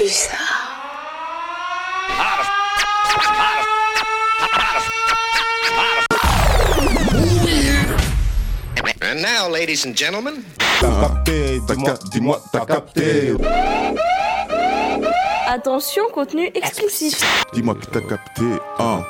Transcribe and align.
plus 0.00 0.08
ça. 0.08 0.38
And 9.02 9.20
now, 9.20 9.48
ladies 9.48 9.84
and 9.84 9.94
gentlemen, 9.94 10.42
T'as 10.80 10.88
capté, 11.00 11.60
dis-moi, 11.68 11.94
dis-moi, 12.10 12.40
t'as 12.50 12.64
capté. 12.64 13.34
Attention, 15.46 16.04
contenu 16.14 16.50
exclusif. 16.54 17.20
Dis-moi 17.52 17.74
que 17.74 17.86
t'as 17.86 18.00
capté. 18.00 18.44
Hein. 18.78 19.02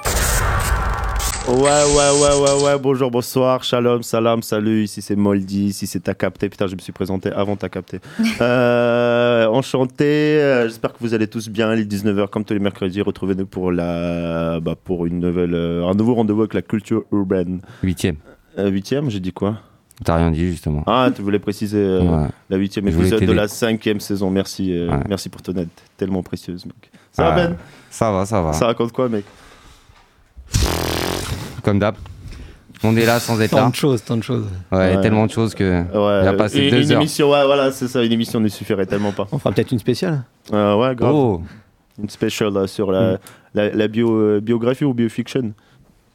Ouais, 1.49 1.57
ouais, 1.57 1.59
ouais, 1.65 2.41
ouais, 2.43 2.65
ouais, 2.65 2.79
bonjour, 2.79 3.11
bonsoir, 3.11 3.65
shalom, 3.65 4.03
salam, 4.03 4.41
salut, 4.43 4.85
ici 4.85 5.03
c'est 5.03 5.17
Moldy, 5.17 5.67
ici 5.67 5.87
c'est 5.87 5.99
T'as 6.01 6.15
capté, 6.15 6.49
putain, 6.49 6.67
je 6.69 6.77
me 6.77 6.81
suis 6.81 6.93
présenté 6.93 7.33
avant 7.33 7.57
T'as 7.57 7.69
capté. 7.69 7.99
Euh, 8.41 9.47
enchanté, 9.47 10.05
euh, 10.05 10.69
j'espère 10.69 10.93
que 10.93 10.99
vous 11.01 11.13
allez 11.15 11.27
tous 11.27 11.49
bien, 11.49 11.73
il 11.75 11.81
est 11.81 11.85
19h 11.93 12.29
comme 12.29 12.45
tous 12.45 12.55
les 12.55 12.61
mercredis, 12.61 13.03
retrouvez-nous 13.03 13.47
pour, 13.47 13.73
la, 13.73 14.61
bah, 14.61 14.75
pour 14.83 15.07
une 15.07 15.19
nouvelle, 15.21 15.55
euh, 15.55 15.87
un 15.87 15.95
nouveau 15.95 16.15
rendez-vous 16.15 16.41
avec 16.43 16.55
la 16.55 16.63
culture 16.63 17.05
urbaine. 17.11 17.61
Huitième. 17.83 18.17
Euh, 18.59 18.69
huitième, 18.71 19.11
j'ai 19.11 19.21
dit 19.21 19.33
quoi? 19.33 19.57
T'as 20.05 20.17
rien 20.17 20.31
dit 20.31 20.47
justement. 20.47 20.83
Ah, 20.87 21.11
tu 21.15 21.21
voulais 21.23 21.39
préciser 21.41 21.79
euh, 21.79 22.01
Ouais. 22.03 22.29
la 22.49 22.57
huitième 22.59 22.87
épisode 22.89 23.25
de 23.25 23.33
la 23.33 23.49
cinquième 23.49 23.99
saison, 24.01 24.31
merci, 24.31 24.73
euh, 24.73 24.89
Ouais. 24.91 25.03
merci 25.09 25.29
pour 25.29 25.43
ton 25.43 25.53
aide, 25.55 25.69
tellement 25.97 26.23
précieuse, 26.23 26.65
mec. 26.65 26.91
Ça 27.13 27.25
va 27.25 27.33
Ah, 27.33 27.37
Ben? 27.49 27.57
Ça 27.91 28.13
va, 28.13 28.25
ça 28.25 28.41
va. 28.41 28.53
Ça 28.53 28.67
raconte 28.67 28.93
quoi, 28.93 29.09
mec? 29.09 29.25
Comme 31.63 31.79
d'hab. 31.79 31.95
On 32.83 32.97
est 32.97 33.05
là 33.05 33.21
sans 33.21 33.39
être 33.43 33.51
Tant 33.51 33.65
là. 33.65 33.69
de 33.71 33.75
choses, 33.75 34.03
tant 34.03 34.17
de 34.17 34.23
choses. 34.23 34.47
Ouais, 34.73 34.79
Ouais. 34.97 35.01
tellement 35.03 35.27
de 35.27 35.31
choses 35.31 35.55
que. 35.55 35.83
Ouais, 35.83 36.23
Il 36.25 36.29
a 36.29 36.33
passé 36.33 36.61
une, 36.65 36.71
deux 36.71 36.83
une 36.83 36.93
heures. 36.93 37.01
émission, 37.01 37.31
ouais, 37.31 37.45
voilà, 37.45 37.71
c'est 37.73 37.89
ça, 37.89 38.03
une 38.03 38.13
émission 38.13 38.41
ne 38.41 38.49
suffirait 38.49 38.87
tellement 38.87 39.13
pas. 39.13 39.27
On 39.33 39.39
fera 39.39 39.53
peut-être 39.53 39.71
une 39.73 39.79
spéciale. 39.79 40.23
Euh, 40.53 40.75
ouais, 40.77 40.95
grave. 40.95 41.13
Oh 41.15 41.43
Une 42.03 42.09
special 42.09 42.55
là, 42.55 42.67
sur 42.67 42.91
la, 42.91 43.19
la, 43.53 43.69
la 43.71 43.89
bio, 43.89 44.11
euh, 44.11 44.41
biographie 44.41 44.85
ou 44.87 44.95
biofiction. 44.95 45.53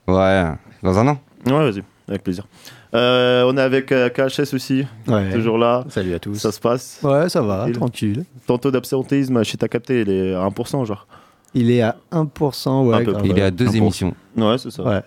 Ouais, 0.08 0.44
dans 0.82 0.98
un 0.98 1.08
an. 1.10 1.20
Ouais, 1.46 1.52
vas-y, 1.72 1.84
avec 2.08 2.24
plaisir. 2.24 2.48
Euh, 2.96 3.44
on 3.48 3.56
est 3.58 3.62
avec 3.62 3.92
euh, 3.92 4.10
KHS 4.10 4.54
aussi, 4.56 4.88
Ouais. 5.08 5.30
toujours 5.34 5.60
là. 5.60 5.84
Salut 5.90 6.14
à 6.16 6.20
tous. 6.20 6.36
Ça 6.36 6.52
se 6.52 6.60
passe. 6.60 7.00
Ouais, 7.04 7.30
ça 7.30 7.42
va, 7.44 7.66
Il- 7.68 7.74
tranquille. 7.74 8.24
Ton 8.48 8.58
taux 8.58 8.72
d'absentéisme 8.72 9.44
chez 9.44 9.58
ta 9.58 9.68
capté, 9.68 10.02
il 10.02 10.10
est 10.10 10.34
à 10.34 10.40
1%, 10.46 10.84
genre. 10.86 11.06
Il 11.54 11.70
est 11.70 11.82
à 11.84 11.96
1%, 12.12 12.86
ouais. 12.88 13.06
Il 13.24 13.38
est 13.38 13.42
à 13.44 13.52
deux 13.52 13.68
1%. 13.68 13.76
émissions. 13.78 14.14
Ouais, 14.36 14.58
c'est 14.58 14.72
ça. 14.72 14.82
Ouais. 14.84 15.02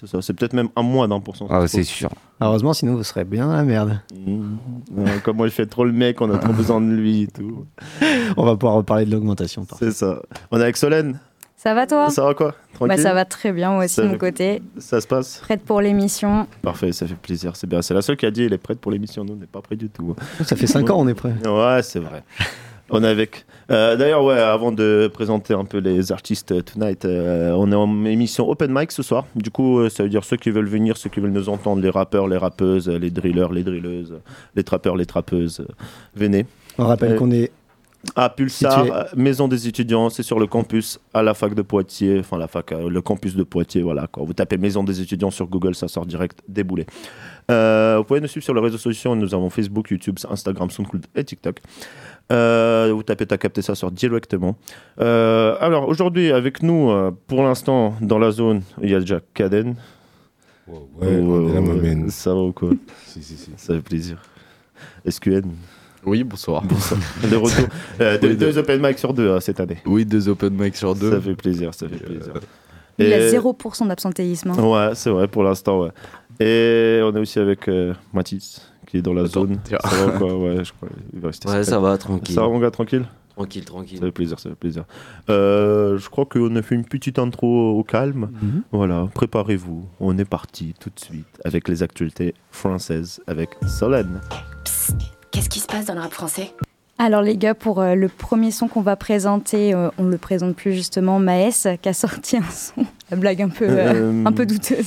C'est 0.00 0.06
ça. 0.06 0.22
C'est 0.22 0.34
peut-être 0.34 0.52
même 0.52 0.68
un 0.76 0.82
moins 0.82 1.08
d'un 1.08 1.20
pour 1.20 1.36
cent. 1.36 1.46
Ah, 1.50 1.66
c'est 1.66 1.82
sûr. 1.84 2.10
Heureusement, 2.40 2.72
sinon 2.74 2.94
vous 2.94 3.02
serez 3.04 3.24
bien 3.24 3.46
dans 3.46 3.56
la 3.56 3.64
merde. 3.64 4.00
Mmh. 4.14 4.56
Ouais, 4.96 5.10
comme 5.24 5.36
moi, 5.38 5.46
je 5.48 5.52
fais 5.52 5.66
trop 5.66 5.84
le 5.84 5.92
mec, 5.92 6.20
on 6.20 6.30
a 6.30 6.38
trop 6.38 6.52
besoin 6.52 6.80
de 6.80 6.90
lui 6.92 7.22
et 7.22 7.26
tout. 7.28 7.66
On 8.36 8.44
va 8.44 8.56
pouvoir 8.56 8.74
reparler 8.74 9.06
de 9.06 9.10
l'augmentation. 9.12 9.66
C'est 9.78 9.92
ça. 9.92 10.20
On 10.50 10.58
est 10.58 10.62
avec 10.62 10.76
Solène. 10.76 11.18
Ça 11.56 11.72
va 11.72 11.86
toi? 11.86 12.10
Ça 12.10 12.22
va 12.22 12.34
quoi? 12.34 12.54
Bah 12.80 12.98
ça 12.98 13.14
va 13.14 13.24
très 13.24 13.50
bien 13.50 13.70
moi 13.72 13.86
aussi 13.86 13.94
Ça 13.94 14.02
de 14.02 14.08
mon 14.08 14.18
côté. 14.18 14.62
Ça 14.76 15.00
se 15.00 15.06
passe? 15.06 15.38
Prête 15.38 15.62
pour 15.62 15.80
l'émission. 15.80 16.46
Parfait, 16.60 16.92
ça 16.92 17.06
fait 17.06 17.14
plaisir. 17.14 17.56
C'est 17.56 17.66
bien. 17.66 17.80
C'est 17.80 17.94
la 17.94 18.02
seule 18.02 18.18
qui 18.18 18.26
a 18.26 18.30
dit 18.30 18.44
elle 18.44 18.52
est 18.52 18.58
prête 18.58 18.78
pour 18.78 18.92
l'émission. 18.92 19.24
Nous, 19.24 19.32
on 19.32 19.36
n'est 19.36 19.46
pas 19.46 19.62
prêts 19.62 19.76
du 19.76 19.88
tout. 19.88 20.04
contre. 20.04 20.22
Ça 20.44 20.54
fait 20.54 20.66
5 20.66 20.90
ans, 20.90 20.96
on 21.00 21.08
est 21.08 21.14
prêt. 21.14 21.32
Ouais, 21.46 21.82
c'est 21.82 21.98
vrai. 22.00 22.22
On 22.90 23.02
est 23.02 23.08
avec. 23.08 23.44
Euh, 23.70 23.96
D'ailleurs, 23.96 24.22
ouais, 24.24 24.38
avant 24.38 24.70
de 24.70 25.10
présenter 25.12 25.54
un 25.54 25.64
peu 25.64 25.78
les 25.78 26.12
artistes 26.12 26.52
euh, 26.52 26.62
tonight, 26.62 27.04
euh, 27.04 27.52
on 27.56 27.72
est 27.72 27.74
en 27.74 28.04
émission 28.04 28.48
open 28.48 28.72
mic 28.72 28.92
ce 28.92 29.02
soir. 29.02 29.26
Du 29.34 29.50
coup, 29.50 29.88
ça 29.88 30.04
veut 30.04 30.08
dire 30.08 30.24
ceux 30.24 30.36
qui 30.36 30.50
veulent 30.50 30.68
venir, 30.68 30.96
ceux 30.96 31.10
qui 31.10 31.20
veulent 31.20 31.32
nous 31.32 31.48
entendre, 31.48 31.82
les 31.82 31.90
rappeurs, 31.90 32.28
les 32.28 32.36
rappeuses, 32.36 32.88
les 32.88 33.10
drillers, 33.10 33.48
les 33.50 33.64
drilleuses, 33.64 34.14
les 34.54 34.62
trappeurs, 34.62 34.96
les 34.96 35.06
trappeuses, 35.06 35.66
venez. 36.14 36.46
On 36.78 36.86
rappelle 36.86 37.16
qu'on 37.16 37.30
est. 37.32 37.50
À 38.14 38.30
Pulsar, 38.30 38.84
Situé. 38.84 39.00
maison 39.16 39.48
des 39.48 39.66
étudiants, 39.66 40.10
c'est 40.10 40.22
sur 40.22 40.38
le 40.38 40.46
campus 40.46 41.00
à 41.12 41.24
la 41.24 41.34
fac 41.34 41.54
de 41.54 41.62
Poitiers, 41.62 42.20
enfin 42.20 42.38
la 42.38 42.46
fac, 42.46 42.70
le 42.70 43.02
campus 43.02 43.34
de 43.34 43.42
Poitiers, 43.42 43.82
voilà. 43.82 44.06
Quoi. 44.06 44.22
Vous 44.24 44.32
tapez 44.32 44.58
maison 44.58 44.84
des 44.84 45.00
étudiants 45.00 45.32
sur 45.32 45.48
Google, 45.48 45.74
ça 45.74 45.88
sort 45.88 46.06
direct, 46.06 46.38
déboulé. 46.46 46.86
Euh, 47.50 47.96
vous 47.98 48.04
pouvez 48.04 48.20
nous 48.20 48.26
suivre 48.26 48.44
sur 48.44 48.54
les 48.54 48.60
réseaux 48.60 48.78
sociaux, 48.78 49.14
nous 49.14 49.32
avons 49.34 49.50
Facebook, 49.50 49.90
YouTube, 49.90 50.18
Instagram, 50.28 50.68
SoundCloud 50.70 51.06
et 51.14 51.24
TikTok. 51.24 51.60
Euh, 52.32 52.90
vous 52.92 53.02
tapez 53.04 53.24
ta 53.26 53.38
capté, 53.38 53.62
ça 53.62 53.74
sort 53.76 53.92
directement. 53.92 54.56
Euh, 55.00 55.56
alors 55.60 55.88
aujourd'hui 55.88 56.32
avec 56.32 56.62
nous, 56.62 56.90
euh, 56.90 57.12
pour 57.28 57.44
l'instant 57.44 57.94
dans 58.00 58.18
la 58.18 58.32
zone, 58.32 58.62
il 58.82 58.90
y 58.90 58.94
a 58.94 59.00
déjà 59.00 59.20
Kaden. 59.34 59.76
Ouais, 60.66 60.76
on 61.20 61.48
est 61.48 61.54
là, 61.54 61.60
ma 61.60 61.74
ouais, 61.74 61.96
ça 62.08 62.34
va 62.34 62.40
ou 62.40 62.52
quoi 62.52 62.70
Si, 63.06 63.22
si, 63.22 63.36
si. 63.36 63.50
Ça 63.56 63.74
fait 63.74 63.80
plaisir. 63.80 64.20
SQN, 65.08 65.42
Oui, 66.04 66.24
bonsoir. 66.24 66.62
de 66.64 67.36
retour. 67.36 67.68
Euh, 68.00 68.18
deux, 68.18 68.34
deux 68.34 68.58
open 68.58 68.84
mic 68.84 68.98
sur 68.98 69.14
deux 69.14 69.30
hein, 69.30 69.38
cette 69.40 69.60
année. 69.60 69.78
Oui, 69.86 70.04
deux 70.04 70.28
open 70.28 70.52
mic 70.52 70.74
sur 70.76 70.96
deux. 70.96 71.12
Ça 71.12 71.20
fait 71.20 71.36
plaisir, 71.36 71.72
ça 71.72 71.88
fait 71.88 71.96
plaisir. 72.04 72.32
Il 72.98 73.12
a 73.12 73.18
Et- 73.28 73.30
0% 73.30 73.86
d'absentéisme. 73.86 74.50
hein. 74.50 74.62
Ouais, 74.62 74.94
c'est 74.94 75.10
vrai 75.10 75.28
pour 75.28 75.44
l'instant, 75.44 75.82
ouais. 75.82 75.90
Et 76.40 77.00
on 77.02 77.14
est 77.14 77.18
aussi 77.20 77.38
avec 77.38 77.68
euh, 77.68 77.94
Mathis, 78.12 78.60
qui 78.86 78.98
est 78.98 79.02
dans 79.02 79.12
la 79.14 79.22
Attends, 79.22 79.46
zone. 79.46 79.58
Ça 79.68 79.78
va 79.78 80.18
quoi? 80.18 80.34
Ouais, 80.38 80.64
je 80.64 80.72
crois. 80.72 80.88
Il 81.12 81.20
va 81.20 81.28
rester 81.28 81.48
Ouais, 81.48 81.64
ça 81.64 81.78
va, 81.78 81.96
tranquille. 81.98 82.34
Ça 82.34 82.42
va, 82.42 82.48
mon 82.48 82.58
gars, 82.58 82.70
tranquille? 82.70 83.04
Tranquille, 83.34 83.64
tranquille. 83.66 83.98
Ça 83.98 84.06
fait 84.06 84.12
plaisir, 84.12 84.38
ça 84.40 84.48
fait 84.48 84.54
plaisir. 84.56 84.84
Euh, 85.28 85.98
je 85.98 86.08
crois 86.08 86.24
qu'on 86.24 86.56
a 86.56 86.62
fait 86.62 86.74
une 86.74 86.86
petite 86.86 87.18
intro 87.18 87.78
au 87.78 87.82
calme. 87.84 88.30
Mhm. 88.40 88.62
Voilà, 88.72 89.08
préparez-vous. 89.14 89.84
On 90.00 90.16
est 90.16 90.24
parti 90.24 90.74
tout 90.80 90.88
de 90.94 90.98
suite 90.98 91.26
avec 91.44 91.68
les 91.68 91.82
actualités 91.82 92.34
françaises 92.50 93.20
avec 93.26 93.50
Solène. 93.66 94.20
Qu'est-ce 95.30 95.50
qui 95.50 95.60
se 95.60 95.66
passe 95.66 95.84
dans 95.86 95.94
le 95.94 96.00
rap 96.00 96.12
français? 96.12 96.52
Alors 96.98 97.20
les 97.20 97.36
gars, 97.36 97.54
pour 97.54 97.82
euh, 97.82 97.94
le 97.94 98.08
premier 98.08 98.50
son 98.50 98.68
qu'on 98.68 98.80
va 98.80 98.96
présenter, 98.96 99.74
euh, 99.74 99.90
on 99.98 100.04
le 100.04 100.16
présente 100.16 100.56
plus 100.56 100.72
justement, 100.72 101.18
Maes, 101.18 101.76
qui 101.82 101.88
a 101.90 101.92
sorti 101.92 102.38
un 102.38 102.42
son, 102.50 102.86
la 103.10 103.18
blague 103.18 103.42
un 103.42 103.50
peu, 103.50 103.66
euh, 103.68 103.92
Euh, 103.94 104.24
un 104.24 104.32
peu 104.32 104.46
douteuse. 104.46 104.86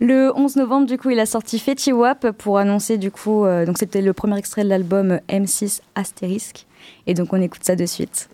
Le 0.00 0.32
11 0.36 0.56
novembre, 0.56 0.86
du 0.86 0.96
coup, 0.96 1.10
il 1.10 1.18
a 1.18 1.26
sorti 1.26 1.58
Fetty 1.58 1.92
Wap 1.92 2.30
pour 2.32 2.58
annoncer, 2.58 2.98
du 2.98 3.10
coup, 3.10 3.44
euh, 3.44 3.66
donc 3.66 3.78
c'était 3.78 4.00
le 4.00 4.12
premier 4.12 4.38
extrait 4.38 4.62
de 4.62 4.68
l'album 4.68 5.12
euh, 5.12 5.18
M6 5.28 5.80
Astérisque. 5.96 6.66
Et 7.08 7.14
donc 7.14 7.32
on 7.32 7.40
écoute 7.40 7.64
ça 7.64 7.74
de 7.74 7.84
suite. 7.84 8.28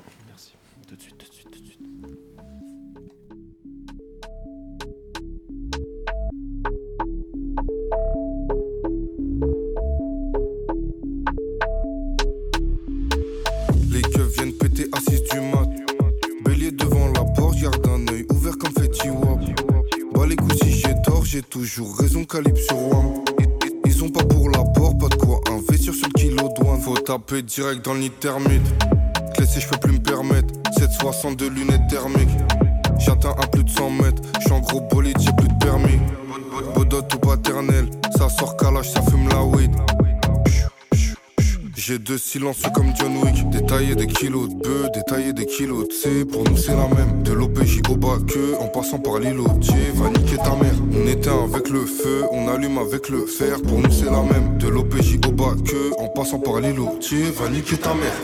J'ai 21.35 21.43
toujours 21.43 21.97
raison, 21.99 22.23
calibre 22.25 22.59
sur 22.59 22.81
Wam. 22.81 23.25
Ils, 23.85 23.93
sont 23.93 24.09
pas 24.09 24.23
pour 24.23 24.49
l'apport, 24.51 24.97
pas 24.97 25.09
de 25.09 25.17
quoi 25.17 25.41
investir 25.51 25.93
sur 25.93 26.07
le 26.07 26.13
kilo 26.13 26.49
douane. 26.55 26.81
Faut 26.81 26.97
taper 26.97 27.43
direct 27.43 27.85
dans 27.85 27.97
thermite. 28.21 28.63
Clé, 29.35 29.45
je 29.59 29.69
peux 29.69 29.79
plus 29.79 29.95
me 29.95 29.99
permettre. 29.99 30.55
762 30.79 31.51
lunettes 31.51 31.89
thermiques. 31.91 32.29
J'atteins 33.01 33.35
à 33.37 33.49
plus 33.49 33.65
de 33.65 33.71
100 33.71 33.91
mètres. 33.91 34.23
J'suis 34.39 34.53
en 34.53 34.61
gros 34.61 34.81
bolide, 34.83 35.17
j'ai 35.19 35.33
plus 35.33 35.49
de 35.49 35.59
permis. 35.59 35.99
Bodot 36.77 36.99
ou 36.99 37.19
paternel, 37.19 37.91
ça 38.17 38.29
sort 38.29 38.57
calage, 38.57 38.93
ça 38.93 39.03
fume 39.03 39.29
la 39.29 39.43
weed. 39.43 39.73
J'ai 41.87 41.99
deux 41.99 42.17
silencieux 42.17 42.71
comme 42.73 42.97
John 42.97 43.15
Wick. 43.19 43.51
Détailler 43.51 43.95
des 43.95 44.07
kilos 44.07 44.49
de 44.49 44.55
bœufs, 44.55 44.89
détailler 44.95 45.35
des 45.35 45.45
kilos 45.45 45.87
de 45.87 45.93
C. 45.93 46.25
Pour 46.25 46.43
nous, 46.45 46.57
c'est 46.57 46.75
la 46.75 46.89
même. 46.89 47.23
De 47.23 47.35
l'OPJ 47.35 47.83
au 47.91 47.97
bas 47.97 48.17
que, 48.27 48.59
en 48.59 48.69
passant 48.69 48.99
par 48.99 49.19
l'îlotier, 49.19 49.93
va 49.93 50.09
niquer 50.09 50.39
ta 50.39 50.57
mère. 50.57 50.73
On 50.95 51.07
éteint 51.07 51.45
avec 51.45 51.69
le 51.69 51.85
feu, 51.85 52.25
on 52.33 52.49
allume 52.49 52.79
avec 52.79 53.11
le 53.11 53.27
fer. 53.27 53.61
Pour 53.61 53.81
nous, 53.81 53.91
c'est 53.91 54.07
la 54.07 54.23
même. 54.23 54.57
De 54.57 54.69
l'OPJ 54.69 55.19
au 55.29 55.33
bas 55.33 55.53
que, 55.63 56.01
en 56.01 56.09
passant 56.09 56.39
par 56.39 56.59
l'îlotier, 56.61 57.25
va 57.39 57.51
niquer 57.51 57.77
ta 57.77 57.93
mère. 57.93 58.17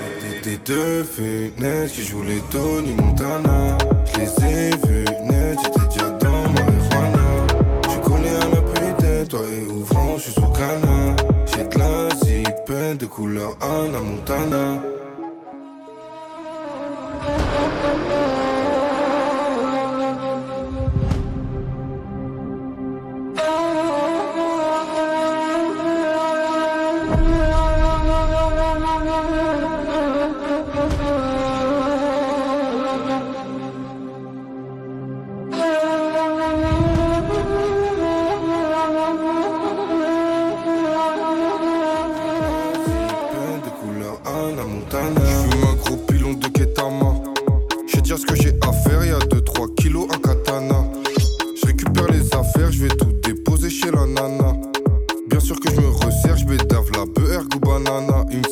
Des, 0.42 0.56
deux 0.56 1.04
fenêtres 1.04 1.92
qui 1.92 2.02
jouent 2.02 2.22
les 2.22 2.40
Tony 2.50 2.94
Montana. 2.94 3.76
Je 4.06 4.20
les 4.20 4.44
ai 4.46 4.70
vus 4.70 5.04
j'étais 5.62 5.86
déjà 5.90 6.08
dans 6.12 6.48
marijuana. 6.48 7.46
Je 7.92 8.08
connais 8.08 8.32
la 8.32 8.62
pédette, 8.72 9.28
toi 9.28 9.40
et 9.52 9.70
ouvrant, 9.70 10.16
je 10.16 10.22
suis 10.22 10.32
sous 10.32 10.48
canard. 10.52 10.89
De 12.80 13.04
couleur 13.04 13.58
Anna 13.60 14.00
Montana. 14.00 14.82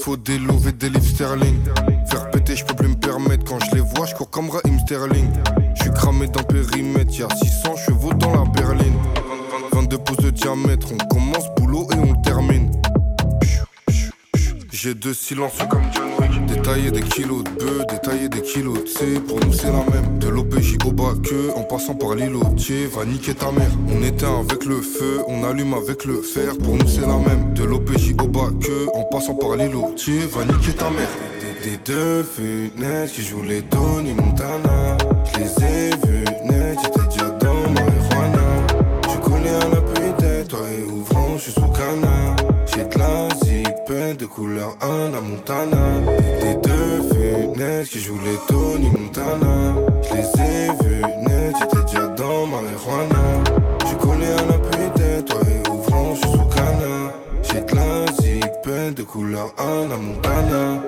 faut 0.08 0.16
des 0.16 0.38
louves 0.38 0.68
et 0.68 0.72
des 0.72 0.88
livres 0.88 1.04
sterling. 1.04 1.58
Faire 2.10 2.30
péter, 2.30 2.56
je 2.56 2.64
peux 2.64 2.74
plus 2.74 2.88
me 2.88 2.94
permettre. 2.94 3.44
Quand 3.44 3.58
je 3.60 3.74
les 3.74 3.82
vois, 3.82 4.06
je 4.06 4.14
cours 4.14 4.30
comme 4.30 4.48
Raheem 4.48 4.78
Sterling. 4.80 5.28
Je 5.74 5.82
suis 5.82 5.90
cramé 5.90 6.26
d'un 6.28 6.42
périmètre, 6.44 7.12
y'a 7.18 7.28
600 7.28 7.76
chevaux 7.76 8.14
dans 8.14 8.32
la 8.32 8.50
berline. 8.50 8.96
22 9.72 9.98
pouces 9.98 10.24
de 10.24 10.30
diamètre, 10.30 10.88
on 10.94 11.08
commence 11.08 11.54
boulot 11.58 11.86
et 11.92 11.98
on 11.98 12.12
le 12.12 12.22
termine. 12.24 12.70
J'ai 14.72 14.94
deux 14.94 15.12
silences 15.12 15.58
comme 15.68 15.82
John 15.92 16.08
Wick. 16.20 16.46
Détailler 16.46 16.90
des 16.90 17.02
kilos 17.02 17.42
de 17.44 17.50
bœufs, 17.50 17.84
détailler 17.90 18.28
des 18.28 18.42
kilos 18.42 18.84
de 18.84 18.88
C, 18.88 19.20
pour 19.26 19.40
nous 19.40 19.52
c'est 19.52 19.72
la 19.72 19.84
même. 19.90 20.18
De 20.20 20.28
l'OPJ 20.28 20.76
au 20.86 20.92
bas 20.92 21.14
que, 21.22 21.54
en 21.56 21.64
passant 21.64 21.94
par 21.94 22.14
l'îlotier, 22.14 22.86
va 22.86 23.04
niquer 23.04 23.34
ta 23.34 23.50
mère. 23.50 23.70
On 23.88 24.02
éteint 24.02 24.38
avec 24.38 24.64
le 24.64 24.80
feu, 24.80 25.20
on 25.26 25.42
allume 25.44 25.74
avec 25.74 26.04
le 26.04 26.22
fer, 26.22 26.56
pour 26.58 26.76
nous 26.76 26.86
c'est 26.86 27.00
la 27.00 27.18
même. 27.18 27.54
De 27.54 27.64
l'OPJ 27.64 28.14
au 28.22 28.28
bas 28.28 28.50
que, 28.60 28.86
passant 29.18 29.34
par 29.34 29.56
l'îlotier, 29.56 30.20
va 30.32 30.44
niquer 30.44 30.72
ta 30.74 30.90
mère. 30.90 31.08
Des, 31.40 31.70
des 31.70 31.76
deux 31.78 32.22
fenêtres 32.22 33.12
qui 33.12 33.22
jouent 33.22 33.42
les 33.42 33.62
Tony 33.62 34.12
Montana. 34.12 34.96
Je 35.32 35.38
les 35.40 35.64
ai 35.64 35.90
vus 36.06 36.24
net, 36.44 36.78
j'étais 36.80 37.06
déjà 37.10 37.30
dans 37.30 37.68
marijuana. 37.74 38.48
Je 39.12 39.18
connais 39.28 39.56
à 39.64 39.68
la 39.74 39.80
putain, 39.80 40.44
toi 40.48 40.60
et 40.78 40.84
ouvrant, 40.84 41.36
je 41.36 41.42
suis 41.42 41.52
sous 41.52 41.72
canard. 41.78 42.36
J'ai 42.66 42.84
de 42.84 42.98
la 42.98 43.28
zipette 43.42 44.20
de 44.20 44.26
couleur 44.26 44.76
Anna 44.80 45.20
Montana. 45.20 45.84
Des 46.40 46.54
deux 46.68 47.02
fenêtres 47.10 47.90
qui 47.90 48.00
jouent 48.00 48.20
les 48.24 48.38
Tony 48.46 48.88
Montana. 48.88 49.74
Je 50.02 50.14
les 50.14 50.28
ai 50.46 50.68
vus 50.80 51.02
net, 51.26 51.56
couleur 59.38 59.54
Anna 59.58 59.96
Montana. 59.96 60.82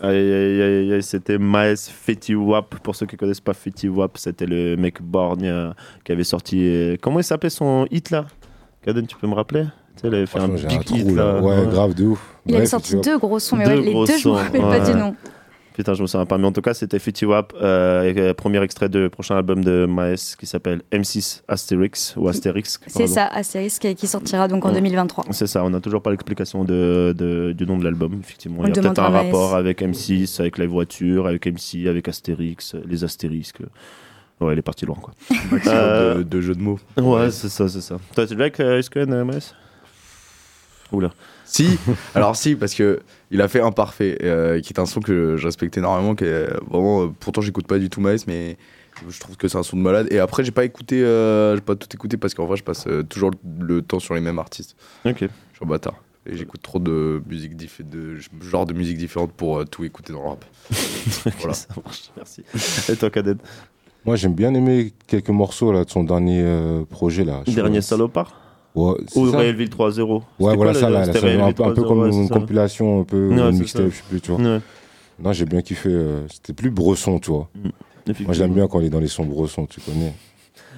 Aïe, 0.00 0.16
aïe, 0.16 0.62
aïe, 0.62 0.92
aïe, 0.92 1.02
c'était 1.02 1.38
Maes 1.38 1.76
Fetty 1.76 2.34
Wap. 2.34 2.76
Pour 2.76 2.94
ceux 2.94 3.06
qui 3.06 3.16
connaissent 3.16 3.40
pas 3.40 3.52
Fetty 3.52 3.88
Wap, 3.88 4.16
c'était 4.16 4.46
le 4.46 4.76
mec 4.76 5.02
borgne 5.02 5.72
qui 6.04 6.12
avait 6.12 6.24
sorti. 6.24 6.60
euh, 6.66 6.96
Comment 7.00 7.18
il 7.20 7.24
s'appelait 7.24 7.50
son 7.50 7.86
hit 7.90 8.10
là? 8.10 8.26
Kaden, 8.82 9.06
tu 9.06 9.16
peux 9.16 9.26
me 9.26 9.34
rappeler? 9.34 9.66
Tu 9.98 10.02
sais, 10.02 10.08
il 10.08 10.14
avait 10.14 10.26
fait 10.26 10.38
un 10.38 10.48
big 10.48 10.84
trou, 10.84 10.96
hit 10.96 11.10
là. 11.16 11.32
là. 11.34 11.40
Ouais, 11.42 11.66
grave, 11.70 11.94
de 11.94 12.04
ouf. 12.06 12.20
Il 12.46 12.54
avait 12.56 12.66
sorti 12.66 12.96
deux 13.00 13.18
gros 13.18 13.38
sons, 13.38 13.56
mais 13.56 13.66
ouais, 13.66 13.76
les 13.80 13.92
deux, 13.92 14.18
je 14.18 14.28
me 14.28 14.34
rappelle 14.34 14.60
pas 14.62 14.80
du 14.80 14.94
nom. 14.98 15.14
Putain, 15.74 15.94
je 15.94 16.02
me 16.02 16.08
souviens 16.08 16.26
pas. 16.26 16.38
Mais 16.38 16.46
en 16.46 16.50
tout 16.50 16.60
cas, 16.60 16.74
c'était 16.74 16.98
Fetty 16.98 17.24
Wap, 17.24 17.52
euh, 17.62 18.12
euh, 18.16 18.34
premier 18.34 18.60
extrait 18.64 18.88
de 18.88 19.06
prochain 19.06 19.36
album 19.36 19.62
de 19.62 19.86
Maes 19.86 20.34
qui 20.36 20.44
s'appelle 20.44 20.82
M6 20.90 21.42
Astérix 21.46 22.14
ou 22.16 22.26
Astérix. 22.26 22.80
C'est 22.88 23.06
ça, 23.06 23.26
Astérisque, 23.26 23.94
qui 23.94 24.06
sortira 24.08 24.48
donc 24.48 24.64
en 24.64 24.70
Ouais. 24.70 24.74
2023. 24.74 25.26
C'est 25.30 25.46
ça, 25.46 25.62
on 25.64 25.70
n'a 25.70 25.78
toujours 25.78 26.02
pas 26.02 26.10
l'explication 26.10 26.64
de, 26.64 27.14
de- 27.16 27.52
du 27.56 27.64
nom 27.64 27.78
de 27.78 27.84
l'album, 27.84 28.18
effectivement. 28.20 28.58
On 28.62 28.64
Il 28.66 28.74
y 28.74 28.78
a 28.78 28.82
peut-être 28.82 28.98
un 28.98 29.10
Maes. 29.10 29.22
rapport 29.26 29.54
avec 29.54 29.80
M6, 29.80 30.40
avec 30.40 30.58
les 30.58 30.66
voitures, 30.66 31.28
avec 31.28 31.46
MC, 31.46 31.86
avec 31.86 32.08
Astérix, 32.08 32.74
les 32.84 33.04
Astérisques. 33.04 33.60
Ouais, 34.40 34.54
il 34.54 34.58
est 34.58 34.62
parti 34.62 34.84
loin, 34.84 34.96
quoi. 35.00 35.14
Maximum 35.52 35.76
Euh, 35.76 36.14
de, 36.18 36.22
de 36.24 36.40
jeux 36.40 36.54
de 36.56 36.60
mots. 36.62 36.80
Ouais, 36.96 37.30
c'est 37.30 37.48
ça, 37.48 37.68
c'est 37.68 37.80
ça. 37.82 37.98
Toi, 38.16 38.26
tu 38.26 38.34
le 38.34 38.40
avec 38.40 38.58
euh, 38.58 38.82
SQN, 38.82 39.22
Maes? 39.22 39.54
Oula. 40.92 41.10
Si, 41.44 41.78
alors 42.14 42.36
si, 42.36 42.54
parce 42.56 42.74
que 42.74 43.00
il 43.30 43.40
a 43.42 43.48
fait 43.48 43.60
Imparfait, 43.60 44.18
euh, 44.22 44.60
qui 44.60 44.72
est 44.72 44.78
un 44.80 44.86
son 44.86 45.00
que 45.00 45.36
je 45.36 45.46
respecte 45.46 45.76
énormément. 45.78 46.14
Qui 46.14 46.24
est 46.24 46.48
vraiment, 46.70 47.04
euh, 47.04 47.08
pourtant, 47.20 47.40
j'écoute 47.40 47.66
pas 47.66 47.78
du 47.78 47.88
tout 47.90 48.00
Maes, 48.00 48.24
mais 48.26 48.56
je 49.08 49.18
trouve 49.20 49.36
que 49.36 49.48
c'est 49.48 49.56
un 49.58 49.62
son 49.62 49.76
de 49.76 49.82
malade. 49.82 50.08
Et 50.10 50.18
après, 50.18 50.44
j'ai 50.44 50.50
pas 50.50 50.64
écouté, 50.64 51.02
euh, 51.02 51.54
j'ai 51.54 51.60
pas 51.62 51.74
tout 51.76 51.88
écouté 51.94 52.16
parce 52.16 52.34
qu'en 52.34 52.46
vrai, 52.46 52.56
je 52.56 52.64
passe 52.64 52.86
euh, 52.86 53.02
toujours 53.02 53.30
le 53.60 53.80
temps 53.82 53.98
sur 53.98 54.14
les 54.14 54.20
mêmes 54.20 54.38
artistes. 54.38 54.76
Ok. 55.04 55.20
Je 55.20 55.26
suis 55.26 55.64
un 55.64 55.66
bâtard. 55.66 55.94
Et 56.26 56.36
j'écoute 56.36 56.60
trop 56.62 56.78
de 56.78 57.22
musique 57.26 57.56
diff- 57.56 57.82
de 57.82 58.16
genre 58.42 58.66
de 58.66 58.74
musique 58.74 58.98
différente 58.98 59.32
pour 59.32 59.58
euh, 59.60 59.64
tout 59.64 59.84
écouter 59.84 60.12
dans 60.12 60.22
le 60.22 60.28
rap. 60.28 60.44
voilà. 61.38 61.54
Ça 61.54 61.68
marche, 61.82 62.10
merci. 62.16 62.42
Et 62.90 62.96
toi, 62.96 63.08
Kaden? 63.08 63.38
Moi, 64.04 64.16
j'aime 64.16 64.34
bien 64.34 64.52
aimer 64.54 64.92
quelques 65.06 65.30
morceaux 65.30 65.72
là, 65.72 65.84
de 65.84 65.90
son 65.90 66.04
dernier 66.04 66.42
euh, 66.44 66.84
projet. 66.84 67.24
là. 67.24 67.42
Dernier 67.46 67.80
salopard? 67.80 68.38
Ouais, 68.78 68.96
Ou. 69.16 69.30
Réelville 69.30 69.68
3-0 69.68 70.22
Ouais, 70.40 70.56
voilà 70.56 70.56
quoi, 70.72 70.74
ça, 70.74 70.90
là. 70.90 71.04
ça, 71.04 71.10
un, 71.18 71.52
peu, 71.52 71.64
un 71.64 71.70
peu 71.72 71.82
3-0, 71.82 71.86
comme 71.86 72.00
ouais, 72.00 72.10
une 72.12 72.28
ça. 72.28 72.34
compilation, 72.34 73.00
un 73.00 73.04
peu 73.04 73.28
Ouais, 73.28 73.34
une 73.34 73.52
c'est 73.52 73.58
mixtape, 73.60 73.86
je 73.90 73.96
sais 73.96 74.02
plus, 74.08 74.20
tu 74.20 74.30
vois. 74.32 74.40
Ouais. 74.40 74.60
Non, 75.22 75.32
j'ai 75.32 75.44
bien 75.46 75.62
kiffé. 75.62 75.88
euh, 75.90 76.26
C'était 76.28 76.52
plus 76.52 76.70
bresson, 76.70 77.18
tu 77.18 77.30
vois. 77.30 77.48
Moi, 78.20 78.32
j'aime 78.32 78.52
bien 78.54 78.68
quand 78.68 78.80
il 78.80 78.86
est 78.86 78.90
dans 78.90 79.00
les 79.00 79.08
sons 79.08 79.24
bressons, 79.24 79.66
tu 79.66 79.80
connais. 79.80 80.12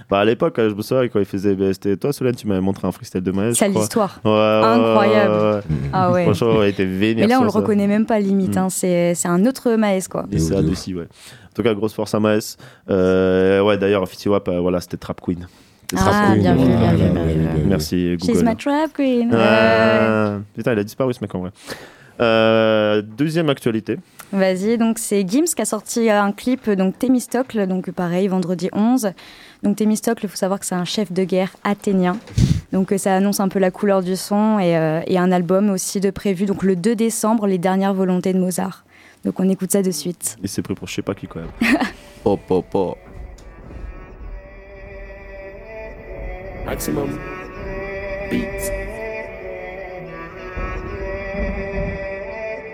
Bah, 0.08 0.18
à 0.18 0.24
l'époque, 0.24 0.58
euh, 0.58 0.68
je 0.70 0.74
me 0.74 0.82
souviens 0.82 1.06
quand 1.08 1.20
il 1.20 1.24
faisait. 1.24 1.56
C'était 1.72 1.96
toi, 1.96 2.12
Solène, 2.12 2.34
tu 2.34 2.48
m'avais 2.48 2.60
montré 2.60 2.88
un 2.88 2.90
freestyle 2.90 3.20
de 3.20 3.30
Maes. 3.30 3.52
Crois. 3.52 3.68
l'histoire. 3.68 4.20
Ouais, 4.24 4.30
ouais, 4.32 4.62
Incroyable. 4.64 5.34
ouais, 5.34 5.52
ouais. 5.52 5.60
Ah 5.92 6.10
ouais. 6.10 6.24
Franchement, 6.24 6.56
ouais, 6.58 6.66
il 6.66 6.70
était 6.70 6.84
vénère. 6.84 7.28
Mais 7.28 7.32
là, 7.32 7.40
on 7.40 7.44
le 7.44 7.50
ça. 7.50 7.58
reconnaît 7.60 7.86
même 7.86 8.06
pas 8.06 8.18
limite. 8.18 8.56
Mm. 8.56 8.58
hein. 8.58 8.68
C'est 8.70 9.14
c'est 9.14 9.28
un 9.28 9.46
autre 9.46 9.70
Maes, 9.76 10.08
quoi. 10.10 10.26
Et 10.32 10.40
c'est 10.40 10.56
adouci, 10.56 10.94
ouais. 10.94 11.04
En 11.04 11.52
tout 11.54 11.62
cas, 11.62 11.74
grosse 11.74 11.92
force 11.94 12.12
à 12.14 12.18
Maes. 12.18 12.56
Euh, 12.90 13.62
ouais, 13.62 13.78
d'ailleurs, 13.78 14.08
Fifty 14.08 14.28
Wap, 14.28 14.48
euh, 14.48 14.58
voilà, 14.58 14.80
c'était 14.80 14.96
Trap 14.96 15.20
Queen. 15.20 15.46
Ah, 15.96 16.00
Trap 16.00 16.32
Queen, 16.32 16.40
bien 16.42 16.54
vu, 16.54 16.66
bien 16.66 16.92
vu, 16.92 16.96
bien 17.10 17.24
vu, 17.24 17.38
bien 17.40 17.54
vu. 17.54 17.62
Merci, 17.66 18.16
She's 18.20 18.28
Google. 18.28 18.44
my 18.48 18.56
trap 18.56 18.92
queen. 18.92 19.30
Euh, 19.32 20.38
Putain, 20.54 20.72
il 20.74 20.78
a 20.78 20.84
disparu 20.84 21.12
ce 21.14 21.20
mec 21.20 21.34
en 21.34 21.40
vrai. 21.40 21.50
Euh, 22.20 23.00
deuxième 23.02 23.48
actualité. 23.48 23.96
Vas-y, 24.32 24.76
donc 24.78 24.98
c'est 24.98 25.26
Gims 25.26 25.46
qui 25.56 25.62
a 25.62 25.64
sorti 25.64 26.08
euh, 26.10 26.22
un 26.22 26.32
clip, 26.32 26.68
donc 26.70 26.98
Thémistocle, 26.98 27.66
donc 27.66 27.90
pareil, 27.90 28.28
vendredi 28.28 28.68
11. 28.72 29.12
Donc 29.62 29.76
Thémistocle, 29.76 30.26
il 30.26 30.28
faut 30.28 30.36
savoir 30.36 30.60
que 30.60 30.66
c'est 30.66 30.74
un 30.74 30.84
chef 30.84 31.10
de 31.12 31.24
guerre 31.24 31.56
athénien. 31.64 32.16
Donc 32.72 32.92
euh, 32.92 32.98
ça 32.98 33.14
annonce 33.16 33.40
un 33.40 33.48
peu 33.48 33.58
la 33.58 33.70
couleur 33.70 34.02
du 34.02 34.16
son 34.16 34.58
et, 34.58 34.76
euh, 34.76 35.00
et 35.06 35.18
un 35.18 35.32
album 35.32 35.70
aussi 35.70 35.98
de 36.00 36.10
prévu, 36.10 36.44
donc 36.44 36.62
le 36.62 36.76
2 36.76 36.94
décembre, 36.94 37.46
Les 37.46 37.58
Dernières 37.58 37.94
Volontés 37.94 38.32
de 38.34 38.38
Mozart. 38.38 38.84
Donc 39.24 39.40
on 39.40 39.48
écoute 39.48 39.72
ça 39.72 39.82
de 39.82 39.90
suite. 39.90 40.36
Il 40.42 40.48
s'est 40.48 40.62
pris 40.62 40.74
pour 40.74 40.86
je 40.88 40.94
sais 40.94 41.02
pas 41.02 41.14
qui 41.14 41.26
quand 41.26 41.40
même. 41.40 41.50
Hop, 42.24 42.40
hop, 42.50 42.66
hop. 42.74 42.98
Maximum 46.64 47.18
Beats. 48.30 48.89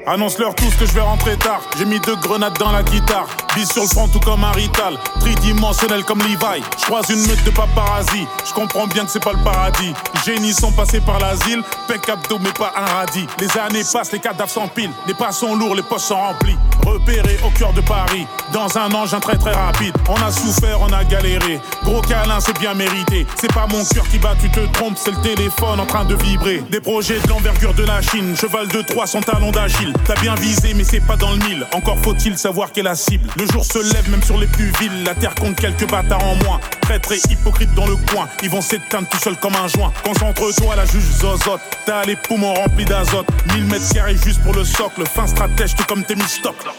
Annonce-leur 0.09 0.55
tous 0.55 0.73
que 0.77 0.87
je 0.87 0.93
vais 0.93 1.01
rentrer 1.01 1.37
tard. 1.37 1.61
J'ai 1.77 1.85
mis 1.85 1.99
deux 1.99 2.15
grenades 2.15 2.57
dans 2.59 2.71
la 2.71 2.85
guitare. 2.85 3.27
Bise 3.57 3.73
sur 3.73 3.83
le 3.83 3.89
front 3.89 4.07
tout 4.07 4.21
comme 4.21 4.45
un 4.45 4.53
rital. 4.53 4.97
Tridimensionnel 5.19 6.05
comme 6.05 6.21
Levi. 6.21 6.63
Je 6.79 6.85
croise 6.85 7.11
une 7.11 7.27
meute 7.27 7.43
de 7.43 7.51
paparazzi. 7.51 8.25
Je 8.47 8.53
comprends 8.53 8.87
bien 8.87 9.05
que 9.05 9.11
c'est 9.11 9.23
pas 9.23 9.33
le 9.33 9.43
paradis. 9.43 9.93
Génies 10.25 10.53
sont 10.53 10.71
passés 10.71 11.01
par 11.01 11.19
l'asile. 11.19 11.61
Pec 11.89 12.09
abdo 12.09 12.39
mais 12.39 12.53
pas 12.53 12.73
un 12.77 12.85
radis. 12.85 13.27
Les 13.41 13.49
années 13.59 13.83
passent, 13.93 14.13
les 14.13 14.21
cadavres 14.21 14.49
s'empilent. 14.49 14.93
Les 15.09 15.15
pas 15.15 15.33
sont 15.33 15.57
lourds, 15.57 15.75
les 15.75 15.83
poches 15.83 16.03
sont 16.03 16.15
remplis. 16.15 16.57
Repéré 16.87 17.37
au 17.45 17.51
cœur 17.51 17.73
de 17.73 17.81
Paris. 17.81 18.29
Dans 18.53 18.79
un 18.79 18.93
engin 18.93 19.19
très 19.19 19.37
très 19.37 19.55
rapide. 19.55 19.95
On 20.09 20.23
a 20.23 20.31
souffert, 20.31 20.81
on 20.83 20.93
a 20.93 21.03
galéré. 21.03 21.61
Gros 21.83 22.01
câlin, 22.03 22.39
c'est 22.39 22.57
bien 22.61 22.75
mérité. 22.75 23.27
C'est 23.41 23.53
pas 23.53 23.67
mon 23.69 23.85
cœur 23.85 24.09
qui 24.09 24.19
bat, 24.19 24.37
tu 24.41 24.49
te 24.51 24.61
trompes. 24.73 24.97
C'est 24.97 25.11
le 25.11 25.21
téléphone 25.21 25.81
en 25.81 25.87
train 25.87 26.05
de 26.05 26.15
vibrer. 26.15 26.63
Des 26.71 26.81
projets 26.81 27.19
de 27.19 27.29
l'envergure 27.29 27.75
de 27.75 27.83
la 27.83 28.01
Chine. 28.03 28.37
Cheval 28.37 28.69
de 28.69 28.83
Troie, 28.83 29.09
son 29.09 29.21
talon 29.21 29.51
d'Achille. 29.51 29.96
T'as 30.05 30.21
bien 30.21 30.35
visé, 30.35 30.75
mais 30.75 30.85
c'est 30.85 31.01
pas 31.01 31.17
dans 31.17 31.31
le 31.31 31.39
mille. 31.39 31.67
Encore 31.73 31.99
faut-il 31.99 32.37
savoir 32.39 32.73
quelle 32.73 32.87
est 32.87 32.91
la 32.91 32.95
cible. 32.95 33.29
Le 33.37 33.47
jour 33.47 33.65
se 33.65 33.79
lève 33.79 34.09
même 34.11 34.23
sur 34.23 34.39
les 34.39 34.47
plus 34.47 34.73
villes. 34.81 35.05
La 35.05 35.15
terre 35.15 35.35
compte 35.35 35.57
quelques 35.57 35.89
bâtards 35.91 36.25
en 36.25 36.37
moins. 36.37 36.61
Très 36.81 36.99
très 36.99 37.19
hypocrite 37.31 37.73
dans 37.75 37.87
le 37.87 37.97
coin. 37.97 38.29
Ils 38.43 38.51
vont 38.51 38.61
s'éteindre 38.61 39.09
tout 39.09 39.19
seuls 39.19 39.37
comme 39.37 39.57
un 39.57 39.69
joint. 39.69 39.93
Concentre-toi, 40.05 40.77
la 40.77 40.87
juge 40.87 41.11
zozote. 41.21 41.61
T'as 41.85 42.05
les 42.05 42.17
poumons 42.17 42.55
remplis 42.55 42.85
d'azote. 42.85 43.27
1000 43.55 43.65
mètres 43.65 43.93
carrés 43.93 44.17
juste 44.17 44.43
pour 44.43 44.55
le 44.55 44.65
socle. 44.65 45.05
Fin 45.07 45.27
stratège, 45.27 45.75
tout 45.75 45.85
comme 45.85 46.05
tes 46.05 46.15
mistocles. 46.15 46.71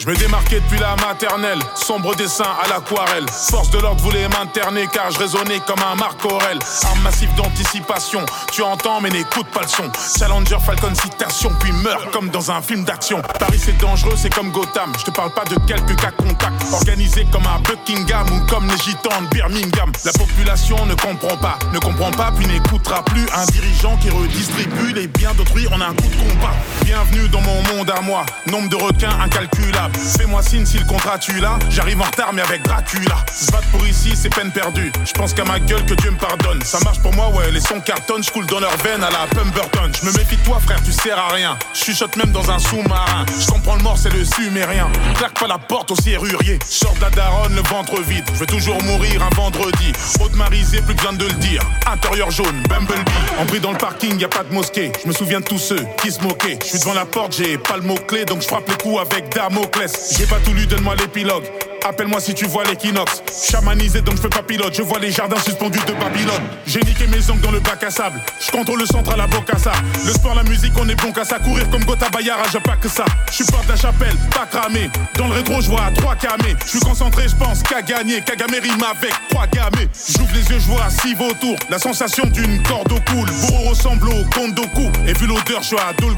Je 0.00 0.06
me 0.06 0.16
démarquais 0.16 0.60
depuis 0.60 0.78
la 0.78 0.96
maternelle, 0.96 1.58
sombre 1.74 2.16
dessin 2.16 2.46
à 2.64 2.66
l'aquarelle. 2.68 3.26
Force 3.28 3.68
de 3.68 3.76
l'ordre 3.80 4.02
voulait 4.02 4.26
m'interner 4.28 4.86
car 4.90 5.10
je 5.10 5.18
raisonnais 5.18 5.60
comme 5.66 5.80
un 5.80 5.94
Marc 5.94 6.24
Aurel. 6.24 6.58
Arme 6.84 7.00
massive 7.02 7.28
d'anticipation, 7.34 8.24
tu 8.50 8.62
entends 8.62 9.02
mais 9.02 9.10
n'écoute 9.10 9.46
pas 9.52 9.60
le 9.60 9.68
son. 9.68 9.92
Challenger 10.18 10.56
Falcon 10.64 10.94
citation, 10.94 11.52
puis 11.60 11.70
meurt 11.72 12.10
comme 12.12 12.30
dans 12.30 12.50
un 12.50 12.62
film 12.62 12.84
d'action. 12.84 13.20
Paris 13.38 13.60
c'est 13.62 13.76
dangereux, 13.76 14.14
c'est 14.16 14.32
comme 14.32 14.50
Gotham. 14.52 14.90
Je 14.98 15.04
te 15.04 15.10
parle 15.10 15.34
pas 15.34 15.44
de 15.44 15.56
quelques 15.66 16.00
cas 16.00 16.12
contacts, 16.12 16.62
organisés 16.72 17.26
comme 17.30 17.44
à 17.44 17.58
Buckingham 17.58 18.26
ou 18.32 18.46
comme 18.46 18.68
les 18.68 18.78
gitans 18.78 19.20
de 19.20 19.26
Birmingham. 19.26 19.92
La 20.06 20.12
population 20.12 20.86
ne 20.86 20.94
comprend 20.94 21.36
pas, 21.36 21.58
ne 21.74 21.78
comprend 21.78 22.10
pas 22.10 22.32
puis 22.34 22.46
n'écoutera 22.46 23.04
plus 23.04 23.26
un 23.36 23.44
dirigeant 23.52 23.98
qui 23.98 24.08
redistribue 24.08 24.94
les 24.94 25.08
biens 25.08 25.34
d'autrui 25.34 25.68
en 25.68 25.80
un 25.82 25.92
coup 25.92 26.08
de 26.08 26.30
combat. 26.30 26.54
Bienvenue 26.86 27.28
dans 27.28 27.42
mon 27.42 27.62
monde 27.74 27.90
à 27.90 28.00
moi, 28.00 28.24
nombre 28.46 28.70
de 28.70 28.76
requins 28.76 29.20
incalculable. 29.22 29.89
Fais-moi 30.16 30.42
signe 30.42 30.66
si 30.66 30.78
le 30.78 30.84
contrat 30.84 31.18
tu 31.18 31.38
l'as. 31.40 31.58
J'arrive 31.70 32.00
en 32.00 32.04
retard, 32.04 32.32
mais 32.32 32.42
avec 32.42 32.62
Dracula. 32.62 33.16
Battre 33.52 33.66
pour 33.72 33.86
ici, 33.86 34.12
c'est 34.14 34.28
peine 34.28 34.50
perdue. 34.50 34.92
Je 35.04 35.12
pense 35.12 35.34
qu'à 35.34 35.44
ma 35.44 35.58
gueule 35.58 35.84
que 35.84 35.94
Dieu 35.94 36.10
me 36.10 36.16
pardonne. 36.16 36.62
Ça 36.62 36.78
marche 36.80 37.00
pour 37.00 37.14
moi, 37.14 37.28
ouais, 37.30 37.50
les 37.50 37.60
sons 37.60 37.80
cartonnent. 37.80 38.22
Je 38.22 38.30
coule 38.30 38.46
dans 38.46 38.60
leur 38.60 38.76
veine 38.78 39.02
à 39.02 39.10
la 39.10 39.26
Pemberton. 39.28 39.90
Je 40.00 40.06
me 40.06 40.12
méfie 40.12 40.36
de 40.36 40.42
toi, 40.42 40.58
frère, 40.60 40.82
tu 40.82 40.92
sers 40.92 41.18
à 41.18 41.28
rien. 41.28 41.58
Je 41.74 41.84
chuchote 41.84 42.16
même 42.16 42.32
dans 42.32 42.50
un 42.50 42.58
sous-marin. 42.58 43.26
Je 43.38 43.46
comprends 43.46 43.76
le 43.76 43.82
mort, 43.82 43.98
c'est 43.98 44.12
le 44.12 44.24
sumérien. 44.24 44.88
Claque 45.16 45.38
pas 45.38 45.46
la 45.46 45.58
porte 45.58 45.90
au 45.90 45.96
serrurier. 45.96 46.58
Sors 46.68 46.94
de 46.94 47.00
la 47.00 47.10
daronne, 47.10 47.54
le 47.54 47.62
ventre 47.62 48.00
vide. 48.00 48.24
Je 48.34 48.40
veux 48.40 48.46
toujours 48.46 48.82
mourir 48.82 49.22
un 49.22 49.34
vendredi. 49.34 49.92
Haute 50.20 50.34
marisée, 50.34 50.80
plus 50.82 50.94
besoin 50.94 51.12
de 51.12 51.24
le 51.24 51.32
dire. 51.34 51.62
Intérieur 51.86 52.30
jaune, 52.30 52.62
Bumblebee. 52.68 53.10
En 53.38 53.44
bruit 53.44 53.60
dans 53.60 53.72
le 53.72 53.78
parking, 53.78 54.18
y 54.18 54.24
a 54.24 54.28
pas 54.28 54.44
de 54.44 54.52
mosquée. 54.52 54.92
Je 55.02 55.08
me 55.08 55.12
souviens 55.12 55.40
de 55.40 55.44
tous 55.44 55.58
ceux 55.58 55.84
qui 56.02 56.10
se 56.12 56.20
moquaient. 56.20 56.58
Je 56.62 56.68
suis 56.68 56.78
devant 56.78 56.94
la 56.94 57.04
porte, 57.04 57.34
j'ai 57.36 57.58
pas 57.58 57.76
le 57.76 57.82
mot-clé, 57.82 58.24
donc 58.24 58.42
je 58.42 58.46
frappe 58.46 58.68
les 58.68 58.76
coups 58.76 59.00
avec 59.00 59.34
Damoclès. 59.34 59.79
J'ai 60.16 60.26
pas 60.26 60.38
tout 60.44 60.52
lu, 60.52 60.66
donne-moi 60.66 60.94
l'épilogue. 60.96 61.44
Appelle-moi 61.82 62.20
si 62.20 62.34
tu 62.34 62.44
vois 62.44 62.64
l'équinoxe. 62.64 63.22
Chamanisé 63.50 64.02
donc 64.02 64.16
je 64.16 64.22
fais 64.22 64.28
pas 64.28 64.42
pilote. 64.42 64.74
Je 64.76 64.82
vois 64.82 64.98
les 64.98 65.10
jardins 65.10 65.38
suspendus 65.38 65.80
de 65.86 65.92
Babylone. 65.94 66.42
J'ai 66.66 66.80
niqué 66.80 67.06
mes 67.06 67.30
ongles 67.30 67.40
dans 67.40 67.50
le 67.50 67.60
bac 67.60 67.82
à 67.82 67.90
sable. 67.90 68.20
Je 68.38 68.50
contrôle 68.50 68.80
le 68.80 68.86
centre 68.86 69.12
à 69.12 69.16
la 69.16 69.26
Bocassa. 69.26 69.72
Le 70.04 70.12
sport, 70.12 70.34
la 70.34 70.42
musique, 70.42 70.72
on 70.78 70.86
est 70.88 70.94
bon 70.94 71.10
qu'à 71.10 71.24
ça. 71.24 71.38
Courir 71.38 71.68
comme 71.70 71.84
Gotha 71.84 72.10
Bayara, 72.10 72.44
j'ai 72.52 72.60
pas 72.60 72.76
que 72.76 72.88
ça. 72.88 73.06
Je 73.30 73.36
suis 73.36 73.44
la 73.66 73.76
chapelle, 73.76 74.14
pas 74.30 74.46
cramé. 74.46 74.90
Dans 75.16 75.28
le 75.28 75.34
rétro, 75.34 75.62
je 75.62 75.70
vois 75.70 75.90
trois 75.94 76.16
camés. 76.16 76.54
Je 76.64 76.70
suis 76.70 76.80
concentré, 76.80 77.28
je 77.28 77.36
pense 77.36 77.62
qu'à 77.62 77.80
gagner. 77.80 78.20
Kagame 78.20 78.50
rime 78.62 78.84
avec 78.84 79.14
trois 79.30 79.46
gamés. 79.46 79.88
J'ouvre 80.08 80.34
les 80.34 80.50
yeux, 80.50 80.58
je 80.58 80.66
vois 80.66 80.90
six 80.90 81.14
vautours. 81.14 81.56
La 81.70 81.78
sensation 81.78 82.26
d'une 82.26 82.62
corde 82.62 82.92
au 82.92 83.00
cou. 83.00 83.24
Le 83.24 83.46
bourreau 83.46 83.70
ressemble 83.70 84.10
au 84.10 84.24
Kondoku. 84.34 84.90
Et 85.06 85.14
vu 85.14 85.26
l'odeur, 85.26 85.62
je 85.62 85.68
suis 85.68 85.78
à 85.78 85.94
Dol. 85.98 86.10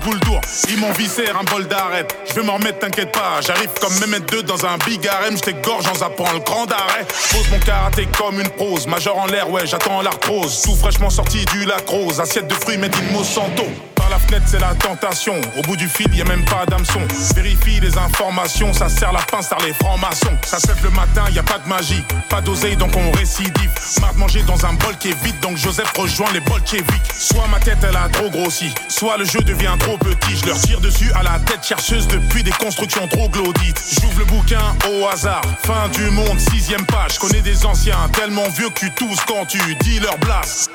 Ils 0.69 0.79
m'en 0.79 0.91
viscèrent 0.93 1.39
un 1.39 1.45
bol 1.45 1.69
d'arrête. 1.69 2.17
Je 2.29 2.35
vais 2.35 2.43
m'en 2.43 2.55
remettre, 2.55 2.81
t'inquiète 2.81 3.13
pas. 3.13 3.41
J'arrive 3.55 3.71
comme 3.81 3.99
Mehmet 3.99 4.21
2 4.21 4.45
dans 4.45 4.65
un 4.65 4.79
big 4.79 5.07
harem. 5.07 5.37
Je 5.37 5.51
gorge 5.63 5.87
en 5.87 5.95
zappant 5.95 6.31
le 6.33 6.39
grand 6.39 6.71
arrêt. 6.71 7.05
Pose 7.33 7.51
mon 7.51 7.59
karaté 7.59 8.09
comme 8.17 8.41
une 8.41 8.49
prose. 8.49 8.87
Major 8.87 9.19
en 9.19 9.27
l'air, 9.27 9.51
ouais, 9.51 9.67
j'attends 9.67 10.01
l'arthrose. 10.01 10.63
Tout 10.63 10.75
fraîchement 10.75 11.11
sorti 11.11 11.45
du 11.53 11.67
lacrose. 11.67 12.19
Assiette 12.19 12.49
de 12.49 12.55
fruits 12.55 12.77
in 12.77 13.13
Monsanto. 13.13 13.65
La 14.13 14.19
fenêtre, 14.19 14.45
c'est 14.47 14.61
la 14.61 14.75
tentation. 14.75 15.41
Au 15.57 15.63
bout 15.63 15.75
du 15.75 15.89
fil, 15.89 16.15
y 16.15 16.21
a 16.21 16.27
même 16.27 16.45
pas 16.45 16.67
d'hameçon. 16.67 17.01
Vérifie 17.35 17.81
les 17.81 17.97
informations, 17.97 18.71
ça 18.75 18.91
sert 18.91 19.11
la 19.11 19.21
pince 19.21 19.49
les 19.65 19.73
francs-maçons. 19.73 20.37
Ça 20.45 20.61
se 20.61 20.67
lève 20.67 20.85
le 20.85 20.91
matin, 20.91 21.25
y 21.33 21.39
a 21.39 21.43
pas 21.43 21.57
de 21.57 21.67
magie. 21.67 22.05
Pas 22.29 22.43
d'oseille, 22.43 22.77
donc 22.77 22.95
on 22.95 23.11
récidive. 23.13 23.71
De 24.13 24.19
manger 24.19 24.43
dans 24.43 24.67
un 24.67 24.75
bol 24.75 24.95
qui 24.99 25.09
est 25.09 25.25
vide, 25.25 25.41
donc 25.41 25.57
Joseph 25.57 25.91
rejoint 25.97 26.31
les 26.35 26.41
bolcheviks. 26.41 27.13
Soit 27.19 27.49
ma 27.49 27.59
tête, 27.59 27.79
elle 27.89 27.97
a 27.97 28.11
trop 28.11 28.29
grossi, 28.29 28.75
soit 28.89 29.17
le 29.17 29.25
jeu 29.25 29.41
devient 29.41 29.77
trop 29.79 29.97
petit. 29.97 30.37
Je 30.37 30.45
leur 30.45 30.61
tire 30.61 30.83
dessus 30.83 31.11
à 31.15 31.23
la 31.23 31.39
tête 31.39 31.65
chercheuse 31.65 32.07
depuis 32.07 32.43
des 32.43 32.51
constructions 32.51 33.09
trop 33.09 33.31
glaudites. 33.31 33.83
J'ouvre 33.99 34.19
le 34.19 34.25
bouquin 34.27 34.77
au 34.91 35.09
hasard. 35.09 35.41
Fin 35.65 35.89
du 35.89 36.11
monde, 36.11 36.39
sixième 36.39 36.85
page. 36.85 37.19
Connais 37.19 37.41
des 37.41 37.65
anciens, 37.65 38.11
tellement 38.13 38.51
vieux 38.51 38.69
que 38.69 38.81
tu 38.81 38.91
tousses 38.91 39.25
quand 39.27 39.47
tu 39.47 39.59
dis 39.77 40.01
leur 40.01 40.19
blast. 40.19 40.71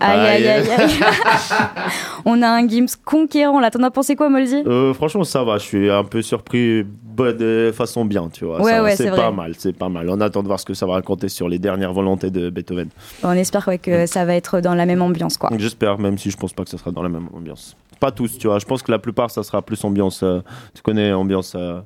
Aïe, 0.00 0.20
aïe, 0.20 0.48
aïe, 0.48 0.68
aïe. 0.70 0.90
On 2.24 2.42
a 2.42 2.48
un 2.48 2.68
Gims 2.68 2.86
conquérant 3.04 3.60
là. 3.60 3.70
T'en 3.70 3.82
as 3.82 3.90
pensé 3.90 4.16
quoi, 4.16 4.28
Moldy 4.28 4.62
Euh, 4.66 4.92
franchement, 4.94 5.24
ça 5.24 5.42
va. 5.44 5.58
Je 5.58 5.64
suis 5.64 5.90
un 5.90 6.04
peu 6.04 6.22
surpris 6.22 6.84
de 7.16 7.72
façon 7.74 8.04
bien, 8.04 8.28
tu 8.32 8.44
vois. 8.44 8.60
Ouais, 8.62 8.70
Ça- 8.72 8.82
ouais, 8.82 8.96
c'est 8.96 9.10
pas 9.10 9.16
vrai. 9.16 9.32
mal, 9.32 9.52
c'est 9.58 9.76
pas 9.76 9.88
mal. 9.88 10.08
On 10.08 10.20
attend 10.20 10.42
de 10.42 10.46
voir 10.46 10.60
ce 10.60 10.64
que 10.64 10.74
ça 10.74 10.86
va 10.86 10.94
raconter 10.94 11.28
sur 11.28 11.48
les 11.48 11.58
dernières 11.58 11.92
volontés 11.92 12.30
de 12.30 12.48
Beethoven. 12.50 12.88
On 13.24 13.32
espère 13.32 13.66
ouais, 13.66 13.78
que 13.78 14.06
ça 14.06 14.24
va 14.24 14.34
être 14.34 14.60
dans 14.60 14.74
la 14.74 14.86
même 14.86 15.02
ambiance, 15.02 15.36
quoi. 15.36 15.50
J'espère, 15.58 15.98
même 15.98 16.16
si 16.18 16.30
je 16.30 16.36
pense 16.36 16.52
pas 16.52 16.62
que 16.64 16.70
ça 16.70 16.78
sera 16.78 16.90
dans 16.92 17.02
la 17.02 17.08
même 17.08 17.28
ambiance. 17.34 17.76
Pas 17.98 18.12
tous, 18.12 18.38
tu 18.38 18.46
vois. 18.46 18.60
Je 18.60 18.66
pense 18.66 18.82
que 18.84 18.92
la 18.92 19.00
plupart, 19.00 19.30
ça 19.30 19.42
sera 19.42 19.62
plus 19.62 19.82
ambiance. 19.84 20.22
euh, 20.22 20.40
tu 20.74 20.82
connais 20.82 21.12
ambiance. 21.12 21.54
euh, 21.56 21.80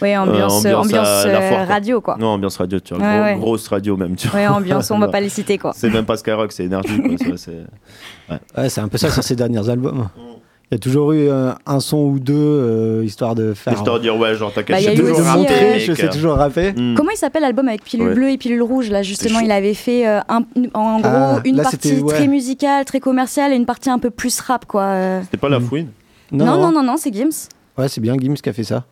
Ouais, 0.00 0.16
ambiance, 0.16 0.64
euh, 0.64 0.74
ambiance, 0.74 1.08
euh, 1.26 1.48
foire, 1.48 1.66
radio, 1.68 2.00
quoi. 2.00 2.16
Non, 2.18 2.28
ambiance 2.28 2.56
radio, 2.56 2.80
tu 2.80 2.94
vois. 2.94 3.02
Ouais, 3.02 3.14
gros- 3.16 3.22
ouais. 3.24 3.36
Grosse 3.38 3.68
radio, 3.68 3.96
même, 3.96 4.16
tu 4.16 4.28
vois. 4.28 4.40
Ouais, 4.40 4.46
ambiance, 4.48 4.90
on 4.90 4.98
va 5.00 5.08
pas 5.08 5.20
les 5.20 5.28
citer, 5.28 5.58
quoi. 5.58 5.72
C'est 5.74 5.90
même 5.90 6.04
pas 6.04 6.16
Skyrock, 6.16 6.52
c'est 6.52 6.64
énergie, 6.64 7.00
c'est- 7.36 7.50
ouais. 8.30 8.38
Ouais, 8.56 8.68
c'est 8.68 8.80
un 8.80 8.88
peu 8.88 8.98
ça 8.98 9.10
sur 9.10 9.22
ses 9.22 9.36
derniers 9.36 9.68
albums. 9.68 10.08
Il 10.70 10.76
y 10.76 10.76
a 10.76 10.78
toujours 10.78 11.12
eu 11.12 11.28
euh, 11.28 11.52
un 11.66 11.80
son 11.80 11.98
ou 11.98 12.18
deux, 12.18 12.32
euh, 12.34 13.04
histoire 13.04 13.34
de 13.34 13.52
faire. 13.52 13.74
Histoire 13.74 13.96
de 13.98 14.02
dire, 14.04 14.16
ouais, 14.16 14.34
genre, 14.36 14.50
t'as 14.54 14.62
Bah, 14.62 14.68
caché 14.68 14.94
eu 14.94 14.98
toujours 14.98 15.20
mec. 15.36 15.80
Je 15.80 15.92
sais 15.92 16.08
toujours 16.08 16.32
rapper. 16.36 16.72
Mm. 16.72 16.94
Comment 16.96 17.10
il 17.10 17.18
s'appelle 17.18 17.42
l'album 17.42 17.68
avec 17.68 17.84
pilule 17.84 18.08
Ouais. 18.08 18.14
bleue 18.14 18.30
et 18.30 18.38
pilule 18.38 18.62
rouge 18.62 18.88
Là, 18.88 19.02
justement, 19.02 19.40
il 19.40 19.50
avait 19.52 19.74
fait 19.74 20.08
euh, 20.08 20.20
un- 20.30 20.44
en 20.72 21.00
gros 21.00 21.10
Ah, 21.12 21.40
une 21.44 21.56
là, 21.56 21.64
partie 21.64 22.00
ouais. 22.00 22.14
très 22.14 22.26
musicale, 22.26 22.86
très 22.86 23.00
commerciale 23.00 23.52
et 23.52 23.56
une 23.56 23.66
partie 23.66 23.90
un 23.90 23.98
peu 23.98 24.08
plus 24.08 24.40
rap, 24.40 24.64
quoi. 24.64 25.20
C'était 25.24 25.36
pas 25.36 25.50
la 25.50 25.60
fouine 25.60 25.88
Non, 26.30 26.46
non, 26.58 26.72
non, 26.72 26.82
non, 26.82 26.94
c'est 26.96 27.12
Gims. 27.12 27.48
Ouais, 27.76 27.88
c'est 27.88 28.00
bien 28.00 28.14
Gims 28.18 28.34
qui 28.36 28.48
a 28.48 28.54
fait 28.54 28.64
ça. 28.64 28.84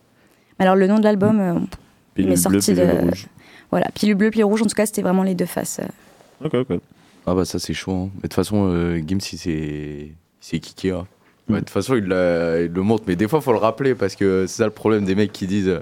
Alors, 0.61 0.75
le 0.75 0.87
nom 0.87 0.99
de 0.99 1.03
l'album, 1.03 1.39
euh, 1.39 1.53
il 1.55 1.67
Pilule 2.15 2.29
m'est 2.31 2.35
sorti 2.37 2.73
pilule 2.73 2.87
de. 2.87 2.93
rouge. 3.01 3.27
Voilà, 3.71 3.87
pilule 3.93 4.15
bleue, 4.15 4.29
pilule 4.29 4.45
rouge, 4.45 4.61
en 4.61 4.65
tout 4.65 4.75
cas, 4.75 4.85
c'était 4.85 5.01
vraiment 5.01 5.23
les 5.23 5.35
deux 5.35 5.45
faces. 5.45 5.79
euh. 5.81 6.45
Ok, 6.45 6.53
ok. 6.53 6.79
Ah 7.27 7.35
bah 7.35 7.45
ça 7.45 7.59
c'est 7.59 7.73
chaud. 7.73 7.91
hein. 7.91 8.09
Mais 8.15 8.17
de 8.17 8.21
toute 8.23 8.33
façon, 8.33 8.67
euh, 8.71 8.97
Gims 9.05 9.19
il 9.31 9.37
s'est 9.37 9.51
il 9.51 10.15
s'est 10.39 10.59
kické. 10.59 10.91
hein. 10.91 11.05
Ouais, 11.49 11.55
De 11.55 11.59
toute 11.59 11.69
façon, 11.69 11.95
il, 11.95 12.03
il 12.03 12.07
le 12.09 12.81
montre. 12.81 13.03
Mais 13.07 13.15
des 13.15 13.27
fois, 13.27 13.41
faut 13.41 13.51
le 13.51 13.59
rappeler 13.59 13.93
parce 13.95 14.15
que 14.15 14.45
c'est 14.47 14.57
ça 14.57 14.65
le 14.65 14.71
problème 14.71 15.05
des 15.05 15.13
mecs 15.15 15.31
qui 15.31 15.45
disent 15.47 15.67
euh, 15.67 15.79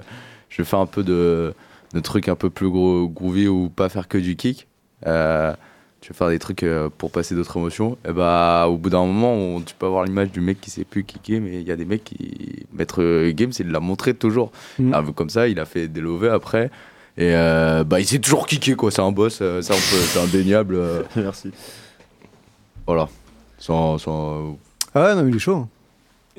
je 0.50 0.60
vais 0.60 0.66
faire 0.66 0.78
un 0.80 0.86
peu 0.86 1.02
de, 1.02 1.54
de 1.94 2.00
trucs 2.00 2.28
un 2.28 2.34
peu 2.36 2.50
plus 2.50 2.68
gros, 2.68 3.08
groovy 3.08 3.48
ou 3.48 3.68
pas 3.70 3.88
faire 3.88 4.06
que 4.08 4.18
du 4.18 4.36
kick. 4.36 4.66
Euh, 5.06 5.54
tu 6.00 6.12
vas 6.12 6.16
faire 6.16 6.28
des 6.28 6.38
trucs 6.38 6.62
euh, 6.62 6.88
pour 6.96 7.10
passer 7.10 7.34
d'autres 7.34 7.56
émotions. 7.58 7.98
Et 8.08 8.12
bah, 8.12 8.66
au 8.68 8.76
bout 8.78 8.88
d'un 8.90 9.04
moment, 9.04 9.34
on- 9.34 9.60
tu 9.60 9.74
peux 9.78 9.86
avoir 9.86 10.04
l'image 10.04 10.30
du 10.32 10.40
mec 10.40 10.60
qui 10.60 10.70
sait 10.70 10.84
plus 10.84 11.04
kicker, 11.04 11.40
mais 11.40 11.60
il 11.60 11.66
y 11.68 11.72
a 11.72 11.76
des 11.76 11.84
mecs 11.84 12.04
qui. 12.04 12.64
Maître 12.72 13.28
Games, 13.30 13.52
il 13.58 13.70
l'a 13.70 13.80
montré 13.80 14.14
toujours. 14.14 14.50
Mm. 14.78 14.94
Un 14.94 15.02
peu 15.02 15.12
comme 15.12 15.30
ça, 15.30 15.46
il 15.48 15.58
a 15.60 15.64
fait 15.66 15.88
des 15.88 16.00
lovés 16.00 16.30
après. 16.30 16.70
Et 17.18 17.34
euh, 17.34 17.84
bah, 17.84 18.00
il 18.00 18.06
s'est 18.06 18.18
toujours 18.18 18.46
kické, 18.46 18.74
quoi. 18.76 18.90
C'est 18.90 19.02
un 19.02 19.12
boss, 19.12 19.40
euh, 19.42 19.60
ça, 19.60 19.74
on 19.74 19.76
peut- 19.76 19.82
c'est 20.06 20.20
indéniable. 20.20 20.74
euh. 20.76 21.02
Merci. 21.16 21.50
Voilà. 22.86 23.08
Sans, 23.58 23.98
sans... 23.98 24.56
Ah 24.94 25.02
ouais, 25.04 25.14
non, 25.14 25.28
il 25.28 25.36
est 25.36 25.38
chaud. 25.38 25.66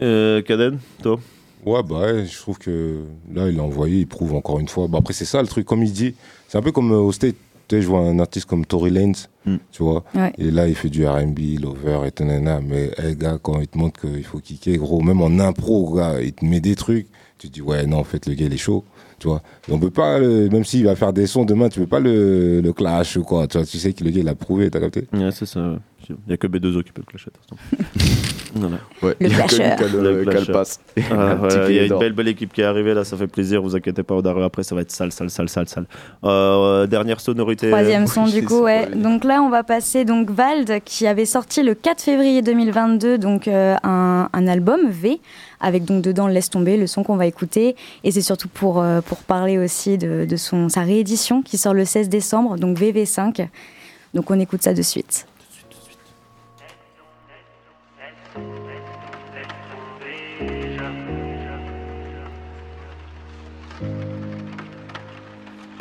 Euh, 0.02 0.42
Kaden, 0.42 0.80
toi? 1.04 1.20
Ouais, 1.64 1.84
bah 1.84 2.00
ouais, 2.00 2.26
je 2.26 2.36
trouve 2.40 2.58
que 2.58 3.02
là, 3.32 3.48
il 3.48 3.60
a 3.60 3.64
envoyé, 3.64 4.00
il 4.00 4.08
prouve 4.08 4.34
encore 4.34 4.60
une 4.60 4.68
fois. 4.68 4.88
Bah, 4.88 4.98
après, 5.00 5.14
c'est 5.14 5.26
ça 5.26 5.40
le 5.42 5.48
truc, 5.48 5.66
comme 5.68 5.84
il 5.84 5.92
dit. 5.92 6.16
C'est 6.48 6.58
un 6.58 6.62
peu 6.64 6.72
comme 6.72 6.92
euh, 6.92 6.96
au 6.98 7.12
State. 7.12 7.36
Je 7.80 7.88
vois 7.88 8.00
un 8.02 8.20
artiste 8.20 8.46
comme 8.48 8.66
Tory 8.66 8.90
Lanez, 8.92 9.14
Mm. 9.46 9.56
tu 9.72 9.84
vois. 9.84 10.04
Ouais. 10.14 10.34
Et 10.38 10.52
là, 10.52 10.68
il 10.68 10.76
fait 10.76 10.90
du 10.90 11.08
RB, 11.08 11.40
Lover 11.62 12.02
et 12.08 12.12
tanana. 12.12 12.60
Mais, 12.62 12.92
hey, 12.98 13.16
gars, 13.16 13.38
quand 13.42 13.60
il 13.62 13.68
te 13.68 13.78
montre 13.78 14.02
qu'il 14.02 14.24
faut 14.26 14.40
kicker, 14.40 14.78
gros, 14.78 15.02
même 15.02 15.22
en 15.22 15.40
impro, 15.40 15.94
gars, 15.96 16.20
il 16.22 16.34
te 16.34 16.44
met 16.44 16.60
des 16.60 16.76
trucs. 16.76 17.08
Tu 17.38 17.48
te 17.48 17.54
dis, 17.54 17.62
ouais, 17.62 17.86
non, 17.88 17.98
en 17.98 18.04
fait, 18.04 18.26
le 18.28 18.34
gars, 18.34 18.46
il 18.48 18.54
est 18.54 18.58
chaud. 18.58 18.84
Tu 19.20 19.28
vois. 19.28 19.42
Et 19.70 19.72
on 19.72 19.80
peut 19.80 19.90
pas, 19.92 20.20
le- 20.20 20.50
même 20.50 20.64
s'il 20.66 20.84
va 20.86 20.96
faire 20.96 21.14
des 21.14 21.28
sons 21.28 21.46
demain, 21.46 21.70
tu 21.70 21.80
peux 21.80 21.88
pas 21.88 22.00
le, 22.00 22.60
le 22.62 22.74
clash 22.74 23.18
ou 23.18 23.24
quoi. 23.24 23.48
Tu 23.48 23.58
vois, 23.58 23.66
tu 23.66 23.78
sais 23.78 23.94
que 23.94 24.04
le 24.04 24.10
gars, 24.12 24.22
il 24.22 24.28
a 24.30 24.36
prouvé, 24.36 24.70
t'as 24.70 24.80
capté? 24.80 25.08
Ouais, 25.14 25.30
c'est 25.32 25.46
ça. 25.46 25.60
ouais. 25.62 25.78
Il 26.10 26.16
n'y 26.28 26.34
a 26.34 26.38
que 26.38 26.48
B2O 26.48 26.84
qui 26.84 26.92
peut 26.92 27.02
le 27.06 27.10
clasher. 27.10 27.32
Voilà. 28.54 28.78
Ouais, 29.02 29.16
Le 29.22 29.28
il 29.28 29.38
y 29.38 29.42
a 29.42 29.46
que 29.48 29.56
lui 29.56 29.62
clasher. 29.78 29.98
le- 29.98 30.24
Le. 30.24 30.32
Ah, 31.12 31.36
ouais, 31.36 31.50
Il 31.70 31.76
y 31.76 31.80
a 31.80 31.86
une 31.86 31.98
belle, 32.00 32.12
belle 32.12 32.28
équipe 32.28 32.52
qui 32.52 32.60
est 32.60 32.66
arrivée 32.66 32.94
là, 32.94 33.06
ça 33.06 33.16
fait 33.16 33.28
plaisir. 33.28 33.62
Vous 33.62 33.78
inquiétez 33.78 34.04
pas, 34.04 34.14
Odaru, 34.16 34.44
après 34.44 34.64
ça 34.64 34.76
va 34.76 34.82
être 34.82 34.92
sale, 34.92 35.14
sale, 35.14 35.30
sale, 35.30 35.48
sale, 35.48 35.70
sale. 35.70 35.86
Euh, 36.26 36.86
dernière 36.86 37.22
sonorité. 37.22 37.70
Troisième 37.70 38.08
son 38.08 38.26
oui, 38.26 38.34
du 38.34 38.44
coup, 38.44 38.60
ouais. 38.64 38.88
Donc 38.94 39.24
là, 39.24 39.42
on 39.42 39.50
va 39.50 39.64
passer 39.64 40.04
donc 40.04 40.30
Vald 40.32 40.82
qui 40.84 41.08
avait 41.08 41.24
sorti 41.26 41.64
le 41.64 41.76
4 41.76 42.02
février 42.02 42.42
2022 42.42 43.18
donc 43.18 43.48
euh, 43.48 43.76
un, 43.84 44.28
un 44.34 44.48
album 44.48 44.82
V 44.90 45.22
avec 45.62 45.86
donc 45.86 46.02
dedans 46.04 46.28
Laisse 46.28 46.50
tomber 46.50 46.76
le 46.76 46.88
son 46.88 47.04
qu'on 47.04 47.16
va 47.16 47.28
écouter 47.28 47.76
et 48.04 48.12
c'est 48.12 48.22
surtout 48.22 48.50
pour 48.50 48.82
euh, 48.82 49.00
pour 49.02 49.20
parler 49.20 49.58
aussi 49.60 49.98
de, 49.98 50.26
de 50.26 50.36
son 50.36 50.68
sa 50.68 50.82
réédition 50.82 51.42
qui 51.42 51.58
sort 51.58 51.74
le 51.74 51.86
16 51.86 52.10
décembre 52.10 52.58
donc 52.58 52.78
VV5. 52.78 53.48
Donc 54.14 54.30
on 54.30 54.38
écoute 54.42 54.62
ça 54.62 54.74
de 54.74 54.82
suite. 54.82 55.26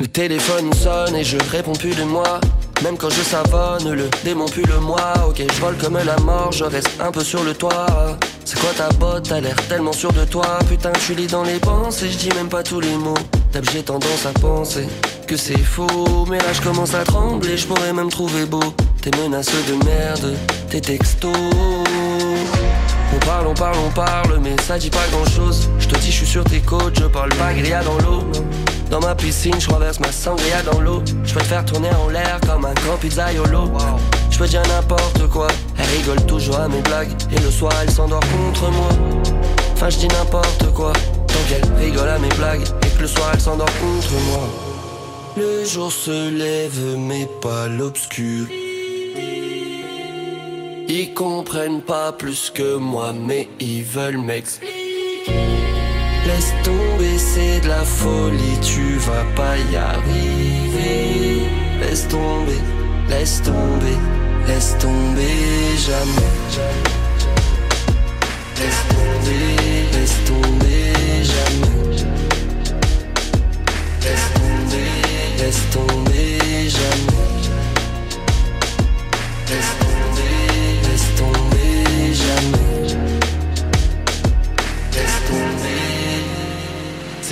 Le 0.01 0.07
téléphone 0.07 0.73
sonne 0.73 1.15
et 1.15 1.23
je 1.23 1.37
réponds 1.51 1.73
plus 1.73 1.93
de 1.93 2.03
moi. 2.03 2.41
Même 2.83 2.97
quand 2.97 3.11
je 3.11 3.21
savonne, 3.21 3.91
le 3.91 4.09
démon 4.23 4.47
pue 4.47 4.63
le 4.63 4.79
moi. 4.79 5.13
Ok, 5.29 5.43
je 5.47 5.61
vole 5.61 5.77
comme 5.77 5.95
la 6.03 6.17
mort, 6.21 6.51
je 6.51 6.63
reste 6.63 6.89
un 6.99 7.11
peu 7.11 7.23
sur 7.23 7.43
le 7.43 7.53
toit. 7.53 8.17
C'est 8.43 8.59
quoi 8.59 8.71
ta 8.75 8.89
botte, 8.93 9.29
t'as 9.29 9.39
l'air 9.39 9.55
tellement 9.69 9.93
sûr 9.93 10.11
de 10.11 10.25
toi. 10.25 10.57
Putain, 10.67 10.91
tu 11.05 11.13
lis 11.13 11.27
dans 11.27 11.43
les 11.43 11.59
pensées, 11.59 12.09
je 12.09 12.17
dis 12.17 12.29
même 12.35 12.49
pas 12.49 12.63
tous 12.63 12.79
les 12.79 12.95
mots. 12.95 13.13
D'hab, 13.53 13.63
j'ai 13.71 13.83
tendance 13.83 14.25
à 14.25 14.31
penser 14.39 14.87
que 15.27 15.37
c'est 15.37 15.59
faux. 15.59 16.25
Mais 16.27 16.39
là, 16.39 16.51
je 16.51 16.61
commence 16.61 16.95
à 16.95 17.03
trembler, 17.03 17.55
je 17.55 17.67
pourrais 17.67 17.93
même 17.93 18.09
trouver 18.09 18.47
beau. 18.47 18.73
Tes 19.03 19.11
menaces 19.21 19.51
de 19.67 19.85
merde, 19.85 20.35
tes 20.71 20.81
textos. 20.81 21.31
On 23.13 23.19
parle, 23.19 23.45
on 23.45 23.53
parle, 23.53 23.77
on 23.85 23.91
parle, 23.91 24.39
mais 24.41 24.55
ça 24.63 24.79
dit 24.79 24.89
pas 24.89 25.05
grand 25.11 25.29
chose. 25.29 25.69
Je 25.77 25.87
te 25.87 25.95
dis, 25.99 26.07
je 26.07 26.17
suis 26.17 26.25
sur 26.25 26.43
tes 26.43 26.59
côtes, 26.59 26.99
je 26.99 27.05
parle 27.05 27.29
pas 27.35 27.53
gria 27.53 27.83
dans 27.83 27.99
l'eau. 27.99 28.23
Dans 28.91 28.99
ma 28.99 29.15
piscine, 29.15 29.57
je 29.57 29.69
renverse 29.69 30.01
ma 30.01 30.11
sangria 30.11 30.61
dans 30.63 30.81
l'eau. 30.81 31.01
Je 31.23 31.33
peux 31.33 31.39
te 31.39 31.45
faire 31.45 31.63
tourner 31.63 31.89
en 31.91 32.09
l'air 32.09 32.41
comme 32.45 32.65
un 32.65 32.73
grand 32.73 32.97
pizzaiolo. 32.97 33.71
Je 34.29 34.37
peux 34.37 34.47
dire 34.47 34.61
n'importe 34.67 35.27
quoi, 35.29 35.47
elle 35.77 35.85
rigole 35.97 36.25
toujours 36.25 36.59
à 36.59 36.67
mes 36.67 36.81
blagues. 36.81 37.13
Et 37.31 37.39
le 37.39 37.49
soir, 37.49 37.71
elle 37.81 37.89
s'endort 37.89 38.19
contre 38.19 38.69
moi. 38.69 38.89
Enfin, 39.71 39.89
je 39.89 39.97
dis 39.97 40.09
n'importe 40.09 40.73
quoi, 40.73 40.91
tant 40.91 41.39
qu'elle 41.47 41.63
rigole 41.81 42.09
à 42.09 42.19
mes 42.19 42.35
blagues. 42.35 42.63
Et 42.85 42.97
que 42.97 43.01
le 43.03 43.07
soir, 43.07 43.31
elle 43.33 43.39
s'endort 43.39 43.71
contre 43.79 44.11
moi. 44.29 44.49
Le 45.37 45.63
jour 45.63 45.89
se 45.89 46.29
lève, 46.29 46.97
mais 46.97 47.29
pas 47.41 47.69
l'obscur. 47.69 48.45
Ils 50.89 51.13
comprennent 51.15 51.81
pas 51.81 52.11
plus 52.11 52.51
que 52.53 52.75
moi, 52.75 53.13
mais 53.13 53.47
ils 53.61 53.83
veulent 53.83 54.17
m'expliquer. 54.17 54.80
Laisse 56.25 56.53
tomber, 56.63 57.17
c'est 57.17 57.61
de 57.61 57.67
la 57.67 57.83
folie, 57.83 58.59
tu 58.61 58.97
vas 58.97 59.25
pas 59.35 59.57
y 59.57 59.75
arriver. 59.75 61.47
Laisse 61.79 62.07
tomber, 62.07 62.61
laisse 63.09 63.41
tomber, 63.41 63.97
laisse 64.47 64.77
tomber 64.77 65.77
jamais. 65.87 66.31
Laisse 68.59 68.83
tomber, 68.89 69.89
laisse 69.93 70.23
tomber 70.25 70.93
jamais. 71.23 71.81
Laisse 74.03 74.27
tomber, 74.35 74.91
laisse 75.39 75.63
tomber 75.71 76.69
jamais. 76.69 77.31
Laisse 79.49 79.73
tomber, 79.79 80.37
laisse 80.87 81.09
tomber 81.17 82.13
jamais. 82.13 82.70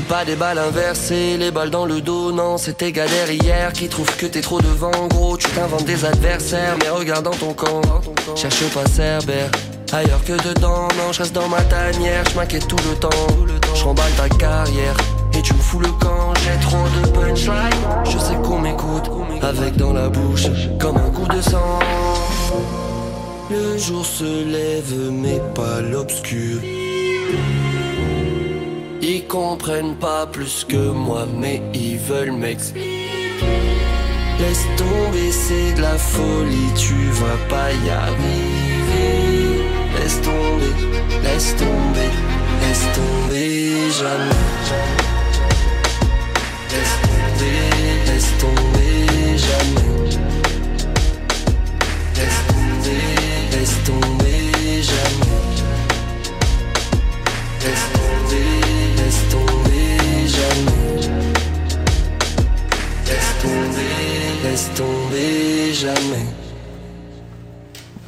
Pas 0.10 0.26
des 0.26 0.36
balles 0.36 0.58
inversées, 0.58 1.38
les 1.38 1.52
balles 1.52 1.70
dans 1.70 1.86
le 1.86 2.02
dos, 2.02 2.32
non, 2.32 2.58
c'était 2.58 2.92
gars 2.92 3.08
derrière 3.08 3.72
qui 3.72 3.88
trouve 3.88 4.10
que 4.18 4.26
t'es 4.26 4.42
trop 4.42 4.60
devant, 4.60 5.08
gros, 5.08 5.38
tu 5.38 5.48
t'inventes 5.52 5.86
des 5.86 6.04
adversaires, 6.04 6.76
mais 6.82 6.90
regarde 6.90 7.26
dans 7.26 7.32
ton 7.32 7.54
camp, 7.54 7.82
cherche 8.36 8.64
pas 8.74 8.86
Cerbère. 8.88 9.52
Ailleurs 9.94 10.24
que 10.26 10.34
dedans, 10.34 10.88
non, 10.98 11.12
je 11.12 11.20
reste 11.20 11.34
dans 11.34 11.48
ma 11.48 11.62
tanière, 11.62 12.24
je 12.32 12.36
m'inquiète 12.36 12.68
tout 12.68 12.78
le 12.90 12.96
temps, 12.96 13.28
je 13.76 13.84
remballe 13.84 14.12
ta 14.14 14.28
carrière. 14.30 14.98
Et 15.38 15.44
tu 15.44 15.54
me 15.54 15.60
fous 15.60 15.80
le 15.80 15.92
camp, 15.92 16.34
j'ai 16.44 16.60
trop 16.60 16.86
de 17.02 17.08
punchline 17.12 17.70
Je 18.06 18.18
sais 18.18 18.36
qu'on 18.44 18.60
m'écoute, 18.60 19.12
avec 19.44 19.78
dans 19.78 19.94
la 19.94 20.10
bouche, 20.10 20.48
comme 20.80 20.98
un 20.98 21.12
coup 21.12 21.28
de 21.28 21.42
sang 21.42 21.80
Le 23.52 23.78
jour 23.78 24.04
se 24.04 24.44
lève, 24.44 25.12
mais 25.12 25.40
pas 25.54 25.82
l'obscur 25.82 26.62
Ils 29.02 29.26
comprennent 29.28 29.96
pas 29.96 30.28
plus 30.28 30.66
que 30.68 30.92
moi, 30.92 31.26
mais 31.38 31.62
ils 31.74 31.98
veulent 31.98 32.34
m'expliquer. 32.34 32.90
Laisse 34.40 34.66
tomber, 34.78 35.32
c'est 35.32 35.74
de 35.74 35.82
la 35.82 35.98
folie, 35.98 36.74
tu 36.76 36.96
vas 37.12 37.38
pas 37.50 37.72
y 37.72 37.90
arriver. 37.90 39.64
Laisse 39.98 40.22
tomber, 40.22 40.74
laisse 41.24 41.56
tomber, 41.56 42.12
laisse 42.62 42.88
tomber 42.94 43.90
jamais 44.00 44.90
Laisse 46.72 46.96
tomber, 47.02 47.68
laisse 48.06 48.32
tomber 48.40 49.38
jamais. 49.38 50.10
Laisse 52.16 52.42
tomber, 52.48 53.58
laisse 53.58 53.84
tomber 53.84 54.29
laisse 64.60 64.74
tomber 64.76 65.74
jamais. 65.74 66.39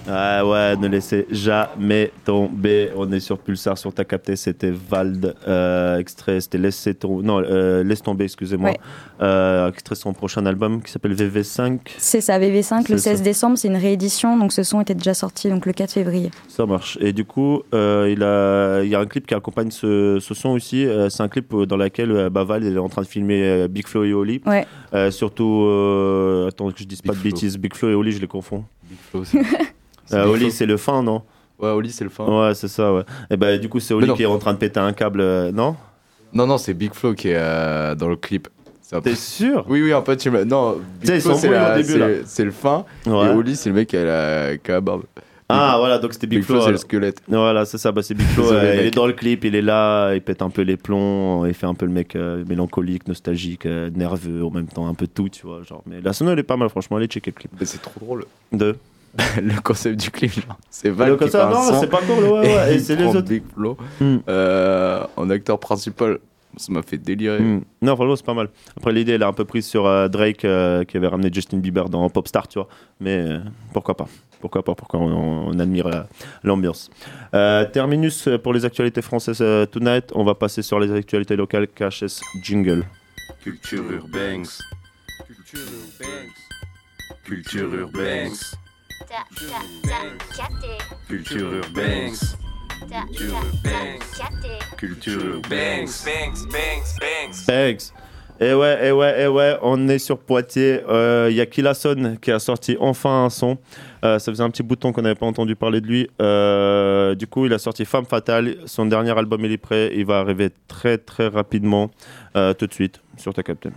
Ah 0.10 0.46
ouais, 0.46 0.76
ne 0.78 0.88
laissez 0.88 1.28
jamais 1.30 2.12
tomber. 2.26 2.90
On 2.96 3.12
est 3.12 3.20
sur 3.20 3.38
Pulsar, 3.38 3.78
sur 3.78 3.94
ta 3.94 4.04
capté, 4.04 4.36
c'était 4.36 4.72
Vald, 4.72 5.36
euh, 5.48 5.98
extrait, 6.00 6.42
c'était 6.42 6.58
Laissez 6.58 6.96
tomber, 6.96 7.26
non, 7.26 7.40
euh, 7.42 7.84
Laisse 7.84 8.02
tomber, 8.02 8.24
excusez-moi. 8.26 8.72
Ouais. 8.72 8.78
Euh, 9.22 9.70
extrait 9.70 9.96
son 9.96 10.14
prochain 10.14 10.46
album 10.46 10.82
qui 10.82 10.92
s'appelle 10.92 11.14
VV5. 11.14 11.80
C'est 11.98 12.22
ça, 12.22 12.40
VV5, 12.40 12.92
le 12.92 12.98
C'est 12.98 13.10
16 13.12 13.18
ça. 13.20 13.24
décembre, 13.24 13.58
c'est 13.58 13.68
une 13.68 13.76
réédition, 13.78 14.38
donc 14.38 14.52
ce 14.54 14.64
son 14.64 14.82
était 14.82 14.96
déjà 14.96 15.14
sorti 15.14 15.50
donc 15.50 15.66
le 15.66 15.74
4 15.74 15.92
février. 15.92 16.32
Ça 16.48 16.66
marche. 16.66 16.98
Et 17.02 17.14
du 17.14 17.24
coup, 17.26 17.62
euh, 17.74 18.10
il, 18.12 18.24
a, 18.24 18.82
il 18.84 18.90
y 18.90 18.96
a 18.96 19.00
un 19.00 19.06
clip 19.06 19.28
qui 19.28 19.34
accompagne 19.36 19.70
ce, 19.72 20.18
ce 20.20 20.34
son 20.34 20.50
aussi. 20.50 20.86
Euh, 20.86 21.10
c'est 21.10 21.22
un 21.24 21.28
clip 21.28 21.54
dans 21.56 21.78
lequel 21.78 22.30
bah, 22.32 22.44
Val 22.44 22.64
est 22.66 22.78
en 22.78 22.90
train 22.90 23.04
de 23.04 23.08
filmer 23.08 23.44
euh, 23.44 23.68
Big 23.68 23.88
Flo 23.88 24.04
et 24.04 24.14
Oli. 24.14 24.42
Ouais. 24.46 24.66
Euh, 24.94 25.12
surtout, 25.12 25.66
euh, 25.68 26.48
attends 26.48 26.72
que 26.72 26.80
je 26.80 26.86
dise 26.86 27.02
pas 27.02 27.14
de 27.14 27.18
Flo. 27.18 27.30
bêtises, 27.32 27.58
Big 27.58 27.74
Flo 27.76 27.90
et 27.90 27.94
Oli, 27.94 28.12
je 28.12 28.20
les 28.20 28.28
confonds. 28.28 28.64
Big 28.90 28.98
Flo, 29.10 29.24
Euh, 30.14 30.26
Oli, 30.28 30.52
c'est 30.52 30.66
le 30.66 30.78
fin, 30.78 31.04
non 31.04 31.22
Ouais, 31.60 31.70
Oli, 31.70 31.92
c'est 31.92 32.04
le 32.04 32.10
fin. 32.10 32.26
Ouais, 32.26 32.54
c'est 32.56 32.68
ça, 32.68 32.92
ouais. 32.94 33.04
Et 33.30 33.38
bah, 33.38 33.58
du 33.58 33.70
coup, 33.70 33.80
c'est 33.80 33.94
Oli 33.94 34.12
qui 34.14 34.24
est 34.24 34.28
en 34.28 34.40
train 34.40 34.54
de 34.54 34.58
péter 34.58 34.80
un 34.80 34.94
câble, 34.94 35.22
euh, 35.22 35.52
non 35.52 35.76
Non, 36.34 36.48
non, 36.48 36.58
c'est 36.58 36.74
Big 36.74 36.94
Flo 36.94 37.14
qui 37.14 37.30
est 37.30 37.36
euh, 37.38 37.96
dans 37.96 38.08
le 38.08 38.16
clip. 38.16 38.48
T'es 39.04 39.16
sûr 39.16 39.64
Oui, 39.70 39.82
oui, 39.82 39.94
un 39.94 40.02
peu, 40.02 40.18
tu 40.18 40.30
me- 40.30 40.44
Non, 40.44 40.78
Big 41.02 41.22
Flo, 41.22 41.36
c'est 42.26 42.44
le 42.44 42.52
fin. 42.52 42.84
Ouais. 43.06 43.28
Et 43.28 43.30
Oli, 43.30 43.56
c'est 43.56 43.70
le 43.70 43.76
mec 43.76 43.88
qui 43.88 43.96
a 43.98 44.04
la, 44.04 44.58
qui 44.58 44.70
a 44.70 44.76
la 44.76 44.82
barbe. 44.82 45.04
Ah, 45.54 45.76
voilà, 45.80 45.98
donc 46.00 46.14
c'était 46.14 46.28
Big, 46.28 46.40
Big 46.40 46.46
Flo, 46.46 46.56
Flo. 46.56 46.66
c'est 46.66 46.72
le 46.72 46.78
squelette. 46.78 47.22
Voilà, 47.28 47.66
c'est 47.66 47.78
ça, 47.78 47.92
bah, 47.92 48.02
c'est 48.02 48.14
Big 48.14 48.26
Flo. 48.28 48.44
Désolé, 48.44 48.60
euh, 48.68 48.76
il 48.76 48.88
est 48.88 48.92
dans 48.92 49.06
le 49.08 49.12
clip, 49.14 49.44
il 49.44 49.54
est 49.56 49.62
là, 49.62 50.14
il 50.14 50.22
pète 50.22 50.42
un 50.42 50.50
peu 50.50 50.62
les 50.62 50.78
plombs, 50.78 51.46
il 51.46 51.54
fait 51.54 51.66
un 51.66 51.74
peu 51.74 51.86
le 51.86 51.92
mec 51.92 52.16
euh, 52.16 52.44
mélancolique, 52.48 53.08
nostalgique, 53.08 53.66
euh, 53.66 53.90
nerveux, 53.94 54.44
en 54.46 54.50
même 54.50 54.68
temps, 54.68 54.88
un 54.88 54.94
peu 54.94 55.08
tout, 55.08 55.28
tu 55.30 55.46
vois. 55.46 55.62
Genre. 55.64 55.84
Mais 55.86 56.00
la 56.02 56.14
sono, 56.14 56.32
elle 56.32 56.40
est 56.40 56.44
pas 56.44 56.56
mal, 56.58 56.70
franchement, 56.70 56.98
allez 56.98 57.08
checker 57.08 57.32
le 57.32 57.40
clip. 57.40 57.52
Mais 57.60 57.66
c'est 57.66 57.82
trop 57.82 58.00
drôle. 58.00 58.26
De 58.54 58.76
le 59.42 59.60
concept 59.62 60.00
du 60.00 60.10
clip, 60.12 60.32
c'est 60.70 60.90
Val 60.90 61.10
Le 61.10 61.16
qui 61.16 61.26
concept, 61.26 61.38
fait 61.38 61.44
un 61.44 61.50
non, 61.50 61.64
son 61.64 61.80
c'est 61.82 61.88
pas 61.90 62.02
cool, 62.02 62.24
ouais, 62.24 62.40
ouais, 62.56 62.76
et 62.76 62.80
c'est 62.80 62.96
les 62.96 63.06
autres. 63.06 63.22
Big 63.28 63.44
Flo 63.54 63.78
Hmm. 64.00 64.18
euh, 64.30 65.04
en 65.18 65.30
acteur 65.30 65.60
principal. 65.60 66.20
Ça 66.58 66.72
m'a 66.74 66.82
fait 66.82 66.98
délirer. 66.98 67.40
Hmm. 67.40 67.62
Non, 67.82 67.96
franchement, 67.96 68.16
c'est 68.18 68.26
pas 68.26 68.34
mal. 68.34 68.50
Après, 68.76 68.92
l'idée, 68.92 69.14
elle 69.14 69.22
est 69.22 69.26
un 69.26 69.32
peu 69.32 69.46
prise 69.46 69.66
sur 69.66 69.86
euh, 69.86 70.10
Drake 70.10 70.44
euh, 70.44 70.84
qui 70.84 70.98
avait 70.98 71.08
ramené 71.08 71.30
Justin 71.34 71.60
Bieber 71.60 71.88
dans 71.88 72.10
Popstar, 72.10 72.46
tu 72.50 72.60
vois. 72.60 72.68
Mais 73.00 73.18
euh, 73.20 73.40
pourquoi 73.74 73.96
pas? 73.96 74.08
Pourquoi 74.42 74.62
pas? 74.62 74.76
Pourquoi 74.76 75.00
on, 75.00 75.48
on 75.48 75.60
admire 75.60 75.88
euh, 75.88 76.02
l'ambiance? 76.44 76.90
Euh, 77.34 77.64
terminus 77.66 78.28
pour 78.44 78.52
les 78.54 78.66
actualités 78.66 79.02
françaises 79.02 79.38
euh, 79.40 79.66
tonight. 79.66 80.12
On 80.14 80.26
va 80.26 80.36
passer 80.36 80.62
sur 80.62 80.78
les 80.80 80.92
actualités 80.92 81.38
locales. 81.38 81.68
KHS 81.68 82.20
Jingle. 82.44 82.84
Culture 83.44 83.90
urbaine. 83.90 84.44
Culture 85.26 85.62
urbaine. 85.62 86.30
Culture 87.24 87.74
urbaine. 91.54 92.16
Culture 94.78 95.26
urbaine. 95.26 95.88
Thanks. 97.46 97.94
Et 98.40 98.56
ouais, 98.56 98.88
et 98.88 98.92
ouais, 98.92 99.22
et 99.22 99.28
ouais, 99.28 99.56
on 99.62 99.88
est 99.88 100.00
sur 100.00 100.18
Poitiers. 100.18 100.82
Il 101.30 101.36
y 101.36 101.42
a 101.42 101.46
Killason 101.46 102.18
qui 102.20 102.32
a 102.32 102.40
sorti 102.40 102.76
enfin 102.80 103.26
un 103.26 103.30
son. 103.30 103.60
Euh, 104.04 104.18
ça 104.18 104.32
faisait 104.32 104.44
un 104.44 104.50
petit 104.50 104.64
bouton 104.64 104.92
qu'on 104.92 105.04
n'avait 105.04 105.16
pas 105.16 105.28
entendu 105.28 105.56
parler 105.56 105.80
de 105.80 105.88
lui. 105.88 106.10
Euh, 106.22 107.14
du 107.14 107.28
coup, 107.28 107.46
il 107.46 107.54
a 107.54 107.60
sorti 107.60 107.86
Femme 107.86 108.06
Fatale. 108.06 108.58
Son 108.66 108.86
dernier 108.86 109.18
album, 109.18 109.46
il 109.46 109.52
est 109.52 109.58
prêt. 109.58 109.92
Il 109.96 110.06
va 110.06 110.20
arriver 110.20 110.50
très, 110.68 110.98
très 110.98 111.28
rapidement. 111.28 111.92
Euh, 112.36 112.54
tout 112.54 112.68
de 112.68 112.74
suite, 112.74 113.02
sur 113.18 113.34
ta 113.34 113.44
captain. 113.44 113.72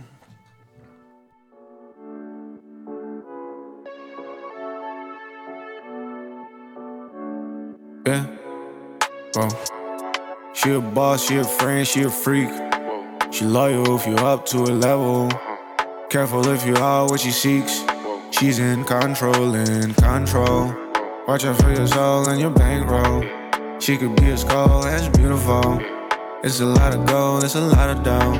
She 9.35 10.71
a 10.71 10.79
boss, 10.79 11.27
she 11.27 11.35
a 11.35 11.43
friend, 11.43 11.85
she 11.85 12.03
a 12.03 12.09
freak. 12.09 12.47
She 13.33 13.43
loyal 13.43 13.97
if 13.97 14.07
you 14.07 14.15
up 14.15 14.45
to 14.45 14.59
a 14.59 14.71
level. 14.71 15.29
Careful 16.09 16.47
if 16.47 16.65
you 16.65 16.73
are 16.77 17.03
what 17.09 17.19
she 17.19 17.31
seeks. 17.31 17.83
She's 18.31 18.59
in 18.59 18.85
control, 18.85 19.53
in 19.53 19.93
control. 19.95 20.73
Watch 21.27 21.43
out 21.43 21.61
for 21.61 21.69
your 21.73 21.85
soul 21.85 22.29
and 22.29 22.39
your 22.39 22.51
bankroll. 22.51 23.25
She 23.81 23.97
could 23.97 24.15
be 24.15 24.29
a 24.29 24.37
skull, 24.37 24.83
that's 24.83 25.09
beautiful. 25.17 25.81
It's 26.41 26.61
a 26.61 26.65
lot 26.65 26.95
of 26.95 27.05
gold, 27.05 27.43
it's 27.43 27.55
a 27.55 27.61
lot 27.61 27.89
of 27.89 28.03
dough. 28.03 28.39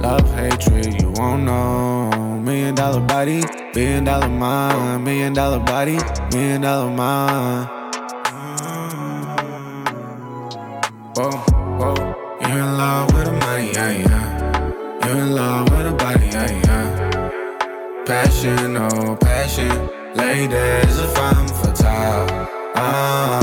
Love, 0.00 0.30
hatred, 0.34 1.00
you 1.00 1.12
won't 1.12 1.44
know. 1.44 2.10
Million 2.44 2.74
dollar 2.74 3.00
body, 3.00 3.42
billion 3.72 4.04
dollar 4.04 4.28
mind. 4.28 5.02
Million 5.02 5.32
dollar 5.32 5.60
body, 5.60 5.98
million 6.30 6.60
dollar 6.60 6.90
mind. 6.90 7.79
Whoa, 11.16 11.30
whoa. 11.30 11.94
You 12.40 12.46
in 12.56 12.78
love 12.78 13.12
with 13.12 13.24
the 13.24 13.32
money, 13.32 13.72
yeah, 13.72 13.90
yeah. 13.90 15.06
You 15.06 15.18
in 15.20 15.34
love 15.34 15.68
with 15.70 15.84
the 15.86 15.92
body, 15.92 16.26
yeah, 16.26 16.50
yeah. 16.66 18.04
Passion, 18.06 18.76
oh, 18.76 19.16
passion. 19.16 19.68
Ladies, 20.14 20.98
a 20.98 21.08
femme 21.08 21.48
fatale. 21.48 22.48
Ah, 22.76 23.40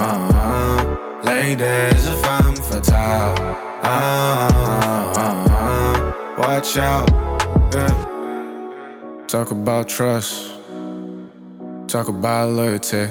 ah, 0.00 0.30
ah, 0.32 1.20
Ladies, 1.24 2.06
a 2.06 2.16
femme 2.18 2.54
fatale. 2.56 3.34
Ah, 3.82 4.48
ah, 4.52 5.12
ah, 5.16 5.46
ah. 5.50 6.36
watch 6.38 6.76
out. 6.76 7.10
Yeah. 7.74 9.24
Talk 9.26 9.50
about 9.50 9.88
trust. 9.88 10.52
Talk 11.88 12.08
about 12.08 12.50
loyalty. 12.50 13.08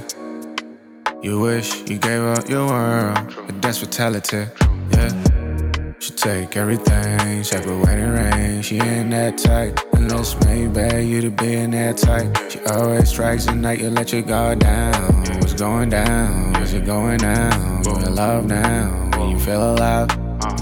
You 1.23 1.39
wish 1.39 1.87
you 1.87 1.99
gave 1.99 2.23
up 2.23 2.49
your 2.49 2.65
world, 2.65 3.35
but 3.45 3.61
that's 3.61 3.77
fatality. 3.77 4.47
Yeah. 4.89 5.93
She 5.99 6.13
take 6.13 6.57
everything, 6.57 7.43
when 7.81 7.99
it 7.99 8.09
rain. 8.09 8.63
She 8.63 8.79
ain't 8.79 9.11
that 9.11 9.37
tight, 9.37 9.79
unless 9.93 10.33
maybe 10.45 11.05
you 11.05 11.21
to 11.21 11.29
be 11.29 11.53
in 11.53 11.71
that 11.71 11.97
tight. 11.97 12.51
She 12.51 12.59
always 12.65 13.09
strikes 13.09 13.47
at 13.47 13.55
night, 13.55 13.81
you 13.81 13.91
let 13.91 14.11
your 14.11 14.23
guard 14.23 14.59
down. 14.59 15.13
What's 15.39 15.53
going 15.53 15.91
down? 15.91 16.53
What's 16.53 16.73
it 16.73 16.85
going 16.87 17.19
down? 17.19 17.83
You 17.83 17.95
in 17.97 18.15
love 18.15 18.45
now, 18.45 19.11
when 19.15 19.29
you 19.29 19.37
feel 19.39 19.75
alive. 19.75 20.09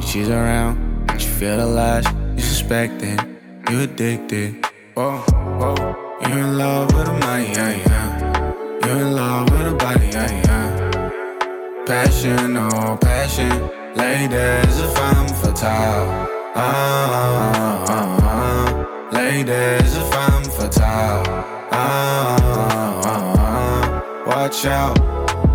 She's 0.05 0.27
around, 0.27 1.07
but 1.07 1.21
you 1.23 1.29
feel 1.29 1.55
the 1.55 1.67
lies. 1.67 2.05
You 2.35 2.41
suspect 2.41 3.01
it, 3.01 3.21
you 3.69 3.79
addicted. 3.79 4.65
Oh, 4.97 5.19
whoa, 5.29 5.75
whoa, 5.75 6.27
You're 6.27 6.39
in 6.39 6.57
love 6.57 6.93
with 6.93 7.07
a 7.07 7.13
money, 7.13 7.47
yeah, 7.53 7.77
yeah. 7.77 8.85
You 8.85 8.91
in 8.91 9.15
love 9.15 9.49
with 9.51 9.73
a 9.73 9.75
body, 9.75 10.07
yeah, 10.07 10.31
yeah. 10.31 10.48
Passion, 11.89 12.55
oh 12.55 12.95
passion. 13.01 13.49
Ladies, 13.95 14.79
a 14.79 14.87
femme 14.93 15.27
fatale. 15.41 16.27
Ah, 16.53 17.83
ah, 17.89 18.19
ah. 18.21 19.09
Ladies, 19.11 19.97
a 19.97 20.03
femme 20.11 20.43
fatale. 20.53 21.25
Watch 24.27 24.65
out. 24.67 24.99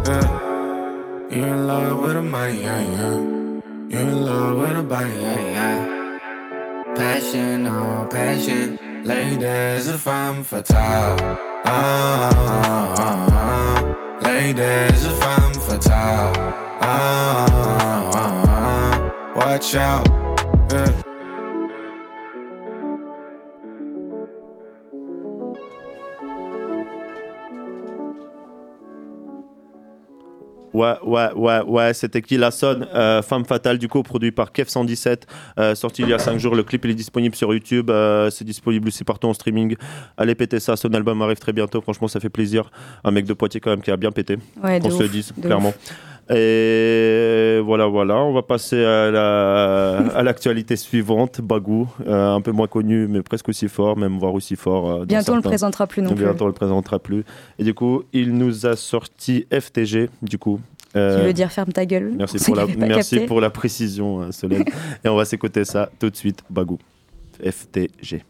Yeah. 0.08 1.30
You 1.30 1.44
in 1.44 1.68
love 1.68 2.00
with 2.00 2.16
a 2.16 2.22
money, 2.22 2.62
yeah, 2.62 2.82
yeah. 2.82 3.18
You're 3.88 4.00
in 4.00 4.24
love 4.24 4.58
with 4.58 4.76
a 4.76 4.82
body, 4.82 5.10
yeah, 5.10 5.40
yeah. 5.56 6.94
Passion, 6.96 7.68
oh 7.68 8.08
passion. 8.10 8.76
Ladies, 9.04 9.86
a 9.86 9.96
femme 9.96 10.42
fatale. 10.42 11.16
Ah, 11.64 12.32
ah, 12.34 12.94
ah, 12.98 13.28
ah. 13.30 14.03
Ladies, 14.24 15.04
a 15.04 15.10
femme 15.20 15.54
fatale. 15.54 16.32
Ah, 16.80 18.10
ah, 18.14 19.34
watch 19.36 19.74
out. 19.74 20.08
Yeah. 20.72 21.03
Ouais, 30.74 30.94
ouais, 31.04 31.32
ouais, 31.36 31.60
ouais, 31.62 31.94
c'était 31.94 32.20
qui 32.20 32.36
la 32.36 32.50
sonne 32.50 32.88
euh, 32.92 33.22
Femme 33.22 33.44
Fatale, 33.44 33.78
du 33.78 33.86
coup, 33.86 34.02
produit 34.02 34.32
par 34.32 34.50
Kev117, 34.50 35.22
euh, 35.60 35.76
sorti 35.76 36.02
il 36.02 36.08
y 36.08 36.12
a 36.12 36.18
5 36.18 36.36
jours. 36.38 36.56
Le 36.56 36.64
clip, 36.64 36.84
il 36.84 36.90
est 36.90 36.94
disponible 36.94 37.36
sur 37.36 37.54
YouTube, 37.54 37.90
euh, 37.90 38.28
c'est 38.30 38.44
disponible 38.44 38.88
aussi 38.88 39.04
partout 39.04 39.28
en 39.28 39.34
streaming. 39.34 39.76
Allez 40.16 40.34
péter 40.34 40.58
ça, 40.58 40.74
son 40.74 40.92
album 40.92 41.22
arrive 41.22 41.38
très 41.38 41.52
bientôt. 41.52 41.80
Franchement, 41.80 42.08
ça 42.08 42.18
fait 42.18 42.28
plaisir. 42.28 42.72
Un 43.04 43.12
mec 43.12 43.24
de 43.24 43.34
Poitiers, 43.34 43.60
quand 43.60 43.70
même, 43.70 43.82
qui 43.82 43.92
a 43.92 43.96
bien 43.96 44.10
pété. 44.10 44.36
Ouais, 44.64 44.80
Qu'on 44.80 44.90
se 44.90 45.04
le 45.04 45.08
dise, 45.08 45.32
clairement. 45.40 45.72
Et 46.30 47.60
voilà, 47.64 47.86
voilà, 47.86 48.16
on 48.16 48.32
va 48.32 48.42
passer 48.42 48.82
à 48.84 49.10
la- 49.10 49.96
à 50.14 50.22
l'actualité 50.22 50.76
suivante. 50.76 51.40
Bagou, 51.40 51.86
euh, 52.06 52.34
un 52.34 52.40
peu 52.40 52.50
moins 52.52 52.66
connu, 52.66 53.06
mais 53.08 53.22
presque 53.22 53.48
aussi 53.48 53.68
fort, 53.68 53.96
même 53.96 54.18
voire 54.18 54.34
aussi 54.34 54.56
fort. 54.56 54.90
euh, 54.90 55.04
Bientôt, 55.04 55.32
on 55.32 55.36
le 55.36 55.40
certains- 55.42 55.48
présentera 55.50 55.86
plus 55.86 56.02
non 56.02 56.14
plus. 56.14 56.24
Bientôt, 56.24 56.44
on 56.44 56.48
le 56.48 56.52
présentera 56.54 56.98
plus. 56.98 57.24
Et 57.58 57.64
du 57.64 57.74
coup, 57.74 58.02
il 58.12 58.32
nous 58.36 58.66
a 58.66 58.76
sorti 58.76 59.46
FTG, 59.50 60.08
du 60.22 60.38
coup. 60.38 60.60
Qui 60.92 60.98
Euh, 61.00 61.24
veut 61.26 61.32
dire 61.32 61.50
ferme 61.50 61.72
ta 61.72 61.84
gueule? 61.86 62.12
Merci, 62.16 62.36
pour 62.38 62.54
qui 62.54 62.60
la, 62.76 62.86
merci 62.86 63.14
capté. 63.16 63.26
pour 63.26 63.40
la 63.40 63.50
précision, 63.50 64.22
euh, 64.22 64.30
Solène. 64.30 64.64
Et 65.04 65.08
on 65.08 65.16
va 65.16 65.24
s'écouter 65.24 65.64
ça 65.64 65.90
tout 65.98 66.08
de 66.08 66.16
suite. 66.16 66.42
Bagou. 66.50 66.78
FTG. 67.42 68.22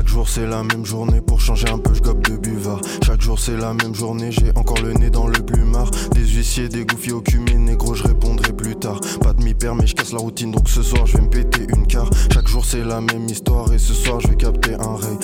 Chaque 0.00 0.08
jour 0.08 0.26
c'est 0.26 0.46
la 0.46 0.62
même 0.62 0.86
journée. 0.86 1.20
Pour 1.20 1.42
changer 1.42 1.68
un 1.68 1.76
peu 1.76 1.92
je 1.92 2.00
gobe 2.00 2.26
de 2.26 2.38
buvard. 2.38 2.80
Chaque 3.04 3.20
jour 3.20 3.38
c'est 3.38 3.58
la 3.58 3.74
même 3.74 3.94
journée. 3.94 4.32
J'ai 4.32 4.50
encore 4.56 4.80
le 4.80 4.94
nez 4.94 5.10
dans 5.10 5.26
le 5.26 5.38
plumard. 5.38 5.90
Des 6.12 6.26
huissiers, 6.26 6.70
des 6.70 6.86
gouffiers 6.86 7.12
au 7.12 7.20
cumé 7.20 7.52
négro 7.52 7.94
je 7.94 8.04
répondrai 8.04 8.54
plus 8.54 8.76
tard. 8.76 8.98
Pas 9.20 9.34
de 9.34 9.42
mi-père 9.42 9.74
mais 9.74 9.86
je 9.86 9.94
casse 9.94 10.12
la 10.12 10.20
routine. 10.20 10.52
Donc 10.52 10.70
ce 10.70 10.82
soir 10.82 11.04
je 11.04 11.18
vais 11.18 11.22
me 11.24 11.28
péter 11.28 11.66
une 11.68 11.86
car. 11.86 12.08
Chaque 12.32 12.48
jour 12.48 12.64
c'est 12.64 12.82
la 12.82 13.02
même 13.02 13.26
histoire. 13.26 13.70
Et 13.74 13.78
ce 13.78 13.92
soir 13.92 14.20
je 14.20 14.28
vais 14.28 14.36
capter 14.36 14.72
un 14.72 14.96
ray 14.96 15.18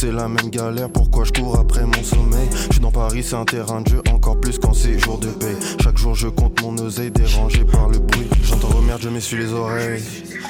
c'est 0.00 0.12
la 0.12 0.28
même 0.28 0.48
galère. 0.48 0.88
Pourquoi 0.88 1.24
je 1.24 1.32
cours 1.32 1.58
après 1.58 1.84
mon 1.84 2.02
sommeil? 2.02 2.48
Je 2.68 2.72
suis 2.72 2.80
dans 2.80 2.90
Paris 2.90 3.22
c'est 3.22 3.36
un 3.36 3.44
terrain 3.44 3.82
de 3.82 3.88
jeu 3.88 4.02
encore 4.10 4.40
plus 4.40 4.58
quand 4.58 4.72
c'est 4.72 4.98
jour 4.98 5.18
de 5.18 5.26
paix. 5.26 5.54
Chaque 5.82 5.98
jour 5.98 6.14
je 6.14 6.28
compte 6.28 6.58
mon 6.62 6.74
oseille 6.78 7.10
dérangé 7.10 7.64
par 7.64 7.86
le 7.90 7.98
bruit. 7.98 8.26
J'entends 8.42 8.68
vos 8.68 8.80
merdes 8.80 9.02
je 9.02 9.10
m'essuie 9.10 9.36
les 9.36 9.52
oreilles. 9.52 10.02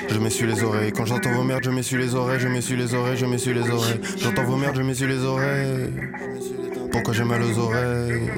Je 0.09 0.19
m'essuie 0.19 0.47
les 0.47 0.63
oreilles. 0.63 0.93
Quand 0.93 1.05
j'entends 1.05 1.33
vos 1.33 1.43
merdes 1.43 1.65
je 1.65 1.71
m'essuie 1.71 1.99
les 1.99 2.15
oreilles 2.15 2.39
Je 2.39 2.47
m'essuie 2.47 2.77
les 2.77 2.95
oreilles 2.95 3.17
je 3.17 3.27
m'essuie 3.27 3.55
les 3.55 3.69
oreilles. 3.69 4.01
J'entends 4.19 4.45
vos 4.45 4.57
merdes 4.57 4.77
je 4.77 4.83
m'essuie 4.83 5.09
les 5.09 5.25
oreilles 5.25 5.91
pourquoi 6.91 7.15
j'ai 7.15 7.25
mal 7.25 7.43
aux 7.43 7.59
oreilles 7.59 8.31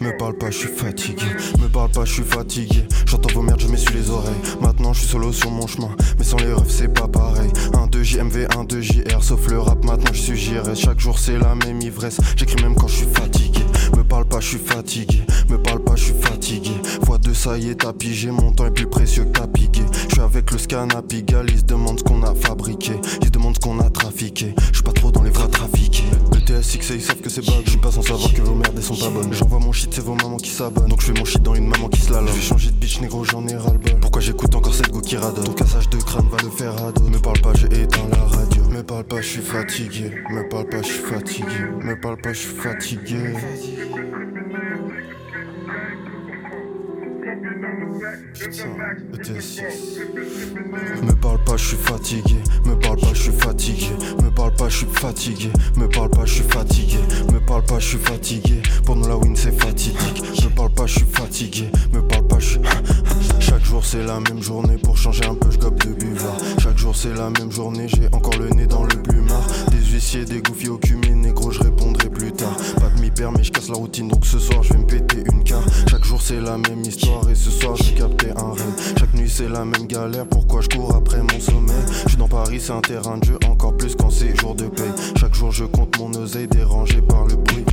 Me 0.00 0.16
parle 0.16 0.36
pas, 0.36 0.50
je 0.50 0.58
suis 0.58 0.68
fatigué. 0.68 1.24
Me 1.60 1.68
parle 1.68 1.90
pas, 1.90 2.04
je 2.04 2.12
suis 2.12 2.22
fatigué. 2.22 2.86
J'entends 3.06 3.32
vos 3.34 3.42
merdes, 3.42 3.60
je 3.60 3.68
m'essuie 3.68 3.94
les 3.94 4.10
oreilles. 4.10 4.34
Maintenant, 4.60 4.92
je 4.92 5.00
suis 5.00 5.08
solo 5.08 5.32
sur 5.32 5.50
mon 5.50 5.66
chemin. 5.66 5.90
Mais 6.18 6.24
sans 6.24 6.36
les 6.38 6.52
refs, 6.52 6.70
c'est 6.70 6.92
pas 6.92 7.08
pareil. 7.08 7.50
Un 7.74 7.86
2 7.86 8.02
JMV, 8.02 8.46
un 8.56 8.64
2 8.64 8.80
JR. 8.80 9.22
Sauf 9.22 9.48
le 9.48 9.58
rap, 9.58 9.84
maintenant, 9.84 10.12
je 10.12 10.20
suis 10.20 10.36
JRS. 10.36 10.74
Chaque 10.76 11.00
jour, 11.00 11.18
c'est 11.18 11.38
la 11.38 11.54
même 11.54 11.80
ivresse. 11.80 12.18
J'écris 12.36 12.62
même 12.62 12.74
quand 12.74 12.88
je 12.88 12.96
suis 12.96 13.06
fatigué. 13.12 13.60
Me 13.96 14.02
parle 14.02 14.26
pas, 14.26 14.40
je 14.40 14.48
suis 14.48 14.58
fatigué. 14.58 15.22
Me 15.48 15.58
parle 15.58 15.82
pas, 15.82 15.96
je 15.96 16.04
suis 16.04 16.20
fatigué. 16.20 16.72
Fois 17.04 17.18
deux, 17.18 17.34
ça 17.34 17.58
y 17.58 17.70
est, 17.70 17.76
t'as 17.76 17.92
pigé. 17.92 18.30
Mon 18.30 18.52
temps 18.52 18.66
est 18.66 18.70
plus 18.70 18.86
précieux 18.86 19.24
que 19.24 19.38
t'as 19.38 19.46
piqué. 19.46 19.82
Je 20.08 20.14
suis 20.14 20.22
avec 20.22 20.50
le 20.50 20.58
scan 20.58 20.88
à 20.96 21.02
Pigalle. 21.02 21.50
Ils 21.50 21.58
se 21.58 21.64
demandent 21.64 21.98
ce 21.98 22.04
qu'on 22.04 22.22
a 22.22 22.34
fabriqué. 22.34 22.92
Ils 23.20 23.26
se 23.26 23.30
demandent 23.30 23.54
ce 23.54 23.60
qu'on 23.60 23.80
a 23.80 23.90
trafiqué. 23.90 24.54
Je 24.68 24.74
suis 24.74 24.84
pas 24.84 24.92
trop 24.92 25.10
dans 25.10 25.22
les 25.22 25.30
vrais 25.30 25.48
trafiqués. 25.48 26.04
Le 26.56 26.62
TSX, 26.62 26.90
ils 26.94 27.02
savent 27.02 27.20
que 27.20 27.28
c'est 27.28 27.44
bug. 27.44 27.62
Je 27.66 27.70
suis 27.70 27.78
pas 27.78 27.90
sans 27.90 28.00
savoir 28.00 28.32
que 28.32 28.40
vos 28.40 28.54
merdes 28.54 28.80
sont 28.80 28.96
pas 28.96 29.10
bonnes. 29.10 29.30
J'envoie 29.30 29.58
mon 29.58 29.72
shit, 29.72 29.92
c'est 29.92 30.00
vos 30.00 30.14
mamans 30.14 30.38
qui 30.38 30.48
s'abonnent. 30.48 30.88
Donc 30.88 31.02
je 31.02 31.12
fais 31.12 31.18
mon 31.18 31.26
shit 31.26 31.42
dans 31.42 31.54
une 31.54 31.68
maman 31.68 31.90
qui 31.90 32.00
se 32.00 32.10
la 32.10 32.24
Je 32.24 32.40
changer 32.40 32.70
de 32.70 32.76
bitch, 32.76 32.98
négro, 33.02 33.24
j'en 33.24 33.46
ai 33.46 33.56
ras-le-bol. 33.56 34.00
Pourquoi 34.00 34.22
j'écoute 34.22 34.54
encore 34.54 34.74
cette 34.74 34.90
go 34.90 35.02
qui 35.02 35.18
radonne 35.18 35.44
Ton 35.44 35.52
cassage 35.52 35.90
de 35.90 35.98
crâne 35.98 36.26
va 36.30 36.38
le 36.42 36.48
faire 36.48 36.92
dos. 36.94 37.08
Me 37.10 37.18
parle 37.18 37.40
pas, 37.42 37.52
j'ai 37.52 37.66
éteint 37.66 38.08
la 38.10 38.24
radio. 38.24 38.62
Me 38.70 38.82
parle 38.82 39.04
pas, 39.04 39.20
je 39.20 39.26
suis 39.26 39.42
fatigué. 39.42 40.12
Me 40.30 40.48
parle 40.48 40.66
pas, 40.68 40.80
je 40.80 40.86
suis 40.86 41.02
fatigué. 41.02 41.58
Me 41.82 42.00
parle 42.00 42.16
pas, 42.22 42.32
je 42.32 42.38
suis 42.38 42.56
fatigué. 42.56 43.34
Me 51.02 51.12
parle 51.14 51.38
pas, 51.44 51.56
je 51.56 51.66
suis 51.68 51.76
fatigué. 51.76 52.36
Me 52.64 52.74
parle 52.74 52.98
pas, 52.98 53.14
je 53.14 53.22
suis 53.22 53.32
fatigué. 53.32 53.90
Me 54.22 54.30
parle 54.30 54.54
pas, 54.54 54.68
je 54.68 54.76
suis 54.78 54.86
fatigué. 54.86 55.50
Me 55.76 55.88
parle 55.88 56.10
pas, 56.10 56.24
je 56.24 56.34
suis 56.34 56.42
fatigué. 56.42 56.98
Me 57.32 57.38
parle 57.38 57.64
pas, 57.64 57.78
je 57.78 57.86
suis 57.86 57.98
fatigué. 57.98 58.62
Pour 58.84 58.96
nous 58.96 59.06
la 59.06 59.16
win 59.16 59.36
c'est 59.36 59.52
fatidique. 59.52 60.22
Me 60.42 60.48
parle 60.50 60.70
pas, 60.70 60.86
je 60.86 60.94
suis 60.96 61.06
fatigué. 61.06 61.70
Me 61.92 62.00
parle 62.02 62.26
pas, 62.26 62.38
je 62.40 62.48
suis. 62.48 62.60
Chaque 63.38 63.64
jour 63.64 63.84
c'est 63.84 64.02
la 64.02 64.18
même 64.20 64.42
journée 64.42 64.78
pour 64.78 64.96
changer 64.96 65.24
un 65.24 65.34
peu 65.34 65.50
je 65.50 65.58
gobe 65.58 65.78
de 65.84 65.92
buvard. 65.92 66.36
Chaque 66.58 66.78
jour 66.78 66.94
c'est 66.96 67.14
la 67.14 67.30
même 67.30 67.52
journée, 67.52 67.86
j'ai 67.88 68.08
encore 68.12 68.36
le 68.38 68.48
nez 68.50 68.66
dans 68.66 68.82
le 68.82 69.02
plumard. 69.02 69.46
Des 69.70 69.84
huissiers, 69.92 70.24
des 70.24 70.40
gouffiers 70.40 70.70
au 70.70 70.78
cumé, 70.78 71.10
négro, 71.10 71.50
je 71.52 71.60
répondrai 71.60 72.08
plus 72.10 72.32
tard. 72.32 72.56
Mais 73.24 73.42
je 73.42 73.50
casse 73.50 73.68
la 73.68 73.76
routine 73.76 74.08
donc 74.08 74.24
ce 74.26 74.38
soir 74.38 74.62
je 74.62 74.72
vais 74.74 74.78
me 74.78 74.86
péter 74.86 75.24
une 75.32 75.42
car. 75.42 75.62
Chaque 75.90 76.04
jour 76.04 76.20
c'est 76.20 76.40
la 76.40 76.58
même 76.58 76.82
histoire 76.82 77.28
et 77.30 77.34
ce 77.34 77.50
soir 77.50 77.74
j'ai 77.76 77.94
capté 77.94 78.30
un 78.30 78.52
rêve. 78.52 78.94
Chaque 78.98 79.14
nuit 79.14 79.28
c'est 79.28 79.48
la 79.48 79.64
même 79.64 79.86
galère, 79.86 80.26
pourquoi 80.26 80.60
je 80.60 80.68
cours 80.68 80.94
après 80.94 81.20
mon 81.22 81.40
sommeil? 81.40 81.74
Je 82.04 82.08
suis 82.10 82.18
dans 82.18 82.28
Paris, 82.28 82.60
c'est 82.60 82.72
un 82.72 82.80
terrain 82.80 83.16
de 83.18 83.24
jeu, 83.24 83.38
encore 83.48 83.76
plus 83.76 83.94
quand 83.96 84.10
c'est 84.10 84.38
jour 84.38 84.54
de 84.54 84.66
paye. 84.66 84.92
Chaque 85.18 85.34
jour 85.34 85.50
je 85.50 85.64
compte 85.64 85.98
mon 85.98 86.12
oseille 86.14 86.46
dérangé 86.48 87.00
par 87.00 87.24
le 87.26 87.36
bruit. 87.36 87.64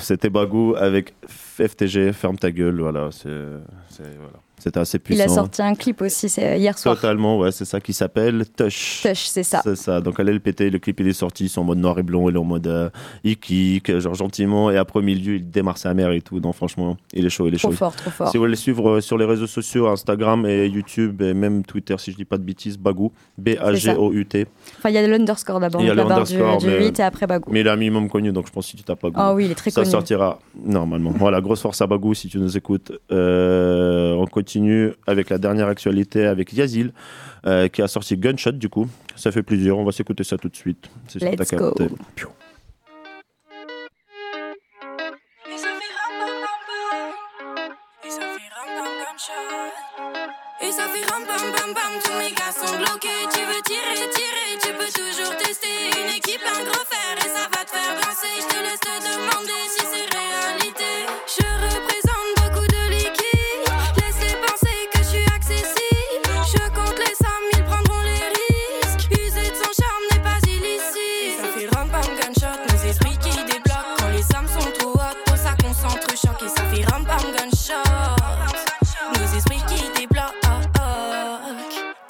C'était 0.00 0.30
Bagou 0.30 0.74
avec 0.76 1.14
FTG, 1.28 2.12
ferme 2.12 2.36
ta 2.36 2.50
gueule, 2.50 2.80
voilà, 2.80 3.10
c'est- 3.10 3.28
voilà. 3.28 4.40
C'était 4.58 4.80
assez 4.80 4.98
puissant. 4.98 5.22
Il 5.22 5.24
a 5.24 5.28
sorti 5.28 5.62
un 5.62 5.74
clip 5.74 6.00
aussi 6.02 6.28
c'est 6.28 6.58
hier 6.58 6.78
soir. 6.78 6.94
Totalement, 6.96 7.38
ouais, 7.38 7.52
c'est 7.52 7.64
ça 7.66 7.80
qui 7.80 7.92
s'appelle 7.92 8.44
Tush. 8.56 9.02
Touch, 9.02 9.26
c'est 9.26 9.42
ça. 9.42 9.60
C'est 9.62 9.76
ça. 9.76 10.00
Donc, 10.00 10.18
allez 10.18 10.32
le 10.32 10.40
péter. 10.40 10.70
Le 10.70 10.78
clip, 10.78 10.98
il 11.00 11.08
est 11.08 11.12
sorti. 11.12 11.44
Ils 11.44 11.48
sont 11.48 11.60
en 11.60 11.64
mode 11.64 11.78
noir 11.78 11.98
et 11.98 12.02
blanc. 12.02 12.28
Il 12.28 12.34
est 12.36 12.38
en 12.38 12.44
mode 12.44 12.66
euh, 12.66 12.88
il 13.22 13.36
kick, 13.36 13.98
genre 13.98 14.14
gentiment. 14.14 14.70
Et 14.70 14.76
après, 14.78 15.00
au 15.00 15.02
milieu, 15.02 15.34
il 15.36 15.50
démarre 15.50 15.76
sa 15.78 15.92
mère 15.94 16.10
et 16.10 16.20
tout. 16.22 16.40
Donc, 16.40 16.54
franchement, 16.54 16.96
il 17.12 17.26
est 17.26 17.28
chaud. 17.30 17.46
Il 17.48 17.54
est 17.54 17.58
Trop 17.58 17.70
chaud. 17.70 17.76
fort, 17.76 17.94
trop 17.96 18.10
fort. 18.10 18.28
Si 18.30 18.36
vous 18.38 18.42
voulez 18.42 18.50
le 18.52 18.56
suivre 18.56 18.88
euh, 18.96 19.00
sur 19.00 19.18
les 19.18 19.24
réseaux 19.26 19.46
sociaux, 19.46 19.88
Instagram 19.88 20.46
et 20.46 20.66
YouTube 20.66 21.20
et 21.22 21.34
même 21.34 21.62
Twitter, 21.64 21.94
si 21.98 22.10
je 22.12 22.16
dis 22.16 22.24
pas 22.24 22.38
de 22.38 22.42
bêtises, 22.42 22.78
Bagou. 22.78 23.12
B-A-G-O-U-T. 23.38 24.46
Enfin, 24.78 24.88
il 24.88 24.94
y 24.94 24.98
a 24.98 25.06
l'underscore 25.06 25.60
d'abord. 25.60 25.80
Il 25.82 25.86
y 25.86 25.90
a 25.90 25.94
donc 25.94 26.08
la 26.08 26.16
barre 26.16 26.24
du, 26.24 26.38
l'underscore, 26.38 26.58
du 26.58 26.66
mais- 26.78 26.86
8 26.86 27.00
et 27.00 27.02
après 27.02 27.26
Bagou. 27.26 27.50
Mais 27.52 27.60
il 27.60 27.66
est 27.66 27.70
un 27.70 27.76
minimum 27.76 28.08
connu, 28.08 28.32
donc 28.32 28.46
je 28.46 28.52
pense 28.52 28.64
que 28.66 28.70
si 28.70 28.76
tu 28.78 28.82
tapes 28.84 29.02
Bagou. 29.02 29.16
Ah 29.18 29.34
oui, 29.34 29.44
il 29.44 29.50
est 29.50 29.54
très 29.54 29.70
ça 29.70 29.82
connu. 29.82 29.90
sortira 29.92 30.38
normalement. 30.64 31.10
Voilà, 31.14 31.40
grosse 31.42 31.60
force 31.60 31.80
à 31.82 31.86
Bagou 31.86 32.14
si 32.14 32.28
tu 32.28 32.38
nous 32.38 32.56
écoutes. 32.56 32.92
Euh, 33.12 34.14
on 34.14 34.24
continue 34.26 34.45
avec 35.06 35.30
la 35.30 35.38
dernière 35.38 35.68
actualité 35.68 36.26
avec 36.26 36.52
Yazil, 36.52 36.92
euh, 37.46 37.68
qui 37.68 37.82
a 37.82 37.88
sorti 37.88 38.16
Gunshot 38.16 38.52
du 38.52 38.68
coup. 38.68 38.88
Ça 39.16 39.32
fait 39.32 39.42
plaisir, 39.42 39.78
on 39.78 39.84
va 39.84 39.92
s'écouter 39.92 40.24
ça 40.24 40.36
tout 40.38 40.48
de 40.48 40.56
suite. 40.56 40.88
C'est 41.08 41.18
sur 41.18 41.30
Let's 41.30 41.48
ta 41.48 41.56
go. 41.56 41.72
capte. 41.72 41.92
Piou. 42.14 42.28
Et 50.60 50.72
ça 50.72 50.82
fait 50.88 51.04
ram 51.12 51.22
bam 51.24 51.52
bam 51.52 51.74
bam, 51.74 51.92
tous 52.02 52.16
mes 52.18 52.32
gars 52.32 52.52
sont 52.52 52.76
bloqués. 52.76 53.22
Tu 53.32 53.40
veux 53.40 53.62
tirer, 53.62 54.08
tirer, 54.10 54.58
tu 54.60 54.68
peux 54.72 54.90
toujours 54.92 55.36
tester. 55.36 55.68
Une 56.00 56.16
équipe, 56.16 56.40
un 56.44 56.64
gros 56.64 56.84
fer 56.90 57.14
et 57.18 57.28
ça 57.28 57.46
va 57.52 57.64
te 57.64 57.70
faire 57.70 57.94
danser. 58.02 58.34
Je 58.40 58.46
te 58.48 58.58
laisse 58.62 58.80
te 58.80 58.94
demander 59.06 59.62
si 59.70 59.85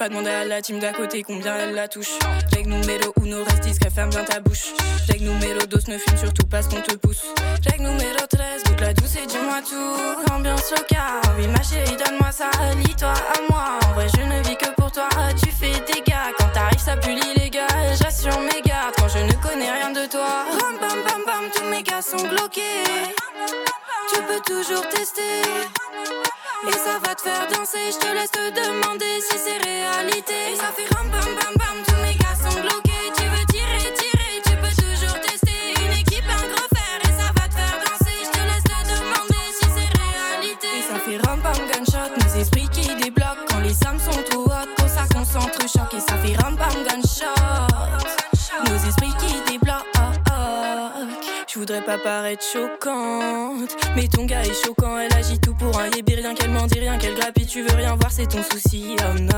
Pas 0.08 0.30
à 0.30 0.44
la 0.44 0.62
team 0.62 0.78
d'à 0.78 0.92
côté 0.92 1.24
combien 1.24 1.56
elle 1.56 1.74
la 1.74 1.88
touche. 1.88 2.10
Check 2.52 2.66
numéro 2.66 3.12
uno, 3.20 3.42
reste 3.42 3.64
discret, 3.64 3.90
ferme 3.90 4.10
bien 4.10 4.22
ta 4.22 4.38
bouche. 4.38 4.66
Check 5.04 5.20
numéro 5.20 5.66
dos, 5.66 5.78
ne 5.88 5.98
fume 5.98 6.16
surtout 6.16 6.46
parce 6.46 6.68
qu'on 6.68 6.80
te 6.80 6.94
pousse. 6.94 7.24
Check 7.60 7.80
numéro 7.80 8.24
13, 8.30 8.62
goûte 8.66 8.80
la 8.80 8.94
douce 8.94 9.16
et 9.16 9.26
dis-moi 9.26 9.60
tout. 9.68 10.32
Ambiance 10.32 10.70
locale, 10.70 11.20
oui 11.36 11.48
ma 11.48 11.60
chérie, 11.60 11.96
donne-moi 11.96 12.30
ça. 12.30 12.50
Lis-toi 12.76 13.08
à 13.08 13.50
moi, 13.50 13.78
en 13.84 13.92
vrai 13.94 14.06
je 14.16 14.22
ne 14.22 14.48
vis 14.48 14.56
que 14.56 14.70
pour 14.76 14.92
toi. 14.92 15.08
Tu 15.42 15.50
fais 15.50 15.72
des 15.92 16.00
gars, 16.02 16.30
quand 16.38 16.52
t'arrives 16.54 16.78
ça 16.78 16.96
pue 16.96 17.10
l'illégal. 17.10 17.66
J'assure 18.00 18.38
mes 18.42 18.62
gardes 18.62 18.94
quand 18.96 19.08
je 19.08 19.18
ne 19.18 19.32
connais 19.42 19.72
rien 19.72 19.90
de 19.90 20.08
toi. 20.08 20.46
Ram 20.60 20.76
bam 20.80 21.02
bam 21.02 21.22
bam, 21.26 21.50
tous 21.52 21.68
mes 21.68 21.82
gars 21.82 22.02
sont 22.02 22.24
bloqués. 22.28 22.86
Tu 24.14 24.22
peux 24.22 24.54
toujours 24.54 24.88
tester. 24.88 25.42
Et 26.64 26.72
ça 26.72 26.98
va 27.04 27.14
te 27.14 27.22
faire 27.22 27.46
danser, 27.48 27.92
je 27.92 27.98
te 27.98 28.12
laisse 28.14 28.30
te 28.30 28.50
demander 28.50 29.20
si 29.20 29.38
c'est 29.38 29.58
réalité. 29.62 30.52
Et 30.52 30.56
ça 30.56 30.72
fait 30.74 30.88
ram 30.94 31.08
bam 31.10 31.20
bam 31.20 31.54
bam, 31.56 31.76
tous 31.86 32.00
mes 32.02 32.14
gars 32.14 32.34
sont 32.34 32.60
bloqués. 32.60 33.12
Tu 33.16 33.24
veux 33.24 33.46
tirer, 33.46 33.92
tirer, 33.94 34.40
tu 34.44 34.56
peux 34.56 34.74
toujours 34.82 35.20
tester. 35.20 35.74
Une 35.84 35.92
équipe, 35.92 36.24
un 36.28 36.46
gros 36.48 36.68
fer 36.74 36.98
et 37.04 37.12
ça 37.20 37.28
va 37.36 37.46
te 37.46 37.54
faire 37.54 37.78
danser. 37.86 38.16
Je 38.24 38.30
te 38.30 38.42
laisse 38.48 38.64
te 38.64 38.78
demander 38.88 39.44
si 39.52 39.66
c'est 39.76 39.90
réalité. 40.00 40.68
Et 40.78 40.82
ça 40.82 40.98
fait 40.98 41.18
ram 41.26 41.40
bam 41.40 41.60
gunshot, 41.70 42.10
nos 42.18 42.40
esprits 42.40 42.68
qui 42.70 42.94
débloquent. 42.96 43.46
Quand 43.48 43.60
les 43.60 43.74
sommes 43.74 44.00
sont 44.00 44.22
trop 44.30 44.46
hautes, 44.46 44.74
pour 44.76 44.88
ça 44.88 45.04
concentre 45.12 45.60
choc. 45.68 45.92
Et 45.94 46.00
ça 46.00 46.16
fait 46.18 46.36
ram 46.42 46.56
bam 46.56 46.76
gunshot, 46.88 47.40
nos 48.66 48.88
esprits 48.88 49.14
qui 49.20 49.25
pas 51.80 51.98
paraître 51.98 52.44
choquante, 52.44 53.76
mais 53.94 54.08
ton 54.08 54.24
gars 54.24 54.42
est 54.42 54.64
choquant. 54.64 54.98
Elle 54.98 55.12
agit 55.14 55.38
tout 55.38 55.54
pour 55.54 55.78
un 55.78 55.88
yébi, 55.88 56.14
rien 56.14 56.34
qu'elle 56.34 56.50
m'en 56.50 56.66
dit, 56.66 56.78
rien 56.78 56.98
qu'elle 56.98 57.14
grappille. 57.14 57.46
Tu 57.46 57.62
veux 57.62 57.76
rien 57.76 57.96
voir, 57.96 58.10
c'est 58.10 58.26
ton 58.26 58.42
souci. 58.42 58.96
Oh 59.00 59.18
no. 59.18 59.32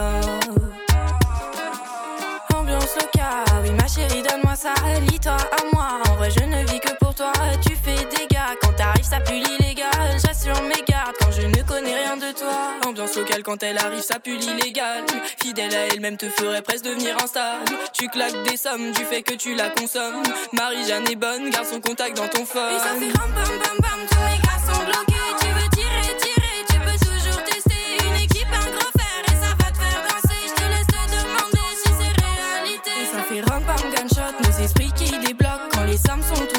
Ambiance 2.54 2.94
locale, 2.96 3.62
oui 3.62 3.70
ma 3.70 3.86
chérie, 3.86 4.22
donne-moi 4.22 4.56
ça. 4.56 4.74
Lis-toi 5.10 5.32
à 5.32 5.74
moi. 5.74 6.00
En 6.10 6.16
vrai, 6.16 6.30
je 6.30 6.44
ne 6.44 6.64
vis 6.70 6.80
que 6.80 6.97
toi. 7.18 7.32
Tu 7.66 7.74
fais 7.74 7.96
des 8.16 8.26
gars 8.32 8.54
quand 8.62 8.72
t'arrives, 8.74 9.04
ça 9.04 9.20
pue 9.20 9.34
l'illégal. 9.34 9.90
J'assure 10.24 10.62
mes 10.62 10.82
gardes 10.86 11.16
quand 11.20 11.32
je 11.32 11.42
ne 11.42 11.62
connais 11.62 11.94
rien 11.94 12.16
de 12.16 12.32
toi. 12.32 12.76
Ambiance 12.86 13.16
locale 13.16 13.42
quand 13.42 13.62
elle 13.62 13.78
arrive, 13.78 14.02
ça 14.02 14.20
pue 14.20 14.36
l'illégal. 14.36 15.04
Fidèle 15.42 15.74
à 15.74 15.86
elle-même 15.88 16.16
te 16.16 16.28
ferait 16.28 16.62
presque 16.62 16.84
devenir 16.84 17.16
instable. 17.22 17.64
Tu 17.92 18.08
claques 18.08 18.42
des 18.44 18.56
sommes 18.56 18.92
du 18.92 19.04
fait 19.04 19.22
que 19.22 19.34
tu 19.34 19.54
la 19.54 19.70
consommes. 19.70 20.22
Marie-Jeanne 20.52 21.10
est 21.10 21.16
bonne, 21.16 21.50
garde 21.50 21.66
son 21.66 21.80
contact 21.80 22.16
dans 22.16 22.28
ton 22.28 22.44
phone. 22.46 22.76
Et 22.76 22.78
ça 22.78 22.94
fait 22.94 23.18
ram 23.18 23.30
bam 23.34 23.58
bam 23.58 23.78
bam, 23.82 24.00
tous 24.08 24.22
mes 24.22 24.38
gars 24.38 24.62
sont 24.64 24.84
bloqués. 24.84 25.28
Tu 25.40 25.46
veux 25.48 25.68
tirer, 25.70 26.16
tirer, 26.22 26.58
tu 26.70 26.78
peux 26.78 26.98
toujours 27.04 27.42
tester. 27.42 28.06
Une 28.06 28.22
équipe, 28.22 28.52
un 28.52 28.70
gros 28.70 28.92
fer 28.96 29.22
et 29.26 29.36
ça 29.42 29.52
va 29.58 29.70
te 29.72 29.78
faire 29.78 30.02
danser. 30.06 30.40
Je 30.46 30.54
te 30.54 30.68
laisse 30.70 30.86
te 30.86 31.02
demander 31.10 31.68
si 31.82 31.90
c'est 31.98 32.14
réalité. 32.22 32.90
Et 33.02 33.06
ça 33.06 33.22
fait 33.28 33.42
ram 33.50 33.62
bam 33.64 33.90
gunshot, 33.92 34.34
nos 34.44 34.64
esprits 34.64 34.92
qui 34.94 35.18
débloquent. 35.18 35.68
Quand 35.72 35.84
les 35.84 35.98
sommes 35.98 36.22
sont 36.22 36.57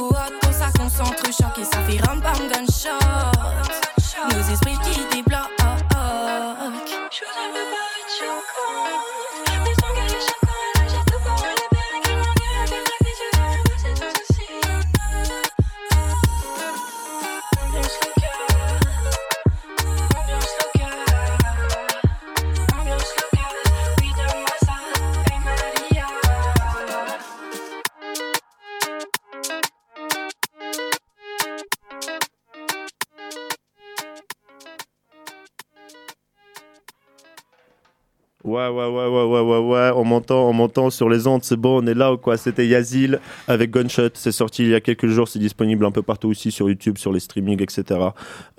choc. 1.05 1.57
Et 1.59 1.63
ça 1.63 1.81
fait 1.87 2.01
ram 2.05 2.19
bam 2.19 2.47
gunshot, 2.47 2.89
nos 4.31 4.53
esprits 4.53 4.77
qui 4.83 5.15
débloquent. 5.15 5.28
Ouais, 38.45 38.69
ouais, 38.69 38.85
ouais, 38.87 39.07
ouais, 39.07 39.23
ouais, 39.25 39.41
ouais, 39.41 39.57
ouais, 39.67 39.91
on 39.95 40.05
m'entend, 40.05 40.47
on 40.47 40.53
m'entend 40.53 40.89
sur 40.89 41.09
les 41.09 41.27
ondes, 41.27 41.43
c'est 41.43 41.57
bon, 41.57 41.83
on 41.83 41.87
est 41.87 41.93
là 41.93 42.13
ou 42.13 42.17
quoi? 42.17 42.37
C'était 42.37 42.65
Yazil 42.65 43.19
avec 43.49 43.69
Gunshot, 43.69 44.11
c'est 44.13 44.31
sorti 44.31 44.63
il 44.63 44.69
y 44.69 44.75
a 44.75 44.79
quelques 44.79 45.07
jours, 45.07 45.27
c'est 45.27 45.39
disponible 45.39 45.85
un 45.85 45.91
peu 45.91 46.01
partout 46.03 46.29
aussi 46.29 46.49
sur 46.49 46.69
YouTube, 46.69 46.97
sur 46.97 47.11
les 47.11 47.19
streamings, 47.19 47.61
etc. 47.61 47.99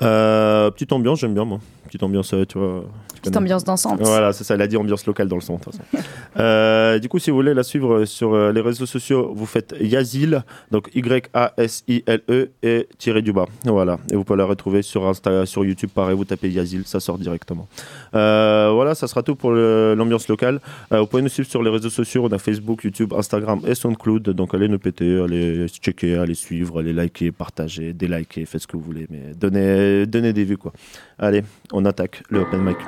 Euh, 0.02 0.70
petite 0.70 0.92
ambiance, 0.92 1.20
j'aime 1.20 1.32
bien 1.32 1.46
moi. 1.46 1.60
Petite 1.86 2.02
ambiance, 2.02 2.34
euh, 2.34 2.44
tu 2.46 2.58
vois. 2.58 2.84
tu 3.14 3.20
Petite 3.22 3.36
ambiance 3.38 3.64
dansante. 3.64 4.00
Voilà, 4.02 4.32
c'est 4.34 4.44
ça, 4.44 4.52
elle 4.54 4.60
a 4.62 4.66
dit 4.66 4.76
ambiance 4.76 5.06
locale 5.06 5.28
dans 5.28 5.36
le 5.36 5.40
son, 5.42 5.56
de 5.56 5.60
toute 5.62 5.74
façon. 5.74 5.84
Euh, 6.36 7.00
du 7.00 7.08
coup, 7.08 7.18
si 7.18 7.30
vous 7.30 7.36
voulez 7.36 7.54
la 7.54 7.64
suivre 7.64 8.04
sur 8.04 8.36
les 8.52 8.60
réseaux 8.60 8.86
sociaux, 8.86 9.32
vous 9.34 9.46
faites 9.46 9.74
Yazil, 9.80 10.44
donc 10.70 10.88
Y-A-S-I-L-E 10.94 12.50
et 12.62 12.88
tiré 12.98 13.20
du 13.20 13.32
bas. 13.32 13.46
Voilà, 13.64 13.98
et 14.12 14.14
vous 14.16 14.22
pouvez 14.22 14.38
la 14.38 14.44
retrouver 14.44 14.82
sur 14.82 15.04
Insta, 15.08 15.44
sur 15.44 15.64
YouTube, 15.64 15.90
pareil, 15.92 16.14
vous 16.16 16.24
tapez 16.24 16.48
Yazil, 16.48 16.82
ça 16.86 17.00
sort 17.00 17.18
directement. 17.18 17.66
Euh, 18.14 18.70
voilà, 18.72 18.94
ça 18.94 19.08
sera 19.08 19.24
tout 19.24 19.34
pour 19.34 19.50
le- 19.50 19.69
l'ambiance 19.96 20.28
locale. 20.28 20.60
Euh, 20.92 21.00
vous 21.00 21.06
pouvez 21.06 21.22
nous 21.22 21.28
suivre 21.28 21.48
sur 21.48 21.62
les 21.62 21.70
réseaux 21.70 21.90
sociaux, 21.90 22.24
on 22.24 22.32
a 22.32 22.38
Facebook, 22.38 22.84
YouTube, 22.84 23.12
Instagram 23.12 23.60
et 23.66 23.74
SoundCloud, 23.74 24.30
donc 24.30 24.54
allez 24.54 24.68
nous 24.68 24.78
péter, 24.78 25.20
allez 25.20 25.68
checker, 25.68 26.16
allez 26.16 26.34
suivre, 26.34 26.80
allez 26.80 26.92
liker, 26.92 27.32
partager, 27.32 27.92
déliker, 27.92 28.46
faites 28.46 28.62
ce 28.62 28.66
que 28.66 28.76
vous 28.76 28.82
voulez, 28.82 29.06
mais 29.10 29.34
donnez, 29.34 30.06
donnez 30.06 30.32
des 30.32 30.44
vues 30.44 30.58
quoi. 30.58 30.72
Allez, 31.18 31.42
on 31.72 31.84
attaque 31.84 32.22
le 32.30 32.40
open 32.40 32.62
mic. 32.62 32.78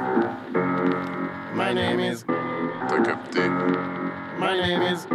My 1.54 1.74
name 1.74 2.00
is. 2.00 2.24
T'as 2.88 3.02
capté. 3.02 3.40
My 4.40 4.56
name 4.56 4.82
is. 4.82 5.06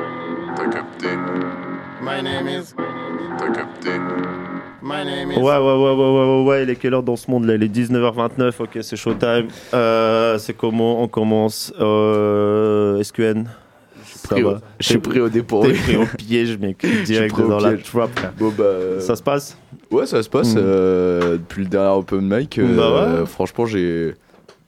T'as 0.56 0.70
capté. 0.70 1.08
My 2.02 2.22
name 2.22 2.48
is. 2.48 2.74
T'as 3.38 3.52
capté. 3.52 4.57
My 4.82 5.04
name 5.06 5.32
is. 5.32 5.36
Ouais, 5.38 5.42
ouais, 5.44 5.58
ouais, 5.58 5.60
ouais, 5.60 5.94
ouais, 5.96 6.42
ouais, 6.42 6.44
ouais, 6.48 6.64
il 6.64 6.70
est 6.70 6.76
quelle 6.76 6.94
heure 6.94 7.04
dans 7.04 7.16
ce 7.16 7.30
monde 7.32 7.46
là 7.46 7.56
Il 7.56 7.64
est 7.64 7.74
19h29, 7.76 8.54
ok, 8.60 8.78
c'est 8.82 8.96
showtime. 8.96 9.48
Euh, 9.74 10.38
c'est 10.38 10.54
comment 10.56 11.02
On 11.02 11.08
commence. 11.08 11.74
Euh, 11.80 13.02
SQN 13.04 13.46
je 14.80 14.88
suis 14.88 14.98
pris 15.00 15.20
au 15.20 15.30
dépourvu. 15.30 15.74
T'es 15.74 15.80
pris 15.80 15.96
au 15.98 16.06
piège, 16.06 16.58
mec. 16.58 16.86
Direct 17.06 17.40
dans 17.40 17.60
la 17.60 17.78
trap. 17.78 18.10
Bon, 18.38 18.52
bah, 18.58 18.64
euh, 18.64 19.00
Ça 19.00 19.16
se 19.16 19.24
passe? 19.24 19.58
Ouais, 19.92 20.06
ça 20.06 20.22
se 20.24 20.30
passe. 20.30 20.54
Mm. 20.54 20.60
euh, 20.60 21.32
depuis 21.38 21.64
le 21.64 21.70
dernier 21.70 21.96
open 21.98 22.22
mic, 22.22 22.58
euh, 22.58 22.76
Bah 22.76 23.20
ouais. 23.22 23.26
franchement, 23.26 23.66
j'ai. 23.66 24.16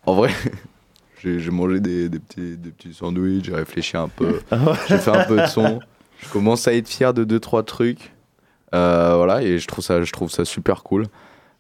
En 0.06 0.14
vrai, 0.16 0.30
j'ai 1.24 1.50
mangé 1.52 1.80
des, 1.80 2.10
des 2.10 2.20
petits, 2.20 2.58
des 2.58 2.70
petits 2.72 2.94
sandwichs, 2.94 3.46
j'ai 3.46 3.54
réfléchi 3.56 3.98
un 3.98 4.08
peu, 4.08 4.40
Ah 4.52 4.58
j'ai 4.88 4.98
fait 4.98 5.12
un 5.12 5.26
peu 5.26 5.42
de 5.42 5.46
son. 5.46 5.80
Je 6.22 6.30
commence 6.30 6.68
à 6.68 6.74
être 6.74 6.88
fier 6.88 7.14
de 7.14 7.24
2-3 7.26 7.64
trucs. 7.64 8.12
Euh, 8.76 9.16
voilà, 9.16 9.42
et 9.42 9.58
je 9.58 9.68
trouve 9.68 9.84
ça, 9.84 10.02
je 10.04 10.12
trouve 10.12 10.30
ça 10.30 10.46
super 10.46 10.84
cool. 10.84 11.06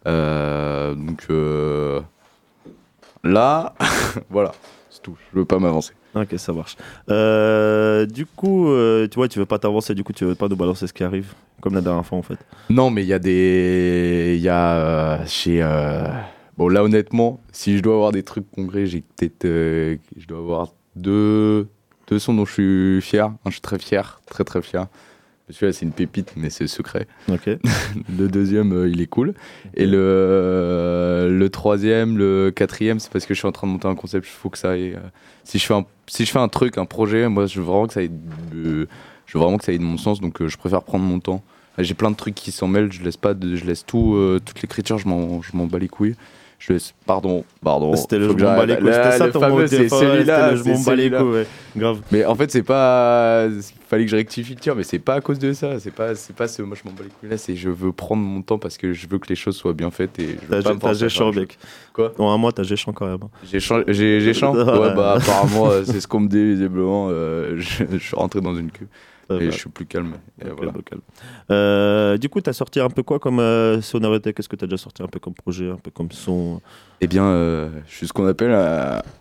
Euh, 0.07 0.95
donc 0.95 1.25
euh, 1.29 1.99
là, 3.23 3.73
voilà, 4.29 4.51
c'est 4.89 5.01
tout. 5.01 5.17
Je 5.33 5.39
veux 5.39 5.45
pas 5.45 5.59
m'avancer. 5.59 5.93
Ok, 6.15 6.33
ça 6.37 6.53
marche. 6.53 6.75
Euh, 7.09 8.05
du 8.05 8.25
coup, 8.25 8.69
euh, 8.69 9.07
tu 9.07 9.15
vois, 9.15 9.27
tu 9.27 9.39
veux 9.39 9.45
pas 9.45 9.59
t'avancer, 9.59 9.93
du 9.93 10.03
coup, 10.03 10.13
tu 10.13 10.25
veux 10.25 10.35
pas 10.35 10.47
nous 10.47 10.55
balancer 10.55 10.87
ce 10.87 10.93
qui 10.93 11.03
arrive, 11.03 11.33
comme 11.61 11.75
la 11.75 11.81
dernière 11.81 12.05
fois 12.05 12.17
en 12.17 12.23
fait. 12.23 12.39
Non, 12.69 12.89
mais 12.89 13.03
il 13.03 13.07
y 13.07 13.13
a 13.13 13.19
des. 13.19 14.33
Il 14.37 14.41
y 14.41 14.49
a 14.49 14.75
euh, 14.75 15.25
chez. 15.25 15.61
Bon, 16.57 16.67
là, 16.67 16.83
honnêtement, 16.83 17.39
si 17.53 17.77
je 17.77 17.83
dois 17.83 17.95
avoir 17.95 18.11
des 18.11 18.23
trucs 18.23 18.49
concrets, 18.51 18.85
j'ai 18.85 19.01
peut-être. 19.01 19.45
Je 19.45 20.27
dois 20.27 20.39
avoir 20.39 20.73
deux, 20.95 21.67
deux 22.07 22.19
sons 22.19 22.33
dont 22.33 22.45
je 22.45 22.53
suis 22.53 23.01
fier. 23.01 23.31
Je 23.45 23.51
suis 23.51 23.61
très 23.61 23.79
fier, 23.79 24.19
très 24.25 24.43
très 24.43 24.61
fier. 24.61 24.87
Celui-là, 25.49 25.73
c'est 25.73 25.85
une 25.85 25.91
pépite, 25.91 26.33
mais 26.35 26.49
c'est 26.49 26.67
secret. 26.67 27.07
Le 28.19 28.27
deuxième, 28.27 28.71
euh, 28.73 28.89
il 28.89 29.01
est 29.01 29.07
cool. 29.07 29.33
Et 29.75 29.85
le, 29.85 29.97
euh, 29.99 31.29
le 31.29 31.49
troisième, 31.49 32.17
le 32.17 32.51
quatrième, 32.51 32.99
c'est 32.99 33.11
parce 33.11 33.25
que 33.25 33.33
je 33.33 33.39
suis 33.39 33.47
en 33.47 33.51
train 33.51 33.67
de 33.67 33.71
monter 33.73 33.87
un 33.87 33.95
concept. 33.95 34.27
Il 34.27 34.29
faut 34.31 34.49
que 34.49 34.57
ça 34.57 34.71
aille. 34.71 34.93
euh, 34.93 34.99
si, 35.43 35.57
je 35.59 35.65
fais 35.65 35.73
un, 35.73 35.85
si 36.07 36.25
je 36.25 36.31
fais 36.31 36.39
un 36.39 36.47
truc, 36.49 36.77
un 36.77 36.85
projet, 36.85 37.27
moi, 37.29 37.45
je 37.47 37.59
veux 37.59 37.65
vraiment 37.65 37.87
que 37.87 37.93
ça 37.93 37.99
aille. 38.01 38.11
de- 38.53 38.87
je 39.25 39.37
veux 39.37 39.43
vraiment 39.43 39.57
que 39.57 39.63
ça 39.65 39.71
aille 39.71 39.77
de 39.79 39.83
mon 39.83 39.97
sens, 39.97 40.21
donc 40.21 40.41
euh, 40.41 40.47
je 40.47 40.57
préfère 40.57 40.83
prendre 40.83 41.03
mon 41.05 41.19
temps. 41.19 41.43
J'ai 41.77 41.93
plein 41.93 42.11
de 42.11 42.15
trucs 42.15 42.35
qui 42.35 42.51
s'en 42.51 42.67
mêlent, 42.67 42.91
je 42.91 43.01
laisse 43.03 43.15
pas, 43.17 43.33
de- 43.33 43.55
je 43.55 43.63
laisse 43.65 43.85
tout, 43.85 44.17
toute 44.43 44.61
l'écriture, 44.61 44.97
je 44.97 45.07
m'en 45.07 45.65
bats 45.65 45.79
les 45.79 45.87
couilles. 45.87 46.15
Je 46.59 46.73
pardon, 47.05 47.45
pardon. 47.63 47.95
C'était 47.95 48.19
le 48.19 48.25
je 48.27 48.33
m'en 48.33 48.55
bats 48.55 48.65
les 48.65 48.77
couilles. 48.77 48.91
C'était 48.93 49.17
ça 49.17 49.29
ton 49.29 49.39
fameux, 49.39 49.65
c'est 49.67 49.87
celui-là, 49.89 50.55
je 50.55 50.63
m'en 50.63 50.79
bats 50.81 50.95
les 50.95 51.09
couilles. 51.09 51.45
Grave. 51.77 52.01
Mais 52.11 52.25
en 52.25 52.35
fait, 52.35 52.51
c'est 52.51 52.63
pas. 52.63 53.47
Fallait 53.87 54.05
que 54.05 54.11
je 54.11 54.17
rectifie 54.17 54.53
le 54.53 54.59
tir, 54.59 54.75
mais 54.75 54.83
c'est 54.83 54.99
pas 54.99 55.15
à 55.15 55.21
cause 55.21 55.39
de 55.39 55.51
ça. 55.53 55.79
C'est 55.79 55.89
pas, 55.93 56.13
c'est 56.15 56.35
pas 56.35 56.47
ce 56.47 56.61
moi 56.61 56.75
je 56.75 56.87
m'en 56.87 56.93
bats 56.95 57.03
les 57.03 57.09
couilles 57.09 57.29
là, 57.29 57.37
c'est 57.37 57.55
je 57.55 57.69
veux 57.69 57.91
prendre 57.91 58.21
mon 58.21 58.41
temps 58.41 58.59
parce 58.59 58.77
que 58.77 58.93
je 58.93 59.07
veux 59.07 59.17
que 59.19 59.29
les 59.29 59.35
choses 59.35 59.55
soient 59.55 59.73
bien 59.73 59.89
faites 59.89 60.19
et 60.19 60.37
T'as 60.49 60.61
faire 61.09 61.31
mec. 61.33 61.57
Quoi? 61.93 62.11
En 62.19 62.31
un 62.31 62.37
mois, 62.37 62.51
t'as 62.51 62.63
géchant 62.63 62.91
quand 62.93 63.07
même. 63.07 63.17
hein. 63.23 63.29
J'ai 63.49 63.59
chan- 63.59 63.83
j'ai 63.87 64.19
j'ai 64.19 64.33
chant 64.33 64.53
Ouais, 64.55 64.93
bah 64.93 65.13
apparemment, 65.13 65.69
euh, 65.71 65.83
c'est 65.85 66.01
ce 66.01 66.07
qu'on 66.07 66.19
me 66.19 66.27
dit 66.27 66.43
visiblement. 66.43 67.07
euh, 67.09 67.55
je 67.57 67.97
suis 67.97 68.15
rentré 68.15 68.41
dans 68.41 68.53
une 68.55 68.69
queue 68.69 68.87
et 69.29 69.45
je 69.45 69.57
suis 69.57 69.69
plus 69.69 69.85
calme. 69.85 70.13
Et 70.43 70.49
Ok, 70.49 70.57
voilà. 70.57 70.71
calme. 70.85 71.01
Euh, 71.51 72.17
du 72.17 72.29
coup, 72.29 72.41
t'as 72.41 72.53
sorti 72.53 72.79
un 72.79 72.89
peu 72.89 73.03
quoi 73.03 73.19
comme 73.19 73.39
euh, 73.39 73.81
sonorité 73.81 74.33
Qu'est-ce 74.33 74.49
que 74.49 74.55
t'as 74.55 74.65
déjà 74.67 74.77
sorti 74.77 75.03
un 75.03 75.07
peu 75.07 75.19
comme 75.19 75.33
projet, 75.33 75.69
un 75.69 75.75
peu 75.77 75.91
comme 75.91 76.11
son? 76.11 76.61
Eh 77.01 77.07
bien, 77.07 77.23
euh, 77.23 77.69
je 77.87 77.95
suis 77.95 78.07
ce 78.07 78.13
qu'on 78.13 78.27
appelle 78.27 78.51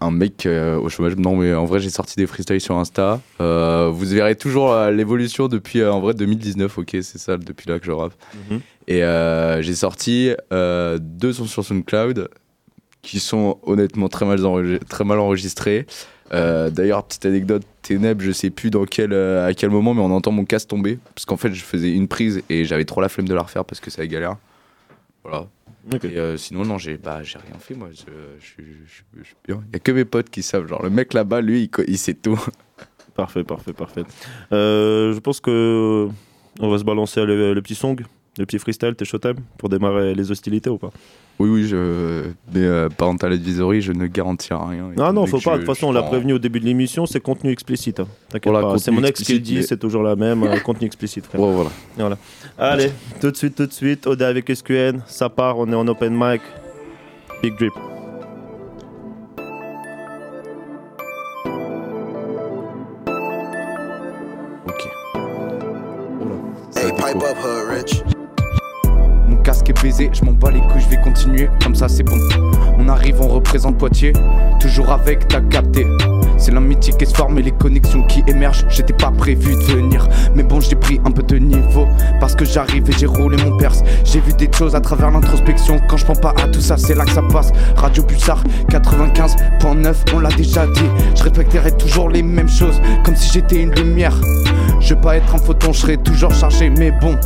un 0.01 0.11
mec 0.11 0.47
au 0.47 0.89
chômage. 0.89 1.17
Non, 1.17 1.37
mais 1.37 1.55
en 1.55 1.65
vrai, 1.65 1.81
j'ai 1.81 1.91
sorti 1.91 2.17
des 2.17 2.27
freestyles 2.27 2.61
sur 2.61 2.77
Insta. 2.77 3.21
Vous 3.39 4.07
verrez 4.07 4.35
toujours 4.37 4.75
l'évolution 4.91 5.49
depuis 5.49 5.85
en 5.85 6.01
vrai 6.01 6.15
2019. 6.15 6.79
Ok, 6.79 6.91
c'est 7.03 7.19
ça, 7.19 7.37
depuis 7.37 7.69
là 7.71 7.79
que 7.79 7.87
je 7.87 7.93
rappe. 7.93 8.15
Mhm. 8.51 8.61
Et 8.89 9.05
euh, 9.05 9.61
j'ai 9.61 9.75
sorti 9.75 10.33
euh, 10.53 10.99
deux 11.01 11.35
sons 11.35 11.45
sur 11.45 11.63
SoundCloud 11.63 12.29
qui 13.03 13.21
sont 13.21 13.59
honnêtement 13.63 14.09
très 14.09 14.25
mal. 14.27 14.41
Très 14.89 15.05
mal 15.05 15.19
enregistrés. 15.19 15.87
Euh, 16.33 16.71
D'ailleurs, 16.71 17.05
petite 17.05 17.27
anecdote, 17.27 17.65
Ténèbres, 17.83 18.23
je 18.23 18.33
sais 18.33 18.51
plus 18.51 18.71
dans 18.71 18.85
quel, 18.85 19.13
euh, 19.13 19.47
à 19.47 19.55
quel 19.55 19.71
moment, 19.71 19.95
mais 19.95 20.01
on 20.01 20.11
entend 20.11 20.31
mon 20.31 20.45
casque 20.45 20.69
tomber. 20.69 20.99
Parce 21.15 21.25
qu'en 21.25 21.37
fait, 21.37 21.53
je 21.53 21.63
faisais 21.63 21.93
une 21.93 22.09
prise 22.09 22.43
et 22.49 22.65
j'avais 22.65 22.85
trop 22.85 23.01
la 23.01 23.09
flemme 23.09 23.29
de 23.29 23.35
la 23.35 23.43
refaire 23.43 23.65
parce 23.65 23.81
que 23.81 23.91
ça 23.91 24.07
galère. 24.07 24.37
Voilà. 25.25 25.47
Et 26.03 26.19
euh, 26.19 26.37
sinon, 26.37 26.65
non, 26.65 26.77
j'ai 26.77 26.99
bah, 26.99 27.19
rien 27.19 27.59
fait, 27.59 27.75
moi. 27.75 27.89
Je, 27.91 28.45
suis- 28.45 28.65
bien. 29.47 29.63
Il 29.69 29.73
y 29.73 29.77
a 29.77 29.79
que 29.79 29.93
mes 29.93 30.05
potes 30.05 30.29
qui 30.29 30.43
savent. 30.43 30.67
Genre, 30.67 30.83
le 30.83 30.91
mec 30.91 31.15
là-bas, 31.15 31.41
lui, 31.41 31.71
il, 31.87 31.99
sait 31.99 32.15
tout. 32.15 32.39
Parfait, 33.15 33.43
parfait, 33.43 33.73
parfait. 33.73 34.03
Je 34.51 35.19
pense 35.19 35.41
que 35.41 36.09
on 36.61 36.71
va 36.71 36.79
se 36.79 36.85
balancer 36.85 37.25
le, 37.25 37.55
le 37.55 37.63
petit 37.63 37.75
song, 37.75 38.01
le 38.39 38.47
petit 38.47 38.59
freestyle, 38.59 38.95
t'es 38.95 39.05
chaud 39.05 39.19
pour 39.57 39.69
démarrer 39.69 40.15
les 40.15 40.31
hostilités 40.31 40.71
ou 40.71 40.79
pas? 40.79 40.91
Oui, 41.41 41.49
oui, 41.49 41.69
je... 41.69 42.25
mais 42.53 42.61
euh, 42.65 42.89
parental 42.89 43.33
advisory, 43.33 43.81
je 43.81 43.93
ne 43.93 44.07
garantis 44.07 44.53
rien. 44.53 44.91
Ah 44.99 45.13
non, 45.13 45.25
faut 45.27 45.39
pas. 45.39 45.53
De 45.55 45.59
toute 45.59 45.67
façon, 45.67 45.87
on 45.89 45.93
l'a 45.93 46.03
prévenu 46.03 46.33
au 46.33 46.39
début 46.39 46.59
de 46.59 46.65
l'émission, 46.65 47.07
c'est 47.07 47.21
contenu 47.21 47.51
explicite. 47.51 48.01
hein. 48.01 48.09
T'inquiète 48.29 48.53
Voilà, 48.53 48.69
pas. 48.69 48.79
C'est 48.79 48.91
mon 48.91 49.05
ex 49.05 49.23
qui 49.23 49.35
le 49.35 49.39
dit, 49.39 49.55
mais- 49.57 49.63
c'est 49.63 49.77
toujours 49.77 50.03
la 50.03 50.17
même. 50.17 50.43
euh, 50.43 50.59
contenu 50.59 50.87
explicite, 50.87 51.27
frère. 51.27 51.41
Ouais, 51.41 51.53
voilà. 51.53 51.71
Voilà. 51.97 52.19
Allez, 52.59 52.91
tout 53.21 53.31
de 53.31 53.37
suite, 53.37 53.55
tout 53.55 53.67
de 53.67 53.73
suite. 53.73 54.07
Oda 54.07 54.27
avec 54.29 54.49
SQN, 54.53 55.01
ça 55.07 55.29
part, 55.29 55.59
on 55.59 55.71
est 55.71 55.77
en 55.77 55.87
open 55.87 56.13
mic. 56.17 56.41
Big 57.43 57.57
drip. 57.57 57.73
Hey, 66.77 66.93
pipe 66.93 67.23
up, 67.23 67.37
hood 67.43 67.68
baisé, 69.83 70.11
je 70.13 70.25
m'en 70.25 70.33
bats 70.33 70.51
les 70.51 70.61
couilles, 70.61 70.81
je 70.81 70.89
vais 70.89 71.01
continuer, 71.01 71.49
comme 71.63 71.75
ça 71.75 71.89
c'est 71.89 72.03
bon. 72.03 72.19
On 72.79 72.89
arrive, 72.89 73.21
on 73.21 73.29
représente 73.29 73.79
Poitiers, 73.79 74.13
toujours 74.61 74.91
avec, 74.91 75.29
t'as 75.29 75.41
capté. 75.41 75.87
C'est 76.39 76.53
l'amitié 76.53 76.95
qui 76.99 77.07
se 77.07 77.15
forme 77.15 77.39
et 77.39 77.43
les 77.43 77.51
connexions 77.51 78.03
qui 78.05 78.23
émergent. 78.27 78.65
J'étais 78.69 78.93
pas 78.93 79.11
prévu 79.11 79.55
de 79.55 79.63
venir, 79.73 80.09
mais 80.35 80.43
bon, 80.43 80.61
j'ai 80.61 80.77
pris 80.77 81.01
un 81.05 81.11
peu 81.11 81.23
de 81.23 81.37
niveau. 81.37 81.87
Parce 82.21 82.35
que 82.35 82.45
j'arrive 82.45 82.89
et 82.89 82.93
j'ai 82.93 83.07
roulé 83.07 83.37
mon 83.43 83.57
perse. 83.57 83.83
J'ai 84.05 84.21
vu 84.21 84.33
des 84.33 84.49
choses 84.57 84.75
à 84.75 84.81
travers 84.81 85.11
l'introspection. 85.11 85.81
Quand 85.89 85.97
je 85.97 86.05
prends 86.05 86.15
pas 86.15 86.35
à 86.43 86.49
tout 86.49 86.61
ça, 86.61 86.77
c'est 86.77 86.95
là 86.95 87.05
que 87.05 87.13
ça 87.13 87.23
passe. 87.23 87.53
Radio 87.77 88.03
Pulsar 88.03 88.43
95.9, 88.71 89.95
on 90.15 90.21
l'a 90.21 90.31
déjà 90.31 90.67
dit. 90.67 90.89
Je 91.17 91.23
répéterai 91.25 91.73
toujours 91.73 92.09
les 92.09 92.23
mêmes 92.23 92.49
choses, 92.49 92.81
comme 93.05 93.17
si 93.17 93.33
j'étais 93.33 93.63
une 93.63 93.75
lumière. 93.75 94.15
Je 94.81 94.95
veux 94.95 95.01
pas 95.01 95.17
être 95.17 95.35
un 95.35 95.39
photon, 95.39 95.73
je 95.73 95.81
serai 95.81 95.97
toujours 95.97 96.33
chargé, 96.33 96.71
mais 96.71 96.93
bon. 96.93 97.17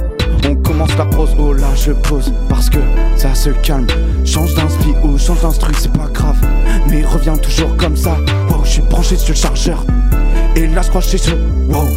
On 0.49 0.57
commence 0.57 0.97
la 0.97 1.05
prose, 1.05 1.37
oh 1.39 1.53
là 1.53 1.69
je 1.77 1.93
pose 1.93 2.33
Parce 2.49 2.69
que 2.69 2.79
ça 3.17 3.35
se 3.35 3.51
calme 3.51 3.87
Change 4.25 4.55
d'inspi 4.55 4.95
ou 5.05 5.17
change 5.17 5.41
d'instru, 5.41 5.73
c'est 5.79 5.93
pas 5.93 6.09
grave 6.13 6.37
Mais 6.89 7.05
reviens 7.05 7.37
toujours 7.37 7.77
comme 7.77 7.97
ça 7.97 8.17
Wow, 8.51 8.65
je 8.65 8.71
suis 8.71 8.83
branché 9.03 9.17
sur 9.17 9.35
le 9.35 9.35
chargeur 9.35 9.85
Et 10.55 10.67
là 10.69 10.83
je 10.83 10.89
crois 10.89 11.03
sur 11.03 11.19
Wow 11.69 11.89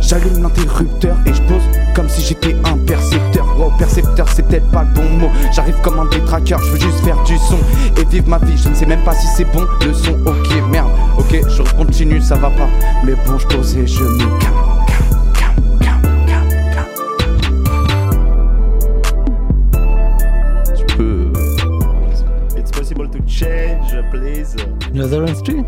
J'allume 0.00 0.42
l'interrupteur 0.42 1.16
et 1.26 1.34
je 1.34 1.42
pose 1.42 1.62
comme 1.94 2.08
si 2.08 2.22
j'étais 2.22 2.54
un 2.64 2.78
percepteur. 2.86 3.44
Wow, 3.58 3.72
percepteur, 3.76 4.28
c'est 4.28 4.46
peut-être 4.46 4.70
pas 4.70 4.84
le 4.84 4.94
bon 4.94 5.08
mot. 5.18 5.30
J'arrive 5.52 5.74
comme 5.82 5.98
un 5.98 6.04
détraqueur, 6.06 6.60
je 6.62 6.70
veux 6.70 6.78
juste 6.78 7.00
faire 7.00 7.20
du 7.24 7.36
son 7.36 7.58
et 8.00 8.04
vivre 8.04 8.28
ma 8.28 8.38
vie. 8.38 8.56
Je 8.56 8.68
ne 8.68 8.74
sais 8.74 8.86
même 8.86 9.02
pas 9.02 9.14
si 9.14 9.26
c'est 9.26 9.44
bon 9.44 9.66
le 9.84 9.92
son. 9.92 10.12
Ok, 10.24 10.48
merde, 10.70 10.88
ok, 11.18 11.40
je 11.48 11.62
continue, 11.76 12.20
ça 12.20 12.36
va 12.36 12.50
pas. 12.50 12.68
Mais 13.04 13.14
bon, 13.26 13.36
je 13.38 13.46
pose 13.48 13.76
et 13.76 13.86
je 13.86 14.04
me 14.04 14.38
calme. 14.38 14.54
Tu 20.76 20.96
peux. 20.96 21.32
It's 22.56 22.70
possible 22.70 23.10
to 23.10 23.18
change, 23.26 23.92
please. 24.12 24.54
Another 24.94 25.26
street? 25.34 25.66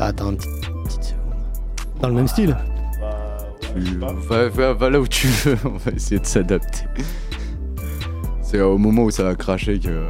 Attends, 0.00 0.30
une 0.32 0.36
petite, 0.36 1.04
seconde. 1.04 2.00
Dans 2.00 2.08
le 2.08 2.14
même 2.14 2.28
style 2.28 2.56
Tu- 3.60 3.98
Va, 3.98 4.48
va- 4.48 4.72
va 4.72 4.90
là 4.90 5.00
où 5.00 5.06
tu 5.08 5.26
veux, 5.26 5.56
on 5.64 5.76
va 5.76 5.90
essayer 5.92 6.20
de 6.20 6.26
s'adapter. 6.26 6.82
C'est 8.42 8.60
au 8.60 8.78
moment 8.78 9.02
où 9.04 9.10
ça 9.10 9.24
va 9.24 9.34
cracher 9.34 9.78
que. 9.80 10.06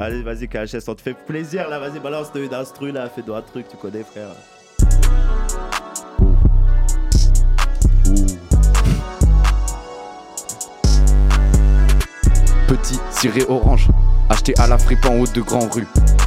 Allez, 0.00 0.22
vas-y, 0.22 0.48
KHS, 0.48 0.88
on 0.88 0.94
te 0.94 1.00
fait 1.02 1.14
plaisir 1.14 1.68
là, 1.68 1.78
vas-y, 1.78 2.00
balance 2.00 2.28
une 2.34 2.52
instru 2.54 2.90
là, 2.90 3.08
fais-toi 3.08 3.38
un 3.38 3.42
truc, 3.42 3.68
tu 3.68 3.76
connais, 3.76 4.02
frère. 4.02 4.30
Petit 12.68 12.98
ciré 13.10 13.44
orange, 13.48 13.88
acheté 14.32 14.54
à 14.58 14.66
la 14.66 14.78
fripe 14.78 15.04
en 15.04 15.14
haut 15.16 15.26
de 15.26 15.40
Grand 15.40 15.68
Rue. 15.72 15.86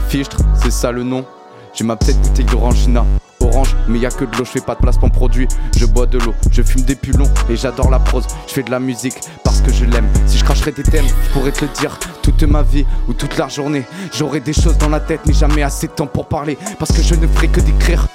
Fichtre, 0.10 0.38
c'est 0.62 0.72
ça 0.72 0.92
le 0.92 1.04
nom. 1.04 1.26
J'ai 1.74 1.84
ma 1.84 1.96
petite 1.96 2.22
bouteille 2.22 2.46
d'orangina. 2.46 3.04
Orange, 3.42 3.76
mais 3.88 4.00
y 4.00 4.06
a 4.06 4.10
que 4.10 4.26
de 4.26 4.32
l'eau, 4.38 4.46
je 4.46 4.52
fais 4.52 4.62
pas 4.62 4.76
de 4.76 4.80
placement 4.80 5.10
produit. 5.10 5.48
Je 5.76 5.86
bois 5.86 6.06
de 6.06 6.18
l'eau, 6.20 6.34
je 6.52 6.62
fume 6.62 6.84
des 6.84 6.96
pulons 6.96 7.30
et 7.50 7.56
j'adore 7.56 7.90
la 7.90 8.00
prose. 8.00 8.26
Je 8.48 8.54
fais 8.54 8.64
de 8.64 8.72
la 8.72 8.80
musique 8.80 9.16
parce 9.44 9.62
que 9.62 9.74
je 9.74 9.86
l'aime. 9.86 10.08
Si 10.28 10.38
je 10.38 10.44
cracherais 10.44 10.72
des 10.72 10.84
thèmes, 10.84 11.06
je 11.08 11.34
pourrais 11.34 11.52
te 11.52 11.66
le 11.66 11.72
dire 11.80 11.98
toute 12.22 12.44
ma 12.44 12.62
vie 12.64 12.86
ou 13.08 13.14
toute 13.14 13.38
la 13.38 13.48
journée. 13.48 13.84
J'aurais 14.14 14.40
des 14.40 14.54
choses 14.54 14.78
dans 14.78 14.90
la 14.90 15.00
tête, 15.00 15.22
mais 15.26 15.34
jamais 15.34 15.64
assez 15.64 15.88
de 15.88 15.92
temps 15.92 16.08
pour 16.08 16.28
parler 16.28 16.58
parce 16.80 16.92
que 16.92 17.02
je 17.02 17.16
ne 17.16 17.28
ferai 17.28 17.48
que 17.48 17.60
d'écrire. 17.60 18.08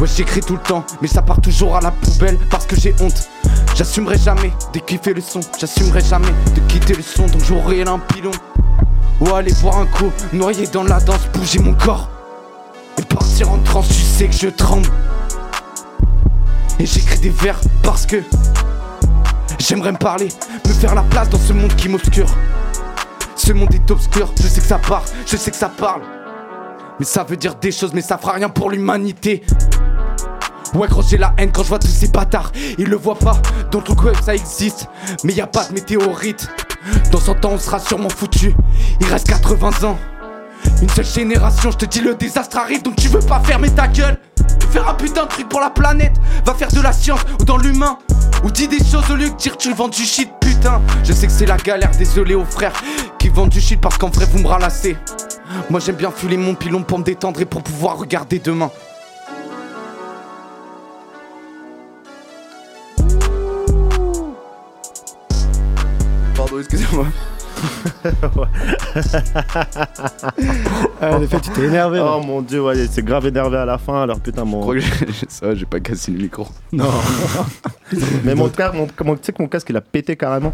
Ouais, 0.00 0.06
j'écris 0.06 0.40
tout 0.40 0.54
le 0.54 0.62
temps, 0.62 0.84
mais 1.02 1.08
ça 1.08 1.22
part 1.22 1.40
toujours 1.40 1.76
à 1.76 1.80
la 1.80 1.90
poubelle 1.90 2.38
parce 2.50 2.66
que 2.66 2.76
j'ai 2.76 2.94
honte. 3.00 3.28
J'assumerai 3.74 4.18
jamais 4.18 4.52
de 4.72 4.78
kiffer 4.78 5.14
le 5.14 5.20
son, 5.20 5.40
j'assumerai 5.58 6.00
jamais 6.00 6.32
de 6.54 6.60
quitter 6.72 6.94
le 6.94 7.02
son, 7.02 7.26
donc 7.26 7.42
j'aurai 7.44 7.82
un 7.82 7.98
pilon. 7.98 8.30
Ou 9.20 9.34
aller 9.34 9.52
boire 9.60 9.78
un 9.78 9.86
coup, 9.86 10.12
noyé 10.32 10.66
dans 10.68 10.84
la 10.84 11.00
danse, 11.00 11.26
bouger 11.32 11.58
mon 11.58 11.74
corps. 11.74 12.08
Et 12.98 13.02
partir 13.02 13.50
en 13.50 13.58
transe, 13.58 13.88
tu 13.88 13.94
sais 13.94 14.26
que 14.28 14.34
je 14.34 14.48
tremble. 14.48 14.88
Et 16.78 16.86
j'écris 16.86 17.18
des 17.18 17.30
vers 17.30 17.58
parce 17.82 18.06
que 18.06 18.22
j'aimerais 19.58 19.92
me 19.92 19.98
parler, 19.98 20.28
me 20.66 20.72
faire 20.72 20.94
la 20.94 21.02
place 21.02 21.28
dans 21.28 21.38
ce 21.38 21.52
monde 21.52 21.74
qui 21.74 21.88
m'obscure. 21.88 22.28
Ce 23.34 23.52
monde 23.52 23.74
est 23.74 23.90
obscur, 23.90 24.32
je 24.36 24.46
sais 24.46 24.60
que 24.60 24.66
ça 24.66 24.78
part, 24.78 25.04
je 25.26 25.36
sais 25.36 25.50
que 25.50 25.56
ça 25.56 25.68
parle. 25.68 26.02
Mais 26.98 27.04
ça 27.04 27.24
veut 27.24 27.36
dire 27.36 27.54
des 27.56 27.72
choses, 27.72 27.92
mais 27.94 28.02
ça 28.02 28.18
fera 28.18 28.32
rien 28.32 28.48
pour 28.48 28.70
l'humanité. 28.70 29.42
Ouais 30.74 30.88
gros 30.88 31.02
j'ai 31.02 31.16
la 31.16 31.34
haine 31.38 31.50
quand 31.52 31.62
je 31.62 31.68
vois 31.68 31.78
tous 31.78 31.88
ces 31.88 32.08
bâtards. 32.08 32.52
Ils 32.78 32.88
le 32.88 32.96
voient 32.96 33.18
pas, 33.18 33.36
dans 33.70 33.80
le 33.80 34.04
web 34.04 34.16
ça 34.24 34.34
existe. 34.34 34.86
Mais 35.24 35.32
y 35.32 35.40
a 35.40 35.46
pas 35.46 35.64
de 35.64 35.74
météorite. 35.74 36.48
Dans 37.10 37.20
100 37.20 37.44
ans 37.44 37.50
on 37.52 37.58
sera 37.58 37.78
sûrement 37.78 38.08
foutu. 38.08 38.54
Il 39.00 39.06
reste 39.06 39.28
80 39.28 39.84
ans. 39.84 39.98
Une 40.82 40.88
seule 40.88 41.04
génération, 41.04 41.70
je 41.70 41.78
te 41.78 41.84
dis 41.86 42.00
le 42.00 42.14
désastre 42.14 42.58
arrive. 42.58 42.82
Donc 42.82 42.96
tu 42.96 43.08
veux 43.08 43.20
pas 43.20 43.40
fermer 43.40 43.70
ta 43.70 43.88
gueule. 43.88 44.18
Faire 44.70 44.88
un 44.88 44.94
putain 44.94 45.24
de 45.24 45.28
truc 45.28 45.48
pour 45.48 45.60
la 45.60 45.70
planète. 45.70 46.16
Va 46.44 46.54
faire 46.54 46.70
de 46.70 46.80
la 46.80 46.92
science 46.92 47.20
ou 47.40 47.44
dans 47.44 47.56
l'humain. 47.56 47.98
Ou 48.44 48.50
dis 48.50 48.68
des 48.68 48.78
choses 48.78 49.10
au 49.10 49.16
lieu 49.16 49.30
de 49.30 49.36
dire 49.36 49.56
tu 49.56 49.72
vends 49.72 49.88
du 49.88 50.02
shit 50.02 50.30
putain. 50.40 50.80
Je 51.04 51.12
sais 51.12 51.26
que 51.26 51.32
c'est 51.32 51.46
la 51.46 51.56
galère, 51.56 51.90
désolé 51.98 52.34
aux 52.34 52.44
frères 52.44 52.74
Qui 53.18 53.28
vendent 53.28 53.48
du 53.48 53.60
shit 53.60 53.80
parce 53.80 53.98
qu'en 53.98 54.10
vrai 54.10 54.26
vous 54.30 54.38
me 54.38 54.46
ralassez. 54.46 54.96
Moi 55.70 55.80
j'aime 55.80 55.96
bien 55.96 56.10
filer 56.10 56.36
mon 56.36 56.54
pilon 56.54 56.82
pour 56.82 56.98
me 56.98 57.04
détendre 57.04 57.40
et 57.40 57.46
pour 57.46 57.62
pouvoir 57.62 57.96
regarder 57.98 58.38
demain 58.38 58.70
Pardon, 66.58 66.60
excusez-moi. 66.60 67.06
Ah, 71.00 71.18
fait, 71.28 71.40
tu 71.40 71.50
t'es 71.50 71.64
énervé. 71.64 71.98
là. 71.98 72.14
Oh 72.16 72.22
mon 72.24 72.40
dieu, 72.42 72.62
ouais, 72.62 72.74
c'est 72.90 73.04
grave 73.04 73.26
énervé 73.26 73.56
à 73.56 73.64
la 73.64 73.78
fin. 73.78 74.02
Alors 74.02 74.20
putain, 74.20 74.44
mon. 74.44 74.58
Je 74.58 74.62
crois 74.62 74.74
que 74.74 74.80
j'ai- 74.80 75.26
ça 75.28 75.46
va, 75.48 75.54
j'ai 75.56 75.64
pas 75.66 75.80
cassé 75.80 76.12
le 76.12 76.18
micro. 76.18 76.46
Non. 76.72 76.84
Mais 78.24 78.34
mon, 78.34 78.48
ca- 78.54 78.72
mon, 78.72 78.86
mon- 79.04 79.14
tu 79.16 79.20
sais 79.24 79.32
que 79.32 79.42
mon 79.42 79.48
casque 79.48 79.68
il 79.70 79.76
a 79.76 79.80
pété 79.80 80.14
carrément. 80.16 80.52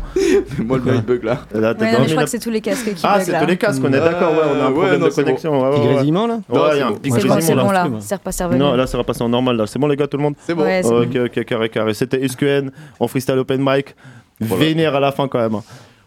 Moi, 0.59 0.79
le 0.85 0.99
bug 1.01 1.25
là. 1.25 1.41
Là, 1.53 1.75
t'es 1.75 1.81
Ouais, 1.85 1.93
non, 1.93 1.93
mais 1.93 1.93
dormi, 1.93 2.09
je 2.09 2.13
crois 2.15 2.25
que 2.25 2.31
c'est 2.31 2.39
tous 2.39 2.51
les 2.51 2.61
casques 2.61 2.95
qui 2.95 3.01
Ah, 3.05 3.21
c'est 3.21 3.39
tous 3.39 3.47
les 3.47 3.57
casques, 3.59 3.83
on 3.85 3.89
est 3.93 4.01
d'accord, 4.01 4.33
ouais, 4.33 4.39
on 4.55 4.61
a 4.61 4.65
un 4.65 4.69
ouais, 4.69 4.73
problème 4.73 5.01
non, 5.01 5.07
de 5.07 5.11
c'est 5.11 5.23
bon. 5.23 5.27
connexion. 5.27 5.53
ouais, 5.63 5.69
ouais, 5.79 5.79
ouais. 5.87 5.93
grésillement, 5.95 6.27
là 6.27 6.35
Ouais, 6.49 6.59
Non, 6.59 6.65
il 6.65 6.69
y 6.69 6.71
a 6.71 6.75
c'est 6.75 6.83
un 6.83 6.91
bon. 6.91 6.97
petit 6.97 7.11
bon, 7.11 7.65
bon 7.65 7.71
là. 7.73 7.85
là, 7.89 7.91
c'est 8.01 8.15
repassé. 8.15 8.45
Non, 8.57 8.75
là, 8.77 8.87
c'est 8.87 8.97
repassé 8.97 9.23
en 9.23 9.29
normal 9.29 9.57
là. 9.57 9.67
C'est 9.67 9.79
bon, 9.79 9.89
les 9.89 9.97
gars, 9.97 10.07
tout 10.07 10.17
le 10.17 10.23
monde 10.23 10.35
C'est 10.47 10.55
bon. 10.55 10.65
Ok, 10.65 11.17
ok, 11.27 11.45
carré, 11.45 11.69
carré. 11.69 11.93
C'était 11.95 12.27
SQN, 12.27 12.71
on 13.01 13.09
freestyle 13.09 13.39
open 13.39 13.61
mic? 13.63 13.95
Vénère 14.41 14.95
à 14.95 15.01
la 15.01 15.13
fin 15.13 15.29
quand 15.29 15.39
même. 15.39 15.61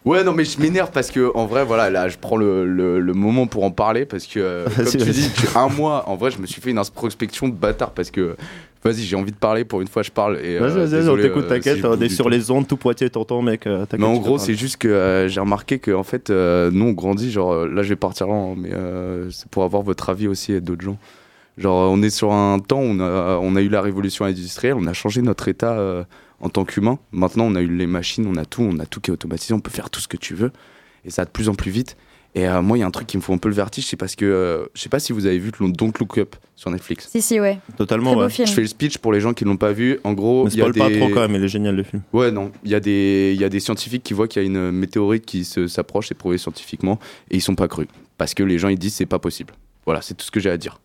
Ouais, 0.04 0.24
non, 0.24 0.32
mais 0.32 0.44
je 0.44 0.58
m'énerve 0.60 0.90
parce 0.92 1.10
que, 1.10 1.30
en 1.34 1.46
vrai, 1.46 1.64
voilà, 1.64 1.90
là, 1.90 2.08
je 2.08 2.16
prends 2.18 2.36
le, 2.36 2.64
le- 2.66 3.00
le 3.00 3.12
moment 3.12 3.46
pour 3.46 3.64
en 3.64 3.70
parler 3.70 4.06
parce 4.06 4.26
que, 4.26 4.38
euh, 4.40 4.64
comme 4.76 4.86
tu 4.86 4.98
dis, 5.10 5.30
tu- 5.34 5.46
un 5.56 5.68
mois, 5.68 6.08
en 6.08 6.16
vrai, 6.16 6.30
je 6.30 6.38
me 6.38 6.46
suis 6.46 6.60
fait 6.62 6.70
une 6.70 6.78
introspection 6.78 7.48
de 7.48 7.52
bâtard 7.54 7.90
parce 7.90 8.10
que, 8.10 8.36
vas-y, 8.82 9.02
j'ai 9.02 9.16
envie 9.16 9.32
de 9.32 9.36
parler 9.36 9.64
pour 9.64 9.80
une 9.82 9.88
fois, 9.88 10.02
je 10.02 10.10
parle. 10.10 10.38
et, 10.38 10.56
euh, 10.56 10.60
Vas-y, 10.60 10.78
vas-y, 10.88 11.02
vas-y, 11.02 11.08
on 11.10 11.16
t'écoute, 11.16 11.44
euh, 11.44 11.48
t'inquiète. 11.48 11.76
si 11.78 11.84
on 11.84 12.00
est 12.00 12.08
sur 12.08 12.28
les 12.30 12.50
ondes, 12.50 12.66
tout 12.66 12.76
Poitiers, 12.78 13.10
t'entends, 13.10 13.42
mec. 13.42 13.66
euh, 13.66 13.80
t'inquiète, 13.80 14.00
Mais 14.00 14.06
en 14.06 14.16
gros, 14.18 14.38
c'est 14.38 14.54
juste 14.54 14.76
que 14.78 14.88
euh, 14.88 15.28
j'ai 15.28 15.40
remarqué 15.40 15.78
que 15.78 15.90
en 15.90 16.04
fait, 16.04 16.30
euh, 16.30 16.70
nous 16.72 16.86
on 16.86 16.92
grandit. 16.92 17.30
Genre, 17.30 17.52
euh, 17.52 17.68
là, 17.68 17.82
je 17.82 17.88
vais 17.90 17.96
partir 17.96 18.28
là, 18.28 18.34
hein, 18.34 18.54
mais 18.56 18.70
euh, 18.72 19.28
c'est 19.30 19.48
pour 19.50 19.64
avoir 19.64 19.82
votre 19.82 20.08
avis 20.10 20.28
aussi 20.28 20.52
et 20.52 20.60
d'autres 20.60 20.82
gens. 20.84 20.96
Genre, 21.58 21.82
euh, 21.82 21.88
on 21.90 22.00
est 22.02 22.10
sur 22.10 22.32
un 22.32 22.60
temps 22.60 22.78
où 22.80 22.84
on 22.84 23.00
a, 23.00 23.36
on 23.42 23.56
a 23.56 23.60
eu 23.60 23.68
la 23.68 23.82
révolution 23.82 24.24
industrielle, 24.24 24.74
on 24.78 24.86
a 24.86 24.92
changé 24.92 25.22
notre 25.22 25.48
état 25.48 25.72
euh, 25.76 26.04
en 26.40 26.48
tant 26.48 26.64
qu'humain. 26.64 26.98
Maintenant, 27.12 27.44
on 27.44 27.54
a 27.54 27.60
eu 27.60 27.68
les 27.74 27.86
machines, 27.86 28.26
on 28.26 28.36
a 28.36 28.44
tout, 28.44 28.62
on 28.62 28.78
a 28.78 28.86
tout 28.86 29.00
qui 29.00 29.10
est 29.10 29.12
automatisé, 29.14 29.54
on 29.54 29.60
peut 29.60 29.70
faire 29.70 29.90
tout 29.90 30.00
ce 30.00 30.08
que 30.08 30.16
tu 30.16 30.34
veux, 30.34 30.52
et 31.04 31.10
ça 31.10 31.22
va 31.22 31.26
de 31.26 31.30
plus 31.30 31.48
en 31.48 31.54
plus 31.54 31.70
vite. 31.70 31.96
Et 32.34 32.46
euh, 32.46 32.60
moi, 32.60 32.76
il 32.76 32.80
y 32.80 32.84
a 32.84 32.86
un 32.86 32.90
truc 32.90 33.06
qui 33.06 33.16
me 33.16 33.22
fout 33.22 33.34
un 33.34 33.38
peu 33.38 33.48
le 33.48 33.54
vertige, 33.54 33.86
c'est 33.86 33.96
parce 33.96 34.14
que 34.14 34.24
euh, 34.26 34.66
je 34.74 34.82
sais 34.82 34.90
pas 34.90 35.00
si 35.00 35.12
vous 35.14 35.24
avez 35.24 35.38
vu 35.38 35.50
le 35.60 35.70
Don't 35.72 35.92
Look 35.98 36.18
Up 36.18 36.36
sur 36.56 36.70
Netflix. 36.70 37.08
Si, 37.10 37.22
si, 37.22 37.40
ouais. 37.40 37.58
Totalement, 37.78 38.10
Très 38.10 38.16
beau 38.16 38.22
ouais. 38.24 38.30
film. 38.30 38.46
Je 38.46 38.52
fais 38.52 38.60
le 38.60 38.66
speech 38.66 38.98
pour 38.98 39.12
les 39.12 39.20
gens 39.20 39.32
qui 39.32 39.44
l'ont 39.44 39.56
pas 39.56 39.72
vu. 39.72 39.98
En 40.04 40.12
gros, 40.12 40.46
il 40.46 40.54
y 40.56 40.60
a 40.60 40.64
spoil 40.66 40.74
pas 40.74 40.88
des... 40.90 40.98
trop 41.00 41.08
quand 41.08 41.20
même, 41.22 41.34
il 41.34 41.42
est 41.42 41.48
génial 41.48 41.74
le 41.74 41.82
film. 41.82 42.02
Ouais, 42.12 42.30
non. 42.30 42.52
Il 42.64 42.70
y, 42.70 42.74
a 42.74 42.80
des- 42.80 43.32
il 43.34 43.40
y 43.40 43.44
a 43.44 43.48
des 43.48 43.60
scientifiques 43.60 44.02
qui 44.02 44.12
voient 44.12 44.28
qu'il 44.28 44.42
y 44.42 44.44
a 44.44 44.46
une 44.46 44.70
météorite 44.70 45.24
qui 45.24 45.44
se- 45.44 45.66
s'approche, 45.68 46.08
c'est 46.08 46.14
prouvé 46.14 46.36
scientifiquement, 46.36 46.98
et 47.30 47.36
ils 47.36 47.40
sont 47.42 47.54
pas 47.54 47.66
crus. 47.66 47.88
Parce 48.18 48.34
que 48.34 48.42
les 48.42 48.58
gens, 48.58 48.68
ils 48.68 48.78
disent 48.78 48.94
c'est 48.94 49.06
pas 49.06 49.18
possible. 49.18 49.54
Voilà, 49.86 50.02
c'est 50.02 50.12
tout 50.14 50.26
ce 50.26 50.30
que 50.30 50.38
j'ai 50.38 50.50
à 50.50 50.58
dire. 50.58 50.80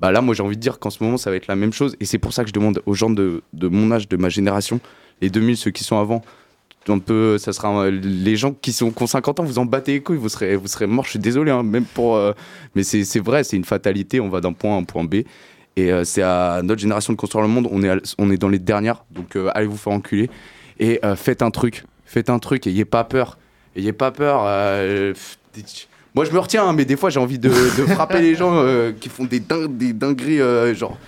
Bah 0.00 0.12
là, 0.12 0.20
moi, 0.20 0.34
j'ai 0.34 0.42
envie 0.42 0.56
de 0.56 0.60
dire 0.60 0.78
qu'en 0.78 0.90
ce 0.90 1.02
moment, 1.02 1.16
ça 1.16 1.30
va 1.30 1.36
être 1.36 1.46
la 1.46 1.56
même 1.56 1.72
chose, 1.72 1.96
et 2.00 2.04
c'est 2.04 2.18
pour 2.18 2.32
ça 2.32 2.42
que 2.42 2.48
je 2.48 2.54
demande 2.54 2.82
aux 2.86 2.94
gens 2.94 3.10
de, 3.10 3.42
mon 3.54 3.90
âge, 3.92 4.08
de 4.08 4.16
ma 4.16 4.28
génération, 4.28 4.80
les 5.22 5.30
2000, 5.30 5.56
ceux 5.56 5.70
qui 5.70 5.84
sont 5.84 5.98
avant, 5.98 6.22
un 6.88 6.98
peu, 6.98 7.36
ça 7.38 7.52
sera 7.52 7.86
euh, 7.86 7.90
les 7.90 8.36
gens 8.36 8.52
qui 8.52 8.72
sont 8.72 8.92
ont 9.00 9.06
50 9.06 9.40
ans, 9.40 9.42
vous 9.42 9.58
en 9.58 9.64
battez 9.64 9.94
les 9.94 10.02
couilles, 10.02 10.18
vous 10.18 10.28
serez, 10.28 10.54
vous 10.54 10.68
serez 10.68 10.86
morts. 10.86 11.04
Je 11.04 11.10
suis 11.10 11.18
désolé, 11.18 11.50
hein, 11.50 11.64
même 11.64 11.84
pour, 11.84 12.14
euh, 12.14 12.32
mais 12.76 12.84
c'est 12.84 13.18
vrai, 13.18 13.42
c'est 13.42 13.56
une 13.56 13.64
fatalité. 13.64 14.20
On 14.20 14.28
va 14.28 14.40
d'un 14.40 14.52
point 14.52 14.76
à 14.76 14.78
un 14.78 14.84
point 14.84 15.02
B, 15.02 15.14
et 15.14 15.92
euh, 15.92 16.04
c'est 16.04 16.22
à 16.22 16.60
notre 16.62 16.80
génération 16.80 17.12
de 17.12 17.18
construire 17.18 17.42
le 17.42 17.48
monde. 17.48 17.66
On 17.72 17.82
est, 17.82 18.14
on 18.18 18.30
est 18.30 18.36
dans 18.36 18.48
les 18.48 18.60
dernières, 18.60 19.04
donc 19.10 19.36
allez 19.54 19.66
vous 19.66 19.76
faire 19.76 19.94
enculer 19.94 20.30
et 20.78 21.00
faites 21.16 21.40
un 21.42 21.50
truc, 21.50 21.84
faites 22.04 22.28
un 22.28 22.38
truc, 22.38 22.66
ayez 22.66 22.84
pas 22.84 23.02
peur, 23.02 23.38
ayez 23.74 23.92
pas 23.92 24.10
peur. 24.10 24.44
Moi, 26.16 26.24
je 26.24 26.32
me 26.32 26.38
retiens, 26.38 26.66
hein, 26.66 26.72
mais 26.72 26.84
des 26.84 26.96
fois, 26.96 27.10
j'ai 27.10 27.20
envie 27.20 27.38
de, 27.38 27.48
de 27.50 27.86
frapper 27.94 28.20
les 28.20 28.34
gens 28.34 28.52
euh, 28.56 28.92
qui 28.98 29.08
font 29.08 29.24
des, 29.24 29.38
dingues, 29.38 29.76
des 29.76 29.92
dingueries, 29.92 30.40
euh, 30.40 30.74
genre 30.74 30.98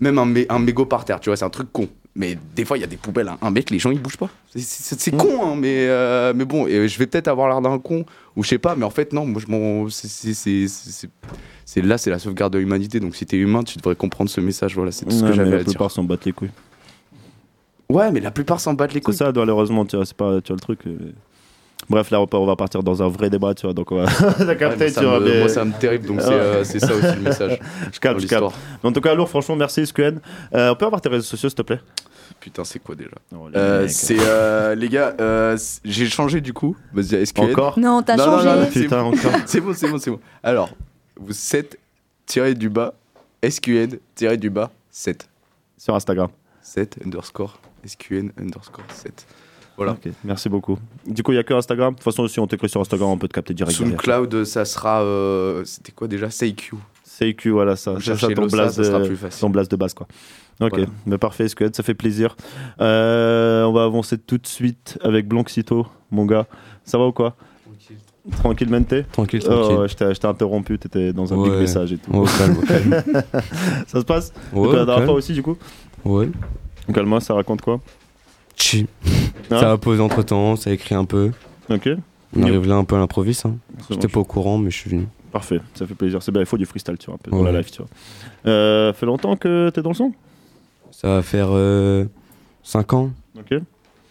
même 0.00 0.18
un, 0.18 0.26
mé- 0.26 0.46
un 0.50 0.58
mégot 0.58 0.84
par 0.84 1.04
terre, 1.04 1.18
tu 1.20 1.30
vois, 1.30 1.36
c'est 1.36 1.44
un 1.44 1.50
truc 1.50 1.68
con. 1.72 1.88
Mais 2.14 2.36
des 2.56 2.64
fois, 2.64 2.76
il 2.76 2.80
y 2.80 2.84
a 2.84 2.88
des 2.88 2.96
poubelles. 2.96 3.28
hein. 3.28 3.38
Un 3.42 3.50
mec, 3.50 3.70
les 3.70 3.78
gens, 3.78 3.90
ils 3.92 4.00
bougent 4.00 4.16
pas. 4.16 4.28
C'est- 4.52 4.58
C'est 4.60 4.98
c'est 5.00 5.10
con, 5.12 5.38
hein, 5.44 5.54
mais, 5.56 5.86
euh, 5.88 6.32
mais 6.34 6.44
bon, 6.44 6.66
et 6.66 6.88
je 6.88 6.98
vais 6.98 7.06
peut-être 7.06 7.28
avoir 7.28 7.48
l'air 7.48 7.60
d'un 7.60 7.78
con, 7.78 8.04
ou 8.34 8.42
je 8.42 8.48
sais 8.48 8.58
pas, 8.58 8.74
mais 8.74 8.84
en 8.84 8.90
fait, 8.90 9.12
non, 9.12 9.24
moi, 9.24 9.40
je 9.44 9.50
m'en. 9.50 9.88
c'est- 9.88 10.08
c'est- 10.08 10.34
c'est- 10.34 10.66
c'est- 10.68 11.10
C'est 11.64 11.82
là, 11.82 11.98
c'est 11.98 12.08
la 12.10 12.18
sauvegarde 12.18 12.54
de 12.54 12.58
l'humanité. 12.58 12.98
Donc, 12.98 13.14
si 13.14 13.26
t'es 13.26 13.36
humain, 13.36 13.62
tu 13.62 13.76
devrais 13.76 13.94
comprendre 13.94 14.30
ce 14.30 14.40
message. 14.40 14.74
Voilà, 14.74 14.90
c'est 14.90 15.04
tout 15.04 15.10
ce 15.10 15.22
Ouais, 15.22 15.28
que 15.30 15.36
j'avais 15.36 15.50
la 15.50 15.56
à 15.56 15.58
dire. 15.58 15.66
plupart 15.74 15.90
s'en 15.90 16.02
battent 16.02 16.24
les 16.24 16.32
couilles. 16.32 16.48
Ouais, 17.90 18.10
mais 18.10 18.20
la 18.20 18.30
plupart 18.30 18.58
s'en 18.58 18.72
battent 18.74 18.94
les 18.94 19.00
C'est 19.00 19.04
couilles. 19.04 19.16
ça, 19.16 19.32
malheureusement, 19.36 19.84
tu 19.84 19.96
vois, 19.96 20.06
c'est 20.06 20.16
pas, 20.16 20.40
tu 20.40 20.48
vois 20.48 20.56
le 20.56 20.60
truc. 20.60 20.80
euh. 20.86 21.12
Bref, 21.88 22.10
là, 22.10 22.20
on 22.20 22.24
va- 22.24 22.38
on 22.38 22.44
va 22.46 22.56
partir 22.56 22.82
dans 22.82 23.02
un 23.02 23.08
vrai 23.08 23.30
débat, 23.30 23.54
tu 23.54 23.62
vois, 23.66 23.72
donc 23.72 23.90
on 23.92 24.02
va. 24.02 24.06
T'as 24.36 24.54
capté, 24.56 24.92
tu 24.92 25.00
vois, 25.04 25.20
me- 25.20 25.28
mais- 25.28 25.38
Moi, 25.40 25.48
ça 25.48 25.64
me 25.64 25.72
terrible, 25.72 26.06
donc 26.06 26.20
c'est 26.20 26.32
euh, 26.32 26.64
c'est 26.64 26.80
ça 26.80 26.94
aussi 26.94 27.06
le 27.16 27.20
message. 27.22 27.58
Je 27.92 27.98
calme, 27.98 28.20
dans 28.20 28.26
je. 28.26 28.56
Mais 28.82 28.88
En 28.90 28.92
tout 28.92 29.00
cas, 29.00 29.14
lourd, 29.14 29.28
franchement, 29.28 29.56
merci, 29.56 29.86
SQN. 29.86 30.18
Euh, 30.54 30.70
on 30.70 30.74
peut 30.76 30.84
avoir 30.86 31.00
tes 31.00 31.08
réseaux 31.08 31.24
sociaux, 31.24 31.48
s'il 31.48 31.56
te 31.56 31.62
plaît? 31.62 31.80
Putain, 32.40 32.62
c'est 32.64 32.78
quoi 32.78 32.94
déjà? 32.94 33.10
Oh, 33.34 33.48
les 33.48 33.56
Euh. 33.58 33.88
C'est 33.88 34.18
euh, 34.20 34.74
les 34.74 34.88
gars, 34.90 35.14
euh, 35.20 35.56
j'ai 35.84 36.06
changé 36.06 36.40
du 36.42 36.52
coup. 36.52 36.76
Vas-y, 36.92 37.14
est-ce 37.22 37.32
que 37.32 37.40
Encore? 37.40 37.78
Non, 37.78 38.02
t'as 38.02 38.16
Non, 38.16 38.26
non, 38.26 38.32
changé. 38.32 38.48
non, 38.48 38.56
non, 38.60 38.66
c'est 38.70 38.80
Putain, 38.82 39.02
bon. 39.02 39.08
encore. 39.16 39.32
C'est 39.46 39.60
bon, 39.60 39.72
c'est 39.74 39.88
bon, 39.88 39.98
c'est 39.98 40.10
bon. 40.10 40.20
Alors, 40.42 40.70
vous 41.18 41.32
7 41.32 41.78
tiré 42.26 42.54
du 42.54 42.68
bas, 42.68 42.92
SQN 43.42 43.96
tiré 44.14 44.36
du 44.36 44.50
bas 44.50 44.70
7. 44.90 45.26
Sur 45.78 45.94
Instagram. 45.94 46.28
7 46.60 46.98
underscore 47.04 47.58
SQN 47.86 48.30
underscore 48.38 48.84
7. 48.92 49.26
Voilà. 49.78 49.92
Ok, 49.92 50.10
merci 50.24 50.48
beaucoup. 50.50 50.76
Du 51.06 51.22
coup, 51.22 51.32
il 51.32 51.36
n'y 51.36 51.40
a 51.40 51.44
que 51.44 51.54
Instagram. 51.54 51.94
De 51.94 51.98
toute 51.98 52.04
façon, 52.04 52.26
si 52.28 52.38
on 52.40 52.46
t'écrit 52.46 52.68
sur 52.68 52.80
Instagram, 52.80 53.08
on 53.10 53.16
peut 53.16 53.28
te 53.28 53.32
capter 53.32 53.54
direct. 53.54 53.74
Sous 53.76 53.84
le 53.86 53.92
cloud, 53.92 54.44
ça 54.44 54.64
sera. 54.66 55.00
euh, 55.02 55.62
C'était 55.64 55.92
quoi 55.92 56.06
déjà? 56.08 56.28
SayQ. 56.28 56.74
CQ, 57.04 57.50
voilà, 57.50 57.74
ça. 57.76 57.94
Ça 58.00 58.16
ton 58.28 58.46
blast, 58.46 58.76
ça 58.76 58.84
sera 58.84 59.00
de, 59.00 59.06
plus 59.06 59.16
facile. 59.16 59.40
ton 59.40 59.50
blast 59.50 59.70
de 59.70 59.76
base, 59.76 59.94
quoi. 59.94 60.06
Ok, 60.60 60.70
Voilà. 60.70 60.86
mais 61.06 61.16
parfait, 61.18 61.48
SQN, 61.48 61.72
ça 61.72 61.82
fait 61.82 61.94
plaisir. 61.94 62.36
Euh, 62.80 63.64
on 63.64 63.72
va 63.72 63.84
avancer 63.84 64.18
tout 64.18 64.38
de 64.38 64.46
suite 64.46 64.98
avec 65.02 65.26
Blanxito, 65.28 65.86
mon 66.10 66.26
gars. 66.26 66.46
Ça 66.84 66.98
va 66.98 67.06
ou 67.06 67.12
quoi? 67.12 67.34
Tranquille, 68.42 68.68
Mente? 68.68 68.94
Tranquille, 69.12 69.40
Oh, 69.46 69.48
tranquille. 69.48 69.76
ouais, 69.78 69.88
je 69.88 70.18
t'ai 70.20 70.26
interrompu, 70.26 70.78
t'étais 70.78 71.12
dans 71.12 71.32
un 71.32 71.42
big 71.42 71.52
Ouais. 71.52 71.60
message 71.60 71.92
et 71.92 71.98
tout. 71.98 72.12
Au 72.12 72.24
calme, 72.24 72.56
calme. 72.66 73.02
ça 73.86 74.00
se 74.00 74.04
passe? 74.04 74.32
Ouais, 74.52 74.62
Depuis 74.64 74.76
la 74.76 74.84
dernière 74.84 75.04
fois 75.06 75.14
aussi, 75.14 75.32
du 75.32 75.42
coup? 75.42 75.56
Ouais. 76.04 76.28
Calme-moi, 76.92 77.20
ça 77.20 77.34
raconte 77.34 77.62
quoi? 77.62 77.80
Chi. 78.58 78.86
Hein 79.50 79.60
ça 79.60 79.72
a 79.72 79.76
posé 79.78 80.00
entre 80.02 80.22
temps, 80.22 80.56
ça 80.56 80.70
a 80.70 80.72
écrit 80.72 80.94
un 80.94 81.04
peu. 81.04 81.30
Ok. 81.70 81.88
On 82.36 82.42
arrive 82.42 82.66
là 82.66 82.74
un 82.76 82.84
peu 82.84 82.96
à 82.96 82.98
l'improviste. 82.98 83.46
Hein. 83.46 83.56
J'étais 83.90 84.08
pas 84.08 84.20
au 84.20 84.24
courant, 84.24 84.58
mais 84.58 84.70
je 84.70 84.76
suis 84.76 84.90
venu. 84.90 85.06
Parfait, 85.32 85.60
ça 85.74 85.86
fait 85.86 85.94
plaisir. 85.94 86.22
C'est 86.22 86.32
bien, 86.32 86.40
il 86.42 86.46
faut 86.46 86.58
du 86.58 86.66
freestyle, 86.66 86.96
tu 86.98 87.06
vois, 87.06 87.14
un 87.14 87.18
peu 87.18 87.30
dans 87.30 87.38
Ouais. 87.42 87.52
la 87.52 87.58
life, 87.58 87.70
tu 87.70 87.78
vois. 87.78 87.88
Euh, 88.46 88.92
fait 88.92 89.06
longtemps 89.06 89.36
que 89.36 89.70
t'es 89.70 89.80
dans 89.82 89.90
le 89.90 89.94
son? 89.94 90.12
Ça 90.90 91.08
va 91.08 91.22
faire 91.22 91.48
5 92.62 92.92
ans, 92.92 93.10
Ok. 93.38 93.58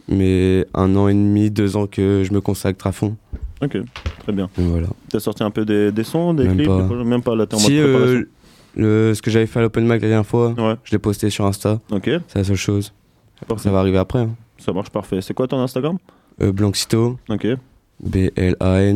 mais 0.08 0.66
un 0.74 0.96
an 0.96 1.08
et 1.08 1.14
demi, 1.14 1.52
deux 1.52 1.76
ans 1.76 1.86
que 1.88 2.24
je 2.24 2.34
me 2.34 2.42
consacre 2.42 2.88
à 2.88 2.92
fond. 2.92 3.16
Ok, 3.62 3.78
très 4.20 4.32
bien. 4.32 4.50
Et 4.58 4.62
voilà. 4.64 4.88
T'as 5.10 5.20
sorti 5.20 5.44
un 5.44 5.50
peu 5.52 5.66
des, 5.66 5.92
des 5.92 6.04
sons, 6.04 6.34
des 6.34 6.44
Même 6.46 6.56
clips 6.58 6.68
pas. 6.68 6.78
des 6.82 6.86
projets 6.88 7.04
Même 7.04 7.22
pas, 7.24 7.36
là, 7.36 7.46
t'es 7.48 7.56
en 7.56 7.60
mode 7.60 7.68
Si, 7.68 7.78
préparation. 7.80 8.08
euh, 8.20 8.30
le, 8.76 9.14
ce 9.16 9.22
que 9.22 9.32
j'avais 9.32 9.48
fait 9.48 9.60
à 9.60 9.64
l'Open 9.64 9.84
Mic 9.84 9.94
la 9.94 10.08
dernière 10.08 10.26
fois, 10.26 10.54
je 10.84 10.92
l'ai 10.92 11.00
posté 11.00 11.30
sur 11.32 11.46
Insta. 11.46 11.80
Ok. 11.92 12.10
C'est 12.28 12.36
la 12.36 12.44
seule 12.44 12.56
chose. 12.56 12.94
Parfait. 13.46 13.64
Ça 13.64 13.72
va 13.72 13.80
arriver 13.80 13.98
après. 13.98 14.20
hein. 14.20 14.32
Ça 14.58 14.72
marche 14.74 14.90
parfait. 14.90 15.22
C'est 15.22 15.34
quoi 15.34 15.48
ton 15.48 15.60
Instagram? 15.60 15.98
Euh, 16.42 16.52
Blanxito. 16.52 17.18
Ok. 17.30 17.46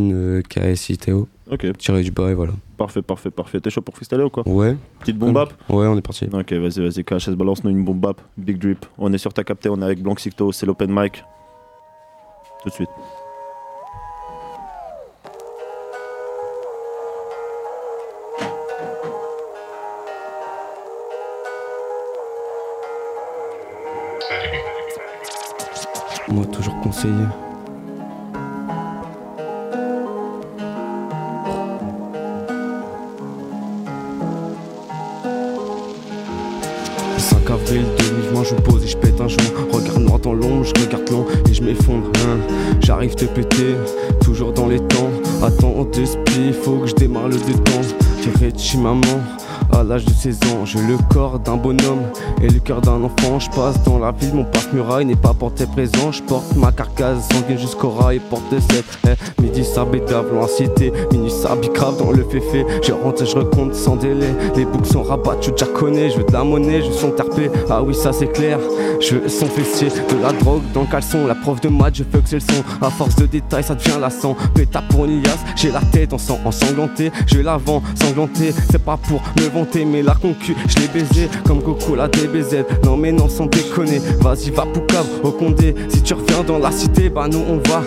B-L-A-N-K-S-I-T-O. 0.02 1.28
Ok. 1.52 1.78
Tiré 1.78 2.02
du 2.04 2.12
bas 2.12 2.30
et 2.30 2.34
voilà. 2.34 2.54
Parfait, 2.78 3.02
parfait, 3.02 3.30
parfait. 3.32 3.60
T'es 3.60 3.70
chaud 3.70 3.82
pour 3.82 3.96
freestyler 3.96 4.24
ou 4.24 4.30
quoi? 4.30 4.48
Ouais. 4.48 4.76
Petite 5.00 5.18
bombe 5.18 5.34
bap? 5.34 5.54
Ouais, 5.70 5.86
on 5.88 5.98
est 5.98 6.02
parti. 6.02 6.26
Ok, 6.32 6.54
vas-y, 6.54 6.80
vas-y, 6.82 7.04
KHS, 7.04 7.32
balance-nous 7.36 7.70
une 7.72 7.84
bombe 7.84 8.00
bap. 8.00 8.22
Big 8.38 8.58
drip. 8.58 8.86
On 8.98 9.12
est 9.14 9.18
sur 9.18 9.34
ta 9.34 9.44
capté, 9.44 9.70
on 9.70 9.82
est 9.82 9.86
avec 9.86 10.02
Blanxito, 10.02 10.52
c'est 10.52 10.66
l'open 10.66 10.92
mic. 10.94 11.24
Tout 12.64 12.70
de 12.70 12.74
suite. 12.74 12.90
Moi, 26.32 26.46
toujours 26.46 26.80
conseillé. 26.82 27.26
je 38.44 38.56
me 38.56 38.62
pose 38.62 38.84
et 38.84 38.88
je 38.88 38.98
pète 38.98 39.20
un 39.20 39.28
joint. 39.28 39.44
Regarde 39.72 40.02
noir 40.02 40.20
dans 40.20 40.34
l'ombre, 40.34 40.64
je 40.64 40.84
regarde 40.84 41.10
long 41.10 41.26
et 41.50 41.54
je 41.54 41.64
m'effondre. 41.64 42.08
hein. 42.28 42.38
J'arrive 42.82 43.16
te 43.16 43.26
péter, 43.26 43.76
toujours 44.24 44.52
dans 44.54 44.68
les 44.68 44.80
temps. 44.80 45.10
Attends, 45.44 45.86
deux 45.94 46.06
spies, 46.06 46.54
faut 46.54 46.78
que 46.78 46.88
je 46.88 46.96
démarre 46.96 47.28
le 47.28 47.38
dedans. 47.38 47.82
Tiré 48.22 48.52
de 48.52 48.60
chez 48.60 48.78
maman. 48.78 49.02
À 49.74 49.84
l'âge 49.84 50.06
de 50.06 50.12
16 50.12 50.40
ans, 50.54 50.66
j'ai 50.66 50.80
le 50.80 50.98
corps 51.10 51.40
d'un 51.40 51.56
bonhomme 51.56 52.04
et 52.42 52.48
le 52.48 52.60
cœur 52.60 52.82
d'un 52.82 53.04
enfant. 53.04 53.40
Je 53.40 53.50
passe 53.50 53.82
dans 53.84 54.00
la 54.00 54.12
ville, 54.12 54.34
mon 54.34 54.44
passe-muraille 54.44 55.06
n'est 55.06 55.16
pas 55.16 55.34
porté 55.34 55.66
présent. 55.66 56.12
Je 56.12 56.22
porte 56.24 56.56
ma 56.56 56.72
carcasse 56.72 57.28
sanguine 57.32 57.58
jusqu'au 57.58 57.90
rail, 57.90 58.20
porte 58.30 58.44
7. 58.52 58.86
Eh, 59.08 59.42
midi 59.42 59.64
ça 59.64 59.86
bédave, 59.86 60.34
loin 60.34 60.48
cité. 60.48 60.92
Minuit 61.12 61.32
ça 61.32 61.56
bicrave 61.56 61.98
dans 61.98 62.12
le 62.12 62.24
féfé. 62.24 62.66
Je 62.84 62.92
rentre 62.92 63.24
et 63.24 63.26
je 63.26 63.36
recompte 63.36 63.74
sans 63.74 63.96
délai. 63.96 64.30
Les 64.56 64.66
boucs 64.66 64.86
sont 64.86 65.04
rabattus, 65.04 65.52
déjà 65.52 65.66
connais. 65.68 66.10
Je 66.10 66.18
veux 66.18 66.26
de 66.26 66.34
la 66.34 66.44
monnaie, 66.44 66.82
je 66.82 66.88
veux 66.88 66.98
son 66.98 67.12
terpé. 67.12 67.50
Ah 67.70 67.82
oui, 67.82 67.96
ça 67.96 68.12
c'est 68.14 68.32
clair. 68.32 68.60
Je 69.00 69.16
veux 69.16 69.30
son 69.30 69.48
fessier, 69.48 69.88
de 69.88 70.22
la 70.22 70.34
drogue 70.34 70.64
dans 70.74 70.82
le 70.82 70.88
caleçon. 70.88 71.26
La 71.26 71.36
prof 71.36 71.62
de 71.62 71.70
maths, 71.70 71.96
je 71.96 72.04
fuck 72.04 72.24
c'est 72.26 72.36
le 72.36 72.42
son. 72.42 72.86
À 72.86 72.90
force 72.90 73.16
de 73.16 73.26
détails, 73.26 73.64
ça 73.64 73.76
devient 73.76 74.00
lassant. 74.00 74.36
Péta 74.54 74.84
pour 74.90 75.06
une 75.06 75.22
j'ai 75.56 75.72
la 75.72 75.82
tête 75.82 76.14
en 76.14 76.18
sang 76.18 76.40
ensanglanté. 76.46 77.12
Je 77.28 77.40
l'avant, 77.40 77.82
sanglanté. 77.96 78.54
C'est 78.72 78.84
pas 78.84 78.98
pour 78.98 79.22
me 79.38 79.61
mais 79.86 80.02
la 80.02 80.16
concu, 80.16 80.56
je 80.68 80.76
l'ai 80.80 80.88
baisé 80.88 81.30
comme 81.46 81.62
Coco 81.62 81.96
la 81.96 82.08
DBZ. 82.08 82.66
Non, 82.84 82.98
mais 82.98 83.12
non, 83.12 83.30
sans 83.30 83.46
déconner. 83.46 84.00
Vas-y, 84.20 84.50
va 84.50 84.66
Poucave, 84.66 85.08
au 85.24 85.32
Condé. 85.32 85.76
Si 85.90 86.02
tu 86.02 86.14
reviens 86.14 86.44
dans 86.44 86.60
la 86.60 86.72
cité, 86.72 87.10
bah 87.10 87.28
nous 87.30 87.44
on 87.48 87.58
va 87.70 87.84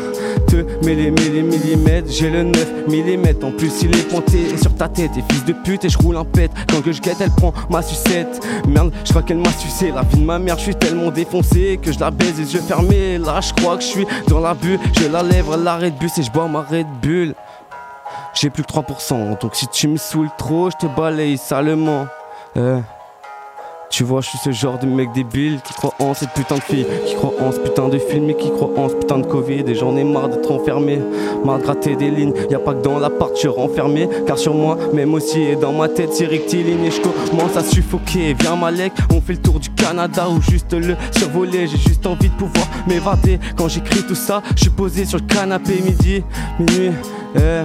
te 0.47 0.57
mêler, 0.85 1.11
mêler 1.11 1.43
millimètres. 1.43 2.11
J'ai 2.11 2.31
le 2.31 2.43
9 2.45 2.89
mm, 2.89 3.45
en 3.45 3.51
plus 3.51 3.83
il 3.83 3.97
est 3.97 4.09
pointé 4.09 4.39
et 4.55 4.57
sur 4.57 4.75
ta 4.75 4.89
tête. 4.89 5.13
Et 5.17 5.33
fils 5.33 5.45
de 5.45 5.53
pute, 5.53 5.85
et 5.85 5.89
je 5.89 5.99
roule 5.99 6.17
un 6.17 6.25
pet. 6.25 6.51
Quand 6.69 6.83
que 6.83 6.93
je 6.93 7.01
guette, 7.01 7.21
elle 7.21 7.31
prend 7.31 7.53
ma 7.71 7.83
sucette. 7.83 8.47
Merde, 8.69 8.93
je 9.05 9.11
crois 9.11 9.23
qu'elle 9.23 9.39
m'a 9.39 9.53
sucé. 9.53 9.91
La 9.95 10.03
vie 10.03 10.19
de 10.19 10.25
ma 10.25 10.39
mère, 10.39 10.59
je 10.59 10.65
suis 10.65 10.77
tellement 10.77 11.11
défoncé 11.11 11.79
que 11.83 11.93
je 11.93 11.99
la 11.99 12.11
baise 12.11 12.35
les 12.39 12.55
yeux 12.55 12.63
fermés. 12.67 13.19
Là, 13.19 13.41
je 13.41 13.53
crois 13.53 13.77
que 13.77 13.83
je 13.83 13.89
suis 13.89 14.07
dans 14.29 14.41
la 14.41 14.55
bulle. 14.55 14.79
Je 14.99 15.09
la 15.09 15.23
lèvre, 15.23 15.57
l'arrêt 15.57 15.91
de 15.91 15.99
bus 15.99 16.19
et 16.19 16.23
je 16.23 16.31
bois 16.31 16.49
ma 16.49 16.61
Red 16.61 16.87
Bull. 17.03 17.35
J'ai 18.35 18.51
plus 18.51 18.65
que 18.65 18.73
3%, 18.73 19.39
donc 19.39 19.55
si 19.55 19.69
tu 19.69 19.89
me 19.89 19.97
saoules 19.97 20.29
trop, 20.37 20.69
je 20.71 20.77
te 20.77 20.87
balaye 20.97 21.39
salement. 21.39 22.07
Eh. 22.57 22.81
Tu 23.91 24.03
vois, 24.03 24.21
je 24.23 24.31
suis 24.31 24.39
ce 24.39 24.51
genre 24.51 24.77
de 24.77 24.87
mec 24.87 25.13
débile 25.13 25.61
qui 25.63 25.73
croit 25.73 25.95
en 26.01 26.15
cette 26.15 26.31
putain 26.31 26.57
de 26.57 26.63
fille, 26.63 26.85
qui 27.07 27.15
croit 27.15 27.33
en 27.41 27.53
ce 27.53 27.61
putain 27.61 27.89
de 27.89 27.99
film 27.99 28.29
et 28.29 28.35
qui 28.35 28.51
croit 28.51 28.73
en 28.77 28.89
ce 28.89 28.95
putain 28.95 29.19
de 29.19 29.27
Covid. 29.27 29.63
Et 29.69 29.77
j'en 29.77 29.97
ai 29.97 30.03
marre 30.03 30.29
d'être 30.31 30.51
enfermé, 30.51 30.99
marre 31.45 31.59
de 31.59 31.63
gratter 31.63 31.95
des 31.95 32.11
lignes. 32.11 32.35
Y 32.51 32.57
a 32.57 32.59
pas 32.59 32.75
que 32.75 32.83
dans 32.83 32.99
l'appart, 32.99 33.31
je 33.35 33.41
suis 33.41 33.49
renfermé. 33.49 34.09
Car 34.27 34.37
sur 34.37 34.53
moi, 34.53 34.77
même 34.93 35.15
aussi, 35.15 35.41
et 35.43 35.55
dans 35.55 35.73
ma 35.73 35.89
tête, 35.89 36.13
c'est 36.13 36.27
rectiligne. 36.27 36.85
Et 36.85 36.91
je 36.91 37.01
commence 37.01 37.57
à 37.57 37.63
suffoquer. 37.63 38.35
Viens, 38.41 38.57
Malek, 38.57 38.95
on 39.13 39.21
fait 39.21 39.35
le 39.35 39.43
tour 39.43 39.61
du 39.61 39.71
Canada 39.71 40.29
ou 40.29 40.43
juste 40.43 40.73
le 40.73 40.97
survoler. 41.13 41.69
J'ai 41.69 41.79
juste 41.79 42.05
envie 42.05 42.31
de 42.31 42.35
pouvoir 42.35 42.67
m'évader. 42.89 43.39
Quand 43.57 43.69
j'écris 43.69 44.03
tout 44.09 44.17
ça, 44.17 44.43
je 44.57 44.63
suis 44.63 44.71
posé 44.71 45.05
sur 45.05 45.19
le 45.19 45.25
canapé 45.25 45.81
midi, 45.85 46.25
minuit. 46.59 46.91
Eh, 47.37 47.63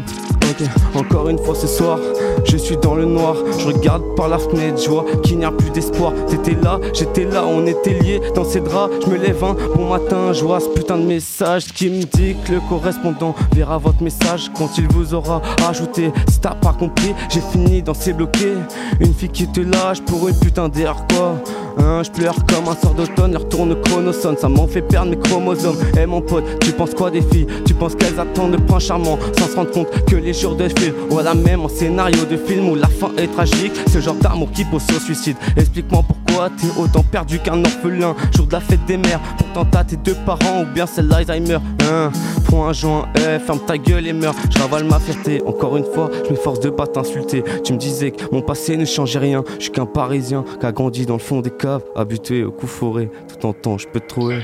encore 0.96 1.30
une 1.30 1.38
fois 1.38 1.56
ce 1.56 1.68
soir, 1.68 2.00
je 2.46 2.58
suis 2.58 2.78
dans 2.78 2.96
le 2.96 3.06
noir. 3.06 3.36
Je 3.58 3.68
regarde 3.68 4.04
par 4.16 4.28
la 4.28 4.38
fenêtre, 4.38 4.82
je 4.82 4.90
vois 4.90 5.06
qu'il 5.24 5.38
n'y 5.38 5.46
a 5.46 5.52
plus 5.52 5.70
d'espoir. 5.70 6.14
T'étais 6.28 6.58
là, 6.62 6.80
j'étais 6.94 7.26
là, 7.26 7.46
on 7.46 7.66
était 7.66 8.00
liés 8.00 8.22
dans 8.36 8.44
ces 8.44 8.60
draps. 8.60 8.94
Je 9.06 9.10
me 9.10 9.18
lève 9.18 9.44
un 9.44 9.56
bon 9.76 9.90
matin, 9.90 10.34
je 10.34 10.44
vois 10.44 10.60
ce 10.60 10.70
putain 10.70 10.98
de 10.98 11.04
message 11.04 11.66
qui 11.68 11.90
me 11.90 12.04
dit 12.04 12.36
que 12.46 12.54
le 12.54 12.60
correspondant 12.70 13.36
verra 13.54 13.78
votre 13.78 14.02
message 14.02 14.52
quand 14.58 14.78
il 14.78 14.88
vous 14.88 15.14
aura 15.14 15.42
ajouté. 15.68 16.12
Si 16.30 16.40
t'as 16.40 16.56
pas 16.56 16.74
compris, 16.74 17.14
j'ai 17.30 17.42
fini 17.42 17.82
dans 17.82 17.94
ces 17.94 18.14
bloqués. 18.14 18.56
Une 19.00 19.14
fille 19.14 19.30
qui 19.30 19.48
te 19.48 19.62
lâche 19.62 20.02
pour 20.02 20.28
une 20.28 20.36
putain 20.36 20.70
d'air 20.70 20.96
quoi. 21.10 21.36
Hein, 21.78 22.02
je 22.04 22.12
pleure 22.12 22.36
comme 22.46 22.68
un 22.68 22.76
sort 22.76 22.94
d'automne, 22.94 23.32
leur 23.32 23.48
tourne 23.48 23.80
chronosone, 23.82 24.36
ça 24.38 24.50
m'en 24.50 24.68
fait 24.68 24.82
perdre 24.82 25.12
mes 25.12 25.20
chromosomes. 25.20 25.78
Eh 25.98 26.06
mon 26.06 26.22
pote, 26.22 26.44
tu 26.60 26.72
penses 26.72 26.94
quoi 26.94 27.10
des 27.10 27.22
filles? 27.22 27.48
Tu 27.80 27.86
penses 27.86 27.96
qu'elles 27.96 28.20
attendent 28.20 28.52
le 28.52 28.58
prince 28.58 28.88
charmant 28.88 29.18
sans 29.38 29.48
se 29.48 29.56
rendre 29.56 29.72
compte 29.72 29.88
que 30.06 30.18
les 30.18 30.34
jours 30.34 30.54
de 30.54 30.68
film, 30.68 30.94
voilà 31.10 31.34
même 31.34 31.62
en 31.62 31.70
scénario 31.70 32.26
de 32.26 32.36
film 32.36 32.68
où 32.68 32.76
la 32.76 32.90
fin 32.90 33.10
est 33.18 33.28
tragique, 33.28 33.72
ce 33.88 34.02
genre 34.02 34.16
d'amour 34.16 34.52
qui 34.52 34.66
pousse 34.66 34.86
au 34.94 35.00
suicide. 35.00 35.38
Explique-moi 35.56 36.04
pourquoi 36.06 36.50
t'es 36.50 36.68
autant 36.78 37.04
perdu 37.04 37.40
qu'un 37.40 37.64
orphelin. 37.64 38.18
Jour 38.36 38.48
de 38.48 38.52
la 38.52 38.60
fête 38.60 38.86
des 38.86 38.98
mères, 38.98 39.22
pourtant 39.38 39.64
t'as 39.64 39.86
tes 39.86 39.96
deux 39.96 40.18
parents 40.26 40.64
ou 40.64 40.66
bien 40.66 40.86
c'est 40.86 41.04
l'Alzheimer. 41.04 41.60
Hein, 41.90 42.12
prends 42.44 42.68
un 42.68 42.74
joint, 42.74 43.08
eh, 43.16 43.40
ferme 43.40 43.60
ta 43.66 43.78
gueule 43.78 44.08
et 44.08 44.14
meurs. 44.14 44.36
Je 44.54 44.60
ravale 44.60 44.84
ma 44.84 45.00
fierté, 45.00 45.42
encore 45.46 45.78
une 45.78 45.86
fois, 45.86 46.10
je 46.26 46.32
m'efforce 46.32 46.60
de 46.60 46.70
pas 46.70 46.86
t'insulter. 46.86 47.46
Tu 47.64 47.72
me 47.72 47.78
disais 47.78 48.12
que 48.12 48.26
mon 48.34 48.42
passé 48.42 48.76
ne 48.76 48.84
changeait 48.84 49.20
rien, 49.20 49.46
je 49.58 49.64
suis 49.64 49.72
qu'un 49.72 49.86
parisien 49.86 50.44
qui 50.60 50.66
a 50.66 50.74
grandi 50.74 51.06
dans 51.06 51.16
le 51.16 51.20
fond 51.22 51.40
des 51.40 51.50
caves, 51.50 51.86
habitué 51.96 52.44
au 52.44 52.52
coup 52.52 52.68
foré. 52.68 53.10
Tout 53.30 53.48
en 53.48 53.54
temps, 53.54 53.78
je 53.78 53.88
peux 53.88 54.02
te 54.02 54.08
trouver. 54.08 54.42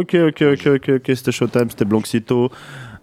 Ok, 0.00 0.16
ok, 0.88 1.02
c'était 1.14 1.32
Showtime, 1.32 1.70
c'était 1.70 1.84
Blanxito. 1.84 2.50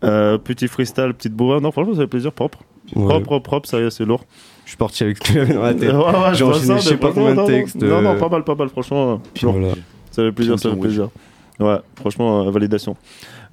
Euh, 0.04 0.38
petit 0.38 0.68
freestyle, 0.68 1.14
petite 1.14 1.34
bourrade. 1.34 1.62
Non, 1.62 1.72
franchement, 1.72 1.94
ça 1.94 2.02
fait 2.02 2.08
plaisir, 2.08 2.32
propre. 2.32 2.60
Ouais. 2.96 3.06
Propre, 3.06 3.26
propre, 3.26 3.44
propre, 3.44 3.70
ça 3.70 3.80
y 3.80 3.84
est, 3.84 3.90
c'est 3.92 4.06
lourd. 4.06 4.24
Je 4.66 4.70
suis 4.72 4.78
parti 4.78 5.04
avec 5.04 5.18
ce 5.18 5.22
que 5.22 5.34
j'avais 5.34 5.54
dans 5.54 5.62
la 5.62 5.74
tête. 5.74 5.92
Ouais, 5.94 5.98
ouais, 5.98 6.34
J'ai 6.34 6.44
enchaîné 6.44 6.76
je 6.80 6.82
sais 6.82 6.98
pas 6.98 7.12
combien 7.14 7.36
de 7.36 7.46
textes. 7.46 7.76
Non, 7.82 8.02
non, 8.02 8.12
euh, 8.12 8.20
pas 8.20 8.30
mal, 8.30 8.44
pas 8.44 8.56
mal, 8.56 8.70
franchement. 8.70 9.22
puis 9.34 9.46
voilà. 9.46 9.74
Ça 10.12 10.24
fait 10.24 10.32
plaisir, 10.32 10.60
ça 10.60 10.70
fait 10.70 10.76
plaisir. 10.76 11.10
Ouais, 11.60 11.78
franchement, 11.96 12.48
euh, 12.48 12.52
validation. 12.52 12.96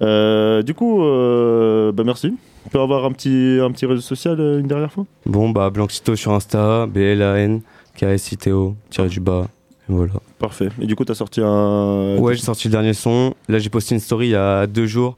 Euh, 0.01 0.63
du 0.63 0.73
coup, 0.73 1.03
euh, 1.03 1.91
bah 1.91 2.03
merci. 2.03 2.35
On 2.65 2.69
peut 2.69 2.79
avoir 2.79 3.05
un 3.05 3.11
petit, 3.11 3.59
un 3.61 3.71
petit 3.71 3.85
réseau 3.85 4.01
social 4.01 4.39
euh, 4.39 4.59
une 4.59 4.67
dernière 4.67 4.91
fois? 4.91 5.05
Bon, 5.25 5.49
bah, 5.49 5.69
Blanxito 5.69 6.15
sur 6.15 6.33
Insta, 6.33 6.87
B-L-A-N, 6.87 7.61
K-S-I-T-O, 7.95 8.75
tiré 8.89 9.07
du 9.07 9.19
bas. 9.19 9.47
Voilà. 9.89 10.13
Parfait. 10.37 10.69
Et 10.79 10.85
du 10.85 10.95
coup, 10.95 11.03
t'as 11.03 11.15
sorti 11.15 11.41
un. 11.43 12.15
Ouais, 12.17 12.35
j'ai 12.35 12.41
sorti 12.43 12.67
le 12.67 12.71
dernier 12.71 12.93
son. 12.93 13.33
Là, 13.49 13.59
j'ai 13.59 13.69
posté 13.69 13.95
une 13.95 13.99
story 14.01 14.27
il 14.27 14.31
y 14.31 14.35
a 14.35 14.67
deux 14.67 14.85
jours. 14.85 15.17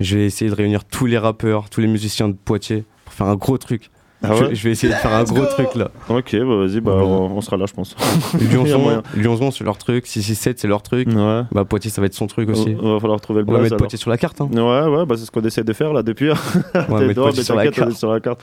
Je 0.00 0.18
vais 0.18 0.26
essayer 0.26 0.50
de 0.50 0.54
réunir 0.56 0.84
tous 0.84 1.06
les 1.06 1.16
rappeurs, 1.18 1.70
tous 1.70 1.80
les 1.80 1.86
musiciens 1.86 2.28
de 2.28 2.34
Poitiers 2.34 2.84
pour 3.04 3.14
faire 3.14 3.26
un 3.28 3.36
gros 3.36 3.56
truc. 3.58 3.90
Ah 4.22 4.34
je, 4.34 4.44
ouais 4.44 4.54
je 4.54 4.64
vais 4.64 4.70
essayer 4.72 4.92
de 4.92 4.98
faire 4.98 5.14
un 5.14 5.24
gros 5.24 5.46
truc 5.46 5.74
là. 5.74 5.90
Ok, 6.10 6.36
bah 6.36 6.56
vas-y, 6.56 6.80
bah, 6.80 6.92
on, 6.92 7.36
on 7.36 7.40
sera 7.40 7.56
là, 7.56 7.64
je 7.66 7.72
pense. 7.72 7.96
Lyonzon. 8.52 9.02
Lyonzon, 9.16 9.50
c'est 9.50 9.64
leur 9.64 9.78
truc. 9.78 10.06
667, 10.06 10.58
c'est 10.58 10.68
leur 10.68 10.82
truc. 10.82 11.08
Ouais. 11.08 11.42
Bah, 11.52 11.64
Poitiers, 11.64 11.90
ça 11.90 12.02
va 12.02 12.06
être 12.06 12.14
son 12.14 12.26
truc 12.26 12.50
aussi. 12.50 12.76
On, 12.82 12.86
on 12.88 12.92
va 12.94 13.00
falloir 13.00 13.18
trouver 13.22 13.40
le 13.42 13.48
On 13.48 13.52
va 13.52 13.58
mettre 13.60 13.72
alors. 13.72 13.78
Poitiers 13.78 13.96
sur 13.98 14.10
la 14.10 14.18
carte. 14.18 14.40
Hein. 14.42 14.48
Ouais, 14.52 14.94
ouais, 14.96 15.06
bah 15.06 15.14
c'est 15.16 15.24
ce 15.24 15.30
qu'on 15.30 15.40
essaie 15.40 15.64
de 15.64 15.72
faire 15.72 15.92
là 15.94 16.02
depuis. 16.02 16.28
Ouais, 16.30 16.36
T'es 16.74 16.82
mettre 17.06 17.14
dehors, 17.14 17.26
Poitiers 17.28 17.44
sur 17.44 17.54
la 17.54 17.70
carte. 17.70 17.92
sur 17.92 18.12
la 18.12 18.20
carte. 18.20 18.40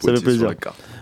Ça 0.00 0.14
fait 0.14 0.22
plaisir. 0.22 0.52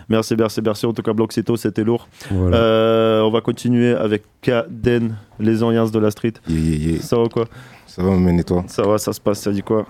Merci, 0.09 0.35
merci, 0.37 0.61
merci. 0.61 0.85
En 0.85 0.93
tout 0.93 1.01
cas, 1.01 1.13
Bloxito, 1.13 1.57
c'était 1.57 1.83
lourd. 1.83 2.07
Voilà. 2.31 2.57
Euh, 2.57 3.21
on 3.23 3.29
va 3.29 3.41
continuer 3.41 3.91
avec 3.93 4.23
Kaden, 4.41 5.17
les 5.39 5.63
Oriens 5.63 5.85
de 5.87 5.99
la 5.99 6.11
street. 6.11 6.33
Yeah, 6.47 6.59
yeah, 6.59 6.91
yeah. 6.93 7.01
Ça 7.01 7.17
va 7.17 7.27
quoi? 7.27 7.45
Ça 7.85 8.03
va, 8.03 8.11
men, 8.11 8.39
et 8.39 8.43
toi 8.43 8.63
Ça 8.67 8.83
va, 8.83 8.97
ça 8.97 9.11
se 9.11 9.19
passe, 9.19 9.41
ça 9.41 9.51
dit 9.51 9.63
quoi? 9.63 9.85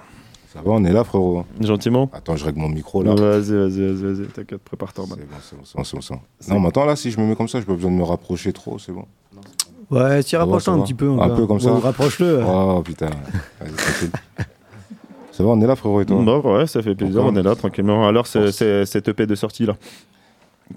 Ça 0.54 0.62
va, 0.64 0.72
on 0.72 0.84
est 0.86 0.92
là, 0.94 1.04
frérot. 1.04 1.46
Gentiment? 1.60 2.10
Attends, 2.14 2.36
je 2.36 2.46
règle 2.46 2.60
mon 2.60 2.70
micro 2.70 3.04
là. 3.04 3.14
Vas-y, 3.14 3.52
vas-y, 3.52 3.82
vas-y, 3.94 4.14
vas-y, 4.14 4.28
t'inquiète, 4.28 4.62
prépare-toi. 4.64 5.06
C'est 5.08 5.56
bon, 5.56 5.84
c'est 5.84 5.96
bon, 5.96 6.02
c'est 6.02 6.14
bon. 6.14 6.54
Non, 6.56 6.60
mais 6.62 6.68
attends, 6.70 6.86
là, 6.86 6.96
si 6.96 7.12
je 7.12 7.20
me 7.20 7.26
mets 7.28 7.36
comme 7.36 7.48
ça, 7.48 7.60
j'ai 7.60 7.66
pas 7.66 7.74
besoin 7.76 7.92
de 7.92 7.98
me 7.98 8.04
rapprocher 8.04 8.54
trop, 8.54 8.80
c'est 8.80 8.94
bon. 8.94 9.06
Ouais, 9.92 10.22
si 10.24 10.32
Ça 10.32 10.38
va, 10.40 10.46
rapproche 10.46 10.64
ça 10.64 10.72
un 10.72 10.78
va. 10.78 10.84
petit 10.84 10.94
peu. 10.96 11.10
Un 11.20 11.30
peu 11.30 11.46
comme 11.46 11.60
ça. 11.60 11.72
Rapproche-le. 11.74 12.42
Oh 12.46 12.82
putain. 12.84 13.10
Vas-y, 13.62 13.72
tranquille. 13.76 14.12
Ça 15.38 15.44
va, 15.44 15.50
on 15.52 15.62
est 15.62 15.68
là, 15.68 15.76
frérot, 15.76 16.02
et 16.02 16.06
toi 16.06 16.20
Bon, 16.24 16.58
ouais, 16.58 16.66
ça 16.66 16.82
fait 16.82 16.96
plaisir, 16.96 17.24
on 17.24 17.36
est 17.36 17.44
là 17.44 17.56
tranquillement. 17.56 18.08
Alors, 18.08 18.26
c'est 18.26 18.52
cette 18.86 19.08
EP 19.08 19.28
de 19.28 19.36
sortie 19.36 19.68
là 19.68 19.78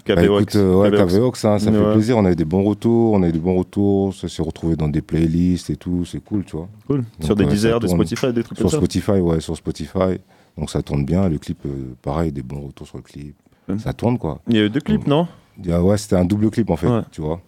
Bah, 0.05 0.15
KVOX. 0.15 0.41
écoute, 0.43 0.55
euh, 0.55 0.75
ouais, 0.75 0.91
KVOX. 0.91 1.45
Hein, 1.45 1.57
ça 1.57 1.71
Ouais. 1.71 1.77
fait 1.77 1.93
plaisir. 1.93 2.17
On 2.17 2.25
a 2.25 2.31
eu 2.31 2.35
des 2.35 2.45
bons 2.45 2.63
retours, 2.63 3.13
on 3.13 3.23
a 3.23 3.27
eu 3.27 3.31
des 3.31 3.39
bons 3.39 3.57
retours. 3.57 4.13
Ça 4.13 4.27
s'est 4.29 4.43
retrouvé 4.43 4.75
dans 4.75 4.87
des 4.87 5.01
playlists 5.01 5.71
et 5.71 5.75
tout, 5.77 6.05
c'est 6.05 6.23
cool, 6.23 6.45
tu 6.45 6.55
vois. 6.57 6.69
Cool. 6.85 7.03
Sur 7.21 7.35
des 7.35 7.45
Deezer, 7.45 7.79
des. 7.79 7.87
Spotify, 7.87 8.31
des 8.31 8.43
trucs 8.43 8.57
Sur 8.59 8.65
comme 8.65 8.69
ça. 8.71 8.77
Spotify, 8.77 9.19
ouais, 9.19 9.39
sur 9.41 9.57
Spotify. 9.57 10.19
Donc 10.57 10.69
ça 10.69 10.83
tourne 10.83 11.05
bien. 11.05 11.27
Le 11.27 11.39
clip, 11.39 11.57
euh, 11.65 11.95
pareil, 12.03 12.31
des 12.31 12.43
bons 12.43 12.67
retours 12.67 12.85
sur 12.87 12.97
le 12.97 13.03
clip. 13.03 13.35
Ça 13.79 13.93
tourne, 13.93 14.17
quoi. 14.19 14.41
Il 14.47 14.57
y 14.57 14.59
a 14.59 14.65
eu 14.65 14.69
deux 14.69 14.79
clips, 14.81 15.07
non? 15.07 15.27
ouais, 15.65 15.97
c'était 15.97 16.17
un 16.17 16.25
double 16.25 16.51
clip, 16.51 16.69
en 16.69 16.75
fait, 16.75 16.87
Ouais. 16.87 17.01
tu 17.11 17.21
vois. 17.21 17.41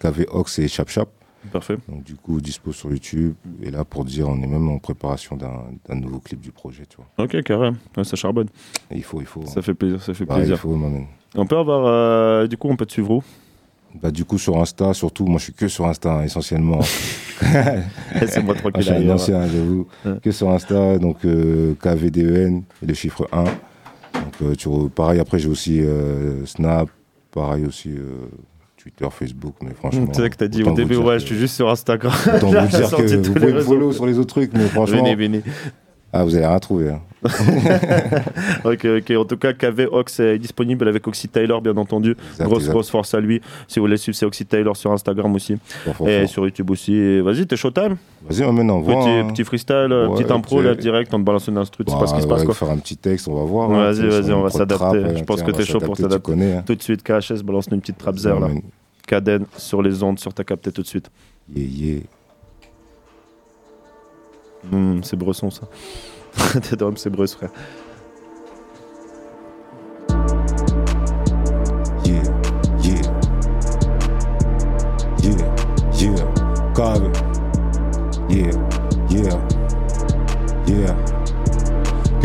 KVOX 0.00 0.58
et 0.60 0.68
Chap 0.68 0.88
Chap. 0.88 1.08
Parfait. 1.50 1.76
Donc 1.88 2.04
du 2.04 2.14
coup, 2.14 2.40
dispo 2.40 2.72
sur 2.72 2.90
YouTube. 2.90 3.34
Et 3.62 3.70
là, 3.70 3.84
pour 3.84 4.04
dire, 4.04 4.28
on 4.28 4.40
est 4.42 4.46
même 4.46 4.68
en 4.68 4.78
préparation 4.78 5.36
d'un 5.36 5.94
nouveau 5.94 6.20
clip 6.20 6.40
du 6.40 6.52
projet, 6.52 6.84
tu 6.86 6.96
vois. 6.96 7.06
Ok, 7.24 7.42
carré. 7.42 7.70
Ouais, 7.96 8.04
ça 8.04 8.16
charbonne. 8.16 8.48
Et 8.90 8.96
il 8.96 9.02
faut, 9.02 9.20
il 9.20 9.26
faut. 9.26 9.44
Ça 9.46 9.60
fait 9.62 9.74
plaisir, 9.74 10.00
ça 10.02 10.14
fait 10.14 10.24
Bah, 10.24 10.36
plaisir. 10.36 10.54
il 10.54 10.58
faut, 10.58 10.74
man. 10.76 11.06
On 11.34 11.46
peut 11.46 11.56
avoir, 11.58 11.84
euh, 11.86 12.46
du 12.46 12.56
coup, 12.56 12.68
on 12.68 12.76
peut 12.76 12.86
te 12.86 12.92
suivre 12.92 13.10
où? 13.10 13.22
Bah, 14.00 14.10
du 14.10 14.24
coup, 14.24 14.38
sur 14.38 14.56
Insta, 14.58 14.94
surtout, 14.94 15.26
moi 15.26 15.38
je 15.38 15.44
suis 15.44 15.52
que 15.52 15.68
sur 15.68 15.86
Insta, 15.86 16.14
hein, 16.20 16.22
essentiellement. 16.22 16.78
Laissez-moi 18.20 18.54
Ah, 18.56 18.60
tranquille. 18.60 18.82
je 18.82 18.94
suis 18.94 19.04
un 19.10 19.10
ancien, 19.14 19.46
j'avoue. 19.48 19.86
Ouais. 20.04 20.12
Que 20.22 20.30
sur 20.30 20.50
Insta, 20.50 20.98
donc 20.98 21.24
euh, 21.24 21.74
KVDEN, 21.82 22.62
et 22.82 22.86
le 22.86 22.94
chiffre 22.94 23.28
1. 23.32 23.44
Donc, 23.44 23.52
euh, 24.42 24.54
tu 24.54 24.68
re- 24.68 24.88
pareil, 24.88 25.20
après, 25.20 25.38
j'ai 25.38 25.48
aussi 25.48 25.80
euh, 25.80 26.44
Snap, 26.46 26.88
pareil 27.32 27.66
aussi 27.66 27.90
euh, 27.90 28.28
Twitter, 28.82 29.06
Facebook, 29.10 29.54
mais 29.62 29.74
franchement. 29.74 30.08
C'est 30.12 30.20
vrai 30.22 30.30
que 30.30 30.36
t'as 30.36 30.48
dit 30.48 30.64
au 30.64 30.72
début, 30.74 30.96
ouais, 30.96 31.20
je 31.20 31.26
suis 31.26 31.36
juste 31.36 31.54
sur 31.54 31.70
Instagram. 31.70 32.12
Autant 32.34 32.48
vous 32.50 32.66
dire 32.66 32.90
que 32.90 33.16
vous 33.16 33.32
pouvez 33.32 33.52
me 33.52 33.60
follow 33.60 33.92
sur 33.92 34.06
les 34.06 34.18
autres 34.18 34.34
trucs, 34.34 34.52
mais 34.54 34.66
franchement. 34.66 34.96
Venez, 34.98 35.14
venez. 35.14 35.42
Ah, 36.12 36.24
vous 36.24 36.34
allez 36.34 36.46
rien 36.46 36.58
trouver. 36.58 36.90
hein. 36.90 37.00
ok, 38.64 38.84
ok. 38.98 39.10
En 39.16 39.24
tout 39.24 39.36
cas, 39.36 39.52
KV 39.52 39.86
Ox 39.90 40.20
est 40.20 40.38
disponible 40.38 40.88
avec 40.88 41.06
Oxy 41.06 41.28
Taylor, 41.28 41.60
bien 41.60 41.76
entendu. 41.76 42.10
Exact, 42.32 42.44
grosse, 42.46 42.58
exact. 42.60 42.72
grosse 42.72 42.90
force 42.90 43.14
à 43.14 43.20
lui. 43.20 43.40
Si 43.68 43.78
vous 43.78 43.84
voulez 43.86 43.96
suivre, 43.96 44.16
c'est 44.16 44.26
Oxy 44.26 44.44
Taylor 44.44 44.76
sur 44.76 44.90
Instagram 44.92 45.34
aussi. 45.34 45.56
et 46.06 46.26
sur 46.26 46.44
YouTube 46.44 46.70
aussi. 46.70 47.20
Vas-y, 47.20 47.46
t'es 47.46 47.56
showtime 47.56 47.96
Vas-y, 48.28 48.44
on 48.44 48.68
envoie. 48.68 48.94
Petit, 49.02 49.08
hein. 49.08 49.28
petit 49.28 49.44
freestyle, 49.44 49.76
euh, 49.90 50.08
Ouais, 50.08 50.16
petite 50.16 50.30
impro, 50.30 50.62
là, 50.62 50.74
direct, 50.74 51.12
on 51.14 51.18
te 51.18 51.24
balance 51.24 51.46
une 51.48 51.58
instru, 51.58 51.84
tu 51.84 51.92
sais 51.92 51.98
pas 51.98 52.06
ce 52.06 52.14
qui 52.14 52.22
se 52.22 52.26
passe, 52.26 52.40
ouais, 52.40 52.46
quoi. 52.46 52.54
faire 52.54 52.70
un 52.70 52.78
petit 52.78 52.96
texte, 52.96 53.28
on 53.28 53.34
va 53.34 53.44
voir. 53.44 53.70
hein. 53.70 53.92
Vas-y, 53.92 54.06
vas-y, 54.06 54.32
on 54.32 54.42
va 54.42 54.50
s'adapter. 54.50 54.84
ouais, 54.98 55.16
Je 55.16 55.24
pense 55.24 55.42
que 55.42 55.48
on 55.50 55.52
va 55.52 55.58
t'es 55.58 55.64
chaud 55.64 55.80
pour 55.80 55.96
s'adapter, 55.96 56.32
hein. 56.32 56.62
Tout 56.66 56.74
de 56.74 56.82
suite, 56.82 57.02
KHS, 57.02 57.42
balance 57.44 57.66
une 57.70 57.80
petite 57.80 57.98
trap 57.98 58.16
là. 58.24 58.48
Caden 59.06 59.46
sur 59.56 59.82
les 59.82 60.02
ondes, 60.02 60.18
sur 60.18 60.32
ta 60.32 60.44
captée 60.44 60.70
tout 60.72 60.82
de 60.82 60.86
suite. 60.86 61.10
Yeah, 61.54 61.66
yeah. 61.66 62.00
Hmm, 64.70 65.00
c'est 65.02 65.16
Bresson, 65.16 65.50
ça. 65.50 65.62
Tes 66.62 66.76
drums, 66.76 66.98
c'est 66.98 67.10
Bress, 67.10 67.34
frère. 67.34 67.50
Yeah, 72.04 72.22
yeah. 72.82 73.02
Yeah, 75.22 75.36
yeah. 75.92 76.24
Yeah, 76.76 78.50
yeah. 78.50 78.61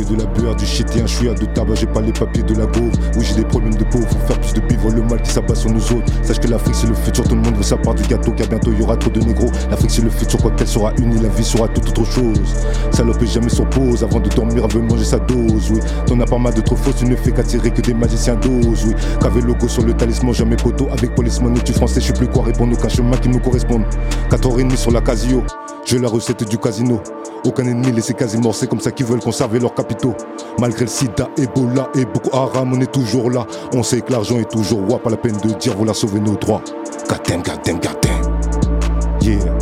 De 0.09 0.15
la 0.15 0.25
beurre, 0.25 0.55
du 0.55 0.65
shit 0.65 0.87
et 0.95 1.01
un 1.01 1.07
chouïa 1.07 1.33
de 1.33 1.45
tabac, 1.45 1.75
j'ai 1.75 1.85
pas 1.85 2.01
les 2.01 2.11
papiers 2.11 2.43
de 2.43 2.53
la 2.55 2.65
gauve. 2.65 2.91
Oui, 3.15 3.25
j'ai 3.25 3.35
des 3.35 3.45
problèmes 3.45 3.75
de 3.75 3.83
peau, 3.83 3.99
faut 3.99 4.27
faire 4.27 4.39
plus 4.39 4.53
de 4.53 4.61
bivre, 4.61 4.89
le 4.89 5.01
mal 5.03 5.21
qui 5.21 5.31
s'abat 5.31 5.55
sur 5.55 5.69
nous 5.69 5.83
autres. 5.93 6.11
Sache 6.23 6.39
que 6.39 6.47
l'Afrique 6.47 6.75
c'est 6.75 6.87
le 6.87 6.93
futur, 6.93 7.23
tout 7.27 7.35
le 7.35 7.41
monde 7.41 7.55
veut 7.55 7.63
sa 7.63 7.77
part 7.77 7.95
du 7.95 8.03
gâteau, 8.03 8.31
car 8.31 8.47
bientôt 8.47 8.71
y 8.71 8.81
aura 8.81 8.95
trop 8.97 9.09
de 9.09 9.19
négros. 9.19 9.51
L'Afrique 9.69 9.91
c'est 9.91 10.01
le 10.01 10.09
futur, 10.09 10.41
quoi 10.41 10.51
qu'elle 10.51 10.67
sera 10.67 10.91
unie, 10.97 11.19
la 11.19 11.29
vie 11.29 11.43
sera 11.43 11.67
toute 11.67 11.89
autre 11.89 12.05
chose. 12.05 12.55
Salope 12.91 13.21
est 13.21 13.27
jamais 13.27 13.49
sur 13.49 13.69
pause, 13.69 14.03
avant 14.03 14.19
de 14.19 14.29
dormir, 14.29 14.63
elle 14.65 14.75
veut 14.75 14.81
manger 14.81 15.05
sa 15.05 15.19
dose, 15.19 15.71
oui. 15.71 15.79
T'en 16.05 16.19
as 16.19 16.25
pas 16.25 16.37
mal 16.37 16.53
de 16.53 16.61
trop 16.61 16.75
fausses, 16.75 16.97
tu 16.97 17.05
ne 17.05 17.15
fais 17.15 17.31
qu'attirer 17.31 17.71
que 17.71 17.81
des 17.81 17.93
magiciens 17.93 18.35
doses, 18.35 18.85
oui. 18.85 18.93
Qu'avec 19.21 19.43
logo 19.43 19.67
sur 19.67 19.83
le 19.83 19.93
talisman, 19.93 20.33
jamais 20.33 20.55
poteau, 20.55 20.87
avec 20.91 21.13
policeman, 21.15 21.53
tu 21.63 21.73
français, 21.73 22.01
je 22.01 22.07
sais 22.07 22.13
plus 22.13 22.27
quoi 22.27 22.43
répondre, 22.43 22.73
aucun 22.73 22.89
chemin 22.89 23.17
qui 23.17 23.29
nous 23.29 23.39
corresponde. 23.39 23.83
4h30 24.29 24.75
sur 24.75 24.91
la 24.91 25.01
Casio, 25.01 25.43
j'ai 25.87 25.99
la 25.99 26.09
recette 26.09 26.43
du 26.43 26.57
casino. 26.57 26.99
Aucun 27.45 27.63
ennemi 27.63 27.93
laissé 27.93 28.13
quasi 28.13 28.37
mort, 28.37 28.53
c'est 28.53 28.67
comme 28.67 28.81
ça 28.81 28.91
qu'ils 28.91 29.05
veulent 29.05 29.21
conserver 29.21 29.57
leurs 29.57 29.73
capitaux. 29.73 30.13
Malgré 30.59 30.81
le 30.81 30.91
sida, 30.91 31.29
Ebola 31.37 31.89
et 31.95 32.03
beaucoup 32.05 32.35
haram, 32.35 32.73
on 32.73 32.81
est 32.81 32.91
toujours 32.91 33.31
là. 33.31 33.47
On 33.73 33.83
sait 33.83 34.01
que 34.01 34.11
l'argent 34.11 34.37
est 34.37 34.51
toujours 34.51 34.85
roi, 34.85 34.99
pas 34.99 35.09
la 35.09 35.17
peine 35.17 35.37
de 35.37 35.49
dire, 35.53 35.75
voilà 35.77 35.93
sauver 35.93 36.19
nos 36.19 36.35
droits. 36.35 36.61
Goddamn, 37.07 37.41
goddamn, 37.41 37.79
goddamn. 37.79 39.21
Yeah. 39.21 39.57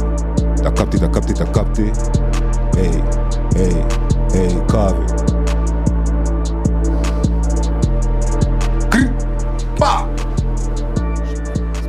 T'as 0.63 0.71
capté, 0.71 0.97
t'as 0.97 1.09
capté, 1.09 1.34
t'as 1.36 1.45
capté. 1.45 1.84
Hey, 2.76 2.89
hey, 3.55 3.76
hey, 4.34 4.55
cave. 4.67 5.14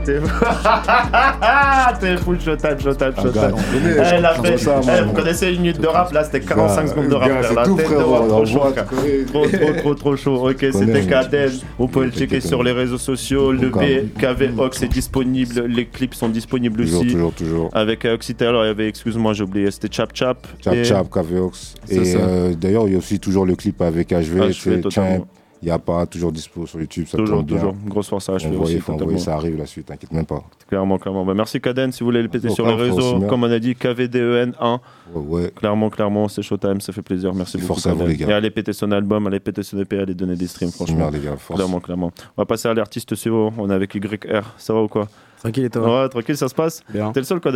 T'es 0.07 0.21
Elle 4.13 4.25
a 4.25 4.35
je 4.35 4.41
fait. 4.43 4.57
comprends 4.57 4.59
ça, 4.59 4.81
Eh, 4.83 4.87
moi. 4.87 5.03
vous 5.03 5.13
connaissez 5.13 5.53
une 5.53 5.61
minute 5.63 5.81
de 5.81 5.87
rap, 5.87 6.13
là 6.13 6.25
c'était 6.25 6.41
45 6.41 6.83
Gars, 6.83 6.89
secondes 6.91 7.09
de 7.09 7.15
rap. 7.15 7.29
La 7.29 7.65
tête 7.65 7.91
de 7.91 7.95
rap, 7.97 8.29
trop 8.29 8.45
chaud. 8.47 8.61
Trop, 9.27 9.47
trop, 9.47 9.73
trop, 9.73 9.95
trop 9.95 10.17
chaud. 10.17 10.49
Ok, 10.49 10.65
c'était. 10.73 11.03
Kaden. 11.07 11.51
Vous 11.79 11.89
pouvez 11.89 12.07
le 12.07 12.13
checker 12.13 12.41
sur 12.41 12.63
les 12.63 12.73
réseaux 12.73 12.99
sociaux. 12.99 13.53
Le 13.53 13.69
Encore. 13.69 13.83
B, 13.83 14.19
KV 14.19 14.51
Ox 14.59 14.83
est 14.83 14.89
disponible. 14.89 15.65
Les 15.67 15.87
clips 15.87 16.15
sont 16.15 16.29
disponibles 16.29 16.83
aussi. 16.83 17.07
toujours, 17.09 17.33
toujours. 17.33 17.71
Avec 17.73 18.05
euh, 18.05 18.15
Oxy 18.15 18.35
Taylor, 18.35 18.65
il 18.65 18.69
y 18.69 18.71
avait, 18.71 18.89
excuse-moi, 18.89 19.33
j'ai 19.33 19.45
oublié, 19.45 19.71
c'était 19.71 19.89
Chap 19.91 20.11
Chap. 20.15 20.47
Chap 20.63 20.75
Chap, 20.85 21.09
KVOX. 21.11 21.75
C'est 21.85 21.95
Et 21.97 22.17
euh, 22.17 22.55
d'ailleurs, 22.55 22.87
il 22.87 22.93
y 22.93 22.95
a 22.95 22.99
aussi 22.99 23.19
toujours 23.19 23.47
le 23.47 23.55
clip 23.55 23.81
avec 23.83 24.11
HV. 24.13 24.51
Tiens, 24.91 25.21
il 25.63 25.67
n'y 25.67 25.71
a 25.71 25.79
pas 25.79 26.05
toujours 26.07 26.33
dispo 26.33 26.67
sur 26.67 26.81
YouTube. 26.81 27.07
Ça 27.09 27.17
Toujours, 27.19 27.43
bien. 27.43 27.57
toujours. 27.57 27.75
Grosse 27.87 28.09
force 28.09 28.29
à 28.29 28.33
envoyer, 28.35 28.57
aussi, 28.57 28.79
faut 28.79 28.93
envoyer, 28.93 28.99
totalement. 28.99 29.19
ça 29.19 29.35
arrive 29.35 29.57
la 29.57 29.67
suite, 29.67 29.87
t'inquiète 29.87 30.13
même 30.13 30.27
pas. 30.27 30.43
Clairement, 30.69 30.99
clairement. 30.99 31.25
Bah, 31.25 31.35
merci 31.35 31.61
Kaden. 31.61 31.93
Si 31.93 32.01
vous 32.01 32.07
voulez 32.07 32.23
le 32.23 32.29
péter 32.29 32.51
sur 32.51 32.67
les 32.67 32.75
réseaux, 32.75 33.21
comme 33.21 33.45
on 33.45 33.51
a 33.51 33.59
dit, 33.59 33.73
KVDEN1. 33.75 34.79
Ouais, 35.15 35.23
ouais. 35.23 35.51
Clairement, 35.55 35.91
clairement, 35.91 36.29
c'est 36.29 36.43
Showtime, 36.43 36.81
ça 36.81 36.93
fait 36.93 37.03
plaisir. 37.03 37.33
Merci 37.35 37.57
beaucoup. 37.57 37.69
force 37.69 37.87
à 37.87 37.95
vous, 37.95 38.07
les 38.07 38.17
gars. 38.17 38.29
Et 38.29 38.33
allez 38.33 38.51
péter 38.51 38.73
son 38.73 38.91
album, 38.93 39.27
allez 39.27 39.41
péter 39.41 39.63
son 39.63 39.79
EP, 39.79 39.99
allez 39.99 40.15
donner 40.15 40.37
des 40.37 40.47
streams, 40.47 40.71
franchement. 40.71 41.07
Super, 41.07 41.11
les 41.11 41.21
gars, 41.21 41.37
force. 41.37 41.59
Clairement, 41.59 41.81
clairement. 41.81 42.13
On 42.37 42.43
va 42.43 42.47
passer 42.47 42.69
à 42.69 42.75
l'artiste 42.75 43.15
suivant. 43.15 43.53
On 43.59 43.71
est 43.71 43.75
avec 43.75 43.95
YR. 43.95 44.55
Ça 44.59 44.73
va 44.75 44.83
ou 44.83 44.89
quoi? 44.89 45.09
Tranquille 45.39 45.65
et 45.65 45.71
toi? 45.71 46.03
Ouais, 46.03 46.09
tranquille, 46.09 46.37
ça 46.37 46.49
se 46.49 46.55
passe? 46.55 46.83
Bien. 46.93 47.13
T'es 47.13 47.21
le 47.21 47.27
seul 47.27 47.41
quoi, 47.41 47.53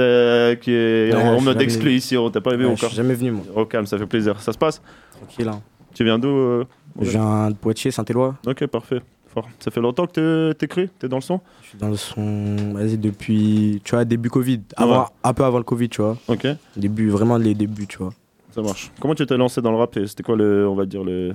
qui 0.57 0.71
est 0.73 1.15
Ouais, 1.15 1.23
en 1.23 1.41
mode 1.41 1.61
exclu 1.63 1.93
ici. 1.95 2.17
On 2.17 2.31
t'a 2.31 2.41
pas 2.41 2.55
vu 2.55 2.65
Ouais, 2.65 2.71
encore 2.73 2.89
je 2.91 2.95
suis 2.95 2.97
jamais 2.97 3.15
venu, 3.15 3.33
moi. 3.33 3.45
Au 3.57 3.65
calme, 3.65 3.87
ça 3.87 3.99
fait 3.99 4.07
plaisir. 4.07 4.41
Ça 4.41 4.53
se 4.53 4.59
passe? 4.59 4.81
Tranquille, 5.17 5.49
hein. 5.49 5.61
Tu 5.95 6.05
viens 6.05 6.19
d'où 6.19 6.29
euh, 6.29 6.65
Je 7.01 7.11
viens 7.11 7.51
de 7.51 7.55
Poitiers, 7.57 7.91
Saint-Éloi. 7.91 8.37
Ok, 8.47 8.67
parfait. 8.67 9.01
Fort. 9.29 9.49
Ça 9.61 9.71
fait 9.71 9.81
longtemps 9.81 10.07
que 10.07 10.53
t'écris? 10.59 10.89
T'es 10.99 11.09
dans 11.09 11.19
le 11.19 11.23
son? 11.23 11.41
Je 11.63 11.69
suis 11.69 11.79
dans 11.79 11.89
le 11.89 11.97
son, 11.97 12.57
vas-y, 12.75 12.99
depuis, 12.99 13.81
tu 13.85 13.93
vois, 13.95 14.05
début 14.05 14.29
Covid. 14.29 14.61
Avant, 14.77 15.03
Ouais. 15.03 15.07
Un 15.23 15.33
peu 15.35 15.45
avant 15.45 15.59
le 15.59 15.65
Covid, 15.65 15.89
tu 15.89 16.03
vois. 16.03 16.17
Ok. 16.27 16.49
Début, 16.77 17.09
vraiment 17.11 17.37
les 17.37 17.55
débuts, 17.55 17.87
tu 17.87 17.99
vois. 17.99 18.13
Ça 18.53 18.61
marche. 18.63 18.91
Comment 19.01 19.15
tu 19.15 19.25
t'es 19.27 19.37
lancé 19.37 19.63
dans 19.63 19.71
le 19.71 19.77
rap 19.77 19.97
et 19.97 20.07
C'était 20.09 20.25
quoi 20.25 20.35
le, 20.37 20.69
on 20.69 20.75
va 20.75 20.85
dire 20.85 21.05
le, 21.05 21.33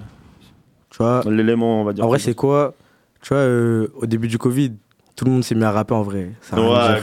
Tu 0.89 0.97
vois, 0.97 1.21
l'élément, 1.25 1.81
on 1.81 1.83
va 1.85 1.93
dire 1.93 2.03
en 2.03 2.07
vrai, 2.09 2.19
c'est 2.19 2.33
quoi 2.35 2.73
Tu 3.21 3.29
vois, 3.29 3.37
euh, 3.37 3.87
au 3.95 4.05
début 4.05 4.27
du 4.27 4.37
Covid, 4.37 4.73
tout 5.15 5.23
le 5.23 5.31
monde 5.31 5.43
s'est 5.45 5.55
mis 5.55 5.63
à 5.63 5.71
rapper 5.71 5.93
en 5.93 6.01
vrai. 6.03 6.31
Ça 6.41 6.59
ouais. 6.59 7.01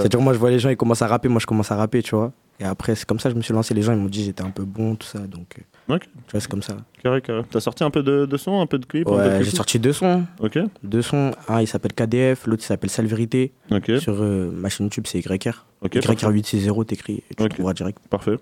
C'est-à-dire, 0.00 0.20
moi, 0.20 0.34
je 0.34 0.38
vois 0.38 0.50
les 0.50 0.58
gens, 0.58 0.68
ils 0.68 0.76
commencent 0.76 1.00
à 1.00 1.06
rapper, 1.06 1.28
moi, 1.28 1.40
je 1.40 1.46
commence 1.46 1.70
à 1.72 1.76
rapper, 1.76 2.02
tu 2.02 2.14
vois. 2.14 2.32
Et 2.58 2.64
après, 2.64 2.94
c'est 2.94 3.06
comme 3.06 3.18
ça 3.18 3.30
que 3.30 3.32
je 3.32 3.38
me 3.38 3.42
suis 3.42 3.54
lancé. 3.54 3.72
Les 3.72 3.80
gens, 3.80 3.92
ils 3.94 3.98
m'ont 3.98 4.10
dit, 4.10 4.22
j'étais 4.22 4.42
un 4.42 4.50
peu 4.50 4.64
bon, 4.64 4.94
tout 4.96 5.06
ça. 5.06 5.20
Donc, 5.20 5.56
euh, 5.58 5.62
Ok. 5.96 6.02
tu 6.02 6.30
vois, 6.32 6.40
c'est 6.40 6.50
comme 6.50 6.62
ça. 6.62 6.76
Carré, 7.02 7.20
carré. 7.20 7.42
T'as 7.50 7.60
sorti 7.60 7.82
un 7.84 7.90
peu 7.90 8.02
de, 8.02 8.26
de 8.26 8.36
son, 8.36 8.60
un 8.60 8.66
peu 8.66 8.78
de 8.78 8.86
clip 8.86 9.08
Ouais, 9.08 9.42
j'ai 9.42 9.50
sorti 9.50 9.78
deux 9.78 9.92
sons. 9.92 10.24
Ok. 10.40 10.58
Deux 10.82 11.02
sons. 11.02 11.32
Un, 11.48 11.60
il 11.60 11.66
s'appelle 11.66 11.92
KDF, 11.92 12.46
l'autre, 12.46 12.62
il 12.62 12.66
s'appelle 12.66 12.90
Sale 12.90 13.06
Vérité. 13.06 13.52
Ok. 13.70 13.90
Sur 13.98 14.22
euh, 14.22 14.50
ma 14.52 14.68
chaîne 14.68 14.86
YouTube, 14.86 15.04
c'est 15.06 15.18
YR. 15.20 15.66
Ok, 15.82 15.94
YR860, 15.96 16.84
t'écris, 16.86 17.22
et 17.30 17.34
tu 17.34 17.42
Ok. 17.42 17.50
trouveras 17.50 17.72
direct. 17.74 17.98
Parfait. 18.10 18.36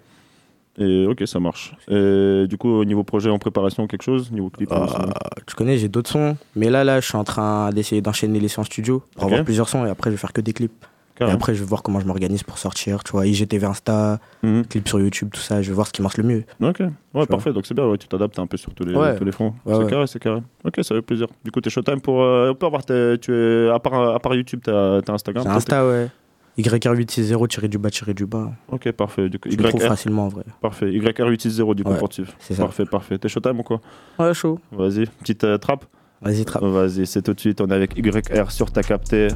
Et 0.80 1.06
ok, 1.06 1.26
ça 1.26 1.40
marche. 1.40 1.74
Et 1.88 2.46
du 2.48 2.56
coup, 2.56 2.68
au 2.68 2.84
niveau 2.84 3.02
projet 3.02 3.30
en 3.30 3.38
préparation, 3.40 3.88
quelque 3.88 4.02
chose? 4.04 4.30
Niveau 4.30 4.48
clip 4.48 4.70
Euh, 4.70 4.76
euh, 4.76 5.06
tu 5.46 5.56
connais, 5.56 5.76
j'ai 5.76 5.88
d'autres 5.88 6.10
sons. 6.10 6.36
Mais 6.54 6.70
là, 6.70 6.84
là, 6.84 7.00
je 7.00 7.06
suis 7.08 7.16
en 7.16 7.24
train 7.24 7.70
d'essayer 7.70 8.00
d'enchaîner 8.00 8.38
les 8.38 8.46
sons 8.48 8.60
en 8.60 8.64
studio 8.64 9.02
pour 9.16 9.24
avoir 9.24 9.42
plusieurs 9.44 9.68
sons 9.68 9.84
et 9.86 9.90
après, 9.90 10.10
je 10.10 10.14
vais 10.14 10.20
faire 10.20 10.32
que 10.32 10.40
des 10.40 10.52
clips. 10.52 10.84
Carrément. 11.18 11.34
Et 11.34 11.36
après, 11.36 11.54
je 11.54 11.60
vais 11.60 11.66
voir 11.66 11.82
comment 11.82 11.98
je 12.00 12.06
m'organise 12.06 12.44
pour 12.44 12.58
sortir. 12.58 13.02
Tu 13.02 13.10
vois, 13.12 13.26
IGTV 13.26 13.66
Insta, 13.66 14.20
Mhm. 14.44 14.64
clips 14.66 14.86
sur 14.88 15.00
YouTube, 15.00 15.30
tout 15.32 15.40
ça. 15.40 15.60
Je 15.62 15.68
vais 15.68 15.74
voir 15.74 15.88
ce 15.88 15.92
qui 15.92 16.00
marche 16.00 16.16
le 16.16 16.22
mieux. 16.24 16.44
Ok, 16.62 16.80
ouais, 17.14 17.26
parfait. 17.26 17.52
Donc 17.52 17.66
c'est 17.66 17.74
bien, 17.74 17.86
ouais, 17.86 17.98
tu 17.98 18.06
t'adaptes 18.06 18.38
un 18.38 18.46
peu 18.46 18.56
sur 18.56 18.72
tous 18.72 18.84
les, 18.84 18.94
Ouais. 18.94 19.16
tous 19.16 19.24
les 19.24 19.32
fronts. 19.32 19.52
Ouais, 19.66 19.74
c'est 19.74 19.78
ouais. 19.84 19.90
carré, 19.90 20.06
c'est 20.06 20.18
carré. 20.20 20.40
Ok, 20.64 20.74
ça 20.82 20.94
fait 20.94 21.02
plaisir. 21.02 21.26
Du 21.44 21.50
coup, 21.50 21.60
t'es 21.60 21.70
Showtime 21.70 22.00
pour. 22.00 22.22
euh, 22.22 22.50
on 22.50 22.54
peut 22.54 22.66
avoir. 22.66 22.84
tes- 22.84 23.16
tu 23.20 23.32
es, 23.34 23.68
à, 23.68 23.78
part, 23.80 24.14
à 24.14 24.18
part 24.20 24.34
YouTube, 24.36 24.60
t'as 24.62 25.02
t'as 25.02 25.12
Instagram 25.14 25.44
toi, 25.44 25.54
Insta, 25.54 25.86
ouais. 25.86 26.08
YR860, 26.56 27.46
tiré 27.48 27.68
du 27.68 27.78
bas, 27.78 27.90
tiré 27.90 28.14
du 28.14 28.26
bas. 28.26 28.50
Ok, 28.70 28.90
parfait. 28.92 29.28
Du 29.28 29.38
coup, 29.38 29.48
Tu 29.48 29.56
le 29.56 29.62
trouves 29.68 29.80
YR. 29.82 29.88
facilement 29.88 30.24
en 30.26 30.28
vrai. 30.28 30.44
Parfait. 30.60 30.86
YR860 30.90 31.74
du 31.74 31.84
coup 31.84 31.90
Ouais, 31.90 31.98
ça. 32.40 32.54
Parfait, 32.56 32.84
parfait. 32.84 33.18
T'es 33.18 33.28
Showtime 33.28 33.60
ou 33.60 33.62
quoi? 33.62 33.80
Ouais, 34.18 34.34
chaud. 34.34 34.58
Vas-y, 34.72 35.06
petite 35.06 35.44
euh, 35.44 35.56
trappe. 35.58 35.84
Vas-y, 36.20 36.44
trappe. 36.44 36.64
Vas-y, 36.64 37.06
c'est 37.06 37.22
tout 37.22 37.32
de 37.34 37.40
suite. 37.40 37.60
On 37.60 37.68
est 37.68 37.74
avec 37.74 37.96
YR 37.96 38.50
sur 38.50 38.70
ta 38.72 38.82
capté. 38.82 39.28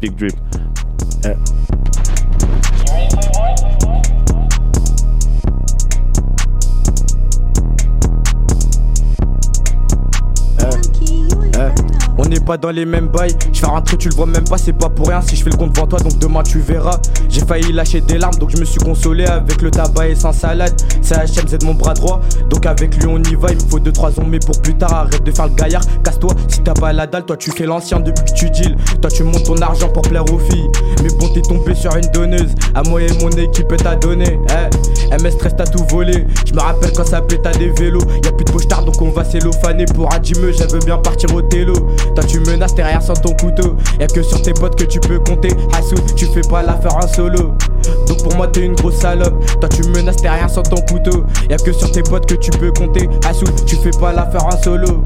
Big 0.00 0.14
Drip. 0.16 0.32
Eh. 1.24 1.83
Pas 12.40 12.58
dans 12.58 12.70
les 12.70 12.84
mêmes 12.84 13.08
bails. 13.08 13.34
Je 13.52 13.60
fais 13.60 13.66
rentrer, 13.66 13.96
tu 13.96 14.10
le 14.10 14.14
vois 14.14 14.26
même 14.26 14.44
pas, 14.44 14.58
c'est 14.58 14.74
pas 14.74 14.90
pour 14.90 15.08
rien. 15.08 15.22
Si 15.22 15.34
je 15.34 15.42
fais 15.42 15.50
le 15.50 15.56
compte 15.56 15.72
devant 15.72 15.86
toi, 15.86 15.98
donc 16.00 16.18
demain 16.18 16.42
tu 16.42 16.58
verras. 16.58 16.98
J'ai 17.30 17.40
failli 17.40 17.72
lâcher 17.72 18.02
des 18.02 18.18
larmes, 18.18 18.34
donc 18.34 18.50
je 18.50 18.58
me 18.58 18.64
suis 18.64 18.80
consolé 18.80 19.24
avec 19.24 19.62
le 19.62 19.70
tabac 19.70 20.08
et 20.08 20.14
sans 20.14 20.32
salade. 20.32 20.74
C'est 21.00 21.14
HMZ 21.14 21.64
mon 21.64 21.74
bras 21.74 21.94
droit, 21.94 22.20
donc 22.50 22.66
avec 22.66 22.96
lui 22.96 23.06
on 23.06 23.18
y 23.18 23.34
va. 23.34 23.48
Il 23.50 23.56
me 23.56 23.70
faut 23.70 23.78
2-3 23.78 24.20
ans, 24.20 24.26
mais 24.28 24.40
pour 24.40 24.60
plus 24.60 24.74
tard, 24.74 24.92
arrête 24.92 25.22
de 25.22 25.32
faire 25.32 25.46
le 25.48 25.54
gaillard. 25.54 25.82
Casse-toi, 26.04 26.34
si 26.48 26.60
t'as 26.62 26.74
pas 26.74 26.92
la 26.92 27.06
dalle, 27.06 27.24
toi 27.24 27.36
tu 27.36 27.50
fais 27.50 27.64
l'ancien 27.64 28.00
depuis 28.00 28.24
que 28.24 28.34
tu 28.34 28.50
deals. 28.50 28.76
Toi 29.00 29.10
tu 29.10 29.22
montes 29.22 29.44
ton 29.44 29.56
argent 29.56 29.88
pour 29.88 30.02
plaire 30.02 30.30
aux 30.30 30.38
filles. 30.38 30.68
Mais 31.02 31.08
bon, 31.18 31.28
t'es 31.28 31.42
tombé 31.42 31.74
sur 31.74 31.96
une 31.96 32.10
donneuse. 32.12 32.54
À 32.74 32.82
moi 32.82 33.00
et 33.00 33.12
mon 33.22 33.30
équipe 33.30 33.74
t'a 33.76 33.96
donné. 33.96 34.38
Eh, 34.50 35.16
MS 35.22 35.30
stress, 35.32 35.54
t'as 35.56 35.64
tout 35.64 35.84
volé. 35.88 36.26
Je 36.46 36.52
me 36.52 36.60
rappelle 36.60 36.92
quand 36.92 37.06
ça 37.06 37.22
pète 37.22 37.46
à 37.46 37.52
des 37.52 37.70
vélos. 37.70 38.04
Y'a 38.22 38.32
plus 38.32 38.44
de 38.44 38.52
pochetard, 38.52 38.84
donc 38.84 39.00
on 39.00 39.10
va 39.10 39.24
s'élophaner 39.24 39.86
pour 39.86 40.12
un 40.12 40.18
dimeux. 40.18 40.52
J'avais 40.52 40.78
bien 40.80 40.98
partir 40.98 41.34
au 41.34 41.42
télo. 41.42 41.74
Tu 42.24 42.40
menaces, 42.40 42.74
rien 42.76 43.00
sans 43.00 43.14
ton 43.14 43.34
couteau. 43.34 43.76
Y'a 44.00 44.06
que 44.06 44.22
sur 44.22 44.40
tes 44.42 44.52
potes 44.52 44.76
que 44.76 44.84
tu 44.84 45.00
peux 45.00 45.18
compter. 45.18 45.48
Hassou, 45.76 45.96
tu 46.16 46.26
fais 46.26 46.42
pas 46.42 46.62
l'affaire 46.62 46.96
en 46.96 47.06
solo. 47.06 47.54
Donc 48.08 48.22
pour 48.22 48.34
moi, 48.36 48.48
t'es 48.48 48.62
une 48.62 48.74
grosse 48.74 48.96
salope. 48.96 49.44
Toi 49.60 49.68
tu 49.68 49.82
menaces, 49.90 50.20
rien 50.22 50.48
sans 50.48 50.62
ton 50.62 50.80
couteau. 50.82 51.24
Y'a 51.48 51.56
que 51.56 51.72
sur 51.72 51.90
tes 51.90 52.02
potes 52.02 52.26
que 52.26 52.34
tu 52.34 52.50
peux 52.50 52.72
compter. 52.72 53.08
Hassou, 53.26 53.46
tu 53.66 53.76
fais 53.76 53.90
pas 53.98 54.12
l'affaire 54.12 54.46
en 54.46 54.62
solo. 54.62 55.04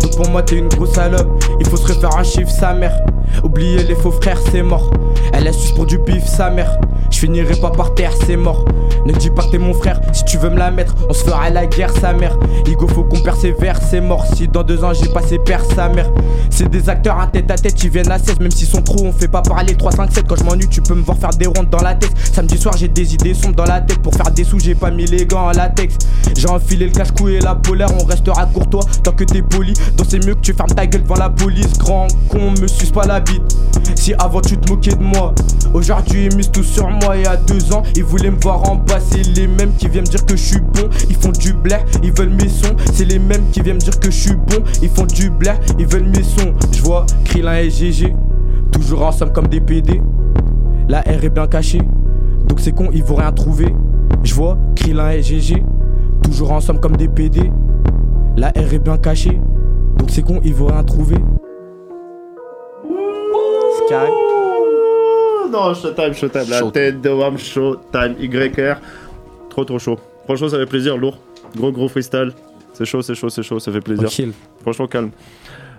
Donc 0.00 0.16
pour 0.16 0.28
moi, 0.30 0.42
t'es 0.42 0.56
une 0.56 0.68
grosse 0.68 0.92
salope. 0.92 1.44
Il 1.60 1.68
faut 1.68 1.76
se 1.76 1.92
refaire 1.92 2.16
un 2.16 2.24
chiffre, 2.24 2.50
sa 2.50 2.72
mère. 2.74 2.96
Oubliez 3.42 3.84
les 3.84 3.94
faux 3.94 4.10
frères, 4.10 4.38
c'est 4.50 4.62
mort. 4.62 4.90
Elle 5.32 5.46
est 5.46 5.52
juste 5.52 5.74
pour 5.74 5.86
du 5.86 5.98
sa 6.24 6.50
mère. 6.50 6.78
Je 7.10 7.18
finirai 7.18 7.56
pas 7.56 7.70
par 7.70 7.94
terre, 7.94 8.12
c'est 8.26 8.36
mort. 8.36 8.64
Ne 9.06 9.12
dis 9.12 9.30
pas 9.30 9.42
que 9.44 9.52
t'es 9.52 9.58
mon 9.58 9.74
frère, 9.74 10.00
si 10.12 10.24
tu 10.24 10.36
veux 10.38 10.50
me 10.50 10.58
la 10.58 10.70
mettre, 10.70 10.94
on 11.08 11.12
se 11.12 11.24
fera 11.24 11.48
la 11.50 11.66
guerre, 11.66 11.90
sa 12.00 12.12
mère. 12.12 12.36
Igo, 12.66 12.86
faut 12.88 13.04
qu'on 13.04 13.20
persévère, 13.20 13.80
c'est 13.82 14.00
mort. 14.00 14.26
Si 14.34 14.48
dans 14.48 14.62
deux 14.62 14.84
ans 14.84 14.92
j'ai 14.92 15.08
passé 15.08 15.38
père, 15.38 15.62
sa 15.74 15.88
mère. 15.88 16.10
C'est 16.50 16.68
des 16.68 16.88
acteurs 16.88 17.18
à 17.18 17.26
tête 17.26 17.50
à 17.50 17.56
tête, 17.56 17.82
ils 17.82 17.90
viennent 17.90 18.10
à 18.10 18.18
16, 18.18 18.40
même 18.40 18.50
s'ils 18.50 18.66
sont 18.66 18.82
trop, 18.82 19.04
on 19.04 19.12
fait 19.12 19.28
pas 19.28 19.42
parler 19.42 19.74
3, 19.74 19.92
5, 19.92 20.12
7. 20.12 20.26
Quand 20.28 20.36
je 20.36 20.44
m'ennuie, 20.44 20.68
tu 20.68 20.82
peux 20.82 20.94
me 20.94 21.02
voir 21.02 21.16
faire 21.16 21.30
des 21.30 21.46
rondes 21.46 21.70
dans 21.70 21.82
la 21.82 21.94
tête. 21.94 22.12
Samedi 22.32 22.58
soir, 22.58 22.74
j'ai 22.76 22.88
des 22.88 23.14
idées 23.14 23.34
sombres 23.34 23.56
dans 23.56 23.64
la 23.64 23.80
tête. 23.80 23.98
Pour 24.00 24.14
faire 24.14 24.30
des 24.30 24.44
sous, 24.44 24.58
j'ai 24.58 24.74
pas 24.74 24.90
mis 24.90 25.06
les 25.06 25.24
gants 25.24 25.46
en 25.46 25.52
latex. 25.52 25.96
J'ai 26.36 26.48
enfilé 26.48 26.86
le 26.86 26.92
cache-cou 26.92 27.28
et 27.28 27.40
la 27.40 27.54
polaire, 27.54 27.88
on 28.00 28.04
restera 28.04 28.46
courtois 28.46 28.84
tant 29.02 29.12
que 29.12 29.24
t'es 29.24 29.42
poli. 29.42 29.72
Donc 29.96 30.06
c'est 30.08 30.24
mieux 30.24 30.34
que 30.34 30.40
tu 30.40 30.52
fermes 30.52 30.70
ta 30.70 30.86
gueule 30.86 31.02
devant 31.02 31.16
la 31.16 31.30
police. 31.30 31.78
Grand 31.78 32.08
con, 32.28 32.52
me 32.60 32.66
suce 32.66 32.90
pas 32.90 33.06
la 33.06 33.20
bite. 33.20 33.56
Si 33.94 34.14
avant 34.18 34.40
tu 34.40 34.56
te 34.58 34.70
moquais 34.70 34.94
de 34.94 35.02
moi, 35.02 35.34
aujourd'hui 35.72 36.26
ils 36.26 36.36
misent 36.36 36.50
tout 36.50 36.62
sur 36.62 36.88
moi. 36.88 36.97
Il 37.14 37.22
y 37.22 37.26
a 37.26 37.36
deux 37.36 37.72
ans, 37.72 37.82
ils 37.96 38.04
voulaient 38.04 38.30
me 38.30 38.40
voir 38.40 38.70
en 38.70 38.76
bas. 38.76 39.00
C'est 39.00 39.22
les 39.34 39.46
mêmes 39.46 39.72
qui 39.76 39.88
viennent 39.88 40.04
me 40.04 40.10
dire 40.10 40.24
que 40.24 40.36
je 40.36 40.42
suis 40.42 40.60
bon. 40.60 40.88
Ils 41.08 41.16
font 41.16 41.30
du 41.32 41.52
blaire, 41.52 41.84
ils 42.02 42.12
veulent 42.12 42.30
mes 42.30 42.48
sons. 42.48 42.76
C'est 42.92 43.04
les 43.04 43.18
mêmes 43.18 43.50
qui 43.50 43.60
viennent 43.60 43.76
me 43.76 43.80
dire 43.80 43.98
que 43.98 44.10
je 44.10 44.16
suis 44.16 44.34
bon. 44.34 44.62
Ils 44.82 44.88
font 44.88 45.06
du 45.06 45.30
blaire, 45.30 45.58
ils 45.78 45.86
veulent 45.86 46.08
mes 46.08 46.22
sons. 46.22 46.54
Je 46.72 46.82
vois 46.82 47.06
Krillin 47.24 47.56
et 47.56 47.70
GG, 47.70 48.14
toujours 48.72 49.02
ensemble 49.02 49.32
comme 49.32 49.46
des 49.48 49.60
PD. 49.60 50.00
La 50.88 51.00
R 51.00 51.24
est 51.24 51.30
bien 51.30 51.46
cachée, 51.46 51.82
donc 52.46 52.60
c'est 52.60 52.72
con, 52.72 52.90
ils 52.92 53.04
vont 53.04 53.16
rien 53.16 53.32
trouver. 53.32 53.74
Je 54.22 54.34
vois 54.34 54.56
Krillin 54.76 55.10
et 55.10 55.22
GG, 55.22 55.62
toujours 56.22 56.52
ensemble 56.52 56.80
comme 56.80 56.96
des 56.96 57.08
PD. 57.08 57.50
La 58.36 58.48
R 58.48 58.72
est 58.72 58.78
bien 58.78 58.98
cachée, 58.98 59.40
donc 59.96 60.10
c'est 60.10 60.22
con, 60.22 60.40
ils 60.44 60.54
vont 60.54 60.66
rien 60.66 60.84
trouver. 60.84 61.16
Carré. 63.88 64.27
Non, 65.50 65.74
Showtime, 65.74 66.14
Showtime. 66.14 66.50
La 66.50 66.62
tête 66.70 67.00
de 67.00 67.10
Wam, 67.10 67.38
Showtime, 67.38 68.16
YR. 68.20 68.76
Trop, 69.50 69.64
trop 69.64 69.78
chaud. 69.78 69.98
Franchement, 70.24 70.48
ça 70.48 70.58
fait 70.58 70.66
plaisir, 70.66 70.96
lourd. 70.96 71.18
Gros, 71.56 71.72
gros 71.72 71.88
freestyle. 71.88 72.32
C'est 72.74 72.84
chaud, 72.84 73.02
c'est 73.02 73.14
chaud, 73.14 73.28
c'est 73.28 73.42
chaud, 73.42 73.58
ça 73.58 73.72
fait 73.72 73.80
plaisir. 73.80 74.04
Tranquille. 74.04 74.32
Franchement, 74.62 74.86
calme. 74.86 75.10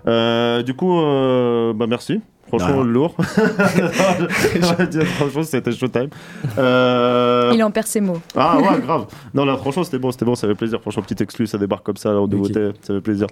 Euh, 0.08 0.64
du 0.64 0.74
coup, 0.74 1.00
euh, 1.00 1.74
bah 1.74 1.86
merci. 1.88 2.20
Franchement, 2.50 2.78
Non. 2.78 2.84
lourd. 2.84 3.16
Dire, 4.90 5.06
franchement, 5.06 5.44
c'était 5.44 5.72
Showtime. 5.72 6.10
Euh, 6.58 7.52
Il 7.54 7.64
en 7.64 7.72
perd 7.72 7.88
ses 7.88 8.02
mots. 8.02 8.20
Ah 8.36 8.58
ouais, 8.58 8.80
grave. 8.82 9.06
Non, 9.34 9.46
là, 9.46 9.56
franchement, 9.58 9.84
c'était 9.84 10.00
bon, 10.00 10.12
c'était 10.12 10.26
bon, 10.26 10.36
ça 10.36 10.48
fait 10.48 10.56
plaisir. 10.56 10.82
Franchement, 10.82 11.04
petit 11.04 11.22
exclu, 11.24 11.48
ça 11.48 11.58
débarque 11.58 11.86
comme 11.86 11.98
ça, 11.98 12.10
en 12.20 12.28
nouveauté, 12.28 12.72
ça 12.82 12.94
fait 12.96 13.02
plaisir. 13.02 13.28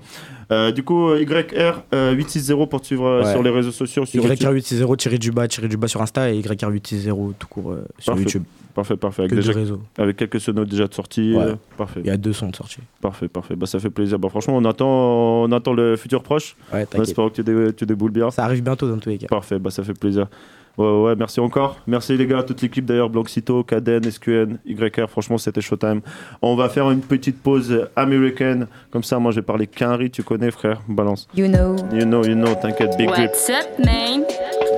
Euh, 0.51 0.72
du 0.72 0.84
coup, 0.84 1.09
euh, 1.09 1.22
YR 1.22 1.84
euh, 1.93 2.11
860 2.13 2.70
pour 2.70 2.82
te 2.82 2.86
suivre 2.86 3.22
Ouais. 3.24 3.32
sur 3.32 3.43
les 3.43 3.49
réseaux 3.49 3.72
sociaux. 3.72 4.05
Sur 4.05 4.24
YouTube. 4.24 4.47
YR860, 4.47 4.97
Thierry 4.97 5.20
Duba, 5.20 5.47
Thierry 5.47 5.68
Duba 5.70 5.88
sur 5.88 6.01
Insta 6.01 6.32
et 6.32 6.39
YR860 6.41 7.34
tout 7.39 7.47
court 7.47 7.72
euh, 7.72 7.86
sur 7.99 8.13
Parfait. 8.13 8.24
YouTube. 8.24 8.43
Parfait, 8.78 8.96
parfait. 8.96 9.24
Avec, 9.24 9.32
Que 9.32 9.36
déjà- 9.38 9.54
du 9.54 9.58
réseau. 9.58 9.82
avec 9.98 10.18
quelques 10.18 10.40
sonos 10.40 10.64
déjà 10.66 10.86
de 10.86 10.94
sortie. 10.94 11.34
Ouais. 11.36 11.44
euh, 11.46 11.56
parfait. 11.78 12.00
Il 12.04 12.08
y 12.08 12.12
a 12.12 12.18
deux 12.18 12.32
sons 12.32 12.50
de 12.50 12.56
sortie. 12.56 12.78
Parfait, 13.02 13.28
parfait. 13.28 13.56
Bah, 13.56 13.66
ça 13.66 13.80
fait 13.80 13.90
plaisir. 13.90 14.20
Bah, 14.20 14.30
franchement, 14.30 14.56
on 14.56 14.66
attend, 14.66 14.88
on 15.46 15.52
attend 15.52 15.74
le 15.74 15.96
futur 15.96 16.22
proche. 16.22 16.56
Ouais, 16.72 16.84
On 16.84 16.86
t'inquiète. 16.86 17.08
espère 17.10 17.26
que 17.30 17.34
tu, 17.34 17.44
dé- 17.44 17.74
tu 17.76 17.88
déboules 17.88 18.12
bien. 18.12 18.30
Ça 18.30 18.44
arrive 18.46 18.62
bientôt 18.62 18.88
dans 18.88 19.00
tous 19.00 19.10
les 19.10 19.18
cas. 19.18 19.26
Parfait, 19.28 19.58
bah, 19.58 19.72
ça 19.72 19.84
fait 19.84 19.98
plaisir. 20.00 20.28
Ouais, 20.78 20.86
ouais, 21.06 21.16
merci 21.16 21.40
encore. 21.40 21.78
Merci 21.88 22.16
les 22.18 22.28
gars, 22.28 22.44
toute 22.44 22.62
l'équipe 22.62 22.86
d'ailleurs, 22.86 23.10
Blanxito, 23.10 23.64
Caden, 23.64 24.04
SQN, 24.12 24.60
YR. 24.64 25.10
Franchement, 25.10 25.40
c'était 25.40 25.60
showtime. 25.60 26.02
On 26.44 26.56
va 26.56 26.70
faire 26.70 26.92
une 26.92 27.02
petite 27.02 27.42
pause 27.42 27.88
américaine. 27.96 28.68
Comme 28.92 29.02
ça, 29.02 29.18
moi, 29.18 29.32
j'ai 29.32 29.42
parlé 29.42 29.66
Quinry, 29.66 30.12
tu 30.12 30.22
connais, 30.22 30.52
frère? 30.52 30.82
Balance. 30.88 31.28
You 31.36 31.48
know. 31.48 31.76
You 31.92 32.04
know, 32.06 32.24
you 32.24 32.36
know, 32.36 32.54
t'inquiète. 32.62 32.96
Big 32.96 33.08
drip. 33.08 33.32
What's 33.32 33.50
up, 33.50 33.84
man? 33.84 34.22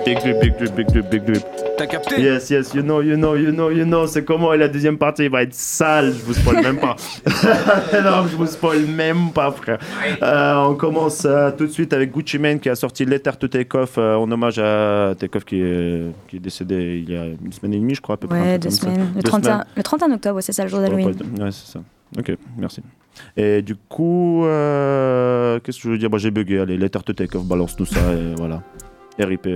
Big 0.09 0.17
drip, 0.23 0.39
big 0.41 0.57
drip, 0.57 0.75
big 0.75 0.87
drip, 0.87 1.09
big 1.11 1.23
drip. 1.23 1.43
T'as 1.77 1.85
capté 1.85 2.19
Yes, 2.19 2.49
yes, 2.49 2.73
you 2.73 2.81
know, 2.81 2.99
you 3.03 3.15
know, 3.15 3.35
you 3.35 3.51
know, 3.51 3.69
you 3.69 3.85
know. 3.85 4.07
C'est 4.07 4.25
comment 4.25 4.51
et 4.53 4.57
la 4.57 4.67
deuxième 4.67 4.97
partie 4.97 5.25
il 5.25 5.29
va 5.29 5.43
être 5.43 5.53
sale. 5.53 6.13
Je 6.17 6.23
vous 6.25 6.33
spoil 6.33 6.63
même 6.63 6.79
pas. 6.79 6.95
non, 7.93 8.25
je 8.27 8.35
vous 8.35 8.47
spoil 8.47 8.87
même 8.87 9.31
pas, 9.31 9.51
frère. 9.51 9.77
Euh, 10.23 10.55
on 10.67 10.73
commence 10.73 11.25
euh, 11.25 11.51
tout 11.51 11.67
de 11.67 11.71
suite 11.71 11.93
avec 11.93 12.11
Gucci 12.11 12.39
Mane 12.39 12.59
qui 12.59 12.69
a 12.69 12.75
sorti 12.75 13.05
Letter 13.05 13.31
to 13.39 13.47
Take 13.49 13.77
Off 13.77 13.99
euh, 13.99 14.15
en 14.15 14.31
hommage 14.31 14.57
à 14.57 15.13
Take 15.17 15.37
Off 15.37 15.45
qui 15.45 15.61
est, 15.61 16.05
qui 16.27 16.37
est 16.37 16.39
décédé 16.39 17.03
il 17.07 17.13
y 17.13 17.15
a 17.15 17.25
une 17.25 17.51
semaine 17.53 17.75
et 17.75 17.79
demie, 17.79 17.93
je 17.93 18.01
crois, 18.01 18.15
à 18.15 18.17
peu 18.17 18.27
près. 18.27 18.39
un 18.39 18.41
Ouais, 18.41 18.57
deux 18.57 18.69
comme 18.69 18.71
ça. 18.77 18.81
semaines. 18.81 19.07
Le 19.15 19.21
Deux 19.21 19.29
31, 19.29 19.51
semaines. 19.51 19.65
le 19.77 19.83
31 19.83 20.11
octobre, 20.13 20.41
c'est 20.41 20.53
ça 20.53 20.63
le 20.63 20.69
jour 20.69 20.79
d'Halloween. 20.79 21.05
Ouais, 21.39 21.51
c'est 21.51 21.71
ça. 21.71 21.81
Ok, 22.17 22.35
merci. 22.57 22.81
Et 23.37 23.61
du 23.61 23.75
coup, 23.75 24.43
euh, 24.45 25.59
qu'est-ce 25.59 25.77
que 25.77 25.83
je 25.83 25.89
veux 25.89 25.97
dire? 25.99 26.09
Bah, 26.09 26.17
J'ai 26.17 26.31
bugué. 26.31 26.59
Allez, 26.61 26.77
Letter 26.77 26.99
to 27.05 27.13
Take 27.13 27.37
Off, 27.37 27.43
balance 27.45 27.75
tout 27.75 27.85
ça 27.85 27.99
et 28.11 28.33
voilà. 28.35 28.63
RIP 29.19 29.47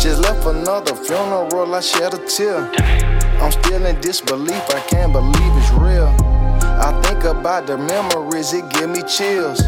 Just 0.00 0.20
left 0.22 0.44
another 0.46 0.94
funeral, 0.94 1.74
I 1.74 1.80
shed 1.80 2.14
a 2.14 2.18
tear. 2.26 3.13
I'm 3.40 3.52
still 3.52 3.84
in 3.86 4.00
disbelief, 4.00 4.62
I 4.70 4.80
can't 4.88 5.12
believe 5.12 5.52
it's 5.56 5.70
real. 5.72 6.14
I 6.62 7.00
think 7.04 7.24
about 7.24 7.66
the 7.66 7.78
memories, 7.78 8.52
it 8.52 8.68
give 8.70 8.90
me 8.90 9.02
chills. 9.02 9.60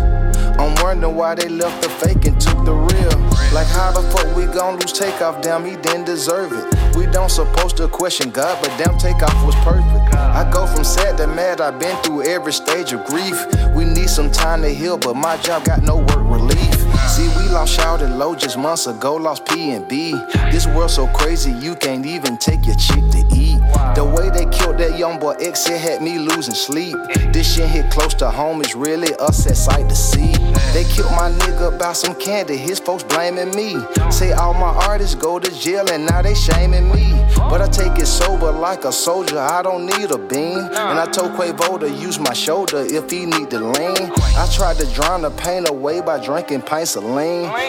I'm 0.59 0.75
wondering 0.83 1.15
why 1.15 1.35
they 1.35 1.49
left 1.49 1.83
the 1.83 1.89
fake 1.89 2.25
and 2.25 2.41
took 2.41 2.65
the 2.65 2.75
real. 2.75 3.19
Like 3.53 3.67
how 3.69 3.93
the 3.93 4.03
fuck 4.11 4.35
we 4.37 4.47
gon' 4.47 4.79
lose 4.79 4.93
takeoff? 4.93 5.43
Damn, 5.43 5.65
he 5.65 5.77
didn't 5.77 6.05
deserve 6.05 6.53
it. 6.53 6.97
We 6.97 7.07
don't 7.07 7.31
supposed 7.31 7.77
to 7.77 7.89
question 7.89 8.31
God, 8.31 8.59
but 8.63 8.77
damn 8.79 8.99
takeoff 8.99 9.35
was 9.45 9.55
perfect. 9.57 10.15
I 10.15 10.51
go 10.53 10.67
from 10.67 10.85
sad 10.85 11.17
to 11.19 11.27
mad, 11.27 11.61
I've 11.61 11.79
been 11.79 11.97
through 12.03 12.25
every 12.25 12.53
stage 12.53 12.93
of 12.93 13.05
grief. 13.05 13.37
We 13.75 13.85
need 13.85 14.09
some 14.11 14.31
time 14.31 14.63
to 14.63 14.69
heal, 14.69 14.99
but 14.99 15.15
my 15.15 15.37
job 15.39 15.65
got 15.65 15.83
no 15.83 15.99
work 15.99 16.25
relief. 16.25 16.76
See, 17.09 17.29
we 17.29 17.49
lost 17.49 17.75
shouted 17.75 18.11
low 18.11 18.35
just 18.35 18.59
months 18.59 18.87
ago, 18.87 19.17
lost 19.17 19.47
P 19.47 19.71
and 19.71 19.87
B. 19.89 20.15
This 20.51 20.67
world 20.67 20.91
so 20.91 21.07
crazy, 21.09 21.53
you 21.53 21.75
can't 21.75 22.05
even 22.05 22.37
take 22.37 22.67
your 22.67 22.77
chick 22.77 23.03
to 23.11 23.25
eat. 23.35 23.59
The 23.95 24.05
way 24.05 24.31
they 24.31 24.45
killed 24.57 24.79
that 24.79 24.99
young 24.99 25.19
boy 25.19 25.35
X, 25.41 25.69
it 25.69 25.81
had 25.81 26.03
me 26.03 26.19
losing 26.19 26.55
sleep. 26.55 26.97
This 27.33 27.55
shit 27.55 27.69
hit 27.69 27.91
close 27.91 28.15
to 28.15 28.31
home, 28.31 28.61
it's 28.61 28.75
really 28.75 29.09
sad 29.33 29.57
sight 29.57 29.89
to 29.89 29.97
see. 29.97 30.33
They 30.73 30.85
killed 30.85 31.13
my 31.13 31.31
nigga 31.31 31.79
by 31.79 31.93
some 31.93 32.15
candy, 32.17 32.57
his 32.57 32.79
folks 32.79 33.03
blaming 33.03 33.55
me. 33.55 33.77
Say 34.11 34.33
all 34.33 34.55
my 34.55 34.75
artists 34.87 35.15
go 35.15 35.39
to 35.39 35.51
jail 35.59 35.89
and 35.91 36.07
now 36.07 36.23
they 36.23 36.35
shaming 36.35 36.93
me. 36.93 37.13
But 37.37 37.63
I 37.63 37.69
take 37.69 37.99
it 37.99 38.07
sober 38.07 38.53
like 38.53 38.85
a 38.85 38.93
soldier, 38.93 39.39
I 39.39 39.63
don't 39.63 39.87
need 39.87 40.11
a 40.11 40.19
beam. 40.19 40.59
And 40.59 40.99
I 40.99 41.07
told 41.07 41.33
Quavo 41.33 41.81
to 41.81 41.91
use 41.91 42.19
my 42.19 42.33
shoulder 42.33 42.85
if 42.87 43.11
he 43.11 43.25
need 43.27 43.51
to 43.51 43.61
lean. 43.61 44.11
I 44.37 44.49
tried 44.53 44.77
to 44.77 44.87
drown 44.93 45.23
the 45.23 45.31
pain 45.31 45.67
away 45.69 46.01
by 46.01 46.23
drinking 46.23 46.63
pints 46.63 46.86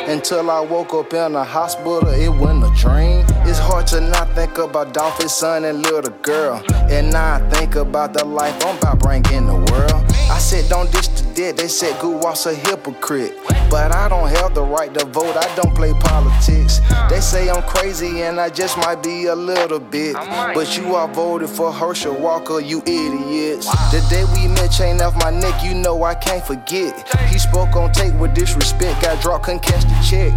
Until 0.08 0.52
I 0.52 0.60
woke 0.60 0.94
up 0.94 1.14
in 1.14 1.34
the 1.34 1.44
hospital, 1.44 2.08
it 2.10 2.30
wasn't 2.30 2.66
a 2.66 2.82
dream. 2.82 3.26
It's 3.50 3.60
hard 3.60 3.88
to 3.88 4.02
not 4.02 4.34
think 4.36 4.58
about 4.58 4.94
Dolphin's 4.94 5.34
son 5.34 5.66
and 5.66 5.82
little 5.82 6.12
girl. 6.22 6.64
And 6.90 7.12
now 7.12 7.36
I 7.36 7.50
think 7.50 7.76
about 7.76 8.14
the 8.14 8.24
life 8.26 8.56
I'm 8.66 8.78
about 8.78 9.00
bringing 9.00 9.48
the 9.48 9.56
world. 9.72 10.04
I 10.30 10.38
said, 10.40 10.70
don't 10.70 10.92
dish 10.92 11.08
the 11.08 11.27
dead. 11.38 11.56
They 11.56 11.68
said, 11.68 12.02
Goo 12.02 12.18
was 12.18 12.48
a 12.48 12.56
hypocrite. 12.56 13.38
But 13.70 13.94
I 13.94 14.10
don't 14.10 14.30
have 14.30 14.56
the 14.56 14.64
right 14.64 14.92
to 14.96 15.06
vote. 15.06 15.38
I 15.38 15.56
don't 15.56 15.76
play 15.76 15.94
politics. 15.94 16.80
They 17.10 17.20
say 17.22 17.50
I'm 17.50 17.62
crazy 17.64 18.24
and 18.24 18.40
I 18.40 18.50
just 18.50 18.78
might 18.78 19.04
be 19.04 19.26
a 19.26 19.36
little 19.36 19.80
bit. 19.80 20.16
But 20.16 20.78
you 20.78 20.96
all 20.96 21.08
voted 21.08 21.50
for 21.50 21.72
Herschel 21.72 22.16
Walker, 22.16 22.60
you 22.60 22.80
idiots. 22.88 23.68
The 23.92 24.06
day 24.10 24.26
we 24.34 24.48
met, 24.48 24.72
chain 24.72 25.00
off 25.02 25.16
my 25.18 25.30
neck, 25.30 25.64
you 25.64 25.76
know 25.76 26.04
I 26.04 26.16
can't 26.16 26.44
forget. 26.44 27.08
He 27.30 27.38
spoke 27.38 27.76
on 27.76 27.92
tape 27.92 28.16
with 28.16 28.34
disrespect, 28.34 29.02
got 29.02 29.22
dropped, 29.22 29.46
couldn't 29.46 29.62
catch 29.62 29.84
the 29.84 29.98
check. 30.10 30.34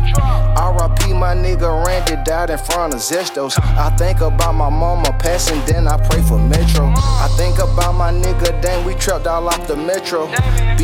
RIP, 0.60 1.16
my 1.16 1.34
nigga 1.34 1.86
Randy 1.86 2.16
died 2.24 2.50
in 2.50 2.58
front 2.58 2.94
of 2.94 3.00
Zestos. 3.00 3.58
I 3.76 3.90
think 3.96 4.20
about 4.20 4.54
my 4.54 4.68
mama 4.68 5.16
passing, 5.18 5.60
then 5.66 5.88
I 5.88 5.96
pray 6.08 6.20
for 6.22 6.38
Metro. 6.38 6.92
I 6.96 7.28
think 7.36 7.58
about 7.58 7.94
my 7.94 8.12
nigga, 8.12 8.60
dang, 8.60 8.84
we 8.84 8.94
trapped 8.94 9.26
all 9.26 9.48
off 9.48 9.66
the 9.66 9.76
Metro. 9.76 10.26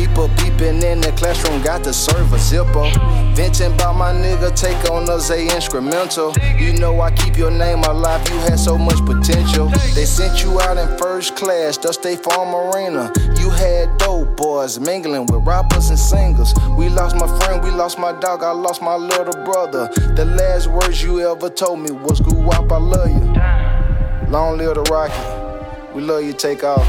Beeper 0.07 0.27
beeping 0.35 0.83
in 0.83 1.01
the 1.01 1.11
classroom, 1.13 1.61
got 1.61 1.83
to 1.83 1.93
serve 1.93 2.31
a 2.33 2.39
zipper. 2.39 2.89
Venting 3.33 3.73
about 3.73 3.95
my 3.95 4.13
nigga, 4.13 4.55
take 4.55 4.89
on 4.89 5.09
us 5.09 5.29
a 5.29 5.41
instrumental. 5.55 6.33
You 6.57 6.73
know 6.73 6.99
I 7.01 7.11
keep 7.11 7.37
your 7.37 7.51
name 7.51 7.79
alive, 7.79 8.27
you 8.29 8.35
had 8.39 8.59
so 8.59 8.77
much 8.77 8.97
potential. 9.05 9.69
They 9.93 10.05
sent 10.05 10.43
you 10.43 10.59
out 10.61 10.77
in 10.77 10.97
first 10.97 11.35
class, 11.35 11.77
the 11.77 11.91
State 11.93 12.23
Farm 12.23 12.53
Arena. 12.53 13.11
You 13.39 13.49
had 13.49 13.97
dope 13.97 14.35
boys 14.37 14.79
mingling 14.79 15.25
with 15.27 15.45
rappers 15.45 15.89
and 15.89 15.99
singers. 15.99 16.53
We 16.77 16.89
lost 16.89 17.15
my 17.15 17.27
friend, 17.39 17.63
we 17.63 17.71
lost 17.71 17.99
my 17.99 18.17
dog, 18.19 18.43
I 18.43 18.51
lost 18.51 18.81
my 18.81 18.95
little 18.95 19.43
brother. 19.43 19.89
The 20.15 20.25
last 20.25 20.67
words 20.67 21.03
you 21.03 21.19
ever 21.29 21.49
told 21.49 21.79
me 21.79 21.91
was 21.91 22.19
"Goo 22.19 22.35
wop, 22.35 22.71
I 22.71 22.77
love 22.77 23.09
you." 23.09 24.31
Long 24.31 24.57
live 24.57 24.75
the 24.75 24.83
rocket. 24.83 25.93
We 25.93 26.01
love 26.01 26.23
you, 26.23 26.33
take 26.33 26.63
off. 26.63 26.85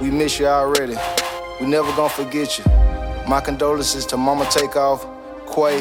We 0.00 0.10
miss 0.10 0.38
you 0.38 0.46
already. 0.46 0.96
We 1.58 1.66
never 1.66 1.90
gonna 1.96 2.10
forget 2.10 2.58
you. 2.58 2.64
My 3.26 3.40
condolences 3.40 4.04
to 4.06 4.18
Mama 4.18 4.44
Takeoff, 4.50 5.06
Quay, 5.46 5.80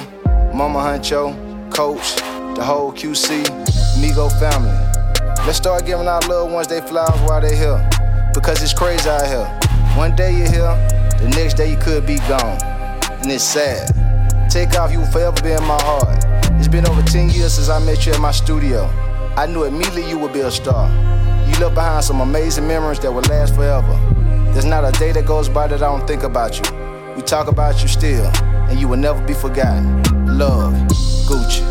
Mama 0.54 0.80
Huncho, 0.80 1.36
Coach, 1.70 2.16
the 2.56 2.64
whole 2.64 2.94
QC, 2.94 3.44
Migo 4.00 4.32
family. 4.40 4.72
Let's 5.46 5.58
start 5.58 5.86
giving 5.86 6.08
our 6.08 6.22
loved 6.30 6.54
ones 6.54 6.68
they 6.68 6.80
flowers 6.80 7.20
while 7.28 7.42
they 7.42 7.58
here. 7.58 7.78
Because 8.34 8.64
it's 8.64 8.74
crazy 8.74 9.10
out 9.10 9.28
here. 9.28 9.46
One 9.98 10.16
day 10.16 10.38
you're 10.38 10.50
here, 10.50 10.76
the 11.20 11.34
next 11.36 11.56
day 11.56 11.72
you 11.72 11.78
could 11.78 12.06
be 12.06 12.20
gone. 12.20 12.58
And 13.22 13.30
it's 13.30 13.44
sad. 13.44 13.92
Take 14.50 14.80
off, 14.80 14.94
you 14.94 15.00
will 15.00 15.12
forever 15.12 15.42
be 15.44 15.52
in 15.52 15.64
my 15.66 15.82
heart. 15.82 16.24
It's 16.58 16.70
been 16.70 16.88
over 16.88 17.02
10 17.02 17.32
years 17.32 17.56
since 17.56 17.68
I 17.68 17.80
met 17.80 18.06
you 18.06 18.14
at 18.14 18.22
my 18.22 18.32
studio. 18.32 18.86
I 19.36 19.46
knew 19.46 19.66
immediately 19.66 20.10
you 20.10 20.20
would 20.20 20.32
be 20.32 20.40
a 20.40 20.52
star. 20.52 20.88
You 21.50 21.60
left 21.60 21.76
behind 21.76 22.06
some 22.06 22.22
amazing 22.22 22.66
memories 22.66 23.00
that 23.00 23.12
will 23.12 23.24
last 23.24 23.56
forever. 23.56 24.25
There's 24.56 24.64
not 24.64 24.86
a 24.86 24.92
day 24.98 25.12
that 25.12 25.26
goes 25.26 25.50
by 25.50 25.68
that 25.68 25.84
I 25.84 25.86
don't 25.86 26.08
think 26.08 26.24
about 26.24 26.56
you. 26.56 26.64
We 27.18 27.22
talk 27.24 27.50
about 27.50 27.82
you 27.82 27.90
still, 27.90 28.32
and 28.70 28.80
you 28.80 28.88
will 28.88 28.96
never 28.96 29.22
be 29.28 29.34
forgotten. 29.34 30.02
Love, 30.38 30.74
Gucci. 31.28 31.62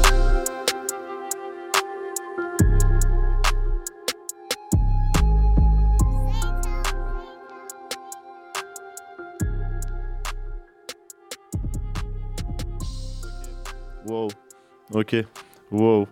Wow. 14.04 14.28
Ok. 14.92 15.24
Wow. 15.70 16.06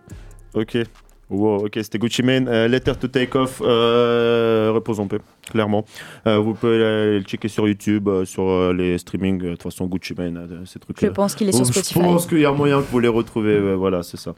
Ok. 0.55 0.87
Wow. 1.33 1.65
Ok, 1.65 1.71
c'était 1.81 1.97
Gucci 1.97 2.21
Mane. 2.23 2.47
Euh, 2.47 2.67
Letter 2.67 2.93
to 2.99 3.07
Take 3.07 3.35
Off. 3.37 3.61
Euh, 3.65 4.71
repose 4.73 4.99
en 4.99 5.07
paix, 5.07 5.17
clairement. 5.49 5.83
Euh, 6.27 6.37
vous 6.37 6.53
pouvez 6.53 6.75
aller 6.75 7.19
le 7.19 7.23
checker 7.25 7.47
sur 7.47 7.67
YouTube, 7.67 8.07
euh, 8.07 8.23
sur 8.25 8.43
euh, 8.49 8.73
les 8.73 8.97
streamings. 8.97 9.39
De 9.39 9.49
toute 9.51 9.63
façon, 9.63 9.87
Gucci 9.87 10.13
Mane, 10.17 10.37
euh, 10.37 10.65
ces 10.65 10.79
trucs 10.79 10.99
Je 11.01 11.07
pense 11.07 11.35
qu'il 11.35 11.49
est 11.49 11.51
sur 11.53 11.65
Spotify. 11.65 11.95
Je 11.99 11.99
pense 11.99 12.27
qu'il 12.27 12.39
y 12.39 12.45
a 12.45 12.51
moyen 12.51 12.81
que 12.81 12.87
vous 12.91 12.99
les 12.99 13.07
retrouvez. 13.07 13.75
voilà, 13.75 14.03
c'est 14.03 14.17
ça. 14.17 14.35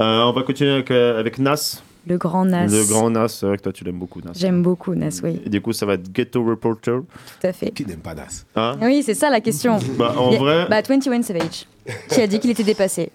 Euh, 0.00 0.22
on 0.24 0.32
va 0.32 0.42
continuer 0.42 0.72
avec, 0.72 0.90
euh, 0.90 1.18
avec 1.20 1.38
Nas. 1.38 1.80
Le 2.04 2.18
grand 2.18 2.44
Nas. 2.44 2.66
Le 2.66 2.84
grand 2.88 3.10
Nas. 3.10 3.28
C'est 3.28 3.46
vrai 3.46 3.56
que 3.58 3.62
toi, 3.62 3.72
tu 3.72 3.84
l'aimes 3.84 3.98
beaucoup, 4.00 4.20
Nas. 4.20 4.32
J'aime 4.34 4.60
beaucoup 4.62 4.92
Nas, 4.96 5.20
oui, 5.22 5.40
Et 5.46 5.48
du 5.48 5.60
coup, 5.60 5.72
ça 5.72 5.86
va 5.86 5.94
être 5.94 6.12
Ghetto 6.12 6.42
Reporter. 6.44 7.00
tout 7.02 7.46
à 7.46 7.52
fait. 7.52 7.70
Qui 7.70 7.86
n'aime 7.86 8.00
pas 8.00 8.14
Das 8.14 8.44
Hein? 8.56 8.76
Oui, 8.82 9.04
c'est 9.04 9.14
ça 9.14 9.30
la 9.30 9.40
question. 9.40 9.78
Bah, 9.96 10.14
en 10.18 10.32
a- 10.32 10.36
vrai- 10.36 10.66
Bah, 10.68 10.82
21 10.82 11.22
Savage, 11.22 11.66
qui 12.08 12.20
a 12.20 12.26
dit 12.26 12.40
qu'il 12.40 12.50
était 12.50 12.64
dépassé. 12.64 13.10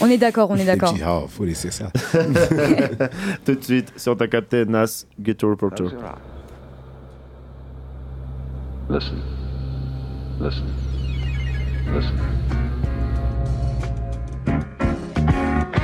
On 0.00 0.06
est 0.06 0.18
d'accord, 0.18 0.50
on 0.50 0.56
est 0.56 0.64
d'accord. 0.66 0.92
Puis, 0.94 1.02
ah, 1.04 1.22
faut 1.28 1.44
laisser 1.44 1.70
ça. 1.70 1.90
Tout 3.44 3.54
de 3.54 3.62
suite, 3.62 3.92
sur 3.96 4.16
ta 4.16 4.26
capté, 4.28 4.64
Nas, 4.64 5.04
Ghetto 5.20 5.48
Reporter. 5.50 5.84
Listen. 8.90 9.18
Listen. 10.40 10.64
Listen. 11.94 12.18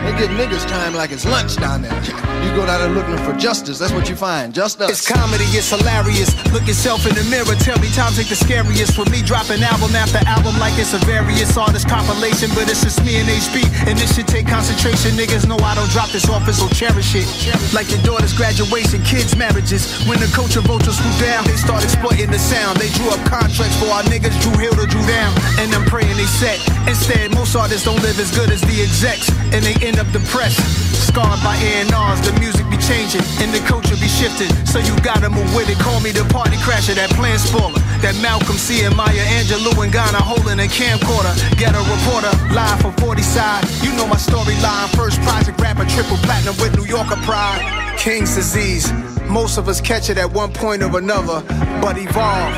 They 0.00 0.16
get 0.16 0.30
niggas 0.32 0.66
time 0.66 0.94
like 0.94 1.12
it's 1.12 1.24
lunch 1.24 1.56
down 1.56 1.82
there. 1.82 1.92
You 2.40 2.48
go 2.56 2.64
down 2.64 2.80
there 2.80 2.88
looking 2.88 3.20
for 3.20 3.36
justice, 3.36 3.78
that's 3.78 3.92
what 3.92 4.08
you 4.08 4.16
find. 4.16 4.54
Just 4.54 4.80
us. 4.80 4.88
It's 4.88 5.04
comedy, 5.04 5.44
it's 5.52 5.68
hilarious. 5.68 6.32
Look 6.56 6.66
yourself 6.66 7.04
in 7.04 7.14
the 7.14 7.24
mirror, 7.28 7.52
tell 7.60 7.78
me 7.78 7.92
times 7.92 8.18
ain't 8.18 8.32
the 8.32 8.34
scariest. 8.34 8.96
With 8.96 9.12
me 9.12 9.20
dropping 9.20 9.60
album 9.60 9.92
after 9.92 10.18
album 10.24 10.56
like 10.58 10.72
it's 10.80 10.96
a 10.96 11.02
various 11.04 11.52
artist 11.56 11.86
compilation, 11.86 12.48
but 12.56 12.64
it's 12.64 12.80
just 12.80 13.04
me 13.04 13.20
and 13.20 13.28
HB. 13.28 13.60
And 13.84 13.98
this 14.00 14.16
should 14.16 14.26
take 14.26 14.48
concentration. 14.48 15.20
Niggas 15.20 15.44
know 15.46 15.60
I 15.60 15.76
don't 15.76 15.90
drop 15.92 16.08
this 16.10 16.28
office, 16.32 16.64
so 16.64 16.68
cherish 16.72 17.12
it. 17.12 17.28
Like 17.76 17.92
your 17.92 18.00
daughter's 18.00 18.32
graduation, 18.32 19.04
kids' 19.04 19.36
marriages. 19.36 19.84
When 20.08 20.16
the 20.16 20.32
culture 20.32 20.64
vultures 20.64 20.96
swoop 20.96 21.16
down, 21.20 21.44
they 21.44 21.60
start 21.60 21.84
exploiting 21.84 22.32
the 22.32 22.40
sound. 22.40 22.80
They 22.80 22.88
drew 22.96 23.12
up 23.12 23.20
contracts 23.28 23.76
for 23.76 23.92
our 23.92 24.02
niggas, 24.08 24.32
Drew 24.40 24.56
Hill 24.56 24.72
to 24.80 24.88
Drew 24.88 25.04
down. 25.04 25.36
And 25.60 25.68
I'm 25.76 25.84
praying 25.84 26.16
they 26.16 26.30
set. 26.40 26.56
Instead, 26.88 27.36
most 27.36 27.52
artists 27.54 27.84
don't 27.84 28.00
live 28.00 28.16
as 28.18 28.32
good 28.32 28.48
as 28.48 28.64
the 28.64 28.80
execs, 28.80 29.28
and 29.52 29.60
they 29.60 29.76
end 29.90 29.98
up 29.98 30.10
depressed. 30.12 30.62
Scarred 30.94 31.42
by 31.42 31.58
A&Rs, 31.58 32.20
the 32.22 32.32
music 32.38 32.62
be 32.70 32.78
changing 32.78 33.22
and 33.42 33.50
the 33.50 33.58
culture 33.66 33.96
be 33.98 34.06
shifting. 34.06 34.50
So 34.64 34.78
you 34.78 34.94
gotta 35.02 35.28
move 35.28 35.50
with 35.54 35.68
it. 35.68 35.78
Call 35.78 35.98
me 36.00 36.12
the 36.12 36.24
party 36.30 36.56
crasher, 36.62 36.94
that 36.94 37.10
plan 37.18 37.38
spoiler. 37.38 37.82
That 37.98 38.14
Malcolm 38.22 38.56
C 38.56 38.84
and 38.86 38.94
Maya 38.94 39.24
Angelou 39.36 39.74
and 39.82 39.92
Ghana 39.92 40.22
holding 40.22 40.60
a 40.62 40.68
camcorder. 40.70 41.34
Get 41.58 41.74
a 41.74 41.82
reporter, 41.82 42.30
live 42.54 42.80
from 42.80 42.94
40 43.02 43.22
side. 43.22 43.66
You 43.82 43.90
know 43.96 44.06
my 44.06 44.16
storyline. 44.16 44.88
First 44.94 45.20
project 45.22 45.60
rapper, 45.60 45.84
triple 45.86 46.18
platinum 46.22 46.54
with 46.62 46.76
New 46.78 46.86
Yorker 46.86 47.18
pride. 47.26 47.60
King's 47.98 48.34
disease. 48.34 48.92
Most 49.26 49.58
of 49.58 49.68
us 49.68 49.80
catch 49.80 50.08
it 50.10 50.18
at 50.18 50.30
one 50.30 50.52
point 50.52 50.82
or 50.82 50.96
another, 50.98 51.42
but 51.82 51.98
evolve. 51.98 52.54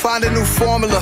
Find 0.00 0.24
a 0.24 0.30
new 0.30 0.44
formula. 0.44 1.00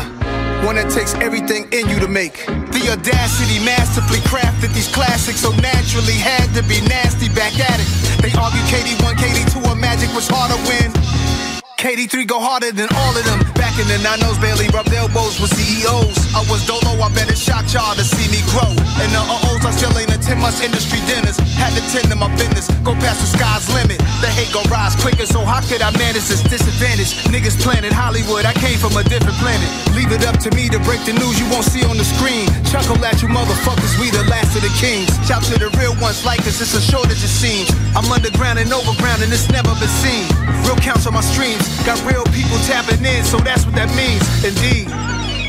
One 0.67 0.77
that 0.77 0.91
takes 0.91 1.15
everything 1.15 1.69
in 1.73 1.89
you 1.89 1.99
to 2.01 2.09
make. 2.09 2.45
The 2.81 2.93
audacity 2.93 3.63
masterfully 3.63 4.21
crafted 4.21 4.73
these 4.73 4.89
classics 4.89 5.41
so 5.41 5.53
naturally 5.61 6.15
had 6.15 6.49
to 6.55 6.63
be 6.63 6.81
nasty 6.89 7.29
back 7.29 7.53
at 7.61 7.77
it. 7.79 7.87
They 8.25 8.33
argue 8.41 8.63
KD1, 8.73 9.21
KD2, 9.21 9.69
or 9.69 9.77
Magic 9.77 10.09
was 10.15 10.27
harder 10.27 10.57
when. 10.65 11.40
KD3 11.81 12.29
go 12.29 12.37
harder 12.37 12.77
than 12.77 12.93
all 12.93 13.17
of 13.17 13.25
them. 13.25 13.41
Back 13.57 13.81
in 13.81 13.89
the 13.89 13.97
90s, 14.05 14.37
barely 14.37 14.69
rubbed 14.69 14.93
elbows 14.93 15.41
with 15.41 15.49
CEOs. 15.57 16.13
I 16.37 16.45
was 16.53 16.61
dolo, 16.69 17.01
I 17.01 17.09
bet 17.17 17.33
it 17.33 17.41
shocked 17.41 17.73
y'all 17.73 17.97
to 17.97 18.05
see 18.05 18.29
me 18.29 18.45
grow. 18.53 18.69
And 19.01 19.09
the 19.09 19.23
uh-ohs, 19.25 19.65
I 19.65 19.73
still 19.73 19.97
ain't 19.97 20.13
attend 20.13 20.45
much 20.45 20.61
industry 20.61 21.01
dinners. 21.09 21.41
Had 21.57 21.73
to 21.73 21.81
tend 21.89 22.13
to 22.13 22.17
my 22.21 22.29
business, 22.37 22.69
go 22.85 22.93
past 23.01 23.25
the 23.25 23.33
sky's 23.33 23.65
limit. 23.73 23.97
The 24.21 24.29
hate 24.29 24.53
gon' 24.53 24.69
rise 24.69 24.93
quicker, 25.01 25.25
so 25.25 25.41
how 25.41 25.65
could 25.65 25.81
I 25.81 25.89
manage 25.97 26.29
this 26.29 26.45
disadvantage? 26.45 27.17
Niggas 27.33 27.57
planet 27.65 27.97
Hollywood, 27.97 28.45
I 28.45 28.53
came 28.61 28.77
from 28.77 28.93
a 29.01 29.05
different 29.09 29.41
planet. 29.41 29.69
Leave 29.97 30.13
it 30.13 30.29
up 30.29 30.37
to 30.45 30.53
me 30.53 30.69
to 30.69 30.77
break 30.85 31.01
the 31.09 31.17
news 31.17 31.41
you 31.41 31.49
won't 31.49 31.65
see 31.65 31.81
on 31.89 31.97
the 31.97 32.05
screen. 32.05 32.45
Chuckle 32.69 33.01
at 33.09 33.25
you 33.25 33.33
motherfuckers, 33.33 33.97
we 33.97 34.13
the 34.13 34.21
last 34.29 34.53
of 34.53 34.61
the 34.61 34.73
kings. 34.77 35.09
Shout 35.25 35.49
to 35.49 35.57
the 35.57 35.73
real 35.81 35.97
ones 35.97 36.29
like 36.29 36.45
us, 36.45 36.61
it's 36.61 36.77
a 36.77 36.83
shortage 36.85 37.25
it 37.25 37.33
seems. 37.33 37.73
I'm 37.97 38.05
underground 38.13 38.61
and 38.61 38.69
overground 38.69 39.25
and 39.25 39.33
it's 39.33 39.49
never 39.49 39.73
been 39.81 39.89
seen. 40.05 40.29
Real 40.69 40.77
counts 40.77 41.09
on 41.09 41.15
my 41.15 41.25
streams, 41.25 41.70
got 41.85 41.99
real 42.05 42.25
people 42.27 42.59
tapping 42.67 43.05
in, 43.05 43.25
so 43.25 43.39
that's 43.39 43.65
what 43.65 43.75
that 43.75 43.89
means. 43.97 44.23
Indeed, 44.45 44.89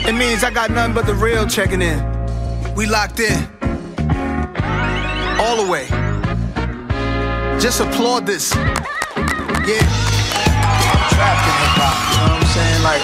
it 0.07 0.13
means 0.13 0.43
I 0.43 0.51
got 0.51 0.71
nothing 0.71 0.93
but 0.93 1.05
the 1.05 1.15
real 1.15 1.45
checking 1.47 1.81
in. 1.81 1.99
We 2.75 2.85
locked 2.85 3.19
in, 3.19 3.47
all 5.39 5.63
the 5.63 5.67
way. 5.69 5.87
Just 7.59 7.79
applaud 7.79 8.25
this. 8.25 8.55
Yeah. 8.55 9.85
I'm 10.91 11.03
trapped 11.13 11.45
in 11.45 11.55
hip 11.61 11.77
hop, 11.77 11.93
you 11.93 12.25
know 12.25 12.33
what 12.33 12.41
I'm 12.41 12.49
saying? 12.49 12.81
Like, 12.81 13.03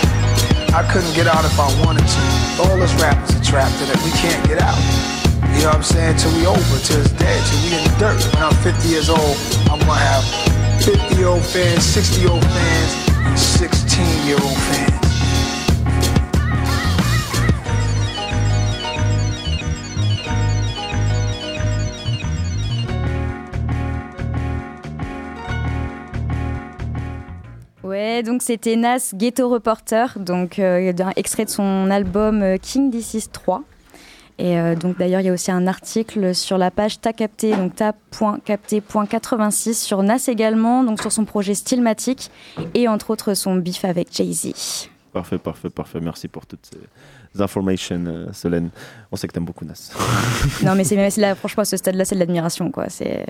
I 0.73 0.81
couldn't 0.91 1.13
get 1.13 1.27
out 1.27 1.45
if 1.45 1.59
I 1.59 1.69
wanted 1.85 2.05
to. 2.05 2.21
All 2.65 2.81
us 2.81 2.93
rappers 3.01 3.35
are 3.35 3.43
trapped 3.43 3.77
in 3.81 3.89
it, 3.89 4.01
we 4.01 4.11
can't 4.17 4.41
get 4.47 4.61
out. 4.61 4.77
You 5.53 5.63
know 5.63 5.69
what 5.69 5.81
I'm 5.81 5.83
saying? 5.83 6.17
Till 6.17 6.33
we 6.37 6.45
over, 6.45 6.77
till 6.85 7.01
it's 7.01 7.11
dead, 7.13 7.37
till 7.45 7.61
we 7.65 7.77
in 7.77 7.83
the 7.85 7.93
dirt. 7.97 8.17
When 8.33 8.43
I'm 8.43 8.55
50 8.61 8.89
years 8.89 9.09
old, 9.09 9.37
I'm 9.69 9.79
gonna 9.81 9.97
have 9.97 10.25
50 10.83 11.23
old 11.23 11.45
fans, 11.45 11.83
60 11.83 12.27
old 12.27 12.43
fans, 12.43 13.06
16 13.35 13.97
year 14.27 14.37
old 14.43 14.57
fans. 14.57 14.97
Ouais, 27.83 28.21
donc 28.21 28.41
c'était 28.41 28.75
Nas 28.75 29.11
Ghetto 29.13 29.47
Reporter, 29.47 30.19
donc 30.19 30.59
euh, 30.59 30.91
d'un 30.91 31.11
extrait 31.15 31.45
de 31.45 31.49
son 31.49 31.89
album 31.89 32.41
euh, 32.41 32.57
King 32.61 32.91
Disease 32.91 33.29
3. 33.31 33.63
Et 34.39 34.59
euh, 34.59 34.75
donc 34.75 34.97
d'ailleurs, 34.99 35.21
il 35.21 35.25
y 35.25 35.29
a 35.29 35.33
aussi 35.33 35.51
un 35.51 35.65
article 35.67 36.35
sur 36.35 36.57
la 36.57 36.69
page 36.69 36.99
Ta 37.01 37.11
Capté, 37.13 37.55
donc 37.55 37.75
ta.capté.86 37.75 39.73
sur 39.73 40.03
Nas 40.03 40.25
également, 40.27 40.83
donc 40.83 41.01
sur 41.01 41.11
son 41.11 41.25
projet 41.25 41.55
Stillmatic 41.55 42.29
et 42.75 42.87
entre 42.87 43.09
autres 43.09 43.33
son 43.33 43.55
bif 43.55 43.83
avec 43.83 44.15
Jay-Z. 44.15 44.89
Parfait, 45.11 45.39
parfait, 45.39 45.69
parfait. 45.71 45.99
Merci 45.99 46.27
pour 46.27 46.45
toutes 46.45 46.69
ces 47.33 47.41
informations, 47.41 48.03
euh, 48.05 48.27
Solène. 48.33 48.69
On 49.11 49.15
sait 49.15 49.27
que 49.27 49.33
t'aimes 49.33 49.45
beaucoup 49.45 49.65
Nas. 49.65 49.91
non, 50.63 50.75
mais 50.75 50.83
c'est 50.83 51.17
là, 51.17 51.33
franchement, 51.33 51.61
à 51.61 51.65
ce 51.65 51.77
stade-là, 51.77 52.05
c'est 52.05 52.13
de 52.15 52.19
l'admiration, 52.19 52.69
quoi. 52.69 52.89
C'est, 52.89 53.25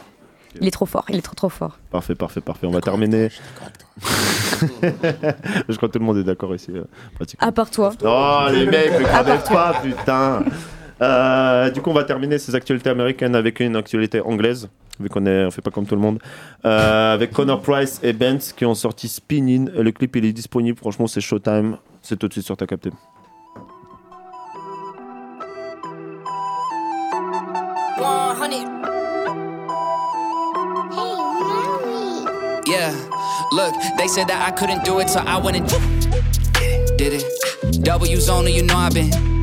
il 0.59 0.67
est 0.67 0.71
trop 0.71 0.85
fort, 0.85 1.05
il 1.09 1.15
est 1.17 1.21
trop 1.21 1.35
trop 1.35 1.49
fort. 1.49 1.77
Parfait, 1.91 2.15
parfait, 2.15 2.41
parfait. 2.41 2.67
On 2.67 2.71
va 2.71 2.81
terminer. 2.81 3.29
Je 4.81 5.75
crois 5.75 5.87
que 5.87 5.93
tout 5.93 5.99
le 5.99 6.05
monde 6.05 6.17
est 6.17 6.23
d'accord 6.23 6.53
ici. 6.55 6.71
euh, 6.71 6.83
pratiquement. 7.15 7.47
À 7.47 7.51
part 7.51 7.69
toi. 7.69 7.91
Oh, 8.03 8.47
les 8.51 8.65
mecs, 8.65 8.99
ne 8.99 9.53
pas, 9.53 9.73
putain. 9.81 10.43
Euh, 11.01 11.69
du 11.69 11.81
coup, 11.81 11.89
on 11.89 11.93
va 11.93 12.03
terminer 12.03 12.37
ces 12.37 12.55
actualités 12.55 12.89
américaines 12.89 13.35
avec 13.35 13.59
une 13.59 13.75
actualité 13.75 14.21
anglaise, 14.21 14.69
vu 14.99 15.09
qu'on 15.09 15.25
on 15.25 15.51
fait 15.51 15.61
pas 15.61 15.71
comme 15.71 15.85
tout 15.85 15.95
le 15.95 16.01
monde. 16.01 16.19
Euh, 16.65 17.13
avec 17.13 17.31
Connor 17.31 17.61
Price 17.61 17.99
et 18.03 18.13
Benz 18.13 18.53
qui 18.53 18.65
ont 18.65 18.75
sorti 18.75 19.07
Spinning. 19.07 19.69
Le 19.69 19.91
clip, 19.91 20.15
il 20.15 20.25
est 20.25 20.33
disponible. 20.33 20.77
Franchement, 20.77 21.07
c'est 21.07 21.21
Showtime. 21.21 21.77
C'est 22.01 22.17
tout 22.17 22.27
de 22.27 22.33
suite 22.33 22.45
sur 22.45 22.57
ta 22.57 22.65
capté. 22.65 22.91
Yeah, 32.69 32.91
look, 33.53 33.73
they 33.97 34.09
said 34.09 34.27
that 34.27 34.45
I 34.45 34.51
couldn't 34.51 34.83
do 34.83 34.99
it, 34.99 35.09
so 35.09 35.21
I 35.21 35.39
went 35.39 35.55
and. 35.55 35.97
did 36.97 37.13
it. 37.13 37.83
W's 37.83 38.27
only, 38.29 38.53
you 38.55 38.63
know 38.63 38.75
I've 38.75 38.93
been 38.93 39.36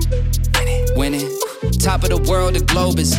winning. 0.97 1.29
Top 1.79 2.03
of 2.03 2.11
the 2.11 2.25
world, 2.29 2.55
the 2.55 2.65
globe 2.65 2.99
is 2.99 3.13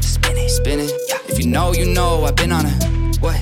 spinning, 0.00 0.48
spinning. 0.48 0.90
If 1.28 1.38
you 1.38 1.46
know, 1.46 1.72
you 1.72 1.86
know, 1.86 2.24
I've 2.24 2.36
been 2.36 2.52
on 2.52 2.66
a 2.66 2.70
what 3.20 3.38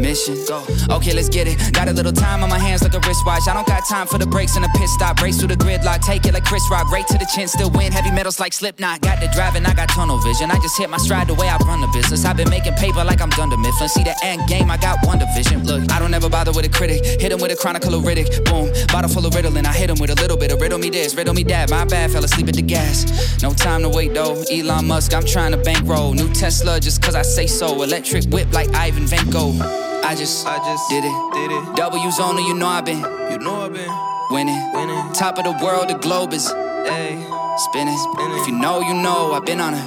mission? 0.00 0.36
Go. 0.46 0.64
Okay, 0.90 1.12
let's 1.14 1.28
get 1.28 1.46
it. 1.46 1.56
Got 1.72 1.88
a 1.88 1.92
little 1.92 2.12
time 2.12 2.42
on 2.42 2.50
my 2.50 2.58
hands 2.58 2.82
like 2.82 2.94
a 2.94 3.00
wristwatch. 3.00 3.48
I 3.48 3.54
don't 3.54 3.66
got 3.66 3.86
time 3.88 4.06
for 4.06 4.18
the 4.18 4.26
breaks 4.26 4.56
and 4.56 4.64
the 4.64 4.68
pit 4.76 4.88
stop. 4.88 5.20
Race 5.20 5.38
through 5.38 5.48
the 5.48 5.56
gridlock, 5.56 6.00
take 6.00 6.24
it 6.26 6.34
like 6.34 6.44
Chris 6.44 6.62
Rock. 6.70 6.90
Right 6.90 7.06
to 7.08 7.18
the 7.18 7.26
chin, 7.34 7.48
still 7.48 7.70
win. 7.70 7.92
Heavy 7.92 8.10
metals 8.10 8.40
like 8.40 8.52
Slipknot. 8.52 9.00
Got 9.00 9.20
the 9.20 9.28
driving, 9.28 9.64
I 9.66 9.74
got 9.74 9.88
tunnel 9.88 10.18
vision. 10.18 10.50
I 10.50 10.56
just 10.56 10.76
hit 10.78 10.90
my 10.90 10.98
stride 10.98 11.28
the 11.28 11.34
way 11.34 11.48
I 11.48 11.56
run 11.58 11.80
the 11.80 11.88
business. 11.88 12.24
I've 12.24 12.36
been 12.36 12.50
making 12.50 12.74
paper 12.74 13.04
like 13.04 13.20
I'm 13.20 13.30
Dunder 13.30 13.56
Mifflin. 13.56 13.88
See 13.88 14.04
the 14.04 14.14
end 14.22 14.48
game, 14.48 14.70
I 14.70 14.76
got 14.76 15.04
one 15.06 15.18
division. 15.18 15.64
Look, 15.64 15.90
I 15.92 15.98
don't 15.98 16.14
ever 16.14 16.28
bother 16.28 16.52
with 16.52 16.64
a 16.64 16.68
critic. 16.68 17.04
Hit 17.20 17.32
him 17.32 17.40
with 17.40 17.52
a 17.52 17.56
chronicle 17.56 17.94
of 17.94 18.04
Riddick. 18.04 18.44
Boom, 18.44 18.70
bottle 18.88 19.10
full 19.10 19.26
of 19.26 19.32
Ritalin. 19.32 19.64
I 19.64 19.72
hit 19.72 19.90
him 19.90 19.98
with 19.98 20.10
a 20.10 20.14
little 20.20 20.36
bit 20.36 20.52
of 20.52 20.60
riddle 20.60 20.78
me 20.78 20.90
this, 20.90 21.14
riddle 21.14 21.34
me 21.34 21.44
that. 21.44 21.70
My 21.70 21.84
bad, 21.84 22.10
fell 22.10 22.24
asleep 22.24 22.48
at 22.48 22.54
the 22.54 22.62
gas. 22.62 23.42
No 23.42 23.52
time 23.52 23.82
to 23.82 23.88
wait 23.88 24.14
though. 24.14 24.42
Elon 24.50 24.86
Musk, 24.86 25.14
I'm 25.14 25.24
trying 25.24 25.52
to 25.52 25.58
bankroll. 25.58 26.14
New 26.14 26.32
Tesla 26.32 26.80
just 26.80 27.02
cause 27.02 27.14
I 27.14 27.22
say 27.22 27.46
so. 27.46 27.82
Electric 27.82 28.24
whip 28.26 28.52
like 28.52 28.72
Ivan 28.74 29.06
Van 29.06 29.28
Gogh. 29.30 29.83
I 30.04 30.14
just, 30.14 30.46
I 30.46 30.58
just 30.58 30.88
did 30.90 31.02
it, 31.04 31.32
did 31.32 31.50
it. 31.50 31.76
W's 31.76 32.20
only, 32.20 32.46
you 32.46 32.54
know 32.54 32.66
I've 32.66 32.84
been, 32.84 33.00
you 33.30 33.38
know 33.38 33.62
I've 33.62 33.72
been 33.72 33.90
winning, 34.30 34.72
winning. 34.74 35.12
Top 35.14 35.38
of 35.38 35.44
the 35.44 35.52
world, 35.64 35.88
the 35.88 35.94
globe 35.94 36.32
is, 36.34 36.46
ay, 36.50 37.16
spinning. 37.56 37.96
spinning. 37.96 38.38
If 38.38 38.46
you 38.46 38.54
know, 38.54 38.80
you 38.80 38.94
know, 38.94 39.32
I've 39.32 39.46
been 39.46 39.60
on 39.60 39.72
a 39.72 39.82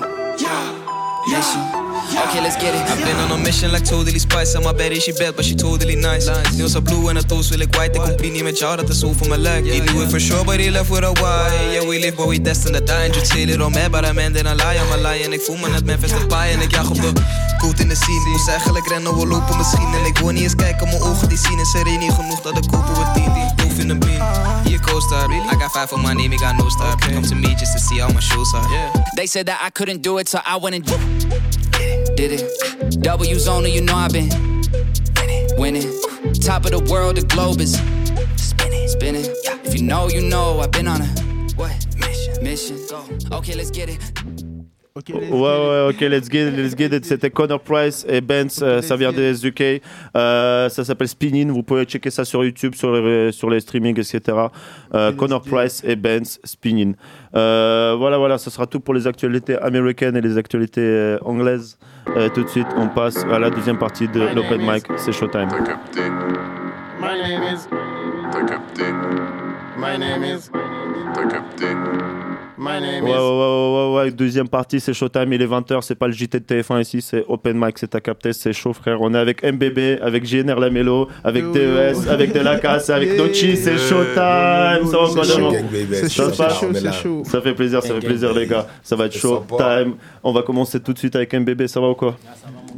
mission. 1.29 1.86
Okay, 2.15 2.41
let's 2.41 2.55
get 2.55 2.73
it. 2.73 2.81
I've 2.89 3.03
been 3.03 3.15
on 3.17 3.31
a 3.31 3.37
mission 3.37 3.71
like 3.71 3.83
totally 3.83 4.19
spice. 4.19 4.55
En 4.55 4.63
mijn 4.63 4.75
baddie, 4.75 5.01
she 5.01 5.13
bad, 5.13 5.35
but 5.35 5.45
she 5.45 5.55
totally 5.55 5.95
nice. 5.95 6.31
Nails 6.55 6.75
are 6.75 6.81
blue 6.81 7.09
en 7.09 7.15
het 7.15 7.27
toes 7.27 7.49
wil 7.49 7.59
ik 7.59 7.75
white. 7.75 7.93
Ik 7.93 8.01
compete 8.01 8.31
niet 8.31 8.43
met 8.43 8.57
jou, 8.57 8.75
dat 8.75 8.89
is 8.89 8.99
zo 8.99 9.13
voor 9.17 9.27
mijn 9.27 9.41
lijk 9.41 9.67
He 9.67 9.79
knew 9.79 10.01
it 10.01 10.09
for 10.09 10.19
sure, 10.19 10.43
but 10.43 10.55
he 10.55 10.71
left 10.71 10.89
with 10.89 11.03
a 11.03 11.11
why. 11.11 11.73
Yeah, 11.73 11.87
we 11.87 11.99
live, 11.99 12.15
but 12.15 12.27
we 12.27 12.41
destined 12.41 12.75
to 12.77 12.83
die. 12.83 13.05
And 13.05 13.15
you 13.15 13.25
say 13.25 13.45
little 13.45 13.69
man, 13.69 13.91
but 13.91 14.05
I'm 14.05 14.17
ending 14.17 14.47
a 14.47 14.55
lie. 14.55 14.77
I'm 14.77 14.91
a 14.91 15.09
lie 15.09 15.23
en 15.23 15.33
ik 15.33 15.41
voel 15.41 15.57
me 15.57 15.69
net 15.69 15.85
Memphis 15.85 16.11
de 16.11 16.25
paai 16.25 16.53
En 16.53 16.61
ik 16.61 16.71
jag 16.71 16.89
op 16.89 17.01
de 17.01 17.11
coat 17.57 17.79
in 17.79 17.87
de 17.87 17.95
scene. 17.95 18.29
Moest 18.29 18.47
eigenlijk 18.47 18.87
rennen, 18.87 19.17
we 19.17 19.27
lopen 19.27 19.57
misschien. 19.57 19.93
En 19.93 20.05
ik 20.05 20.17
wil 20.17 20.29
niet 20.29 20.43
eens 20.43 20.55
kijken, 20.55 20.87
mijn 20.87 21.01
ogen 21.01 21.29
die 21.29 21.37
zien. 21.37 21.59
En 21.59 21.65
ze 21.65 21.77
niet 21.99 22.11
genoeg, 22.11 22.41
dat 22.41 22.57
ik 22.57 22.63
kopen 22.71 22.93
we 22.93 23.11
tien. 23.13 23.31
Doof 23.55 23.77
in 23.77 23.89
een 23.89 23.99
bean, 23.99 24.21
hier 24.63 24.79
co-star. 24.79 25.29
I 25.29 25.55
got 25.59 25.71
five 25.71 25.87
for 25.87 25.99
my 25.99 26.13
name, 26.13 26.33
ik 26.33 26.39
got 26.39 26.57
no 26.57 26.69
star. 26.69 26.95
Come 26.97 27.27
to 27.27 27.35
me 27.35 27.47
just 27.47 27.71
to 27.71 27.79
see 27.79 28.01
how 28.01 28.13
my 28.13 28.21
shows 28.21 28.53
are. 28.53 28.67
They 29.15 29.27
said 29.27 29.45
that 29.45 29.59
I 29.67 29.69
couldn't 29.71 30.03
do 30.03 30.17
it, 30.17 30.29
so 30.29 30.37
I 30.37 30.59
went 30.61 30.75
and 30.75 31.26
did 32.17 32.41
it. 32.41 32.99
W's 33.01 33.47
only, 33.47 33.71
you 33.71 33.81
know 33.81 33.93
I've 33.93 34.11
been 34.11 34.29
winning. 35.55 35.83
Top 36.41 36.65
of 36.65 36.71
the 36.71 36.83
world, 36.89 37.17
the 37.17 37.25
globe 37.27 37.61
is 37.61 37.75
spinning, 38.35 38.87
spinning. 38.87 39.25
If 39.63 39.75
you 39.75 39.83
know, 39.83 40.09
you 40.09 40.21
know, 40.21 40.59
I've 40.59 40.71
been 40.71 40.87
on 40.87 41.01
a 41.01 41.05
what 41.55 41.77
mission? 41.99 42.43
Mission. 42.43 42.79
Go. 42.89 43.37
Okay, 43.37 43.55
let's 43.55 43.69
get 43.69 43.89
it. 43.89 44.46
Ouais, 45.09 45.29
ouais, 45.31 45.89
ok, 45.89 45.99
let's 46.01 46.29
get, 46.29 46.51
let's 46.51 46.75
get 46.75 46.95
it. 46.95 47.05
C'était 47.05 47.29
Connor 47.29 47.59
Price 47.59 48.05
et 48.09 48.21
Benz, 48.21 48.59
euh, 48.61 48.81
ça 48.81 48.95
vient 48.95 49.11
des 49.11 49.45
UK. 49.45 49.81
Euh, 50.15 50.69
ça 50.69 50.83
s'appelle 50.83 51.07
Spinning. 51.07 51.49
Vous 51.51 51.63
pouvez 51.63 51.83
checker 51.85 52.09
ça 52.09 52.25
sur 52.25 52.43
YouTube, 52.43 52.73
sur 52.73 52.91
les, 52.93 53.31
sur 53.31 53.49
les 53.49 53.59
streamings, 53.59 53.99
etc. 53.99 54.37
Euh, 54.93 55.11
Connor 55.11 55.41
Price 55.41 55.83
et 55.85 55.95
Benz, 55.95 56.39
Spinning. 56.43 56.95
Euh, 57.35 57.95
voilà, 57.97 58.17
voilà, 58.17 58.37
ça 58.37 58.49
sera 58.49 58.65
tout 58.65 58.79
pour 58.79 58.93
les 58.93 59.05
actualités 59.05 59.57
américaines 59.59 60.17
et 60.17 60.21
les 60.21 60.37
actualités 60.37 60.81
euh, 60.81 61.17
anglaises. 61.23 61.77
Euh, 62.15 62.29
tout 62.29 62.43
de 62.43 62.49
suite, 62.49 62.67
on 62.77 62.87
passe 62.87 63.23
à 63.31 63.37
la 63.37 63.49
deuxième 63.49 63.77
partie 63.77 64.07
de 64.07 64.21
l'Open 64.33 64.61
Mic. 64.61 64.85
C'est 64.97 65.11
Showtime. 65.11 65.49
My 66.99 67.19
name 67.21 67.43
is. 67.43 67.67
T'as 68.31 68.43
capté. 68.45 68.83
My 69.77 69.97
name 69.99 70.23
is. 70.23 70.49
T'as 71.13 71.27
capté. 71.27 71.67
My 72.57 72.81
name 72.81 73.03
Ouais, 73.03 73.11
ouais, 73.11 73.15
is. 73.15 73.19
ouais, 73.19 73.89
ouais, 73.91 73.95
ouais, 74.05 74.11
deuxième 74.11 74.47
partie, 74.47 74.79
c'est 74.79 74.93
Showtime, 74.93 75.31
il 75.31 75.41
est 75.41 75.45
20h, 75.47 75.81
c'est 75.81 75.95
pas 75.95 76.07
le 76.07 76.13
JT 76.13 76.39
de 76.39 76.45
TF1 76.45 76.81
ici, 76.81 77.01
c'est 77.01 77.23
Open 77.27 77.55
Mic, 77.57 77.77
c'est 77.77 77.87
ta 77.89 78.01
capté, 78.01 78.33
c'est 78.33 78.51
chaud 78.53 78.73
frère. 78.73 78.99
On 79.01 79.13
est 79.13 79.17
avec 79.17 79.43
MBB, 79.43 79.99
avec 80.01 80.25
JNR 80.25 80.59
Lamelo, 80.59 81.07
avec 81.23 81.51
DES, 81.51 82.07
avec 82.09 82.33
Delacasse, 82.33 82.89
avec 82.89 83.15
Nochi, 83.17 83.55
c'est 83.55 83.77
Showtime. 83.77 84.15
Ça 84.15 84.97
va 84.97 85.07
quoi 85.13 85.23
C'est 85.23 85.33
chaud, 85.39 85.51
C'est 85.91 86.09
chaud, 86.09 86.31
se 86.31 86.37
passe 86.37 86.53
c'est 86.59 86.59
chaud, 86.59 86.73
c'est 86.73 86.93
chaud. 86.93 87.21
Ça 87.25 87.41
fait 87.41 87.53
plaisir, 87.53 87.83
ça 87.83 87.93
fait 87.93 88.05
plaisir 88.05 88.33
les 88.33 88.47
gars. 88.47 88.65
Ça 88.81 88.95
va 88.95 89.05
être 89.05 89.13
C'est 89.13 89.19
Showtime. 89.19 89.93
On 90.23 90.31
va 90.31 90.41
commencer 90.41 90.79
tout 90.79 90.93
de 90.93 90.97
suite 90.97 91.15
avec 91.15 91.33
MBB, 91.33 91.67
ça 91.67 91.79
va 91.79 91.89
ou 91.89 91.95
quoi? 91.95 92.15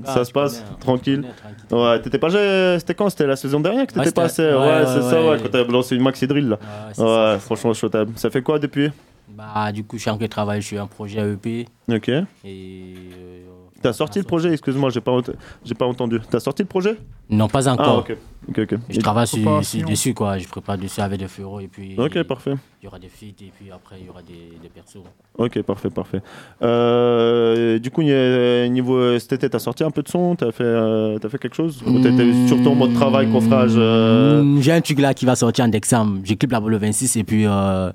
Ça 0.05 0.25
se 0.25 0.31
passe? 0.31 0.63
Tranquille 0.79 1.23
Ouais, 1.71 2.01
t'étais 2.01 2.17
pas. 2.17 2.29
C'était 2.79 2.95
quand? 2.95 3.09
C'était 3.09 3.27
la 3.27 3.35
saison 3.35 3.59
dernière 3.59 3.85
que 3.87 3.93
t'étais 3.93 4.07
Ouais, 4.07 4.11
passé? 4.11 4.43
Ouais, 4.43 4.55
ouais, 4.55 4.83
c'est 4.85 4.95
ouais, 4.95 5.09
ça, 5.09 5.21
ouais, 5.21 5.29
ouais. 5.29 5.37
quand 5.41 5.49
t'avais 5.49 5.71
lancé 5.71 5.95
une 5.95 6.01
maxi 6.03 6.25
drill 6.27 6.49
là. 6.49 6.59
c'est 6.93 7.01
Ouais, 7.01 7.37
franchement, 7.39 7.73
Showtime. 7.73 8.13
Ça 8.15 8.29
fait 8.29 8.41
quoi 8.41 8.59
depuis? 8.59 8.89
Bah, 9.39 9.71
du 9.71 9.85
coup, 9.85 9.95
je 9.95 10.01
suis 10.01 10.09
en 10.09 10.17
train 10.17 10.25
de 10.25 10.29
travailler 10.29 10.61
sur 10.61 10.81
un 10.81 10.87
projet 10.87 11.19
EP. 11.21 11.65
Ok. 11.89 12.09
Et. 12.09 12.25
euh, 12.45 13.45
T'as 13.81 13.93
sorti 13.93 14.19
le 14.19 14.25
projet, 14.25 14.51
excuse-moi, 14.51 14.89
j'ai 14.89 14.99
pas, 14.99 15.13
ent- 15.13 15.31
j'ai 15.63 15.73
pas 15.73 15.85
entendu. 15.85 16.19
T'as 16.29 16.41
sorti 16.41 16.63
le 16.63 16.67
projet? 16.67 16.97
Non, 17.29 17.47
pas 17.47 17.69
Ah, 17.69 17.73
encore. 17.73 17.99
ok. 17.99 18.17
Ok, 18.49 18.59
ok. 18.59 18.79
Je 18.89 18.97
Et- 18.97 19.01
travaille 19.01 19.25
sur, 19.27 19.63
sur- 19.63 19.87
dessus, 19.87 20.13
quoi. 20.13 20.37
Je 20.37 20.45
prépare 20.49 20.77
dessus 20.77 20.99
avec 20.99 21.17
des 21.19 21.29
feuilles 21.29 21.63
et 21.63 21.67
puis. 21.69 21.95
Ok, 21.97 22.21
parfait. 22.23 22.55
Il 22.81 22.85
y 22.85 22.87
aura 22.89 22.99
des 22.99 23.07
feats 23.07 23.27
et 23.27 23.51
puis 23.57 23.71
après, 23.71 23.95
il 24.01 24.07
y 24.07 24.09
aura 24.09 24.21
des, 24.21 24.57
des 24.61 24.67
persos. 24.67 24.97
Ok, 25.37 25.61
parfait, 25.61 25.89
parfait. 25.89 26.21
Euh, 26.61 27.79
du 27.79 27.89
coup, 27.91 28.01
y 28.01 28.11
a- 28.11 28.67
niveau 28.67 29.17
cet 29.19 29.31
été, 29.33 29.49
t'as 29.49 29.59
sorti 29.59 29.85
un 29.85 29.91
peu 29.91 30.01
de 30.03 30.09
son? 30.09 30.35
T'as 30.35 30.51
fait, 30.51 30.63
euh, 30.65 31.17
t'as 31.17 31.29
fait 31.29 31.37
quelque 31.37 31.55
chose? 31.55 31.81
Ou 31.87 31.99
t'étais 31.99 32.47
surtout 32.47 32.69
en 32.71 32.75
mode 32.75 32.93
travail, 32.93 33.31
confrage 33.31 33.71
euh, 33.77 34.43
Mm, 34.43 34.61
J'ai 34.61 34.73
un 34.73 34.81
truc 34.81 34.99
là 34.99 35.13
qui 35.13 35.25
va 35.25 35.35
sortir 35.37 35.63
en 35.63 35.69
décembre. 35.69 36.19
J'équipe 36.25 36.51
là 36.51 36.59
pour 36.59 36.69
le 36.69 36.77
26 36.77 37.15
et 37.15 37.23
puis 37.23 37.45
euh, 37.45 37.91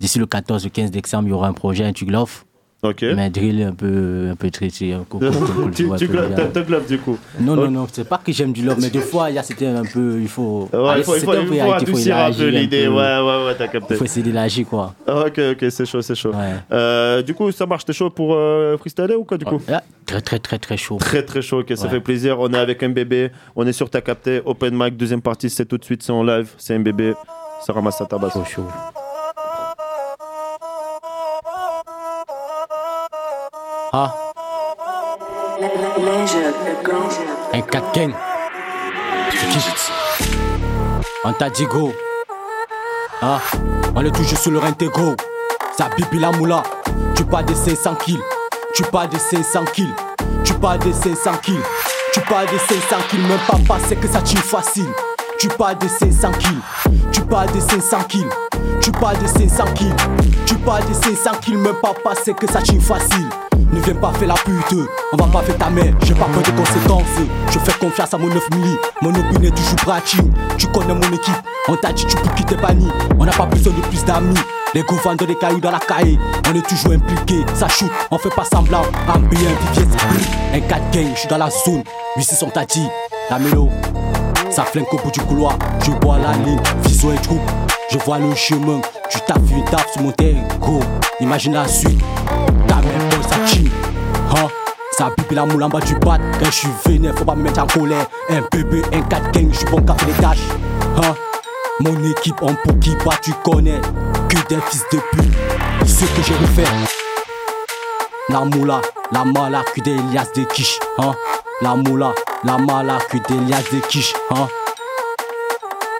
d'ici 0.00 0.18
le 0.18 0.26
14 0.26 0.66
ou 0.66 0.70
15 0.70 0.90
décembre, 0.90 1.28
il 1.28 1.30
y 1.30 1.34
aura 1.34 1.48
un 1.48 1.52
projet, 1.52 1.84
un 1.84 1.92
truc 1.92 2.10
love. 2.10 2.44
Ok. 2.80 3.02
Mais 3.02 3.28
drill 3.28 3.60
un 3.64 3.72
peu, 3.72 4.28
un 4.30 4.36
peu 4.36 4.46
un 4.46 4.50
peu- 4.50 5.18
Tu, 5.74 5.84
ouais, 5.86 5.98
tu 5.98 6.04
un 6.04 6.06
peu 6.08 6.14
glo- 6.14 6.26
bien. 6.28 6.36
t'as- 6.36 6.44
t'as 6.46 6.60
glove, 6.62 6.86
du 6.86 6.98
coup 6.98 7.18
Non, 7.40 7.56
non, 7.56 7.68
non, 7.72 7.88
c'est 7.92 8.08
pas 8.08 8.18
que 8.24 8.30
j'aime 8.30 8.52
du 8.52 8.62
love, 8.64 8.78
mais 8.80 8.88
des 8.88 9.00
fois, 9.00 9.26
c'était 9.42 9.66
un 9.66 9.82
peu. 9.82 10.20
Il 10.20 10.28
faut. 10.28 10.68
Ouais, 10.72 10.88
Allez, 10.90 11.00
il 11.00 11.04
faut, 11.04 11.16
il 11.16 11.20
faut, 11.22 11.30
un 11.32 11.40
il 11.40 11.60
faut 11.60 11.72
adoucir 11.72 12.16
un 12.16 12.30
peu 12.32 12.46
l'idée. 12.46 12.86
Ouais, 12.86 12.94
ouais, 12.94 13.46
ouais, 13.46 13.54
t'as 13.58 13.66
capté. 13.66 13.94
Il 13.94 13.96
faut 13.96 14.04
essayer 14.04 14.22
d'élargir, 14.22 14.64
quoi. 14.68 14.94
Ah, 15.08 15.24
Ok, 15.26 15.40
ok, 15.54 15.66
c'est 15.70 15.86
chaud, 15.86 16.02
c'est 16.02 16.14
chaud. 16.14 16.30
Euh, 16.70 17.20
du 17.22 17.34
coup, 17.34 17.50
ça 17.50 17.66
marche, 17.66 17.84
t'es 17.84 17.92
chaud 17.92 18.10
pour 18.10 18.34
euh, 18.36 18.76
freestyler 18.78 19.16
ou 19.16 19.24
quoi, 19.24 19.36
du 19.38 19.44
coup? 19.44 19.60
Très, 20.06 20.20
très, 20.20 20.38
très, 20.38 20.58
très 20.60 20.76
chaud. 20.76 20.98
Très, 21.00 21.24
très 21.24 21.42
chaud, 21.42 21.62
ok, 21.62 21.72
ça 21.76 21.88
fait 21.88 22.00
plaisir. 22.00 22.38
On 22.38 22.48
est 22.52 22.58
avec 22.58 22.80
MBB, 22.80 23.32
on 23.56 23.66
est 23.66 23.72
sur 23.72 23.90
ta 23.90 24.00
capté, 24.00 24.40
Open 24.44 24.72
Mic, 24.76 24.96
deuxième 24.96 25.20
partie, 25.20 25.50
c'est 25.50 25.66
tout 25.66 25.78
de 25.78 25.84
suite, 25.84 26.04
c'est 26.04 26.12
en 26.12 26.22
live, 26.22 26.50
c'est 26.58 26.78
MBB, 26.78 27.14
ça 27.66 27.72
ramasse 27.72 27.98
sa 27.98 28.06
tabasse. 28.06 28.34
chaud. 28.48 28.62
Ah. 33.92 34.12
Un 37.54 37.60
4 37.62 37.94
gang. 37.94 38.12
On 41.24 41.32
t'a 41.32 41.48
dit 41.48 41.64
go. 41.64 41.92
Ah, 43.22 43.40
on 43.96 44.04
est 44.04 44.10
toujours 44.14 44.38
sur 44.38 44.50
le 44.50 44.62
intégro. 44.62 45.14
Ça 45.76 45.88
bibi 45.96 46.18
la 46.18 46.32
moula. 46.32 46.62
Tu 47.16 47.24
pas 47.24 47.42
de 47.42 47.54
500 47.54 47.94
kills. 47.94 48.20
Tu 48.74 48.82
pas 48.82 49.06
de 49.06 49.16
500 49.16 49.64
kills. 49.72 49.94
Tu 50.44 50.52
pas 50.54 50.76
de 50.76 50.92
500 50.92 51.38
kills. 51.42 51.62
Tu 52.12 52.20
pas 52.20 52.44
de 52.44 52.58
500 52.58 52.96
kills. 53.08 53.22
Même 53.22 53.38
pas 53.48 53.58
passer 53.66 53.96
que 53.96 54.06
ça 54.06 54.20
tue 54.20 54.36
facile. 54.36 54.88
Tu 55.38 55.48
pas 55.48 55.74
de 55.74 55.88
500 55.88 56.32
kills. 56.32 56.60
Tu 57.10 57.22
pas 57.22 57.46
de 57.46 57.58
500 57.58 58.04
kills. 58.08 58.28
Tu 58.82 58.92
pas 58.92 59.14
de 59.14 59.26
500 59.26 59.64
kills. 59.74 59.94
Pas 60.64 60.80
de 60.80 60.92
500 60.92 61.38
kills. 61.42 61.56
Même 61.56 61.74
pas 61.82 61.94
passer 62.04 62.34
que 62.34 62.50
ça 62.50 62.60
tue 62.62 62.80
facile. 62.80 63.28
Ne 63.72 63.80
viens 63.80 63.94
pas 63.94 64.12
faire 64.14 64.28
la 64.28 64.34
pute, 64.34 64.78
on 65.12 65.16
va 65.16 65.26
pas 65.26 65.42
faire 65.42 65.58
ta 65.58 65.68
mère, 65.68 65.92
j'ai 66.02 66.14
pas 66.14 66.24
peur 66.24 66.42
des 66.42 66.52
conséquences. 66.52 67.02
Je 67.50 67.58
fais 67.58 67.78
confiance 67.78 68.14
à 68.14 68.18
mon 68.18 68.28
9 68.28 68.50
milli, 68.52 68.76
mon 69.02 69.10
opinion 69.10 69.50
est 69.50 69.54
toujours 69.54 69.76
pratique. 69.76 70.22
Tu 70.56 70.66
connais 70.68 70.94
mon 70.94 71.12
équipe, 71.12 71.34
on 71.68 71.76
t'a 71.76 71.92
dit 71.92 72.06
tu 72.06 72.16
peux 72.16 72.30
quitter 72.34 72.56
Bani. 72.56 72.88
On 73.18 73.26
n'a 73.26 73.32
pas 73.32 73.44
besoin 73.44 73.74
de 73.74 73.80
plus 73.82 74.02
d'amis. 74.04 74.34
Les 74.74 74.82
vendent 74.82 75.18
des 75.18 75.34
cailloux 75.34 75.60
dans 75.60 75.70
la 75.70 75.80
cahier, 75.80 76.18
on 76.50 76.54
est 76.54 76.66
toujours 76.66 76.92
impliqué, 76.92 77.44
ça 77.54 77.68
shoot, 77.68 77.90
on 78.10 78.16
fait 78.16 78.34
pas 78.34 78.44
semblant. 78.44 78.82
Un 79.14 79.18
bien, 79.18 79.50
Vivier, 79.72 79.86
un 80.54 80.60
4 80.60 80.90
gang, 80.90 81.06
je 81.14 81.18
suis 81.20 81.28
dans 81.28 81.38
la 81.38 81.50
zone. 81.50 81.82
8 82.16 82.44
on 82.46 82.50
t'a 82.50 82.64
la 83.30 83.38
mélo, 83.38 83.68
ça 84.50 84.64
flingue 84.64 84.86
au 84.92 84.96
bout 84.96 85.10
du 85.10 85.20
couloir. 85.20 85.58
Je 85.84 85.90
vois 85.90 86.18
la 86.18 86.32
ligne, 86.32 86.60
vision 86.84 87.12
et 87.12 87.18
troupe. 87.18 87.67
Je 87.90 87.96
vois 88.00 88.18
le 88.18 88.34
chemin, 88.34 88.82
tu 89.08 89.18
tapes 89.20 89.40
une 89.50 89.64
tape 89.64 89.88
sur 89.90 90.02
mon 90.02 90.12
terrain. 90.12 90.46
Go, 90.60 90.78
imagine 91.20 91.54
la 91.54 91.66
suite. 91.66 91.98
Ta 92.66 92.76
mère 92.76 93.08
pour 93.08 93.24
ça 93.24 93.46
chine. 93.46 93.70
Hein? 94.30 94.48
Ça 94.92 95.08
pipe 95.16 95.30
la 95.30 95.46
moule 95.46 95.62
en 95.62 95.70
bas 95.70 95.80
du 95.80 95.94
bat. 95.94 96.18
Quand 96.38 96.44
je 96.44 96.50
suis 96.50 96.68
vénère, 96.84 97.14
faut 97.16 97.24
pas 97.24 97.34
me 97.34 97.44
mettre 97.44 97.62
en 97.62 97.66
colère. 97.66 98.06
Un 98.28 98.42
bébé, 98.52 98.82
un 98.92 99.00
4 99.00 99.32
gang, 99.32 99.48
je 99.50 99.56
suis 99.56 99.66
bon 99.68 99.80
qu'à 99.80 99.94
faire 99.94 100.08
les 100.08 100.14
tâches. 100.14 100.38
Hein? 100.98 101.14
Mon 101.80 102.10
équipe 102.10 102.42
en 102.42 102.54
pour 102.54 102.78
qui 102.78 102.94
pas, 102.96 103.16
tu 103.22 103.32
connais. 103.42 103.80
Que 104.28 104.36
des 104.48 104.60
fils 104.68 104.84
de 104.92 104.98
pute. 105.10 105.32
Ce 105.86 106.04
que 106.04 106.22
j'ai 106.22 106.34
refait. 106.34 106.70
La 108.28 108.40
moula, 108.40 108.82
la 109.12 109.24
mala, 109.24 109.62
que 109.74 109.80
des 109.80 109.96
liasses 110.12 110.34
de 110.34 110.44
quiche. 110.44 110.78
Hein? 110.98 111.14
La 111.62 111.74
moula, 111.74 112.12
la 112.44 112.58
mala, 112.58 112.98
que 113.10 113.16
des 113.16 113.40
liasses 113.46 113.72
de 113.72 113.78
quiche. 113.88 114.12
Hein? 114.30 114.46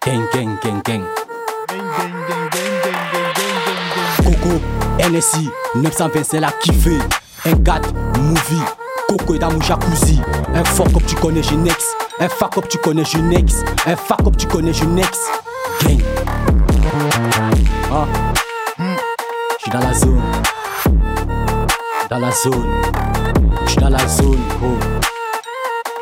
Gang, 0.05 0.29
gang, 0.35 0.59
gang, 0.63 0.83
gang. 0.85 1.18
NSI, 5.01 5.49
920 5.77 6.25
c'est 6.25 6.41
la 6.41 6.51
kiffé. 6.53 6.99
Un 7.47 7.55
4, 7.55 7.93
movie, 8.19 8.63
Coco 9.09 9.35
et 9.35 9.39
dans 9.39 9.61
jacuzzi. 9.61 10.21
Un 10.55 10.65
fuck 10.65 10.89
up 10.89 11.03
tu 11.07 11.15
connais 11.17 11.43
Ginex. 11.43 11.77
Un 12.21 12.29
fuck 12.29 12.59
up 12.59 12.69
tu 12.69 12.79
connais 12.79 13.05
Ginex. 13.05 13.65
Un 13.87 13.97
fuck 13.97 14.27
up 14.27 14.37
tu 14.37 14.47
connais 14.47 14.73
Ginex. 14.73 15.19
Gang. 15.83 16.03
Ah. 17.93 18.07
J'suis 19.59 19.71
dans 19.71 19.81
la 19.81 19.95
zone. 19.95 20.23
Dans 22.11 22.19
la 22.19 22.31
zone. 22.33 22.67
J'suis 23.67 23.77
dans 23.79 23.91
la 23.91 24.09
zone, 24.09 24.41
oh. 24.63 24.77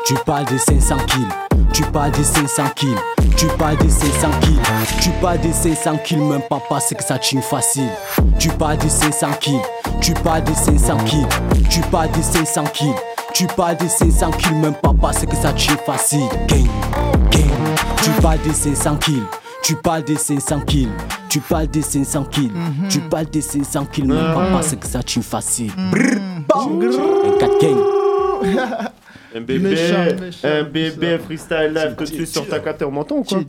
Tu 0.05 0.15
parles 0.25 0.45
de 0.45 0.57
500 0.57 0.97
kills. 1.07 1.46
Tu 1.73 1.83
parles 1.83 2.11
de 2.11 2.23
500 2.23 2.63
kills. 2.75 2.95
Tu 3.35 3.45
parles 3.57 3.77
de 3.77 3.89
500 3.89 4.29
kills. 4.41 4.59
Tu 5.01 5.09
parles 5.21 5.39
de 5.41 5.51
500 5.51 5.97
kills, 6.03 6.19
même 6.19 6.41
papa, 6.49 6.79
c'est 6.79 6.95
que 6.95 7.03
ça 7.03 7.19
chine 7.21 7.41
facile. 7.41 7.89
Tu 8.39 8.49
parles 8.49 8.77
de 8.77 8.87
500 8.89 9.27
kills. 9.39 9.61
Tu 10.01 10.13
parles 10.13 10.43
de 10.43 10.53
500 10.53 10.97
kills. 11.05 11.27
Tu 11.69 11.81
parles 11.81 12.11
de 12.11 12.21
500 12.21 12.63
kills. 12.73 12.95
Tu 13.33 13.45
parles 13.47 13.77
de 13.77 13.87
500 13.87 14.31
kills, 14.31 14.55
même 14.55 14.73
papa, 14.73 15.11
c'est 15.13 15.27
que 15.27 15.35
ça 15.35 15.55
chine 15.55 15.77
facile. 15.85 16.27
Gang, 16.47 16.67
gang. 17.31 17.43
Tu 18.01 18.09
parles 18.21 18.41
de 18.47 18.53
500 18.53 18.95
kills. 18.97 19.23
Tu 19.61 19.75
parles 19.75 20.03
de 20.03 20.15
500 20.15 20.61
kills. 20.61 20.89
Tu 21.29 21.39
parles 21.41 21.67
de 21.67 21.81
500 21.81 22.23
kills. 22.31 22.51
Tu 22.89 22.99
parles 23.01 23.29
de 23.29 23.41
500 23.41 23.85
kills, 23.91 24.07
même 24.07 24.33
papa, 24.33 24.61
c'est 24.61 24.79
que 24.79 24.87
ça 24.87 25.01
chine 25.05 25.23
facile. 25.23 25.71
Brrr, 25.91 26.19
bam. 26.47 26.81
Un 26.81 27.37
4 27.37 27.61
gang. 27.61 27.77
Un 29.37 30.63
bébé, 30.63 31.13
un 31.13 31.19
freestyle 31.19 31.71
live 31.73 31.95
que 31.95 32.03
tu 32.03 32.23
es 32.23 32.25
sur 32.25 32.47
ta 32.47 32.59
carte, 32.59 32.81
on 32.83 32.91
m'entend 32.91 33.17
ou 33.17 33.23
quoi 33.23 33.39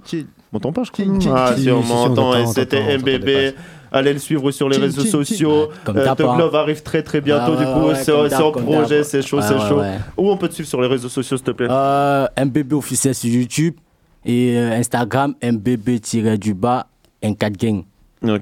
m'entend 0.53 0.73
pas, 0.73 0.83
je 0.85 0.91
crois. 0.91 1.05
Ah, 1.35 1.53
chill. 1.55 1.65
si, 1.65 1.71
on 1.71 1.83
Si, 1.83 1.89
si, 1.89 1.93
on 1.95 2.09
m'entend. 2.09 2.47
c'était 2.47 2.81
un 2.81 2.99
bébé. 2.99 3.53
Allez 3.91 4.13
le 4.13 4.19
suivre 4.19 4.51
sur 4.51 4.69
les 4.69 4.75
Chill, 4.75 4.85
réseaux 4.85 5.01
chill, 5.03 5.11
sociaux. 5.11 5.69
Comme 5.85 5.97
Euh, 5.97 6.15
Thug 6.15 6.27
hein. 6.27 6.37
Love 6.39 6.55
arrive 6.55 6.83
très 6.83 7.03
très 7.03 7.23
bientôt. 7.23 7.53
Ah, 7.57 7.61
du 7.61 7.65
ouais, 7.67 7.73
coup, 7.73 7.89
ouais, 7.89 7.95
c'est 7.95 8.13
en 8.43 8.51
comme 8.53 8.65
projet, 8.65 9.03
c'est 9.03 9.23
chaud, 9.23 9.39
Ouais, 9.39 9.43
c'est 9.49 9.55
ouais, 9.55 9.69
chaud. 9.69 9.81
ouais. 9.81 9.95
Où 10.19 10.31
on 10.31 10.37
peut 10.37 10.49
te 10.49 10.55
suivre 10.55 10.69
sur 10.69 10.81
les 10.83 10.89
réseaux 10.89 11.09
sociaux, 11.09 11.39
s'il 11.39 11.45
te 11.47 11.53
plaît? 11.53 11.69
Euh, 11.71 12.27
MBB 12.39 12.75
officiel 12.75 13.15
sur 13.15 13.31
YouTube 13.31 13.75
et 14.27 14.59
euh, 14.59 14.73
Instagram 14.79 15.35
MBB-du-bas 15.43 16.87
N4 17.23 17.53
Gang. 17.59 17.85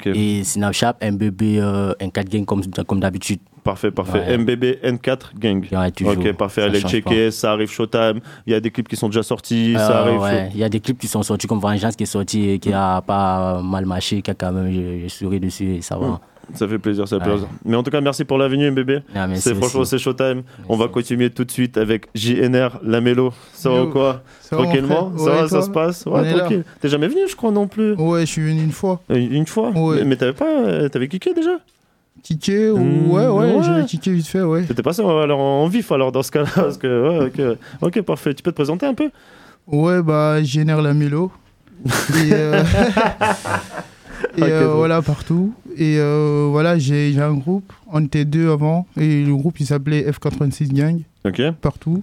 Et 0.06 0.42
Snapchat 0.42 0.96
MBB 1.02 1.42
euh, 1.58 1.92
N4 2.00 2.28
Gang 2.28 2.44
comme, 2.44 2.62
comme 2.86 2.98
d'habitude. 3.00 3.38
Parfait, 3.66 3.90
parfait. 3.90 4.20
Ouais. 4.26 4.38
MBB 4.38 4.64
N4 4.82 5.18
Gang. 5.38 5.66
toujours. 5.94 6.12
Ok, 6.16 6.32
parfait. 6.32 6.60
Ça 6.62 6.66
Allez 6.68 6.80
le 6.80 6.88
checker. 6.88 7.30
Ça 7.30 7.52
arrive 7.52 7.68
Showtime. 7.70 8.20
Il 8.46 8.52
y 8.52 8.56
a 8.56 8.60
des 8.60 8.70
clips 8.70 8.88
qui 8.88 8.96
sont 8.96 9.08
déjà 9.08 9.22
sortis. 9.22 9.74
ça 9.76 9.90
Euh, 9.90 10.02
arrive. 10.04 10.20
ouais, 10.20 10.50
Il 10.54 10.60
y 10.60 10.64
a 10.64 10.68
des 10.68 10.80
clips 10.80 10.98
qui 10.98 11.08
sont 11.08 11.22
sortis 11.22 11.46
comme 11.46 11.58
Vengeance 11.60 11.96
qui 11.96 12.04
est 12.04 12.06
sorti 12.06 12.48
et 12.50 12.58
qui 12.58 12.72
a 12.72 13.02
pas 13.02 13.60
mal 13.62 13.84
marché, 13.84 14.22
qui 14.22 14.30
a 14.30 14.34
quand 14.34 14.52
même, 14.52 14.70
j'ai 14.72 15.00
j'ai 15.02 15.08
souri 15.10 15.38
dessus 15.40 15.74
et 15.74 15.82
ça 15.82 15.96
va. 15.98 16.06
Mm. 16.06 16.18
Ça 16.54 16.68
fait 16.68 16.78
plaisir, 16.78 17.08
ça 17.08 17.18
fait 17.18 17.24
Ouais. 17.24 17.30
plaisir. 17.32 17.48
Mais 17.64 17.74
en 17.76 17.82
tout 17.82 17.90
cas, 17.90 18.00
merci 18.00 18.24
pour 18.24 18.38
la 18.38 18.46
venue, 18.46 18.70
MBB. 18.70 19.02
Ah, 19.16 19.26
merci 19.26 19.42
c'est 19.42 19.54
franchement, 19.56 19.84
c'est 19.84 19.98
Showtime. 19.98 20.42
On 20.68 20.76
va 20.76 20.86
continuer 20.86 21.28
tout 21.30 21.44
de 21.44 21.50
suite 21.50 21.76
avec 21.76 22.06
JNR, 22.14 22.78
la 22.84 23.00
mélo. 23.00 23.32
Ça 23.52 23.68
va 23.68 23.82
ou 23.82 23.90
quoi 23.90 24.22
Ça 24.40 24.54
Tranquillement 24.56 25.10
Ça 25.18 25.24
Ouais, 25.24 25.30
va, 25.42 25.48
ça 25.48 25.62
se 25.62 25.70
passe 25.70 26.06
Ouais, 26.06 26.32
tranquille. 26.32 26.62
T'es 26.80 26.88
jamais 26.88 27.08
venu, 27.08 27.22
je 27.28 27.34
crois, 27.34 27.50
non 27.50 27.66
plus 27.66 27.94
Ouais, 27.94 28.20
je 28.20 28.26
suis 28.30 28.42
venu 28.42 28.62
une 28.62 28.70
fois. 28.70 29.00
Une, 29.10 29.32
une 29.32 29.46
fois 29.46 29.70
Ouais. 29.70 29.96
Mais, 29.98 30.04
mais 30.04 30.16
t'avais 30.16 30.34
pas. 30.34 30.46
euh, 30.46 30.88
T'avais 30.88 31.08
kické 31.08 31.34
déjà 31.34 31.56
Ticket 32.26 32.70
ou... 32.70 32.78
Mmh, 32.78 33.08
Ouais, 33.12 33.28
ouais, 33.28 33.54
ouais. 33.54 33.84
ticket 33.84 34.10
vite 34.10 34.26
fait, 34.26 34.42
ouais. 34.42 34.64
T'étais 34.64 34.82
passé 34.82 35.00
alors 35.00 35.38
en 35.38 35.68
vif 35.68 35.92
alors 35.92 36.10
dans 36.10 36.24
ce 36.24 36.32
cas-là 36.32 36.50
parce 36.56 36.76
que 36.76 37.08
ouais, 37.08 37.26
ok, 37.26 37.58
ok 37.82 38.02
parfait. 38.02 38.34
Tu 38.34 38.42
peux 38.42 38.50
te 38.50 38.56
présenter 38.56 38.84
un 38.84 38.94
peu? 38.94 39.10
Ouais, 39.68 40.02
bah, 40.02 40.42
je 40.42 40.46
génère 40.48 40.82
la 40.82 40.92
mélo. 40.92 41.30
Et, 41.84 42.32
euh, 42.32 42.64
et 44.38 44.42
euh, 44.42 44.74
voilà, 44.74 45.02
partout. 45.02 45.54
Et 45.76 45.98
euh, 46.00 46.48
voilà, 46.50 46.78
j'ai 46.78 47.16
un 47.20 47.34
groupe. 47.34 47.72
On 47.92 48.04
était 48.04 48.24
deux 48.24 48.50
avant. 48.50 48.88
Et 48.96 49.22
le 49.22 49.36
groupe, 49.36 49.60
il 49.60 49.66
s'appelait 49.66 50.10
F86 50.10 50.72
Gang. 50.72 51.02
Ok. 51.24 51.40
Partout. 51.60 52.02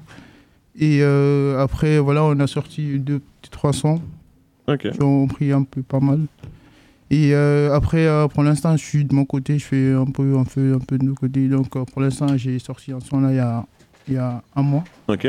Et 0.79 1.03
après, 1.03 1.99
voilà, 1.99 2.23
on 2.23 2.39
a 2.39 2.47
sorti 2.47 2.97
deux, 2.97 3.19
trois 3.51 3.73
sons. 3.73 3.99
Ok. 4.69 4.89
Qui 4.89 5.03
ont 5.03 5.27
pris 5.27 5.51
un 5.51 5.63
peu 5.63 5.81
pas 5.81 5.99
mal. 5.99 6.21
Et 7.15 7.33
euh, 7.35 7.73
après, 7.75 8.07
euh, 8.07 8.27
pour 8.27 8.41
l'instant, 8.43 8.75
je 8.75 8.83
suis 8.83 9.05
de 9.05 9.13
mon 9.13 9.25
côté, 9.25 9.59
je 9.59 9.65
fais 9.65 9.93
un 9.93 10.05
peu, 10.05 10.35
un 10.37 10.45
peu, 10.45 10.73
un 10.73 10.79
peu 10.79 10.97
de 10.97 11.03
nos 11.05 11.13
côtés. 11.13 11.47
Donc, 11.47 11.75
euh, 11.75 11.83
pour 11.85 12.01
l'instant, 12.01 12.27
j'ai 12.37 12.57
sorti 12.59 12.91
un 12.91 12.99
son 12.99 13.19
là 13.21 13.29
il 13.31 13.35
y 13.35 13.39
a, 13.39 13.65
il 14.07 14.13
y 14.15 14.17
a 14.17 14.41
un 14.55 14.61
mois. 14.63 14.83
Ok. 15.07 15.27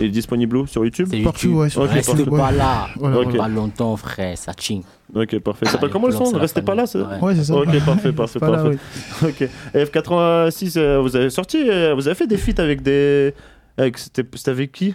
Et 0.00 0.08
disponible 0.08 0.56
où? 0.56 0.66
Sur 0.66 0.82
YouTube? 0.84 1.06
C'est 1.10 1.18
Partout, 1.20 1.40
YouTube. 1.46 1.58
ouais, 1.58 1.68
sur 1.68 1.82
Ok, 1.82 1.90
Reste 1.90 2.08
parfait. 2.24 2.30
pas 2.30 2.50
là. 2.52 2.88
Voilà, 2.96 3.18
Ok. 3.20 3.36
Pas 3.36 3.48
longtemps, 3.48 3.96
frère, 3.96 4.36
ça 4.38 4.52
ching. 4.58 4.82
Ok, 5.14 5.38
parfait. 5.40 5.66
Ça 5.66 5.72
s'appelle 5.72 5.90
comment 5.90 6.06
le 6.06 6.12
son 6.14 6.24
Restez 6.36 6.62
pas 6.62 6.74
là, 6.74 6.86
c'est. 6.86 7.00
Ouais, 7.02 7.34
c'est 7.36 7.44
ça. 7.44 7.54
Ok, 7.54 7.84
parfait, 7.84 8.12
parfait, 8.12 8.38
Pas 8.40 8.50
là, 8.50 8.62
parfait. 8.64 8.78
Ok. 9.22 9.48
Et 9.74 9.84
F86, 9.84 10.78
euh, 10.78 11.00
vous 11.00 11.14
avez 11.14 11.28
sorti, 11.30 11.58
euh, 11.68 11.94
vous 11.94 12.08
avez 12.08 12.14
fait 12.16 12.26
des 12.26 12.38
feats 12.38 12.60
avec 12.62 12.82
des. 12.82 13.34
Avec, 13.76 13.98
c'était, 13.98 14.24
c'était 14.34 14.50
avec 14.52 14.72
qui? 14.72 14.94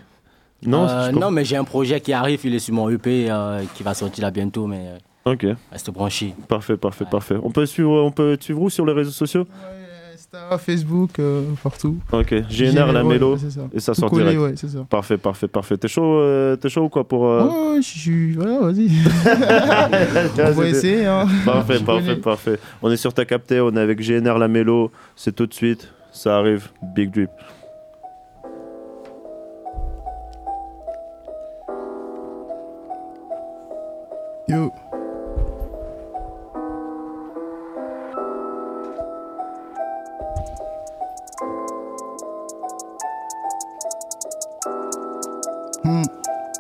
Non, 0.66 0.88
Euh, 0.90 1.12
non, 1.12 1.30
mais 1.32 1.46
j'ai 1.46 1.56
un 1.56 1.64
projet 1.64 2.02
qui 2.02 2.12
arrive, 2.12 2.42
il 2.44 2.56
est 2.56 2.60
sur 2.60 2.74
mon 2.74 2.90
EP 2.90 3.30
euh, 3.30 3.62
qui 3.76 3.84
va 3.84 3.94
sortir 3.94 4.24
là 4.26 4.32
bientôt, 4.32 4.68
mais 4.68 4.80
euh, 4.88 4.98
Ok. 5.26 5.46
reste 5.72 5.92
branché. 5.92 6.34
Parfait, 6.48 6.78
parfait, 6.78 7.06
parfait. 7.10 7.36
On 7.44 7.52
peut 7.52 7.66
suivre, 7.66 7.92
on 7.92 8.12
peut 8.12 8.38
te 8.38 8.44
suivre 8.46 8.62
où 8.62 8.70
sur 8.70 8.86
les 8.86 8.94
réseaux 8.94 9.12
sociaux? 9.12 9.46
Insta, 10.14 10.58
Facebook, 10.58 11.20
euh, 11.20 11.44
partout. 11.64 11.98
Ok. 12.12 12.34
GNR, 12.50 12.92
la 12.92 13.04
ouais, 13.04 13.14
mélo. 13.14 13.34
ouais, 13.36 13.50
ça. 13.50 13.62
Et 13.74 13.80
ça 13.80 13.94
Tout 13.94 14.02
sort 14.02 14.10
collé, 14.10 14.32
direct. 14.32 14.42
ouais, 14.42 14.54
c'est 14.56 14.70
ça. 14.70 14.86
Parfait, 14.90 15.18
parfait, 15.18 15.48
parfait. 15.48 15.78
T'es 15.78 15.88
chaud, 15.88 16.20
euh, 16.20 16.56
t'es 16.56 16.70
chaud 16.70 16.84
ou 16.84 16.90
quoi 16.90 17.08
pour. 17.08 17.28
euh, 17.28 17.44
Ouais, 17.48 17.76
ouais, 17.76 17.82
je 17.82 17.88
suis. 17.88 18.34
Voilà, 18.34 18.60
vas-y. 18.60 18.90
On 20.48 20.52
va 20.52 20.68
essayer, 20.68 21.06
hein. 21.06 21.26
Parfait, 21.46 21.80
parfait, 21.80 22.16
parfait. 22.16 22.60
On 22.82 22.90
est 22.92 22.98
sur 22.98 23.14
ta 23.14 23.26
capté, 23.26 23.60
on 23.62 23.76
est 23.76 23.80
avec 23.80 24.00
GNR 24.02 24.38
la 24.38 24.48
mélo. 24.48 24.92
C'est 25.16 25.36
tout 25.36 25.46
de 25.48 25.54
suite, 25.54 25.92
ça 26.12 26.38
arrive. 26.38 26.70
Big 26.96 27.12
Drip. 27.12 27.30
Yo. 34.48 34.72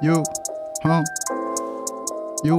Yo. 0.01 0.23
Hein. 0.85 1.03
Yo. 2.45 2.55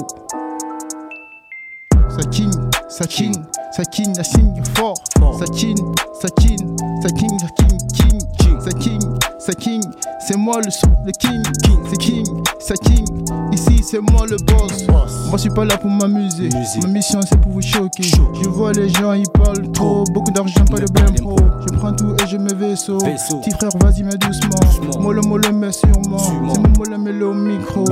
Ça 2.11 2.23
king, 2.31 2.51
ça 2.91 3.07
king, 3.07 3.33
ça 3.73 3.83
king, 3.85 4.15
ça 4.15 4.23
signe 4.25 4.63
fort. 4.77 4.95
Ça 5.39 5.47
king, 5.47 5.79
ça 6.21 6.29
king, 6.39 6.77
ça 7.01 7.09
king, 7.09 7.39
ça 7.39 7.47
king, 7.57 7.79
king, 7.95 8.61
ça 8.61 8.71
king, 8.73 9.01
ça 9.39 9.53
king. 9.55 9.83
C'est 10.31 10.37
moi 10.37 10.61
le 10.65 10.71
son, 10.71 10.87
le 11.05 11.11
king, 11.11 11.43
c'est 11.91 11.97
king, 11.97 12.25
ça 12.61 12.75
king. 12.75 13.05
Ici 13.51 13.83
c'est 13.83 13.99
moi 13.99 14.27
le 14.31 14.37
boss. 14.37 14.87
Moi 14.87 15.33
je 15.33 15.39
suis 15.39 15.51
pas 15.51 15.65
là 15.65 15.77
pour 15.77 15.91
m'amuser. 15.91 16.51
Ma 16.83 16.87
mission 16.87 17.19
c'est 17.21 17.37
pour 17.41 17.51
vous 17.51 17.61
choquer. 17.61 18.05
Je 18.05 18.49
vois 18.49 18.71
les 18.71 18.89
gens 18.91 19.13
ils 19.13 19.29
parlent 19.31 19.73
trop, 19.73 20.05
beaucoup 20.15 20.31
d'argent 20.31 20.65
pas 20.71 20.79
de 20.79 20.87
blême 20.93 21.17
pro. 21.17 21.35
Je 21.67 21.77
prends 21.77 21.93
tout 21.93 22.15
et 22.15 22.29
je 22.29 22.37
mets 22.37 22.55
vaisseau. 22.55 22.99
Petit 22.99 23.51
frère 23.51 23.71
vas-y 23.81 24.05
mais 24.05 24.17
doucement. 24.19 25.01
Mollo 25.01 25.21
mollo 25.23 25.53
mais 25.53 25.73
sûrement. 25.73 26.19
C'est 26.19 26.33
mon 26.35 26.63
mollo 26.79 26.97
mais 26.97 27.11
le 27.11 27.35
micro. 27.35 27.85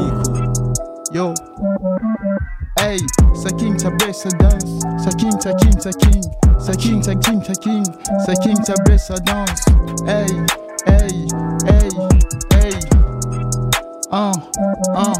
Yo. 1.13 1.35
Hey, 2.79 3.01
ça 3.35 3.51
king, 3.51 3.77
ça 3.77 3.91
baisse, 3.91 4.19
ça 4.19 4.29
danse. 4.39 4.63
Ça 5.03 5.11
king, 5.11 5.33
ça 5.41 5.53
king, 5.55 5.81
ça 5.81 5.91
king. 5.91 6.23
Ça 6.61 6.73
king, 6.75 7.03
ça 7.03 7.17
king, 7.17 7.43
ça 7.43 7.53
king. 7.55 7.85
Ça 8.25 8.35
king, 8.35 8.65
ça 8.65 8.75
baisse, 8.87 9.09
ça 9.09 9.15
danse. 9.17 9.65
Hey, 10.07 10.27
Un, 14.11 14.33
un, 14.95 15.13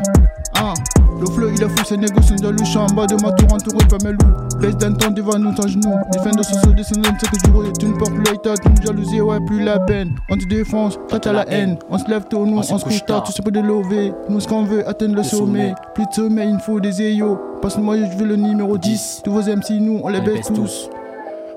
un. 0.63 0.75
Le 1.21 1.27
flow 1.27 1.51
il 1.51 1.63
est 1.63 1.69
fou, 1.69 1.85
ces 1.85 1.97
négociants 1.97 2.37
dans 2.37 2.53
le 2.53 2.65
champ 2.65 2.87
en 2.91 2.95
bas 2.95 3.07
de 3.07 3.15
ma 3.17 3.33
tour 3.33 3.53
entouré 3.53 3.85
par 3.89 3.99
mes 4.05 4.13
loups. 4.13 4.59
Baisse 4.61 4.77
d'un 4.77 4.93
temps 4.93 5.11
devant 5.11 5.39
nous, 5.39 5.53
ton 5.55 5.67
genou. 5.69 5.95
Défendre 6.13 6.45
ce 6.45 6.55
saut, 6.55 6.73
descendant, 6.73 7.11
c'est 7.21 7.29
que 7.31 7.37
je 7.45 7.51
dirais. 7.51 7.73
Tu 7.79 7.87
ne 7.87 7.95
portes 7.95 8.13
l'état, 8.13 8.55
tu 8.57 8.69
me 8.71 8.77
jalousie, 8.83 9.21
ouais, 9.21 9.41
plus 9.47 9.63
la 9.63 9.79
peine. 9.81 10.15
On 10.31 10.37
te 10.37 10.47
défonce, 10.47 10.99
toi 11.09 11.19
t'as 11.19 11.33
la 11.33 11.49
haine. 11.51 11.77
On 11.91 11.99
se 11.99 12.09
lève 12.09 12.25
tôt, 12.25 12.47
nous, 12.47 12.59
on 12.59 12.63
se 12.63 12.83
couche 12.83 13.05
tard, 13.05 13.25
tu 13.25 13.33
sais 13.33 13.43
pas 13.43 13.51
de 13.51 13.61
lever. 13.61 14.13
Nous, 14.29 14.41
ce 14.41 14.49
qu'on 14.49 14.65
veut, 14.65 14.89
atteindre 14.89 15.17
le 15.17 15.23
sommet. 15.23 15.75
Plus 15.95 16.07
de 16.07 16.13
sommet, 16.13 16.47
il 16.47 16.55
me 16.55 16.61
faut 16.61 16.81
des 16.81 17.01
ayos. 17.03 17.39
Passe-moi, 17.61 17.97
je 17.97 18.17
veux 18.17 18.27
le 18.27 18.37
numéro 18.37 18.79
10. 18.79 19.23
Tous 19.25 19.33
vos 19.33 19.43
MC, 19.43 19.73
nous, 19.81 20.01
on 20.03 20.09
les 20.09 20.21
baisse 20.21 20.47
tous. 20.55 20.89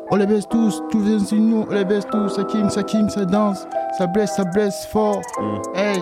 On 0.10 0.18
les 0.18 0.26
baisse 0.26 0.48
tous, 0.50 0.82
tous 0.92 1.02
les 1.04 1.16
MC, 1.18 1.34
nous, 1.34 1.66
on 1.70 1.74
les 1.74 1.86
baisse 1.86 2.06
tous. 2.12 2.30
Ça 2.30 2.44
king, 2.44 2.70
ça 2.70 2.84
king, 2.84 3.08
ça 3.10 3.24
danse. 3.24 3.66
Ça 3.98 4.08
blesse, 4.08 4.32
ça 4.36 4.44
blesse 4.44 4.86
fort. 4.92 5.22
Hey, 5.76 6.02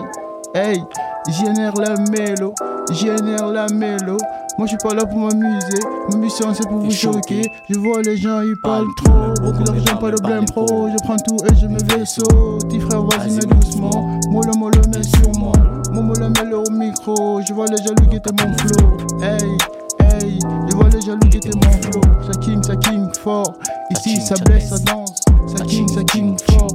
hey, 0.54 0.82
génère 1.28 1.74
la 1.74 1.96
mélo, 2.10 2.54
génère 2.92 3.46
la 3.46 3.66
mélo. 3.68 4.16
Moi 4.58 4.66
je 4.66 4.70
suis 4.70 4.78
pas 4.78 4.94
là 4.94 5.06
pour 5.06 5.18
m'amuser, 5.18 5.80
ma 6.10 6.16
mission 6.18 6.52
c'est 6.52 6.68
pour 6.68 6.78
vous 6.78 6.90
choquer. 6.90 7.42
Je 7.68 7.78
vois 7.78 8.02
les 8.02 8.16
gens 8.16 8.40
ils 8.42 8.56
parlent 8.60 8.88
trop, 9.02 9.42
beaucoup 9.42 9.62
d'argent 9.62 9.96
pas 9.96 10.10
de 10.10 10.20
blême 10.22 10.44
pro. 10.46 10.66
Je 10.66 11.04
prends 11.04 11.16
tout 11.16 11.36
et 11.50 11.54
je 11.56 11.66
me 11.66 11.78
vaisseau. 11.94 12.58
Petit 12.68 12.80
frère 12.80 13.02
vas-y 13.04 13.36
mais 13.36 13.54
doucement, 13.54 14.20
mollo 14.30 14.52
mollo 14.58 14.82
mais 14.94 15.02
sûrement. 15.02 15.52
Mon 15.92 16.02
mollo 16.02 16.28
mais 16.28 16.52
au 16.52 16.70
micro, 16.70 17.40
je 17.40 17.54
vois 17.54 17.66
les 17.66 17.78
jaloux 17.78 18.06
guetter 18.10 18.30
mon 18.38 18.56
flow. 18.58 19.22
Hey, 19.22 19.56
hey, 20.00 20.38
je 20.68 20.76
vois 20.76 20.88
les 20.88 21.00
jaloux 21.00 21.28
guetter 21.28 21.50
mon 21.54 21.70
flow. 21.82 22.00
Ça 22.26 22.38
king, 22.40 22.62
ça 22.62 22.76
king 22.76 23.08
fort. 23.22 23.54
Ici, 23.90 24.20
ça 24.20 24.34
blesse, 24.44 24.68
ça 24.68 24.78
danse. 24.78 25.20
Ça 25.56 25.64
king, 25.64 25.88
ça 25.88 26.04
king 26.04 26.36
fort. 26.50 26.68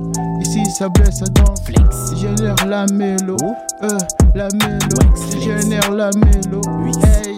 Ici, 0.56 0.72
ça 0.72 0.88
blesse, 0.88 1.16
ça 1.16 1.26
danse. 1.26 1.60
Génère 2.16 2.56
la 2.66 2.86
mélo. 2.86 3.36
Euh, 3.84 3.98
la 4.34 4.48
mélo. 4.54 5.42
Génère 5.42 5.92
la 5.92 6.10
mélo. 6.12 6.62
Hey. 7.04 7.35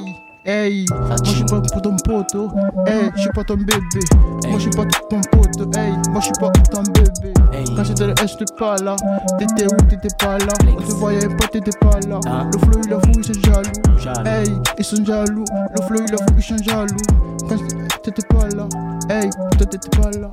Hey, 0.50 0.86
moi 0.90 1.18
je 1.26 1.30
suis 1.32 1.44
pas 1.44 1.60
pour 1.60 1.82
ton 1.82 1.98
poteau, 1.98 2.50
hey, 2.86 3.12
je 3.18 3.20
suis 3.20 3.30
pas 3.32 3.44
ton 3.44 3.58
bébé, 3.58 4.00
moi 4.48 4.58
je 4.58 4.60
suis 4.60 4.70
pas 4.70 4.86
ton 5.10 5.20
poteau, 5.30 5.70
hey, 5.78 5.92
moi 6.10 6.22
je 6.22 6.26
suis 6.28 6.34
pas 6.40 6.50
ton 6.72 6.84
bébé. 6.84 7.34
Quand 7.76 7.84
j'étais 7.84 8.08
là, 8.08 8.14
j'étais 8.26 8.46
pas 8.58 8.78
là, 8.78 8.96
t'étais 9.38 9.66
où, 9.66 9.76
t'étais 9.90 10.08
pas 10.18 10.38
là, 10.38 10.54
on 10.66 10.82
te 10.82 10.94
voyait 10.94 11.28
pas, 11.28 11.48
t'étais 11.52 11.78
pas 11.82 12.00
là. 12.08 12.22
Le 12.54 12.60
flow 12.60 12.82
il 12.86 12.94
a 12.94 13.00
fou, 13.02 13.12
ils 13.18 13.26
sont 13.26 13.34
jaloux, 13.42 14.26
hey, 14.26 14.54
ils 14.78 14.86
sont 14.86 15.04
jaloux, 15.04 15.44
le 15.76 15.82
flow 15.82 16.06
il 16.08 16.14
a 16.14 16.18
fou, 16.18 16.34
ils 16.38 16.42
sont 16.42 16.64
jaloux. 16.64 16.96
Quand 17.50 17.58
t'étais 18.04 18.26
pas 18.30 18.48
là, 18.56 18.70
hey, 19.10 19.30
toi 19.30 19.66
t'étais 19.70 20.02
pas 20.02 20.12
là, 20.12 20.30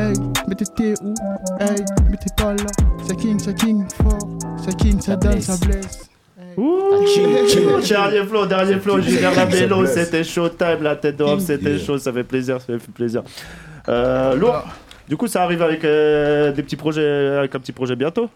hey, 0.00 0.14
mais 0.48 0.54
t'étais 0.54 0.94
où, 1.04 1.12
hey, 1.60 1.84
mais 2.08 2.16
t'es 2.16 2.32
pas 2.42 2.54
là. 2.54 2.70
Ça 3.06 3.14
king, 3.14 3.38
ça 3.38 3.52
king 3.52 3.84
fort, 4.02 4.28
ça 4.64 4.72
king, 4.72 4.98
ça 4.98 5.14
danse, 5.16 5.42
ça 5.42 5.58
blesse. 5.58 6.07
Dernier 7.88 8.24
flow, 8.26 8.46
dernier 8.46 8.78
flow, 8.80 9.00
Julien 9.00 9.30
la 9.30 9.34
Ça 9.34 9.46
mélo, 9.46 9.80
blesse. 9.80 9.94
c'était 9.94 10.24
showtime, 10.24 10.82
la 10.82 10.96
tête 10.96 11.16
d'homme, 11.16 11.40
c'était 11.40 11.78
chaud, 11.78 11.98
ça 11.98 12.12
fait 12.12 12.24
plaisir, 12.24 12.60
ça 12.60 12.66
fait 12.78 12.92
plaisir. 12.92 13.22
Euh, 13.88 14.34
lourd. 14.34 14.64
Du 15.08 15.16
coup, 15.16 15.26
ça 15.26 15.42
arrive 15.44 15.62
avec 15.62 15.84
euh, 15.84 16.52
des 16.52 16.62
petits 16.62 16.76
projets, 16.76 17.06
avec 17.38 17.54
un 17.54 17.60
petit 17.60 17.72
projet 17.72 17.96
bientôt, 17.96 18.28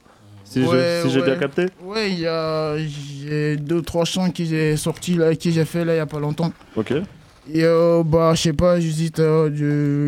si 0.44 0.62
Ouais, 0.62 1.00
si 1.02 1.10
j'ai 1.10 1.20
ouais. 1.20 1.26
bien 1.26 1.36
capté. 1.36 1.66
Ouais, 1.82 2.10
il 2.12 2.20
y 2.20 2.26
a 2.26 2.76
j'ai 2.78 3.56
deux 3.56 3.82
trois 3.82 4.04
chants 4.04 4.30
qui 4.30 4.46
j'ai 4.46 4.76
sortis 4.76 5.14
là, 5.16 5.34
qui 5.34 5.52
j'ai 5.52 5.64
fait 5.64 5.84
là 5.84 5.94
il 5.94 5.98
y 5.98 6.00
a 6.00 6.06
pas 6.06 6.20
longtemps. 6.20 6.52
Ok. 6.76 6.92
Et 7.52 7.64
euh, 7.64 8.02
bah 8.04 8.32
je 8.36 8.40
sais 8.42 8.52
pas, 8.52 8.78
j'hésite 8.78 9.18
euh, 9.18 9.50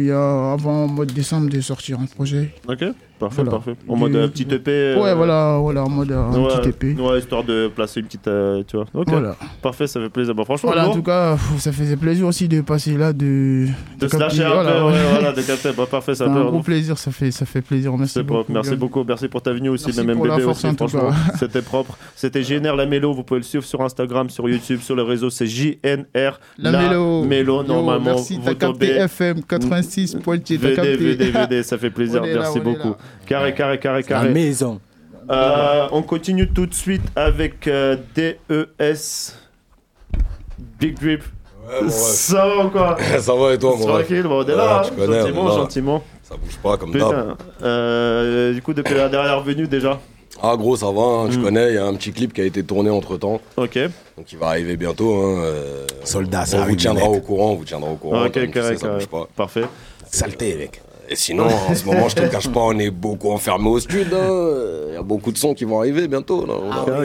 il 0.00 0.06
y 0.06 0.12
a 0.12 0.52
avant 0.52 0.86
mois 0.86 1.04
de 1.04 1.12
décembre 1.12 1.50
de 1.50 1.60
sortir 1.60 1.98
un 2.00 2.06
projet. 2.06 2.54
Ok, 2.68 2.84
parfait, 3.28 3.42
Voilà. 3.42 3.50
parfait. 3.50 3.74
En 3.88 3.96
mode 3.96 4.14
euh, 4.16 4.28
petit 4.28 4.42
EP. 4.50 4.70
euh, 4.70 5.00
Ouais, 5.02 5.14
voilà, 5.14 5.58
voilà, 5.60 5.84
en 5.84 5.88
mode 5.88 6.10
euh, 6.12 6.22
un 6.22 6.42
ouais, 6.42 6.56
petit 6.60 6.68
épée. 6.70 6.96
Ouais, 7.00 7.18
histoire 7.18 7.44
de 7.44 7.68
placer 7.68 8.00
une 8.00 8.06
petite, 8.06 8.28
euh, 8.28 8.62
tu 8.66 8.76
vois. 8.76 8.86
Ok. 8.94 9.08
Voilà. 9.08 9.36
Parfait, 9.62 9.86
ça 9.86 10.00
fait 10.00 10.08
plaisir. 10.08 10.34
Bah, 10.34 10.44
franchement, 10.44 10.70
Voilà, 10.72 10.88
en 10.88 10.92
tout 10.94 11.02
cas, 11.02 11.32
pff, 11.34 11.58
ça 11.60 11.72
faisait 11.72 11.96
plaisir 11.96 12.26
aussi 12.26 12.48
de 12.48 12.60
passer 12.60 12.96
là, 12.96 13.12
de, 13.12 13.66
de 13.98 14.06
se 14.08 14.16
capter- 14.16 14.18
lâcher 14.18 14.44
un 14.44 14.54
voilà, 14.54 14.72
peu, 14.72 14.82
ouais, 14.86 14.92
voilà, 15.12 15.32
de 15.32 15.42
capter. 15.46 15.70
Bah, 15.76 15.84
parfait, 15.90 16.14
ça 16.14 16.24
C'est 16.26 16.30
un 16.30 16.44
gros 16.44 16.60
plaisir, 16.60 16.98
ça 16.98 17.10
fait, 17.10 17.30
ça 17.30 17.46
fait 17.46 17.62
plaisir. 17.62 17.96
Merci 17.96 18.18
beaucoup. 18.20 18.34
propre. 18.34 18.50
Merci 18.52 18.76
beaucoup, 18.76 19.04
merci 19.04 19.28
pour 19.28 19.42
ta 19.42 19.52
venue 19.52 19.68
aussi, 19.68 19.86
Merci 19.86 20.04
même 20.04 20.18
MBB 20.18 20.46
aussi, 20.46 20.66
franchement, 20.76 21.10
c'était 21.38 21.62
propre. 21.62 21.96
C'était 22.14 22.42
JNR 22.42 22.76
La 22.76 22.86
Mélo, 22.86 23.12
vous 23.12 23.22
pouvez 23.22 23.40
le 23.40 23.44
suivre 23.44 23.64
sur 23.64 23.80
Instagram, 23.82 24.30
sur 24.30 24.48
YouTube, 24.48 24.80
sur 24.80 24.96
les 24.96 25.02
réseaux, 25.02 25.30
c'est 25.30 25.46
JNR 25.46 26.38
La 26.58 26.70
Mélo. 26.72 27.24
Mélo, 27.24 27.62
normalement, 27.62 28.04
merci, 28.16 28.38
t'as 28.44 28.54
capté. 28.54 28.86
FM 28.96 29.42
86 29.42 30.16
Poitiers, 30.22 30.58
t'as 30.58 30.82
VD. 30.82 30.96
VD, 30.96 31.30
VD, 31.30 31.62
ça 31.62 31.78
fait 31.78 31.90
plaisir, 31.94 32.22
merci 32.22 32.60
beaucoup. 32.60 32.94
Là. 33.20 33.26
Carré, 33.26 33.54
carré, 33.54 33.78
carré, 33.78 34.00
La 34.02 34.06
carré. 34.06 34.28
maison. 34.30 34.80
Euh, 35.30 35.88
on 35.92 36.02
continue 36.02 36.48
tout 36.52 36.66
de 36.66 36.74
suite 36.74 37.02
avec 37.16 37.66
euh, 37.66 37.96
DES 38.14 39.32
Big 40.78 40.98
Drip. 41.00 41.22
bon, 41.66 41.84
ouais. 41.86 41.90
Ça 41.90 42.46
va 42.46 42.64
ou 42.66 42.70
quoi? 42.70 42.96
Ça 43.20 43.34
va 43.34 43.54
et 43.54 43.58
toi, 43.58 43.74
mon 43.78 43.86
Tranquille, 43.86 44.22
bon, 44.24 44.42
on 44.44 44.46
est 44.46 44.50
Ouais, 44.50 44.56
là, 44.56 44.82
tu 44.84 44.90
hein. 44.92 44.94
connais, 45.06 45.20
gentiment, 45.20 45.48
là. 45.48 45.54
gentiment. 45.54 46.04
Ça 46.22 46.36
bouge 46.36 46.56
pas 46.62 46.76
comme 46.76 46.92
Putain, 46.92 47.10
d'hab. 47.10 47.36
euh, 47.62 48.52
du 48.52 48.62
coup, 48.62 48.74
depuis 48.74 48.94
la 48.94 49.08
dernière 49.08 49.40
venue 49.42 49.66
déjà? 49.66 49.98
Ah 50.42 50.56
gros, 50.56 50.76
ça 50.76 50.90
va, 50.90 51.00
hein, 51.02 51.28
tu 51.30 51.38
Mm. 51.38 51.42
connais, 51.42 51.68
il 51.70 51.74
y 51.76 51.78
a 51.78 51.86
un 51.86 51.94
petit 51.94 52.12
clip 52.12 52.32
qui 52.32 52.40
a 52.40 52.44
été 52.44 52.62
tourné 52.64 52.90
entre 52.90 53.16
temps. 53.16 53.40
Ok. 53.56 53.78
Donc 54.16 54.32
il 54.32 54.38
va 54.38 54.48
arriver 54.48 54.76
bientôt. 54.76 55.14
Hein, 55.14 55.38
euh, 55.44 55.86
Soldat, 56.02 56.44
ça 56.44 56.58
On 56.60 56.64
vous 56.66 56.74
tiendra 56.76 57.08
au 57.08 57.20
courant, 57.20 57.52
on 57.52 57.54
vous 57.54 57.64
tiendra 57.64 57.90
au 57.90 57.94
courant. 57.96 58.24
Ok, 58.26 58.32
carré, 58.50 58.70
sais, 58.70 58.76
ça 58.76 58.86
carré. 58.88 58.98
bouge 58.98 59.06
pas. 59.06 59.28
Parfait. 59.36 59.64
Saleté, 60.10 60.56
mec. 60.56 60.82
Et 61.08 61.16
sinon, 61.16 61.44
en 61.46 61.74
ce 61.74 61.84
moment, 61.84 62.08
je 62.08 62.14
te 62.16 62.22
le 62.22 62.28
cache 62.30 62.48
pas, 62.48 62.60
on 62.60 62.78
est 62.78 62.90
beaucoup 62.90 63.30
enfermés 63.30 63.68
au 63.68 63.78
stud. 63.78 64.06
Il 64.10 64.94
y 64.94 64.96
a 64.96 65.02
beaucoup 65.02 65.32
de 65.32 65.38
sons 65.38 65.52
qui 65.54 65.64
vont 65.64 65.78
arriver 65.80 66.08
bientôt. 66.08 66.46
Là. 66.46 66.54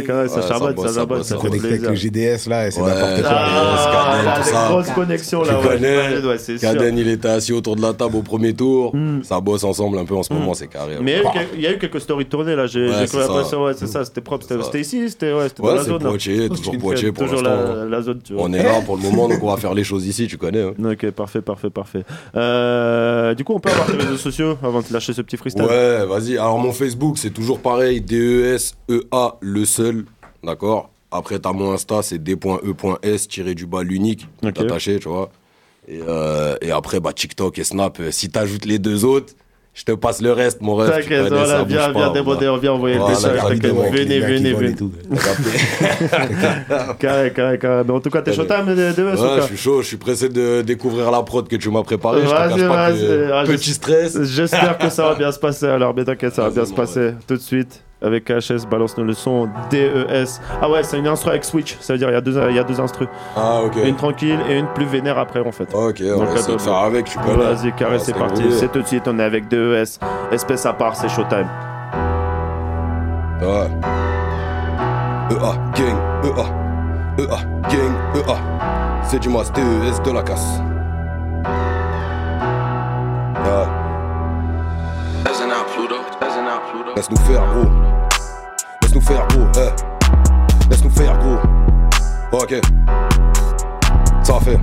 Carré, 0.05 0.27
ça 0.29 0.35
Ouais, 0.39 0.47
charbonne, 0.47 0.77
ça 0.87 0.93
ça 0.93 1.05
bosse. 1.05 1.27
fait 1.29 1.35
Connecté 1.37 1.67
avec 1.67 1.81
le 1.81 1.95
GDS 1.95 2.47
là, 2.47 2.67
et 2.67 2.71
c'est 2.71 2.81
Ouais, 2.81 2.91
n'importe 2.93 3.21
quoi. 3.21 3.29
Ah, 3.31 4.41
ça. 4.43 4.67
grosses 4.69 4.89
connexions 4.91 5.41
Tu 5.43 5.49
là, 5.49 5.59
ouais. 5.59 5.67
connais, 5.67 5.97
Ouais, 6.25 6.37
c'est 6.37 6.57
sûr. 6.57 6.71
Caden, 6.73 6.97
il 6.97 7.07
était 7.09 7.27
assis 7.27 7.51
autour 7.53 7.75
de 7.75 7.81
la 7.81 7.93
table 7.93 8.15
au 8.15 8.21
premier 8.21 8.53
tour. 8.53 8.93
Ça 9.23 9.39
bosse 9.41 9.63
ensemble 9.63 9.97
un 9.97 10.05
peu 10.05 10.15
en 10.15 10.23
ce 10.23 10.31
moment, 10.33 10.51
Mm. 10.51 10.55
c'est 10.55 10.67
carré. 10.67 10.93
Mais 11.01 11.13
il 11.13 11.17
y 11.17 11.19
a 11.19 11.21
eu 11.21 11.33
quel- 11.33 11.47
il 11.55 11.61
y 11.61 11.67
a 11.67 11.71
eu 11.73 11.77
quelques 11.77 12.01
stories 12.01 12.25
tournées 12.25 12.55
là, 12.55 12.67
j'ai 12.67 12.87
ça. 13.07 13.17
l'impression, 13.19 13.63
ouais, 13.63 13.73
c'est 13.75 13.87
ça, 13.87 14.05
c'était 14.05 14.21
propre, 14.21 14.45
c'était 14.47 14.79
ici, 14.81 15.09
c'était 15.09 15.31
dans 15.31 15.75
la 15.75 15.83
zone. 15.83 15.99
Poitiers, 15.99 16.47
toujours 16.49 16.77
Poitiers 16.77 17.11
pour 17.11 17.25
Toujours 17.25 17.41
l'instant. 17.41 17.73
la, 17.75 17.85
la 17.85 18.01
zone, 18.01 18.19
tu 18.23 18.33
vois. 18.33 18.43
On 18.43 18.53
est 18.53 18.63
là 18.63 18.81
pour 18.85 18.95
le 18.97 19.03
moment, 19.03 19.27
donc 19.27 19.39
on 19.43 19.49
va 19.51 19.57
faire 19.61 19.73
les 19.73 19.83
choses 19.83 20.05
ici, 20.07 20.27
tu 20.27 20.37
connais. 20.37 20.61
hein. 20.61 20.73
Ok, 20.91 21.09
parfait, 21.11 21.41
parfait, 21.41 21.69
parfait. 21.69 22.03
Euh, 22.35 23.33
du 23.33 23.43
coup, 23.43 23.53
on 23.53 23.59
peut 23.59 23.69
avoir 23.69 23.88
tes 23.89 23.97
réseaux 23.97 24.17
sociaux 24.17 24.57
avant 24.63 24.81
de 24.81 24.91
lâcher 24.91 25.13
ce 25.13 25.21
petit 25.21 25.37
freestyle? 25.37 25.63
Ouais, 25.65 26.05
vas-y. 26.05 26.37
Alors 26.37 26.59
mon 26.59 26.71
Facebook, 26.71 27.17
c'est 27.17 27.31
toujours 27.31 27.61
pareil, 27.61 28.01
D-E-S-E-A, 28.01 29.37
le 29.41 29.65
seul, 29.65 30.05
d'accord? 30.43 30.89
Après, 31.11 31.39
t'as 31.39 31.53
mon 31.53 31.71
Insta, 31.73 32.01
c'est 32.03 32.23
D.E.S, 32.23 33.27
tiré 33.27 33.55
du 33.55 33.65
bas, 33.65 33.83
l'unique, 33.83 34.27
tout 34.41 34.47
Ok. 34.49 34.59
attaché, 34.59 34.99
tu 34.99 35.09
vois. 35.09 35.31
Et, 35.87 36.01
euh, 36.07 36.55
et 36.61 36.71
après, 36.71 36.99
bah, 36.99 37.13
TikTok 37.13 37.57
et 37.57 37.63
Snap, 37.63 37.99
euh, 37.99 38.11
si 38.11 38.29
t'ajoutes 38.29 38.65
les 38.65 38.77
deux 38.77 39.05
autres, 39.05 39.33
je 39.73 39.83
te 39.85 39.91
passe 39.93 40.21
le 40.21 40.31
reste, 40.33 40.59
mon 40.61 40.75
rêve. 40.75 40.89
T'inquiète, 40.91 41.29
voilà, 41.29 41.63
viens, 41.63 41.91
viens 41.91 42.11
déborder, 42.11 42.49
viens 42.61 42.73
envoyer 42.73 42.97
le 42.97 43.05
message, 43.07 43.39
venez, 43.91 44.19
venez, 44.19 44.53
venez. 44.53 44.75
Carré, 46.99 47.31
carré, 47.33 47.57
carré. 47.57 47.83
Mais 47.87 47.93
en 47.93 47.99
tout 47.99 48.09
cas, 48.09 48.21
t'es 48.21 48.33
showtime 48.33 48.65
de 48.67 48.75
de- 48.75 48.91
de- 48.93 49.03
ou 49.03 49.21
Ouais, 49.21 49.41
je 49.41 49.45
suis 49.47 49.57
chaud, 49.57 49.81
je 49.81 49.87
suis 49.87 49.97
pressé 49.97 50.29
de 50.29 50.61
découvrir 50.61 51.11
la 51.11 51.21
prod 51.23 51.47
que 51.47 51.55
tu 51.55 51.69
m'as 51.69 51.83
préparée. 51.83 52.21
Vas-y, 52.21 52.61
vas-y. 52.61 53.45
petit 53.47 53.71
stress. 53.71 54.21
J'espère 54.23 54.77
que 54.77 54.89
ça 54.89 55.03
va 55.09 55.15
bien 55.15 55.31
se 55.31 55.39
passer 55.39 55.67
alors, 55.67 55.93
mais 55.95 56.03
t'inquiète, 56.03 56.33
ça 56.33 56.43
va 56.43 56.49
bien 56.49 56.65
se 56.65 56.73
passer 56.73 57.11
tout 57.27 57.35
de 57.35 57.41
suite. 57.41 57.83
Avec 58.01 58.23
KHS, 58.25 58.65
balance-nous 58.69 59.03
le 59.03 59.13
son 59.13 59.49
DES. 59.69 60.39
Ah 60.61 60.69
ouais, 60.69 60.83
c'est 60.83 60.97
une 60.97 61.07
instru 61.07 61.31
avec 61.31 61.43
Switch, 61.43 61.77
ça 61.81 61.93
veut 61.93 61.99
dire 61.99 62.09
il 62.09 62.13
y 62.13 62.15
a 62.15 62.21
deux, 62.21 62.39
il 62.49 62.55
y 62.55 62.59
a 62.59 62.63
deux 62.63 62.79
instrus. 62.79 63.09
Ah 63.35 63.59
ok. 63.65 63.75
Une 63.83 63.95
tranquille 63.97 64.39
et 64.47 64.57
une 64.57 64.67
plus 64.67 64.85
vénère 64.85 65.17
après 65.17 65.41
en 65.41 65.51
fait. 65.51 65.67
Ok, 65.73 66.01
on 66.15 66.23
va 66.23 66.33
essayer 66.33 66.55
de 66.55 66.61
faire 66.61 66.75
avec. 66.75 67.13
Vas-y, 67.17 67.73
carré, 67.73 67.95
Ah, 67.97 67.99
c'est 67.99 68.17
parti. 68.17 68.43
C'est 68.51 68.71
tout 68.71 68.81
de 68.81 68.87
suite, 68.87 69.03
on 69.07 69.19
est 69.19 69.23
avec 69.23 69.49
DES. 69.49 69.99
Espèce 70.31 70.65
à 70.65 70.71
part, 70.73 70.95
c'est 70.95 71.09
showtime. 71.09 71.47
Ouais. 73.41 73.69
EA, 75.31 75.53
gang, 75.75 75.99
EA. 76.23 76.45
EA, 77.21 77.37
gang, 77.69 77.95
EA. 78.15 78.35
C'est 79.03 79.19
du 79.19 79.27
master 79.29 79.63
ES 79.63 79.99
de 80.05 80.11
la 80.13 80.23
casse. 80.23 80.61
Ouais. 83.45 83.67
Laisse-nous 86.95 87.17
faire, 87.17 87.43
gros. 87.53 87.69
Laisse-nous 88.81 89.01
faire, 89.01 89.27
gros. 89.29 89.47
eh. 89.57 90.69
Laisse-nous 90.69 90.89
faire, 90.89 91.17
gros. 91.19 92.39
Ok. 92.39 92.55
Ça 94.23 94.39
fait. 94.39 94.59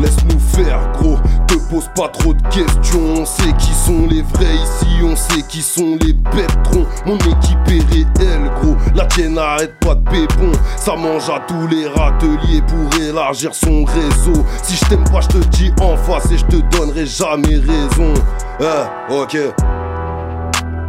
Laisse-nous 0.00 0.38
faire, 0.38 0.80
gros. 0.94 1.16
Te 1.46 1.54
pose 1.70 1.88
pas 1.94 2.08
trop 2.08 2.34
de 2.34 2.42
questions. 2.48 3.00
On 3.18 3.24
sait 3.24 3.52
qui 3.58 3.72
sont 3.72 4.06
les 4.08 4.22
vrais 4.22 4.54
ici. 4.54 4.86
On 5.02 5.16
sait 5.16 5.42
qui 5.48 5.62
sont 5.62 5.96
les 6.02 6.12
bêterons. 6.12 6.86
Mon 7.06 7.16
équipe 7.16 7.58
est 7.68 7.92
réelle, 7.92 8.50
gros. 8.60 8.76
La 8.94 9.06
tienne 9.06 9.38
arrête 9.38 9.78
pas 9.80 9.94
de 9.94 10.04
pépon. 10.04 10.52
Ça 10.76 10.96
mange 10.96 11.28
à 11.30 11.40
tous 11.46 11.66
les 11.68 11.86
râteliers 11.86 12.62
pour 12.66 13.00
élargir 13.00 13.54
son 13.54 13.84
réseau. 13.84 14.44
Si 14.62 14.76
je 14.76 14.84
t'aime 14.88 15.04
pas, 15.04 15.20
je 15.20 15.28
te 15.28 15.38
dis 15.48 15.72
en 15.80 15.96
face 15.96 16.30
et 16.30 16.38
je 16.38 16.44
te 16.46 16.56
donnerai 16.76 17.06
jamais 17.06 17.56
raison. 17.56 18.14
Eh, 18.60 19.12
ok. 19.12 19.38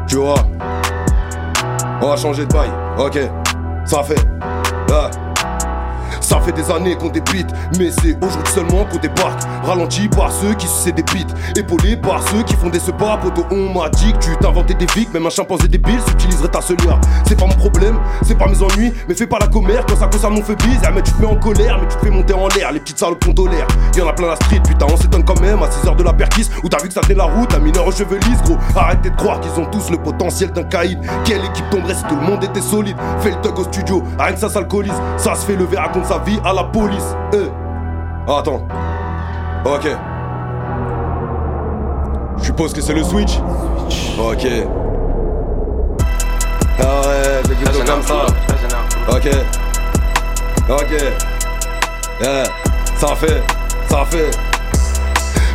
Tu 0.07 0.15
vois? 0.17 0.35
On 2.01 2.09
va 2.09 2.15
changer 2.15 2.45
de 2.45 2.53
bail. 2.53 2.69
Ok. 2.97 3.19
Ça 3.85 4.03
fait. 4.03 4.23
Ça 6.25 6.41
fait 6.41 6.53
des 6.53 6.71
années 6.71 6.95
qu'on 6.95 7.09
débite, 7.09 7.45
mais 7.77 7.91
c'est 8.01 8.17
aujourd'hui 8.25 8.51
seulement 8.51 8.83
qu'on 8.85 8.97
débarque. 8.97 9.43
Ralenti 9.63 10.07
par 10.07 10.31
ceux 10.31 10.55
qui 10.55 10.65
sucent 10.65 10.95
des 10.95 11.03
bites, 11.03 11.31
épaulé 11.55 11.95
par 11.95 12.27
ceux 12.29 12.41
qui 12.41 12.55
font 12.55 12.69
des 12.69 12.79
sepas. 12.79 13.17
Poto, 13.17 13.45
on 13.51 13.71
m'a 13.71 13.89
dit 13.89 14.11
que 14.11 14.17
tu 14.17 14.37
t'inventais 14.37 14.73
des 14.73 14.87
vics, 14.87 15.13
même 15.13 15.27
un 15.27 15.29
chimpanzé 15.29 15.67
débile 15.67 16.01
s'utiliserait 16.01 16.47
ta 16.47 16.61
selière. 16.61 16.99
C'est 17.27 17.39
pas 17.39 17.45
mon 17.45 17.53
problème, 17.53 17.99
c'est 18.23 18.35
pas 18.35 18.47
mes 18.47 18.59
ennuis, 18.59 18.91
mais 19.07 19.13
fais 19.13 19.27
pas 19.27 19.37
la 19.39 19.45
commère 19.45 19.85
quand 19.85 19.97
ça 19.97 20.07
concerne 20.07 20.33
mon 20.33 20.41
feu 20.41 20.55
bise. 20.55 20.79
Ah, 20.83 20.89
mais 20.91 21.03
tu 21.03 21.11
te 21.11 21.21
mets 21.21 21.27
en 21.27 21.35
colère, 21.35 21.77
mais 21.79 21.87
tu 21.89 21.95
te 21.95 22.03
fais 22.03 22.09
monter 22.09 22.33
en 22.33 22.47
l'air, 22.47 22.71
les 22.71 22.79
petites 22.79 22.97
salopes 22.97 23.23
qu'on 23.23 23.33
tolère. 23.33 23.67
Y'en 23.95 24.07
a 24.07 24.13
plein 24.13 24.29
la 24.29 24.35
street, 24.35 24.61
putain, 24.67 24.87
on 24.91 24.97
s'étonne 24.97 25.23
quand 25.23 25.39
même 25.41 25.61
à 25.61 25.67
6h 25.67 25.95
de 25.95 26.03
la 26.03 26.13
perquise 26.13 26.49
où 26.63 26.69
t'as 26.69 26.81
vu 26.81 26.87
que 26.87 26.93
ça 26.95 27.01
tenait 27.01 27.13
la 27.13 27.25
route, 27.25 27.53
un 27.53 27.59
mineur 27.59 27.85
aux 27.85 27.91
cheveux 27.91 28.17
gros. 28.43 28.57
Arrêtez 28.75 29.11
de 29.11 29.15
croire 29.15 29.39
qu'ils 29.41 29.61
ont 29.61 29.65
tous 29.65 29.91
le 29.91 29.97
potentiel 29.97 30.51
d'un 30.51 30.63
caïd. 30.63 30.97
Quelle 31.23 31.45
équipe 31.45 31.69
tomberait 31.69 31.93
si 31.93 32.03
tout 32.05 32.15
le 32.15 32.25
monde 32.25 32.43
était 32.43 32.61
solide? 32.61 32.97
Fais 33.19 33.29
le 33.29 33.41
tug 33.41 33.59
au 33.59 33.63
studio, 33.65 34.01
rien 34.17 34.33
que 34.33 34.39
ça 34.39 34.49
s'alcoolise. 34.49 34.99
Ça 35.17 35.35
se 35.35 35.45
fait 35.45 35.55
lever, 35.55 35.77
raconte 35.77 36.14
vie 36.19 36.39
à 36.43 36.53
la 36.53 36.63
police. 36.63 37.15
Eh. 37.33 37.49
Attends. 38.31 38.61
Ok. 39.65 39.87
Je 42.37 42.43
suppose 42.43 42.73
que 42.73 42.81
c'est 42.81 42.93
le 42.93 43.03
switch. 43.03 43.39
Ok. 44.19 44.47
Ah 46.79 47.01
ouais, 47.01 47.41
c'est 47.45 47.87
ça. 48.07 48.25
Ok. 49.09 49.29
Ok. 50.69 50.91
Yeah. 52.21 52.43
Ça 52.97 53.15
fait. 53.15 53.43
Ça 53.89 54.05
fait. 54.05 54.31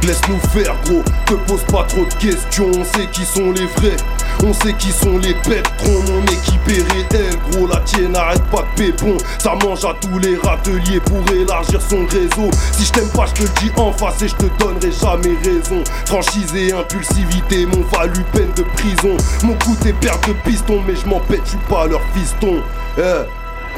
Laisse-nous 0.03 0.39
faire 0.49 0.74
gros, 0.87 1.03
te 1.27 1.35
pose 1.35 1.62
pas 1.65 1.85
trop 1.85 2.05
de 2.07 2.15
questions, 2.15 2.70
on 2.74 2.85
sait 2.85 3.07
qui 3.12 3.23
sont 3.23 3.53
les 3.53 3.66
vrais, 3.66 3.97
on 4.44 4.52
sait 4.52 4.72
qui 4.74 4.90
sont 4.90 5.18
les 5.18 5.34
pétrons, 5.34 6.02
mon 6.08 6.22
équipe 6.24 6.68
est 6.68 6.92
réelle. 6.92 7.36
Gros, 7.50 7.66
la 7.66 7.80
tienne 7.80 8.12
n'arrête 8.12 8.42
pas 8.44 8.62
de 8.62 8.82
pépon, 8.82 9.16
ça 9.38 9.54
mange 9.62 9.84
à 9.84 9.94
tous 10.00 10.18
les 10.18 10.36
râteliers 10.36 11.00
pour 11.00 11.22
élargir 11.34 11.80
son 11.80 12.06
réseau, 12.06 12.50
si 12.72 12.84
je 12.84 12.92
t'aime 12.92 13.08
pas 13.08 13.26
je 13.26 13.32
te 13.32 13.42
le 13.42 13.48
dis 13.60 13.72
en 13.76 13.92
face 13.92 14.22
et 14.22 14.28
je 14.28 14.36
te 14.36 14.46
donnerai 14.58 14.92
jamais 14.92 15.36
raison, 15.42 15.82
franchise 16.06 16.54
et 16.54 16.72
impulsivité 16.72 17.66
m'ont 17.66 17.84
valu 17.92 18.22
peine 18.32 18.52
de 18.56 18.62
prison, 18.62 19.16
mon 19.42 19.54
coup 19.54 19.76
t'es 19.82 19.92
perte 19.92 20.28
de 20.28 20.34
piston 20.44 20.82
mais 20.86 20.94
je 20.96 21.06
m'en 21.08 21.20
pète, 21.20 21.42
je 21.44 21.50
suis 21.50 21.58
pas 21.68 21.86
leur 21.86 22.02
fiston, 22.14 22.62
Eh, 22.98 23.02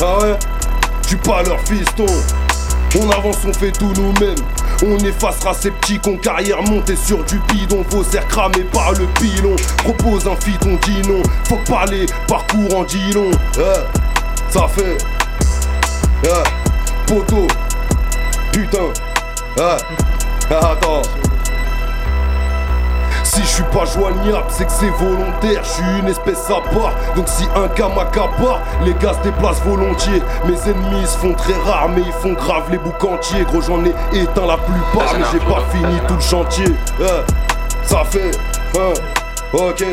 ah 0.01 0.19
ouais, 0.21 0.37
pas 1.19 1.43
leur 1.43 1.61
fiston. 1.61 2.07
On 3.01 3.11
avance, 3.11 3.39
on 3.47 3.53
fait 3.53 3.73
tout 3.73 3.93
nous-mêmes. 3.97 4.37
On 4.85 4.99
effacera 4.99 5.55
ces 5.55 5.71
petits 5.71 6.01
cons 6.01 6.17
carrière 6.17 6.61
montée 6.63 6.97
sur 6.97 7.23
du 7.25 7.39
bidon. 7.49 7.85
Vos 7.91 8.05
airs 8.15 8.27
cramés 8.27 8.67
par 8.73 8.93
le 8.93 9.07
pilon. 9.21 9.55
Propose 9.79 10.27
un 10.27 10.37
fit, 10.37 10.59
on 10.65 10.75
dit 10.87 11.09
non. 11.09 11.23
Faut 11.45 11.61
parler, 11.71 12.07
parcours 12.27 12.77
en 12.77 12.83
dit 12.83 13.13
long. 13.13 13.31
Eh, 13.59 14.51
ça 14.51 14.67
fait. 14.69 14.99
Eh, 16.25 17.07
poteau. 17.07 17.47
Putain. 18.53 18.93
Eh, 19.59 20.55
attends. 20.55 21.03
Si 23.35 23.41
je 23.41 23.47
suis 23.47 23.63
pas 23.63 23.87
joignable, 23.87 24.45
c'est 24.51 24.67
que 24.67 24.71
c'est 24.73 24.91
volontaire, 24.91 25.65
je 25.65 25.69
suis 25.71 25.99
une 26.01 26.09
espèce 26.09 26.51
à 26.51 26.61
part. 26.75 26.93
Donc 27.17 27.27
si 27.29 27.45
un 27.57 27.67
gars 27.69 27.89
m'accapare, 27.89 28.61
les 28.85 28.93
gars 28.93 29.15
se 29.15 29.21
déplacent 29.21 29.63
volontiers. 29.63 30.23
Mes 30.45 30.59
ennemis 30.71 31.07
se 31.07 31.17
font 31.17 31.33
très 31.33 31.55
rares, 31.65 31.89
mais 31.89 32.03
ils 32.03 32.13
font 32.13 32.35
grave 32.35 32.65
les 32.71 32.77
boucs 32.77 33.03
entiers. 33.03 33.45
Gros, 33.45 33.63
j'en 33.63 33.83
ai 33.87 33.95
éteint 34.13 34.45
la 34.47 34.59
plupart, 34.59 35.15
mais 35.19 35.25
j'ai 35.33 35.39
pas 35.39 35.63
fini 35.73 35.99
tout 36.07 36.15
le 36.17 36.21
chantier. 36.21 36.75
Eh, 37.01 37.05
ça 37.85 38.05
fait. 38.05 38.33
hein, 38.79 38.93
ok. 39.55 39.85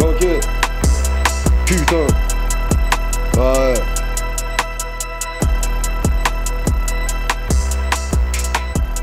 Ok. 0.00 0.26
Putain. 1.66 1.96
Ouais. 3.36 3.74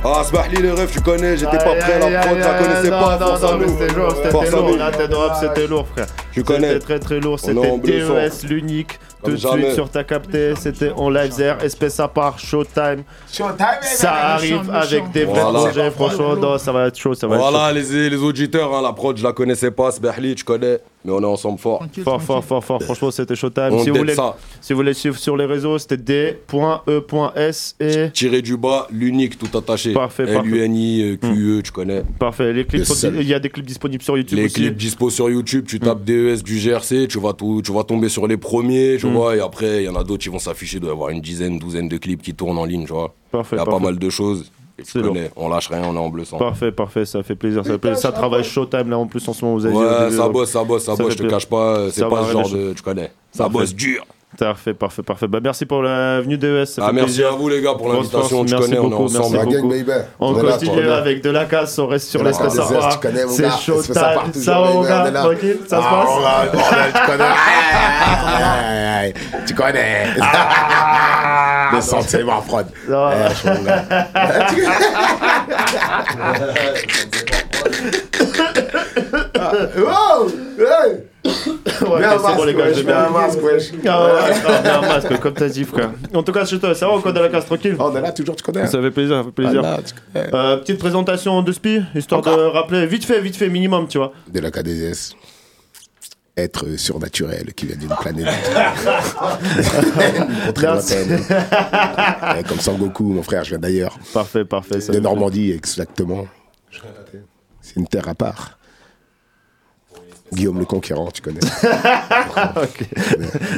Ah, 0.07 0.23
Smahli, 0.23 0.61
les 0.61 0.69
refs, 0.71 0.91
tu 0.91 1.01
connais, 1.01 1.35
j'étais 1.35 1.57
pas 1.57 1.75
prêt, 1.75 1.99
la 1.99 2.19
prod, 2.19 2.37
aïe, 2.37 2.63
connaissait 2.63 2.89
non, 2.91 2.99
pas, 3.01 3.17
non, 3.17 3.25
force 3.27 3.43
à 3.43 3.51
non, 3.51 3.57
mais 3.57 3.65
nous. 3.65 3.71
C'était 3.79 3.93
lourd, 3.95 4.15
c'était 4.15 4.51
lourd. 4.51 4.69
nous. 4.69 4.75
La 4.77 4.91
tête 4.91 5.09
de 5.09 5.15
rap, 5.15 5.37
c'était 5.39 5.67
lourd, 5.67 5.87
frère. 5.87 6.05
Tu 6.31 6.43
connais. 6.43 6.67
C'était 6.73 6.79
très 6.79 6.99
très 6.99 7.19
lourd. 7.19 7.39
C'était 7.39 7.77
DES, 7.79 8.29
sang. 8.31 8.47
l'unique. 8.47 8.99
Tout 9.23 9.31
de 9.31 9.37
suite 9.37 9.73
sur 9.73 9.89
ta 9.89 10.03
capté. 10.03 10.53
C'était 10.55 10.91
en 10.91 11.09
live. 11.09 11.33
Espèce 11.63 11.99
à 11.99 12.07
part, 12.07 12.37
Showtime. 12.37 13.03
Showtime, 13.33 13.65
Ça 13.81 14.13
arrive 14.13 14.69
avec 14.71 15.11
des 15.11 15.25
vrais 15.25 15.41
Voilà. 15.41 15.59
projets. 15.59 15.89
Franchement, 15.89 16.57
ça 16.59 16.71
va 16.71 16.85
être 16.87 16.97
chaud. 16.97 17.15
Ça 17.15 17.25
va 17.27 17.37
Voilà, 17.37 17.71
être 17.71 17.83
chaud. 17.83 17.93
les, 17.93 18.09
les 18.11 18.17
auditeurs, 18.17 18.75
hein, 18.75 18.81
la 18.83 18.93
prod, 18.93 19.17
je 19.17 19.23
la 19.23 19.33
connaissais 19.33 19.71
pas, 19.71 19.91
Smahli, 19.91 20.35
tu 20.35 20.43
connais, 20.43 20.79
mais 21.05 21.11
on 21.11 21.21
est 21.21 21.25
ensemble 21.25 21.59
fort. 21.59 21.85
Fort, 22.03 22.21
fort, 22.21 22.43
fort, 22.43 22.63
fort. 22.63 22.81
Franchement, 22.83 23.11
c'était 23.11 23.35
Showtime. 23.35 23.69
On 23.71 23.79
Si 23.83 23.89
vous, 23.89 23.97
voulez, 23.97 24.15
ça. 24.15 24.35
si 24.61 24.73
vous 24.73 24.77
voulez 24.77 24.93
suivre 24.93 25.17
sur 25.17 25.37
les 25.37 25.45
réseaux, 25.45 25.77
c'était 25.77 25.97
D.E.S 25.97 27.75
et. 27.79 28.09
Tiré 28.11 28.41
du 28.41 28.57
bas, 28.57 28.87
l'unique, 28.91 29.37
tout 29.37 29.55
attaché. 29.57 29.93
Parfait, 29.93 30.25
parfait. 30.25 30.47
L-U-N-I, 30.49 31.01
euh, 31.03 31.17
Q-E, 31.17 31.61
tu 31.61 31.71
connais. 31.71 32.03
Parfait. 32.19 32.53
Les 32.53 32.65
clips 32.65 32.83
il 33.19 33.27
y 33.27 33.33
a 33.33 33.39
des 33.39 33.49
clips 33.49 33.65
disponibles 33.65 34.03
sur 34.03 34.17
YouTube 34.17 34.37
Les 34.37 34.45
aussi. 34.45 34.55
clips 34.55 34.75
dispo 34.77 35.09
sur 35.09 35.29
YouTube, 35.29 35.65
tu 35.67 35.79
tapes 35.79 36.03
DES 36.03 36.41
du 36.43 36.57
GRC, 36.59 37.07
tu 37.07 37.19
vas, 37.19 37.33
tout, 37.33 37.61
tu 37.63 37.71
vas 37.71 37.83
tomber 37.83 38.09
sur 38.09 38.27
les 38.27 38.37
premiers, 38.37 38.97
tu 38.99 39.05
Mm. 39.07 39.13
vois, 39.13 39.35
et 39.35 39.39
après, 39.39 39.83
il 39.83 39.85
y 39.85 39.89
en 39.89 39.95
a 39.95 40.03
d'autres 40.03 40.23
qui 40.23 40.29
vont 40.29 40.39
s'afficher, 40.39 40.77
il 40.77 40.79
doit 40.81 40.89
y 40.89 40.93
avoir 40.93 41.09
une 41.09 41.21
dizaine, 41.21 41.59
douzaine 41.59 41.87
de 41.87 41.97
clips 41.97 42.21
qui 42.21 42.33
tournent 42.33 42.57
en 42.57 42.65
ligne, 42.65 42.85
tu 42.85 42.93
vois. 42.93 43.13
Parfait, 43.31 43.55
Il 43.55 43.59
y 43.59 43.61
a 43.61 43.65
pas 43.65 43.79
mal 43.79 43.97
de 43.99 44.09
choses. 44.09 44.51
Tu 44.83 45.01
connais, 45.01 45.31
on 45.35 45.47
lâche 45.47 45.69
rien, 45.69 45.83
on 45.85 45.95
est 45.95 45.99
en 45.99 46.09
bleu 46.09 46.25
sang. 46.25 46.37
Parfait, 46.37 46.71
parfait, 46.71 47.05
ça 47.05 47.23
fait 47.23 47.35
plaisir. 47.35 47.63
Ça, 47.65 47.71
fait 47.71 47.77
plaisir. 47.77 47.97
ça 47.97 48.11
travaille 48.11 48.43
Showtime 48.43 48.89
là 48.89 48.97
en 48.97 49.07
plus 49.07 49.25
en 49.27 49.33
ce 49.33 49.43
moment. 49.45 49.57
Vous 49.57 49.65
avez 49.65 49.75
Ouais, 49.75 49.99
début, 50.05 50.17
ça 50.17 50.27
bosse, 50.29 50.49
ça 50.51 50.63
bosse, 50.63 50.83
ça 50.83 50.95
bosse, 50.95 51.11
je 51.11 51.17
te 51.17 51.21
plaisir. 51.23 51.37
cache 51.37 51.45
pas, 51.47 51.77
euh, 51.77 51.89
c'est 51.91 52.01
Ça 52.01 52.09
pas 52.09 52.25
ce 52.25 52.31
genre 52.31 52.49
de. 52.49 52.73
Tu 52.73 52.81
connais. 52.81 53.11
Ça 53.31 53.43
Parfait. 53.45 53.53
bosse 53.59 53.73
dur. 53.75 54.05
Parfait, 54.37 54.73
parfait, 54.73 55.01
parfait. 55.03 55.27
Bah, 55.27 55.39
merci 55.41 55.65
pour 55.65 55.81
la 55.81 56.19
venue 56.21 56.37
DES. 56.37 56.65
Ah, 56.79 56.91
merci 56.91 57.05
plaisir. 57.05 57.27
à 57.27 57.31
vous, 57.31 57.47
les 57.49 57.61
gars, 57.61 57.73
pour 57.75 57.91
l'invitation. 57.91 58.43
Tu 58.45 58.53
connais, 58.55 58.77
on 58.77 58.87
est 58.87 58.89
beaucoup, 58.89 59.03
ensemble. 59.05 59.37
merci 59.37 59.61
beaucoup. 59.61 59.73
On 60.19 60.33
continue 60.33 60.81
là. 60.83 60.97
avec 60.97 61.23
de 61.23 61.29
la 61.29 61.45
casse, 61.45 61.77
on 61.79 61.87
reste 61.87 62.09
sur 62.09 62.21
la 62.23 62.29
l'espace 62.31 62.55
casse, 62.57 62.71
à 62.71 62.73
part. 62.75 62.89
tu 62.99 62.99
connais, 63.07 63.25
mon 63.25 63.31
C'est 63.31 63.49
chaud, 63.51 63.81
ça 63.81 63.93
ça 63.93 64.59
va, 64.61 64.71
on 64.73 64.83
là. 64.83 65.11
tranquille, 65.23 65.57
ça 65.67 65.77
se 65.77 65.83
Ah, 65.85 66.45
passe. 66.51 66.93
tu 66.93 67.05
connais. 67.05 67.23
Aïe, 68.65 68.85
aïe, 69.05 69.13
Tu 69.45 69.53
connais. 69.55 70.07
Je 78.95 79.39
gars. 79.39 79.69
Wow! 79.77 80.29
Hey! 80.59 81.03
Ouais, 81.81 81.87
ok, 81.87 82.03
c'est 82.03 82.17
bon, 82.17 82.23
masque, 82.23 82.45
les 82.45 82.53
gars, 82.53 82.65
wesh, 82.65 82.75
j'ai 82.77 82.83
mets 82.83 82.93
bien 82.93 83.05
un 83.05 83.09
masque, 83.09 83.39
wesh. 83.43 83.71
Ah 83.87 84.05
ouais, 84.05 84.11
ah, 84.47 84.61
mets 84.61 84.69
un 84.69 84.81
masque, 84.81 85.19
comme 85.19 85.33
t'as 85.33 85.49
dit, 85.49 85.63
frère. 85.65 85.89
En 86.13 86.21
tout 86.23 86.31
cas, 86.31 86.45
chez 86.45 86.59
toi, 86.59 86.73
ça 86.75 86.87
va, 86.87 86.99
quoi, 86.99 87.11
de 87.11 87.19
la 87.19 87.29
casse, 87.29 87.45
tranquille? 87.47 87.75
On 87.79 87.95
est 87.95 88.01
là, 88.01 88.11
toujours, 88.11 88.35
tu 88.35 88.43
connais. 88.43 88.67
Ça 88.67 88.79
fait 88.81 88.91
plaisir, 88.91 89.17
ça 89.17 89.23
fait 89.23 89.31
plaisir. 89.31 89.61
Tu 89.85 89.93
connais. 90.13 90.29
Euh, 90.33 90.57
petite 90.57 90.77
présentation 90.79 91.41
de 91.41 91.51
Spi, 91.51 91.81
histoire 91.95 92.21
de 92.21 92.29
rappeler, 92.29 92.85
vite 92.85 93.05
fait, 93.05 93.19
vite 93.19 93.35
fait, 93.35 93.49
minimum, 93.49 93.87
tu 93.87 93.97
vois. 93.97 94.13
de 94.31 94.39
la 94.39 94.51
KDS. 94.51 95.15
Être 96.37 96.77
surnaturel 96.77 97.53
qui 97.53 97.65
vient 97.65 97.77
d'une 97.77 97.87
planète 97.89 98.27
très 100.53 100.67
lointaine. 100.67 101.19
Ouais, 101.29 102.43
Comme 102.47 102.59
Sangoku, 102.59 103.03
mon 103.05 103.23
frère, 103.23 103.43
je 103.45 103.49
viens 103.51 103.59
d'ailleurs. 103.59 103.97
Parfait, 104.13 104.43
parfait. 104.45 104.79
ça 104.81 104.91
De 104.93 104.99
Normandie, 104.99 105.51
exactement. 105.51 106.27
C'est 107.61 107.77
une 107.77 107.87
terre 107.87 108.07
à 108.09 108.15
part. 108.15 108.54
Guillaume 110.33 110.59
le 110.59 110.65
Conquérant, 110.65 111.09
tu 111.11 111.21
connais. 111.21 111.39
ok. 112.55 112.87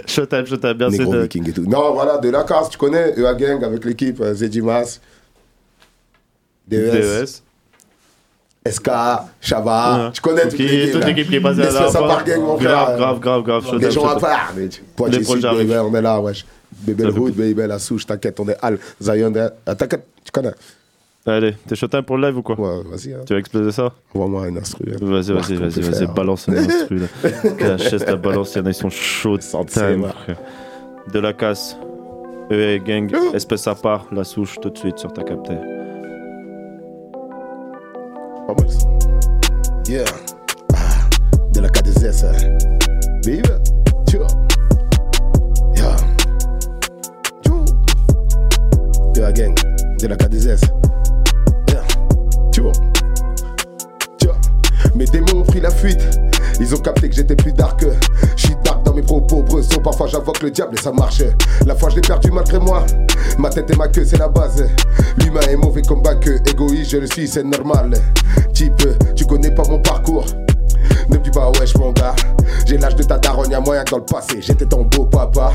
Showtime, 0.05 0.45
showtime, 0.45 0.75
merci 0.77 0.99
Negro 0.99 1.13
de. 1.13 1.19
Viking 1.21 1.49
et 1.49 1.53
tout. 1.53 1.65
Non, 1.65 1.93
voilà, 1.93 2.17
de 2.17 2.29
la 2.29 2.43
casse, 2.43 2.69
tu 2.69 2.77
connais. 2.77 3.13
EA 3.17 3.33
Gang 3.35 3.63
avec 3.63 3.85
l'équipe 3.85 4.19
euh, 4.21 4.33
Zedimas. 4.33 4.99
DES. 6.67 6.91
DES. 6.91 7.41
SK, 8.69 8.89
Chava. 9.39 10.11
Tu 10.13 10.19
connais 10.21 10.41
toute 10.43 10.55
Qui- 10.55 10.67
l'équipe. 10.67 10.91
toute 10.91 11.01
là. 11.01 11.07
l'équipe 11.07 11.29
qui 11.29 11.35
est 11.37 11.41
passée 11.41 11.61
à 11.61 11.71
la 11.71 12.23
gang, 12.23 12.41
mon 12.41 12.57
Grave, 12.57 12.83
frère. 12.85 12.97
grave, 12.97 13.19
grave, 13.19 13.41
grave, 13.43 13.63
Les 13.63 13.69
showtime, 13.69 13.91
gens 13.91 14.07
à 14.09 14.19
part. 14.19 14.53
Poitiers 14.95 15.23
Sud, 15.23 15.45
on 15.45 15.95
est 15.95 16.01
là, 16.01 16.19
wesh. 16.19 16.45
Bébé 16.81 17.03
Ça 17.03 17.07
le 17.07 17.13
fait 17.13 17.19
Hood, 17.19 17.33
baby, 17.33 17.65
la 17.65 17.79
souche, 17.79 18.05
t'inquiète, 18.05 18.37
on 18.41 18.49
est 18.49 18.57
Al, 18.61 18.77
Zion, 19.01 19.31
t'inquiète, 19.65 20.05
tu 20.23 20.31
connais. 20.33 20.51
Allez, 21.27 21.55
t'es 21.67 21.75
chotin 21.75 22.01
pour 22.03 22.17
le 22.17 22.27
live 22.27 22.37
ou 22.37 22.41
quoi 22.41 22.55
Ouais, 22.57 22.83
vas-y. 22.89 23.13
Hein. 23.13 23.19
Tu 23.27 23.33
vas 23.33 23.39
exploser 23.39 23.73
ça 23.73 23.91
un 24.15 24.55
instru. 24.55 24.85
Hein. 24.93 24.97
Vas-y, 25.01 25.33
vas-y, 25.33 25.55
vas-y, 25.55 25.81
vas-y, 25.81 26.05
vas 26.05 26.13
balance 26.13 26.47
un 26.47 26.53
instru. 26.53 27.01
La 27.59 27.77
chaise, 27.77 28.05
la 28.05 28.15
balance, 28.15 28.55
y'en 28.55 28.65
a, 28.65 28.69
ils 28.69 28.73
sont 28.73 28.89
chauds. 28.89 29.37
De 31.11 31.19
la 31.19 31.33
casse. 31.33 31.77
Eh, 32.49 32.79
gang, 32.79 33.11
oh. 33.13 33.35
espèce 33.35 33.67
à 33.67 33.75
part, 33.75 34.07
la 34.13 34.23
souche 34.23 34.55
tout 34.61 34.69
de 34.69 34.77
suite 34.77 34.99
sur 34.99 35.11
ta 35.11 35.23
capteur. 35.23 35.59
Yeah. 39.89 40.05
Ah, 40.73 41.07
de 41.53 41.61
la 41.61 41.69
K2S. 41.69 42.25
Vive. 43.25 43.59
Tu 44.09 44.17
vois. 44.17 44.27
Yeah. 45.75 45.95
Tu 47.41 47.49
vois. 47.49 47.65
De 49.13 49.21
la 49.21 49.31
gang. 49.33 49.55
De 50.01 50.07
la 50.07 50.15
K2S. 50.15 50.86
Mes 54.95 55.05
démons 55.05 55.41
ont 55.41 55.43
pris 55.43 55.59
la 55.59 55.69
fuite. 55.69 56.01
Ils 56.59 56.73
ont 56.73 56.79
capté 56.79 57.07
que 57.07 57.15
j'étais 57.15 57.35
plus 57.35 57.53
dark. 57.53 57.85
Je 58.35 58.47
suis 58.47 58.55
dark 58.63 58.83
dans 58.83 58.93
mes 58.93 59.03
propos, 59.03 59.43
bresson. 59.43 59.79
Parfois 59.81 60.07
j'invoque 60.07 60.41
le 60.41 60.49
diable 60.49 60.75
et 60.75 60.81
ça 60.81 60.91
marche. 60.91 61.21
La 61.67 61.75
foi, 61.75 61.89
je 61.89 61.95
l'ai 61.95 62.01
perdu 62.01 62.31
malgré 62.31 62.57
moi. 62.57 62.83
Ma 63.37 63.49
tête 63.49 63.69
et 63.69 63.75
ma 63.75 63.87
queue, 63.87 64.05
c'est 64.05 64.17
la 64.17 64.27
base. 64.27 64.67
L'humain 65.19 65.41
est 65.41 65.55
mauvais 65.55 65.83
comme 65.83 66.01
que 66.01 66.49
Égoïste, 66.49 66.91
je 66.91 66.97
le 66.97 67.07
suis, 67.07 67.27
c'est 67.27 67.43
normal. 67.43 67.93
Type, 68.53 68.87
tu 69.15 69.25
connais 69.25 69.51
pas 69.51 69.63
mon 69.69 69.79
parcours. 69.79 70.25
Ne 71.09 71.17
me 71.17 71.23
dis 71.23 71.31
pas 71.31 71.51
wesh 71.59 71.75
mon 71.75 71.91
gars 71.91 72.15
J'ai 72.65 72.77
l'âge 72.77 72.95
de 72.95 73.03
ta 73.03 73.17
daronne, 73.17 73.51
y'a 73.51 73.59
moyen 73.59 73.83
que 73.83 73.91
dans 73.91 73.97
le 73.97 74.05
passé 74.05 74.41
J'étais 74.41 74.65
ton 74.65 74.83
beau 74.83 75.05
papa. 75.05 75.53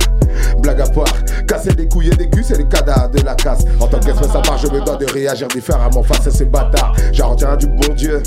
Blague 0.58 0.80
à 0.80 0.86
part, 0.86 1.12
casser 1.46 1.72
des 1.72 1.88
couilles 1.88 2.08
et 2.08 2.16
des 2.16 2.28
culs 2.28 2.44
c'est 2.44 2.58
le 2.58 2.64
cadavre 2.64 3.10
de 3.10 3.20
la 3.22 3.34
casse. 3.34 3.64
En 3.80 3.86
tant 3.86 4.00
qu'espèce 4.00 4.28
je 4.62 4.68
me 4.68 4.84
dois 4.84 4.96
de 4.96 5.06
réagir 5.06 5.48
différemment 5.48 6.02
face 6.02 6.26
à 6.26 6.30
ces 6.30 6.44
bâtards. 6.44 6.94
J'en 7.12 7.30
retiens 7.30 7.56
du 7.56 7.66
bon 7.66 7.94
Dieu. 7.94 8.22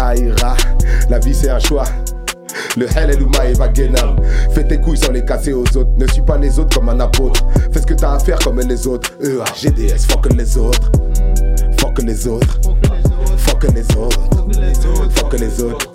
Aïra, 0.00 0.56
la 1.08 1.18
vie 1.18 1.34
c'est 1.34 1.50
un 1.50 1.58
choix. 1.58 1.84
Le 2.76 2.86
hell 2.94 3.10
et 3.10 3.16
l'uma 3.16 3.46
et 3.46 3.54
Fais 4.52 4.64
tes 4.64 4.78
couilles 4.78 4.98
sans 4.98 5.12
les 5.12 5.24
casser 5.24 5.52
aux 5.52 5.62
autres. 5.76 5.90
Ne 5.96 6.06
suis 6.06 6.22
pas 6.22 6.36
les 6.36 6.58
autres 6.58 6.78
comme 6.78 6.88
un 6.88 7.00
apôtre. 7.00 7.44
Fais 7.72 7.80
ce 7.80 7.86
que 7.86 7.94
t'as 7.94 8.12
à 8.12 8.18
faire 8.18 8.38
comme 8.38 8.60
les 8.60 8.86
autres. 8.86 9.10
EA, 9.22 9.44
GDS, 9.54 10.06
fuck 10.08 10.32
les 10.34 10.58
autres. 10.58 10.90
Fuck 11.78 12.02
les 12.02 12.26
autres 12.26 12.60
Fuck 13.56 13.72
les 13.72 13.96
autres 13.96 14.20
Fuck 15.14 15.32
les 15.40 15.62
autres 15.62 15.90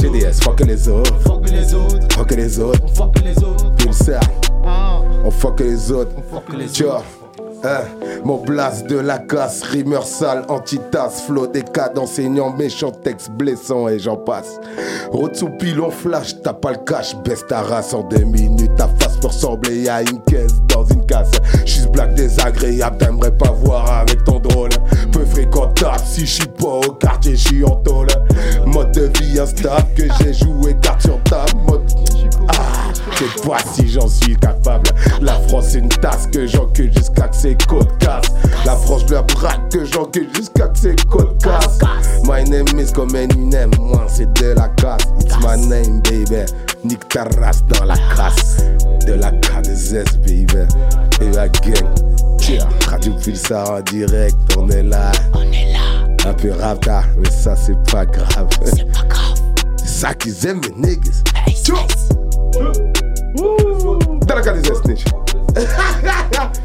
GDS, 0.00 0.42
fuck 0.42 0.60
les 0.60 0.88
autres 0.88 1.14
Fuck 2.14 2.30
les 2.30 2.58
autres 2.58 3.74
Pulsar 3.76 4.22
On 5.22 5.30
fuck 5.30 5.60
les 5.60 5.92
autres 5.92 6.12
Tu 6.72 6.84
vois 6.84 7.02
Hein, 7.64 7.84
mon 8.24 8.38
blast 8.38 8.88
de 8.88 8.98
la 8.98 9.18
casse, 9.18 9.62
rimeur 9.62 10.04
sale, 10.04 10.44
antitasse, 10.48 11.22
flow 11.22 11.46
des 11.46 11.62
cas 11.62 11.88
d'enseignants 11.88 12.52
méchants, 12.52 12.90
texte 12.90 13.30
blessant 13.30 13.86
et 13.86 14.00
j'en 14.00 14.16
passe. 14.16 14.58
Rotsoupi, 15.12 15.72
on 15.80 15.88
flash, 15.92 16.34
t'as 16.42 16.54
pas 16.54 16.72
le 16.72 16.78
cash, 16.78 17.14
baisse 17.18 17.46
ta 17.46 17.60
race 17.60 17.94
en 17.94 18.02
deux 18.02 18.24
minutes, 18.24 18.74
ta 18.74 18.88
face 18.88 19.16
peut 19.18 19.28
ressembler 19.28 19.88
à 19.88 20.00
une 20.00 20.20
caisse 20.22 20.60
dans 20.66 20.84
une 20.86 21.06
casse. 21.06 21.30
J'suis 21.64 21.86
black 21.86 22.14
désagréable, 22.14 22.96
t'aimerais 22.96 23.30
pas 23.30 23.52
voir 23.52 23.88
avec 24.00 24.24
ton 24.24 24.40
drôle. 24.40 24.71
Fréquentable, 25.32 26.02
si 26.04 26.26
j'suis 26.26 26.46
pas 26.46 26.80
au 26.86 26.92
quartier, 26.92 27.36
j'suis 27.36 27.64
en 27.64 27.76
tôle. 27.76 28.08
Mode 28.66 28.92
de 28.92 29.10
vie 29.18 29.40
instable 29.40 29.86
que 29.96 30.02
j'ai 30.18 30.34
joué 30.34 30.76
carte 30.82 31.00
sur 31.02 31.22
table, 31.22 31.58
mode. 31.66 31.82
Ah, 32.48 32.92
je 33.12 33.24
sais 33.24 33.48
pas 33.48 33.56
si 33.74 33.88
j'en 33.88 34.08
suis 34.08 34.36
capable. 34.36 34.90
La 35.22 35.34
France 35.48 35.68
c'est 35.70 35.78
une 35.78 35.88
tasse 35.88 36.26
que 36.26 36.46
j'encule 36.46 36.92
jusqu'à 36.94 37.28
que 37.28 37.36
ses 37.36 37.56
côtes 37.66 37.96
cassent. 37.98 38.32
La 38.66 38.76
France 38.76 39.04
je 39.08 39.14
la 39.14 39.22
braque 39.22 39.70
que 39.70 39.84
j'encule 39.86 40.28
jusqu'à 40.36 40.68
que 40.68 40.78
ses 40.78 40.96
côtes 41.10 41.42
cassent. 41.42 41.78
My 42.24 42.44
name 42.44 42.78
is 42.78 42.92
comme 42.92 43.16
Eminem, 43.16 43.70
moi 43.78 44.06
c'est 44.08 44.30
de 44.34 44.52
la 44.52 44.68
casse. 44.68 45.04
It's 45.20 45.36
my 45.38 45.56
name 45.66 46.02
baby. 46.02 46.44
Nique 46.84 47.08
ta 47.08 47.24
race 47.40 47.64
dans 47.66 47.84
la 47.84 47.96
crasse. 47.96 48.58
De 49.06 49.14
la 49.14 49.32
K2S 49.32 50.18
baby. 50.18 50.46
Et 51.20 51.30
la 51.34 51.48
gang. 51.48 51.88
Tiens, 52.38 52.68
Radio 52.88 53.12
Pulsar 53.14 53.70
en 53.70 53.80
direct, 53.80 54.36
on 54.56 54.68
est 54.68 54.82
là. 54.82 55.10
On 55.34 55.42
est 55.52 55.72
là. 55.72 56.28
Un 56.28 56.32
peu 56.34 56.52
rapta, 56.52 57.02
mais 57.18 57.30
ça 57.30 57.56
c'est 57.56 57.76
pas 57.90 58.06
grave. 58.06 58.48
C'est 58.64 58.84
pas 58.92 59.04
grave. 59.08 59.38
C'est 59.76 59.88
ça 59.88 60.14
qu'ils 60.14 60.46
aiment 60.46 60.60
les 60.62 60.90
niggas. 60.90 61.22
Tchou. 61.48 61.76
Dans 64.26 64.34
la 64.34 64.42
K2S 64.42 64.82
snitch. 64.82 65.04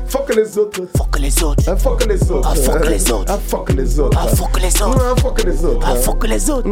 Fuck 0.08 0.36
les 0.36 0.58
autres. 0.58 0.82
Fuck 0.96 1.20
les 1.20 1.44
autres. 1.44 1.64
Ah, 1.68 1.76
fuck 1.76 2.06
les 2.06 2.32
autres. 2.32 2.48
Ah, 2.50 2.56
fuck 2.56 2.86
les 2.88 3.12
autres. 3.12 3.26
Ah, 3.28 3.38
fuck 3.38 3.74
les 3.74 4.00
autres. 4.00 4.18
Ah, 4.18 4.28
fuck 4.28 4.64
les 4.64 4.86
autres. 4.86 4.98
Ah, 4.98 5.08
fuck 5.16 5.44
les 5.44 5.66
autres. 5.66 5.88
Ah, 5.88 5.96
fuck 5.96 6.28
les 6.28 6.50
autres. 6.50 6.70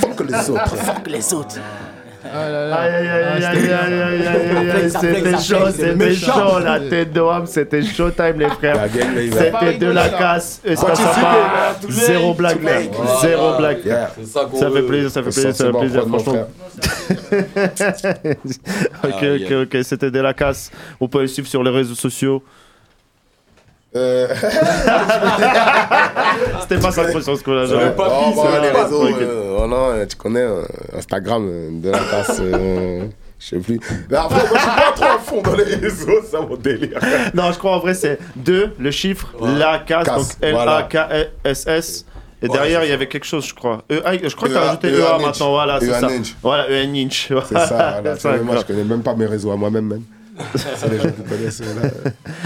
Fuck 0.00 0.20
les 0.28 0.50
autres. 0.50 0.76
Fuck 0.76 1.06
les 1.08 1.34
autres. 1.34 1.56
C'était 5.00 5.38
chaud, 5.38 5.70
c'était 5.70 6.14
chaud 6.14 6.58
la 6.62 6.80
tête 6.80 7.12
de 7.12 7.20
Wam, 7.20 7.46
c'était 7.46 7.82
showtime 7.82 8.38
les 8.38 8.48
frères. 8.48 8.88
C'était 8.90 9.78
de 9.78 9.90
la 9.90 10.08
casse. 10.08 10.60
Est-ce 10.64 10.84
que 10.84 10.94
ça 10.94 11.04
part 11.04 11.76
man. 11.82 11.90
Zéro 11.90 12.34
blague, 12.34 12.58
zéro 13.20 13.56
blague. 13.58 13.78
Ça 14.54 14.70
fait 14.70 14.82
plaisir, 14.82 15.10
ça 15.10 15.22
fait 15.22 15.30
plaisir, 15.30 15.54
ça 15.54 15.66
fait 15.66 15.78
plaisir, 15.78 16.06
franchement. 16.06 16.46
ok, 19.04 19.22
Ah, 19.22 19.34
ok, 19.34 19.52
ok, 19.62 19.76
c'était 19.82 20.10
de 20.10 20.20
la 20.20 20.34
casse. 20.34 20.70
Vous 21.00 21.08
pouvez 21.08 21.24
le 21.24 21.28
suivre 21.28 21.48
sur 21.48 21.62
les 21.62 21.70
réseaux 21.70 21.94
sociaux. 21.94 22.42
Euh, 23.96 24.28
C'était 26.60 26.78
pas 26.80 26.90
ça 26.90 27.04
le 27.04 27.10
prochain 27.10 27.36
ce 27.36 27.42
qu'on 27.42 27.56
a 27.56 27.62
Oh, 27.62 27.66
jamais. 27.66 27.90
bah, 27.96 28.60
les 28.62 28.70
pas 28.72 28.84
réseaux, 28.84 29.06
euh, 29.06 29.58
oh 29.62 29.66
non, 29.66 30.06
tu 30.08 30.16
connais 30.16 30.40
euh, 30.40 30.62
Instagram 30.96 31.46
euh, 31.48 31.70
de 31.80 31.90
la 31.90 31.98
casse, 31.98 32.40
euh, 32.40 33.04
je 33.38 33.46
sais 33.46 33.58
plus. 33.58 33.78
Mais 34.10 34.16
après, 34.16 34.36
moi, 34.48 34.54
je 34.54 34.58
suis 34.58 34.68
pas 34.70 34.92
trop 34.94 35.04
à 35.04 35.18
fond 35.18 35.42
dans 35.42 35.54
les 35.56 35.64
réseaux, 35.76 36.20
c'est 36.30 36.40
mon 36.40 36.56
délire. 36.56 36.98
Non, 37.34 37.52
je 37.52 37.58
crois 37.58 37.76
en 37.76 37.80
vrai 37.80 37.94
c'est 37.94 38.18
2, 38.36 38.72
le 38.78 38.90
chiffre, 38.90 39.28
la 39.40 39.78
casse, 39.80 40.06
donc 40.06 40.26
L-A-K-S-S. 40.42 42.06
Et 42.42 42.48
Ouais, 42.48 42.52
derrière, 42.52 42.84
il 42.84 42.90
y 42.90 42.92
avait 42.92 43.08
quelque 43.08 43.24
chose, 43.24 43.46
je 43.46 43.54
crois. 43.54 43.82
E- 43.90 44.02
je 44.22 44.36
crois 44.36 44.48
que 44.48 44.52
EA, 44.52 44.56
t'as 44.58 44.64
rajouté 44.66 44.88
EA 44.88 44.92
Ninja. 44.92 45.18
maintenant, 45.26 45.50
voilà, 45.52 45.80
c'est 45.80 45.86
EA 45.86 46.00
ça. 46.00 46.08
Voilà, 46.42 46.70
EA 46.70 46.86
Ninja. 46.86 47.42
C'est 47.48 47.54
ça, 47.54 47.98
voilà. 48.02 48.18
Ça, 48.18 48.34
Tu 48.36 48.44
moi, 48.44 48.56
je 48.58 48.62
connais 48.64 48.84
même 48.84 49.02
pas 49.02 49.14
mes 49.14 49.24
réseaux 49.24 49.52
à 49.52 49.56
moi-même, 49.56 49.86
même. 49.86 50.02
C'est 50.54 50.90
les 50.90 50.98
gens 50.98 51.10
qui 51.10 51.22
connaissent. 51.22 51.60
Là. 51.60 51.66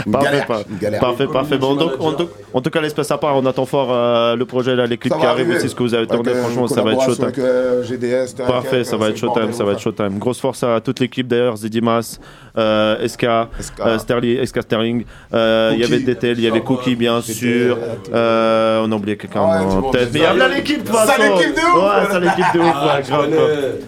Une 0.06 0.12
Parfait, 0.12 0.26
galère, 0.30 0.46
par- 0.46 0.60
une 0.70 0.78
galère. 0.78 1.00
parfait, 1.00 1.26
parfait. 1.26 1.58
Bon, 1.58 1.74
donc, 1.74 1.92
en, 2.00 2.12
tout, 2.12 2.28
en 2.54 2.60
tout 2.60 2.70
cas, 2.70 2.80
l'espace 2.80 3.10
à 3.10 3.18
part, 3.18 3.36
on 3.36 3.44
attend 3.46 3.66
fort 3.66 3.88
euh, 3.92 4.36
le 4.36 4.44
projet, 4.44 4.76
là, 4.76 4.86
les 4.86 4.96
clips 4.96 5.14
qui 5.18 5.26
arrivent 5.26 5.50
aussi, 5.50 5.68
ce 5.68 5.74
que 5.74 5.82
vous 5.82 5.94
avez 5.94 6.06
tourné. 6.06 6.30
Avec, 6.30 6.42
Franchement, 6.42 6.68
ça 6.68 6.82
va 6.82 6.92
être 6.92 7.22
avec, 7.22 7.38
euh, 7.38 7.82
GDS, 7.82 8.34
Parfait, 8.46 8.84
ça 8.84 8.96
va 8.96 9.08
être 9.10 9.16
showtime, 9.16 9.52
ça 9.52 9.64
va 9.64 9.72
être 9.72 9.80
showtime. 9.80 10.18
Grosse 10.18 10.40
force 10.40 10.62
à 10.62 10.80
toute 10.80 11.00
l'équipe 11.00 11.26
d'ailleurs, 11.26 11.56
Zidimas, 11.56 12.18
euh, 12.56 13.06
SK, 13.06 13.24
euh, 13.24 13.98
Sterling, 13.98 14.44
SK 14.46 14.62
Sterling, 14.62 15.04
euh, 15.34 15.70
il 15.74 15.80
y 15.80 15.84
avait. 15.84 16.00
DTL, 16.00 16.38
il 16.38 16.44
y 16.44 16.48
avait 16.48 16.62
Cookie 16.62 16.96
bien 16.96 17.20
sûr, 17.20 17.76
euh, 18.12 18.82
on 18.84 18.90
a 18.90 18.94
oublié 18.94 19.16
quelqu'un 19.16 19.40
Ah 19.44 19.62
en 19.64 19.90
tête, 19.90 20.08
mais 20.12 20.20
il 20.20 20.22
y 20.22 20.26
a 20.42 20.48
l'équipe 20.48 20.82
de 20.82 20.86
toute 20.88 20.96
Ça, 20.96 21.06
façon. 21.06 21.22
l'équipe 21.38 21.54
de 21.54 21.60
ouf. 21.60 21.74
Ouais, 21.76 22.10
ça 22.10 22.20
l'équipe 22.20 22.54
de 22.54 22.58
ouf, 22.60 22.74
Ah, 22.74 23.00
grave. 23.02 23.28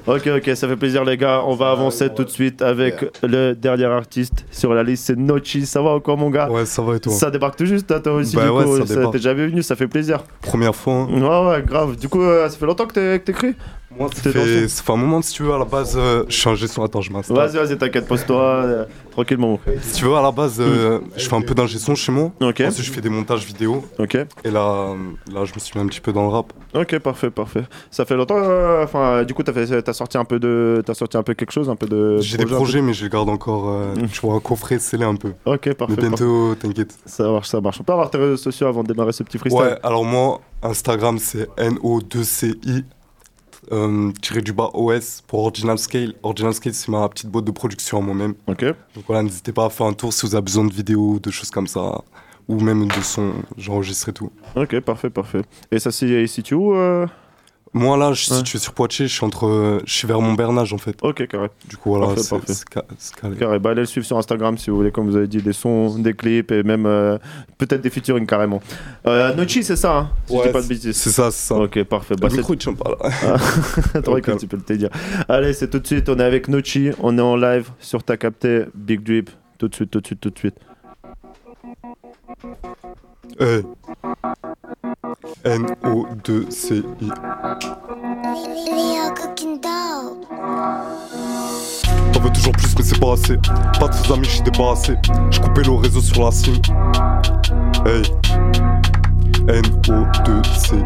Ok, 0.07 0.27
ok, 0.37 0.57
ça 0.57 0.69
fait 0.69 0.77
plaisir 0.77 1.05
les 1.05 1.17
gars, 1.17 1.43
on 1.47 1.55
va 1.55 1.71
avancer 1.71 2.11
tout 2.15 2.25
de 2.25 2.31
suite 2.31 2.61
avec 2.63 2.97
le 3.23 3.55
dernier 3.55 3.87
artiste 3.97 4.45
sur 4.51 4.75
la 4.75 4.83
liste, 4.83 5.05
c'est 5.07 5.17
Nochi, 5.19 5.67
ça 5.67 5.81
va 5.83 5.91
encore 5.91 6.17
mon 6.17 6.31
gars 6.31 6.51
Ouais, 6.51 6.67
ça 6.67 6.83
va 6.83 6.97
et 6.97 7.01
toi 7.01 7.13
Ça 7.13 7.31
débarque 7.31 7.57
tout 7.57 7.67
juste, 7.67 7.91
hein, 7.93 8.01
toi 8.01 8.15
aussi 8.15 8.37
Bah 8.37 8.45
du 8.45 8.51
ouais, 8.51 8.65
coup, 8.65 8.79
ça 8.79 8.87
ça- 8.95 9.07
t'es 9.09 9.19
jamais 9.19 9.47
venu, 9.47 9.63
ça 9.63 9.77
fait 9.77 9.87
plaisir. 9.89 10.21
Première 10.41 10.75
fois. 10.75 10.95
hein. 11.11 11.21
Ouais, 11.21 11.51
ouais, 11.57 11.63
grave. 11.63 11.97
Du 11.97 12.09
coup, 12.09 12.23
euh, 12.23 12.49
ça 12.49 12.57
fait 12.57 12.67
longtemps 12.67 12.87
que 12.87 13.17
t'écris? 13.19 13.55
Moi, 13.99 14.09
ça 14.15 14.31
fait, 14.33 14.69
ça 14.69 14.83
fait 14.83 14.93
un 14.93 14.97
moment, 14.97 15.21
si 15.23 15.35
tu 15.35 15.43
veux, 15.43 15.53
à 15.53 15.59
la 15.59 15.65
base, 15.65 15.95
euh, 15.97 16.25
je 16.29 16.35
suis 16.37 16.49
un 16.49 16.55
gestion. 16.55 16.83
Attends, 16.83 17.01
je 17.03 17.13
m'installe. 17.13 17.37
Vas-y, 17.37 17.57
vas-y, 17.57 17.77
t'inquiète, 17.79 18.07
pose-toi 18.09 18.41
euh, 18.41 18.85
tranquillement. 19.11 19.59
Si 19.83 19.95
tu 19.95 20.05
veux, 20.07 20.15
à 20.15 20.23
la 20.23 20.31
base, 20.33 20.57
euh, 20.61 21.01
je 21.17 21.29
fais 21.29 21.37
un 21.37 21.43
peu 21.43 21.55
d'ingé 21.55 21.79
son 21.79 21.95
chez 21.95 22.11
moi. 22.13 22.33
Ok. 22.41 22.61
Ensuite, 22.63 22.87
je 22.87 22.91
fais 22.93 23.01
des 23.01 23.09
montages 23.11 23.45
vidéo. 23.45 23.85
Ok. 23.99 24.15
Et 24.45 24.51
là, 24.51 24.95
là, 25.33 25.45
je 25.45 25.53
me 25.55 25.59
suis 25.59 25.79
mis 25.79 25.85
un 25.85 25.89
petit 25.89 26.01
peu 26.01 26.13
dans 26.13 26.23
le 26.23 26.29
rap. 26.29 26.53
Ok, 26.75 26.99
parfait, 27.01 27.31
parfait. 27.31 27.65
Ça 27.91 28.05
fait 28.05 28.17
longtemps. 28.17 28.39
euh, 28.39 28.83
Enfin, 28.85 29.25
du 29.25 29.35
coup, 29.35 29.43
t'as 29.43 29.53
fait, 29.53 29.83
t'as 29.83 29.93
sorti 29.93 30.17
un 30.17 30.25
peu 30.25 30.39
de, 30.39 30.83
t'as 30.85 30.95
sorti 30.95 31.17
un 31.17 31.23
peu 31.23 31.35
quelque 31.35 31.53
chose, 31.53 31.69
un 31.69 31.77
peu 31.77 31.87
de. 31.87 32.19
J'ai 32.21 32.39
des 32.39 32.45
projet, 32.45 32.55
un 32.55 32.59
projets, 32.59 32.79
peu- 32.81 32.87
mais 32.87 32.95
je 32.95 33.05
les 33.05 33.11
garde 33.11 33.29
encore, 33.29 33.69
euh, 33.69 33.95
tu 34.13 34.21
vois, 34.23 34.41
coffret, 34.41 34.79
scellé 34.79 35.05
un 35.05 35.17
peu. 35.17 35.33
Ok, 35.45 35.73
parfait. 35.75 35.95
Mais 35.97 36.09
bientôt, 36.09 36.55
t'inquiète. 36.55 36.97
Ça 37.07 37.31
marche, 37.31 37.49
ça 37.49 37.61
marche. 37.61 37.79
On 37.81 37.85
peut 37.85 37.93
avoir 37.93 38.11
tes 38.11 38.19
réseaux 38.19 38.37
sociaux 38.39 38.67
avant 38.69 38.83
de 38.83 38.89
démarrer 38.89 39.13
ce 39.13 39.23
petit 39.23 39.39
freestyle? 39.39 39.63
Ouais, 39.63 39.79
alors 39.83 40.05
moi, 40.05 40.41
Instagram, 40.63 41.19
c'est 41.19 41.49
NO2CI. 41.59 42.85
Euh, 43.71 44.11
tiré 44.21 44.41
du 44.43 44.53
bas 44.53 44.71
OS 44.75 45.23
pour 45.27 45.41
Original 45.41 45.79
Scale. 45.79 46.15
Original 46.23 46.53
Scale, 46.53 46.75
c'est 46.75 46.89
ma 46.89 47.09
petite 47.09 47.29
boîte 47.29 47.45
de 47.45 47.53
production 47.53 47.99
à 47.99 48.01
moi-même. 48.01 48.35
Ok. 48.49 48.65
Donc 48.65 49.05
voilà, 49.07 49.23
n'hésitez 49.23 49.53
pas 49.53 49.67
à 49.67 49.71
faire 49.71 49.87
un 49.87 49.93
tour 49.93 50.13
si 50.13 50.27
vous 50.27 50.35
avez 50.35 50.43
besoin 50.43 50.65
de 50.65 50.73
vidéos, 50.73 51.21
de 51.21 51.31
choses 51.31 51.51
comme 51.51 51.69
ça, 51.69 52.03
ou 52.49 52.59
même 52.59 52.89
de 52.89 53.01
son. 53.03 53.33
J'enregistre 53.57 54.09
et 54.09 54.13
tout. 54.13 54.33
Ok, 54.57 54.81
parfait, 54.81 55.11
parfait. 55.11 55.43
Et 55.71 55.79
ça 55.79 55.93
se 55.93 56.27
situe 56.27 56.55
où 56.55 56.75
euh? 56.75 57.07
Moi 57.75 57.97
là, 57.97 58.13
je 58.13 58.23
suis 58.25 58.33
Ouais. 58.33 58.39
situé 58.39 58.59
sur 58.59 58.75
Poitiers, 58.75 59.09
je 59.09 59.15
suis 59.15 59.25
entre, 59.25 59.81
je 59.87 59.93
suis 59.93 60.07
vers 60.07 60.21
Montbernage 60.21 60.75
en 60.75 60.79
fait. 60.79 60.95
Ok, 61.03 61.27
carré. 61.27 61.49
Du 61.69 61.77
coup 61.79 61.95
voilà, 61.97 62.15
c'est 62.21 62.65
calé. 62.69 63.37
Carré. 63.39 63.59
Bah, 63.59 63.71
allez 63.71 63.81
le 63.81 63.87
suivre 63.87 64.07
sur 64.07 64.19
Instagram 64.19 64.59
si 64.59 64.69
vous 64.69 64.77
voulez, 64.77 64.91
comme 64.91 65.09
vous 65.09 65.17
avez 65.17 65.27
dit, 65.27 65.39
des 65.41 65.55
sons, 65.55 65.99
des 65.99 66.13
clips 66.13 66.53
et 66.53 66.63
même 66.63 66.85
euh, 66.85 67.17
peut-être 67.57 67.81
des 67.81 67.89
featuring 67.89 68.27
carrément. 68.27 68.61
Euh, 69.07 69.35
Nochi, 69.35 69.65
c'est 69.65 69.77
ça, 69.77 69.97
hein, 69.97 70.11
si 70.27 70.37
je 70.37 70.43
dis 70.43 70.49
pas 70.51 70.61
de 70.63 70.67
bêtises. 70.69 70.97
C'est 70.97 71.11
ça, 71.11 71.31
c'est 71.31 71.49
ça. 71.49 71.55
Ok, 71.57 71.83
parfait. 71.85 72.15
Bah, 72.21 72.29
Le 72.31 72.37
micro, 72.37 72.55
tient 72.57 72.75
pas 72.75 72.91
là. 72.91 73.11
Ah, 73.95 74.03
T'aurais 74.03 74.21
tu 74.21 74.47
peux 74.47 74.57
le 74.59 74.63
te 74.63 74.73
dire. 74.75 74.91
Allez, 75.29 75.55
c'est 75.55 75.69
tout 75.71 75.79
de 75.79 75.87
suite. 75.87 76.09
On 76.11 76.19
est 76.19 76.25
avec 76.25 76.49
Nochi. 76.49 76.91
On 77.01 77.17
est 77.17 77.23
en 77.23 77.37
live 77.37 77.71
sur 77.81 78.03
ta 78.03 78.17
capté 78.19 78.65
Big 78.75 79.03
Drip. 79.03 79.31
Tout 79.59 79.69
de 79.69 79.75
suite, 79.75 79.91
tout 79.91 80.01
de 80.01 80.07
suite, 80.07 80.21
tout 80.21 80.31
de 80.31 80.39
suite. 80.39 80.55
Hey. 83.41 83.63
N-O-2-C-I. 85.45 86.83
Leo 88.71 89.15
cooking 89.15 89.61
dope. 89.61 90.27
T'en 92.13 92.21
veux 92.21 92.31
toujours 92.31 92.53
plus, 92.53 92.75
mais 92.77 92.83
c'est 92.83 92.99
pas 92.99 93.13
assez. 93.13 93.37
Pas 93.79 93.89
de 93.89 93.95
faux 93.95 94.15
amis, 94.15 94.27
j'suis 94.29 94.43
débarrassé. 94.43 94.97
J'coupais 95.31 95.63
le 95.63 95.73
réseau 95.73 96.01
sur 96.01 96.25
la 96.25 96.33
cime. 96.33 96.61
Hey. 97.87 98.03
N-O-2-C-I. 99.49 100.81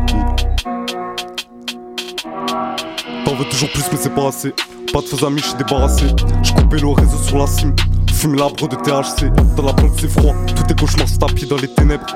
T'en 3.25 3.35
veux 3.35 3.45
toujours 3.47 3.71
plus, 3.71 3.85
mais 3.91 3.99
c'est 3.99 4.15
pas 4.15 4.29
assez. 4.29 4.53
Pas 4.93 5.01
de 5.01 5.07
faux 5.07 5.25
amis, 5.27 5.41
j'suis 5.41 5.57
débarrassé. 5.57 6.05
J'coupais 6.43 6.79
le 6.79 6.89
réseau 6.89 7.19
sur 7.23 7.39
la 7.39 7.47
cime. 7.47 7.75
Fume 8.13 8.35
l'arbre 8.35 8.69
de 8.69 8.77
THC. 8.77 9.31
Dans 9.57 9.63
la 9.63 9.73
plante, 9.73 9.93
c'est 9.99 10.09
froid. 10.09 10.35
Tout 10.55 10.71
est 10.71 10.79
cauchemar 10.79 11.09
sur 11.09 11.19
tapis 11.19 11.47
dans 11.47 11.57
les 11.57 11.69
ténèbres. 11.69 12.07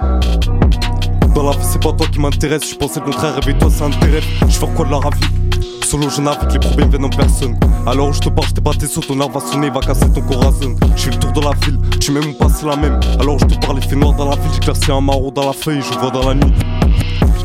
Dans 1.35 1.43
la 1.45 1.53
vie, 1.53 1.59
c'est 1.63 1.83
pas 1.83 1.93
toi 1.93 2.07
qui 2.11 2.21
m'intéresse. 2.21 2.69
Je 2.71 2.75
pensais 2.75 3.01
le 3.01 3.07
contraire, 3.07 3.35
réveille-toi, 3.37 3.69
c'est 3.71 3.85
un. 3.85 3.91
Je 3.91 4.59
fais 4.59 4.67
quoi 4.75 4.85
de 4.85 4.91
la 4.91 4.99
ravie 4.99 5.21
Solo, 5.91 6.09
je 6.09 6.21
navigue, 6.21 6.53
les 6.53 6.59
problèmes 6.61 6.89
viennent 6.89 7.05
en 7.05 7.09
personne. 7.09 7.59
Alors 7.85 8.13
je 8.13 8.21
te 8.21 8.29
parle, 8.29 8.47
je 8.49 8.55
t'ai 8.55 8.79
tes 8.79 8.87
sauts, 8.87 9.01
ton 9.01 9.17
nerf 9.17 9.29
va 9.31 9.41
sonner, 9.41 9.71
va 9.71 9.81
casser 9.81 10.09
ton 10.13 10.21
corazon. 10.21 10.77
Je 10.95 11.03
fais 11.03 11.11
le 11.11 11.19
tour 11.19 11.33
de 11.33 11.41
la 11.41 11.51
ville, 11.65 11.81
tu 11.99 12.13
m'aimes 12.13 12.31
ou 12.31 12.33
pas, 12.35 12.49
c'est 12.49 12.67
la 12.67 12.77
même. 12.77 13.01
Alors 13.19 13.41
je 13.41 13.47
te 13.47 13.55
parle, 13.67 13.79
il 13.83 13.89
fait 13.89 13.97
noir 13.97 14.13
dans 14.13 14.27
la 14.29 14.37
ville, 14.37 14.53
j'éclaircis 14.55 14.93
un 14.93 15.01
marron 15.01 15.33
dans 15.33 15.47
la 15.47 15.53
feuille, 15.53 15.83
je 15.83 15.99
vois 15.99 16.11
dans 16.11 16.29
la 16.29 16.35
nuit. 16.35 16.53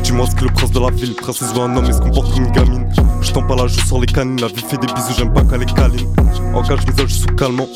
Dis-moi 0.04 0.26
ce 0.26 0.36
que 0.36 0.44
le 0.44 0.52
prince 0.52 0.70
de 0.70 0.78
la 0.78 0.90
ville, 0.90 1.14
princesse 1.16 1.52
veut 1.52 1.60
un 1.60 1.76
homme 1.76 1.86
et 1.86 1.92
se 1.92 1.98
comporte 1.98 2.32
comme 2.32 2.44
une 2.44 2.52
gamine? 2.52 2.88
Je 3.20 3.32
t'en 3.32 3.42
pas 3.42 3.56
la 3.56 3.66
joue 3.66 3.80
sur 3.80 4.00
les 4.00 4.06
canines, 4.06 4.40
la 4.40 4.46
vie 4.46 4.62
fait 4.62 4.78
des 4.78 4.86
bisous, 4.86 5.14
j'aime 5.18 5.32
pas 5.32 5.42
quand 5.42 5.56
les 5.56 5.66
câline. 5.66 6.06
En 6.54 6.62
cas, 6.62 6.76
je 6.76 7.06
je 7.06 7.12
sous 7.12 7.26
calmant, 7.36 7.66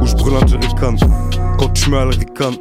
ou 0.00 0.06
je 0.06 0.14
brûle 0.16 0.34
un 0.42 0.46
jerrycan. 0.48 0.96
Quand 1.56 1.68
tu 1.72 1.90
mets 1.90 1.98
à 1.98 2.06
ricane, 2.06 2.56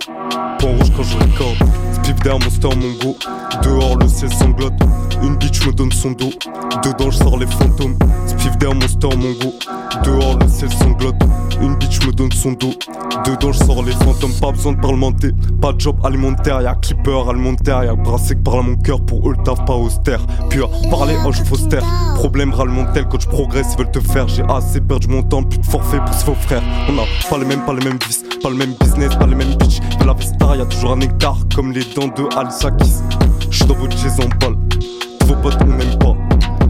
rouge 0.62 0.92
quand 0.96 1.04
je 1.04 1.18
ricane. 1.18 1.89
Spliff 2.10 2.24
derrière 2.24 2.44
mon 2.44 2.50
star, 2.50 2.76
mon 2.76 2.92
go. 3.04 3.16
Dehors, 3.62 3.98
le 4.00 4.08
ciel 4.08 4.34
sanglote. 4.34 4.74
Une 5.22 5.36
bitch 5.36 5.64
me 5.68 5.72
donne 5.72 5.92
son 5.92 6.12
dos. 6.12 6.32
Dedans, 6.84 7.12
je 7.12 7.18
sors 7.18 7.38
les 7.38 7.46
fantômes. 7.46 7.96
Spliff 8.26 8.58
derrière 8.58 8.76
mon 8.76 8.88
star, 8.88 9.16
mon 9.16 9.32
go. 9.34 9.54
Dehors, 10.04 10.40
le 10.40 10.48
ciel 10.48 10.72
sanglote. 10.74 11.16
Une 11.62 11.76
bitch 11.76 12.04
me 12.08 12.12
donne 12.12 12.32
son 12.32 12.54
dos. 12.54 12.74
Dedans, 13.26 13.52
je 13.52 13.64
sors 13.64 13.84
les 13.84 13.92
fantômes. 13.92 14.34
Pas 14.42 14.52
besoin 14.52 14.72
de 14.72 14.80
parlementer. 14.80 15.34
Pas 15.62 15.72
de 15.72 15.82
job 15.82 15.98
alimentaire. 16.04 16.62
Y'a 16.62 16.74
clipper 16.74 17.30
alimentaire. 17.30 17.84
Y'a 17.84 17.94
brassé 17.94 18.34
que 18.34 18.42
parle 18.42 18.62
à 18.62 18.64
mon 18.64 18.76
cœur. 18.76 19.02
Pour 19.02 19.30
eux, 19.30 19.36
le 19.38 19.44
taf 19.44 19.64
pas 19.66 19.76
austère. 19.76 20.26
Pur, 20.50 20.72
parler, 20.90 21.16
oh, 21.28 21.32
je 21.32 21.44
faustère. 21.44 21.84
Problème, 22.16 22.52
râle 22.52 22.70
mon 22.70 22.92
tel. 22.92 23.06
Quand 23.08 23.22
je 23.22 23.28
progresse, 23.28 23.68
ils 23.74 23.78
veulent 23.78 23.92
te 23.92 24.00
faire. 24.00 24.28
J'ai 24.28 24.44
assez 24.50 24.82
perdu 24.82 25.10
mon 25.10 25.22
temps. 25.22 25.44
Plus 25.44 25.60
de 25.60 25.66
forfait 25.66 26.00
pour 26.00 26.14
ses 26.16 26.26
faux 26.26 26.34
frères. 26.34 26.64
On 26.90 26.98
a 26.98 27.06
pas 27.30 27.38
les 27.38 27.46
mêmes, 27.46 27.64
pas 27.66 27.74
les 27.74 27.86
mêmes 27.86 28.00
vices. 28.04 28.24
Pas 28.42 28.50
le 28.50 28.56
même 28.56 28.74
business, 28.80 29.14
pas 29.16 29.28
les 29.28 29.36
mêmes 29.36 29.56
bitches. 29.56 29.82
De 30.00 30.06
la 30.06 30.16
star, 30.22 30.56
y'a 30.56 30.66
toujours 30.66 30.94
un 30.94 31.02
hectare. 31.02 31.36
Comme 31.54 31.74
les 31.74 31.84
dents 31.84 32.08
de 32.08 32.24
Alisakis. 32.38 33.02
J'suis 33.52 33.66
dans 33.66 33.74
votre 33.74 33.98
jazz 33.98 34.18
en 34.20 34.30
balle. 34.40 34.56
Vos 35.26 35.36
potes, 35.36 35.58
on 35.62 35.66
n'aime 35.66 35.98
pas. 36.00 36.16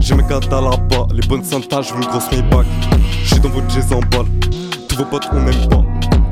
J'ai 0.00 0.16
mes 0.16 0.24
gars 0.24 0.40
là-bas. 0.50 1.06
Les 1.14 1.26
bonnes 1.28 1.44
syntages, 1.44 1.92
une 1.94 2.00
grosse 2.00 2.30
Maybach. 2.32 2.66
J'suis 3.24 3.38
dans 3.38 3.50
votre 3.50 3.70
jazz 3.70 3.92
en 3.92 4.00
balle. 4.00 4.26
Tous 4.88 4.96
vos 4.96 5.04
potes, 5.04 5.28
on 5.32 5.42
n'aime 5.42 5.68
pas. 5.68 5.84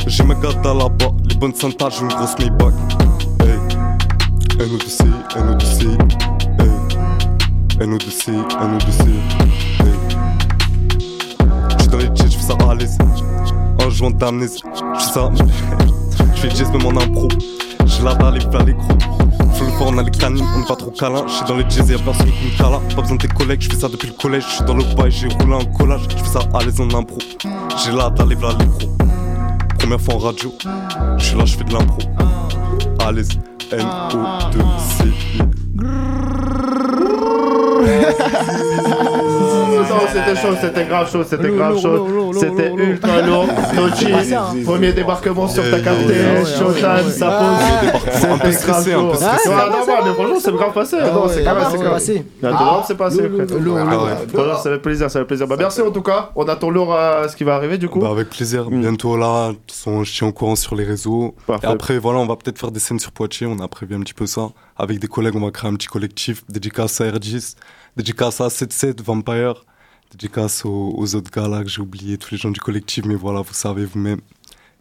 J'ai 0.07 0.25
mes 0.25 0.35
gars 0.35 0.49
là-bas. 0.65 1.13
Les 1.29 1.37
bonnes 1.37 1.55
syntages, 1.55 2.01
une 2.01 2.09
grosse 2.09 2.37
Maybach. 2.39 2.75
Hey. 3.41 3.59
NO2C, 4.59 5.05
NO2C. 5.37 5.87
Hey. 6.59 7.87
NO2C, 7.87 8.33
NO2C. 8.33 9.03
Hey. 9.81 9.95
J'suis 11.79 11.89
dans 11.89 11.99
les 11.99 12.07
jets, 12.07 12.29
j'fais 12.29 12.43
ça 12.43 12.55
à 12.69 12.75
l'aise. 12.75 12.99
Un 13.89 13.91
joint 13.91 14.11
d'amnésie. 14.11 14.63
J'fais 14.99 15.13
ça. 15.13 15.31
J'fais 16.35 16.51
jazz 16.51 16.71
même 16.73 16.85
en 16.85 17.01
impro. 17.01 17.27
J'ai 17.87 18.03
la 18.03 18.15
dalle 18.17 18.37
et 18.37 18.47
plein 18.47 18.63
l'écrou. 18.63 18.87
Faut 19.55 19.65
le 19.65 19.71
fort, 19.71 19.89
on 19.91 19.97
a 19.97 20.03
les 20.03 20.11
canines, 20.11 20.45
on 20.55 20.63
est 20.63 20.69
pas 20.69 20.77
trop 20.77 20.91
câlin. 20.91 21.25
J'suis 21.27 21.47
dans 21.47 21.57
les 21.57 21.65
jazz, 21.71 21.89
y'a 21.89 21.97
personne 21.97 22.27
qui 22.27 22.53
me 22.53 22.59
cala. 22.59 22.81
Pas 22.95 23.01
besoin 23.01 23.17
de 23.17 23.23
tes 23.23 23.29
collègues, 23.29 23.63
j'fais 23.63 23.79
ça 23.79 23.89
depuis 23.89 24.09
le 24.09 24.13
collège. 24.13 24.45
J'suis 24.47 24.65
dans 24.67 24.75
le 24.75 24.85
bail, 24.95 25.11
j'ai 25.11 25.29
roulé 25.29 25.55
un 25.55 25.65
collage. 25.75 26.03
J'fais 26.11 26.29
ça 26.29 26.41
à 26.53 26.63
l'aise 26.63 26.79
en 26.83 26.95
impro. 26.95 27.17
J'ai 27.83 27.93
la 27.93 28.11
dalle 28.11 28.33
et 28.33 28.37
plein 28.37 28.59
l'écrou. 28.59 28.95
Première 29.79 30.01
fois 30.03 30.17
en 30.17 30.19
radio. 30.19 30.53
J'suis 31.17 31.39
là, 31.39 31.47
j'fais 31.47 31.65
de 31.65 31.73
l'impro. 31.73 32.03
À 32.99 33.11
l'aise. 33.11 33.31
N-O-2-C-I. 33.73 35.39
C'était 40.19 40.41
chaud, 40.41 40.55
c'était 40.61 40.85
grave 40.85 41.11
chaud, 41.11 41.25
c'était 41.25 41.51
grave 41.51 41.81
chaud. 41.81 42.33
C'était 42.35 42.73
ultra 42.73 43.23
lourd. 43.23 43.47
Nochi, 43.75 44.07
premier 44.65 44.93
débarquement 44.93 45.49
sur 45.49 45.63
ta 45.71 45.81
capté. 45.81 46.15
Showtime, 46.59 47.11
ça 47.11 47.31
pose. 47.31 48.31
Un 48.31 48.39
peu 48.39 48.53
stressé, 48.53 48.93
un 48.93 49.05
peu 49.07 49.15
stressé. 49.15 49.49
Non, 49.49 49.57
non, 49.57 49.87
non, 49.87 49.95
mais 50.05 50.13
franchement, 50.15 50.41
c'est 50.41 50.53
grave 50.53 50.73
passé. 50.73 50.97
Non, 51.01 51.29
c'est 51.29 51.43
grave, 51.43 51.69
c'est 51.71 51.79
grave. 51.79 51.93
passé. 51.93 52.25
C'est 52.87 52.97
passé. 52.97 53.31
Ça 54.63 54.71
fait 54.71 54.79
plaisir, 54.79 55.11
ça 55.11 55.21
fait 55.21 55.27
plaisir. 55.27 55.47
Bah, 55.47 55.57
merci 55.59 55.81
en 55.81 55.91
tout 55.91 56.03
cas. 56.03 56.31
On 56.37 56.45
attend 56.49 56.71
lourd 56.71 56.95
à 56.95 57.29
ce 57.29 57.37
qui 57.37 57.45
va 57.45 57.55
arriver 57.55 57.79
du 57.79 57.89
coup. 57.89 58.01
Bah, 58.01 58.11
avec 58.11 58.31
plaisir. 58.31 58.69
Bientôt 58.71 59.17
là, 59.17 59.53
je 59.69 60.13
tiens 60.13 60.29
au 60.29 60.33
courant 60.33 60.57
sur 60.57 60.75
les 60.75 60.85
réseaux. 60.85 61.35
Et 61.49 61.67
après, 61.67 61.99
voilà, 61.99 62.19
on 62.19 62.27
va 62.27 62.37
peut-être 62.37 62.59
faire 62.59 62.71
des 62.71 62.81
scènes 62.81 62.99
sur 62.99 63.13
Poitiers. 63.13 63.47
On 63.47 63.59
a 63.61 63.69
prévu 63.69 63.95
un 63.95 64.01
petit 64.01 64.15
peu 64.15 64.27
ça. 64.27 64.49
Avec 64.77 64.99
des 65.01 65.09
collègues, 65.09 65.35
on 65.37 65.45
va 65.45 65.51
créer 65.51 65.71
un 65.71 65.75
petit 65.75 65.89
collectif. 65.89 66.45
Dédicace 66.49 67.01
à 67.01 67.05
R10, 67.11 67.57
dédicace 67.97 68.41
à 68.41 68.49
77 68.51 69.03
Vampire, 69.03 69.65
dédicace 70.11 70.65
aux, 70.65 70.95
aux 70.97 71.15
autres 71.15 71.31
gars 71.31 71.49
là 71.49 71.63
que 71.63 71.69
j'ai 71.69 71.81
oublié, 71.83 72.19
tous 72.19 72.31
les 72.33 72.39
gens 72.39 72.51
du 72.51 72.61
collectif. 72.61 73.05
Mais 73.07 73.15
voilà, 73.15 73.41
vous 73.43 73.55
savez 73.55 73.85
vous-même. 73.85 74.21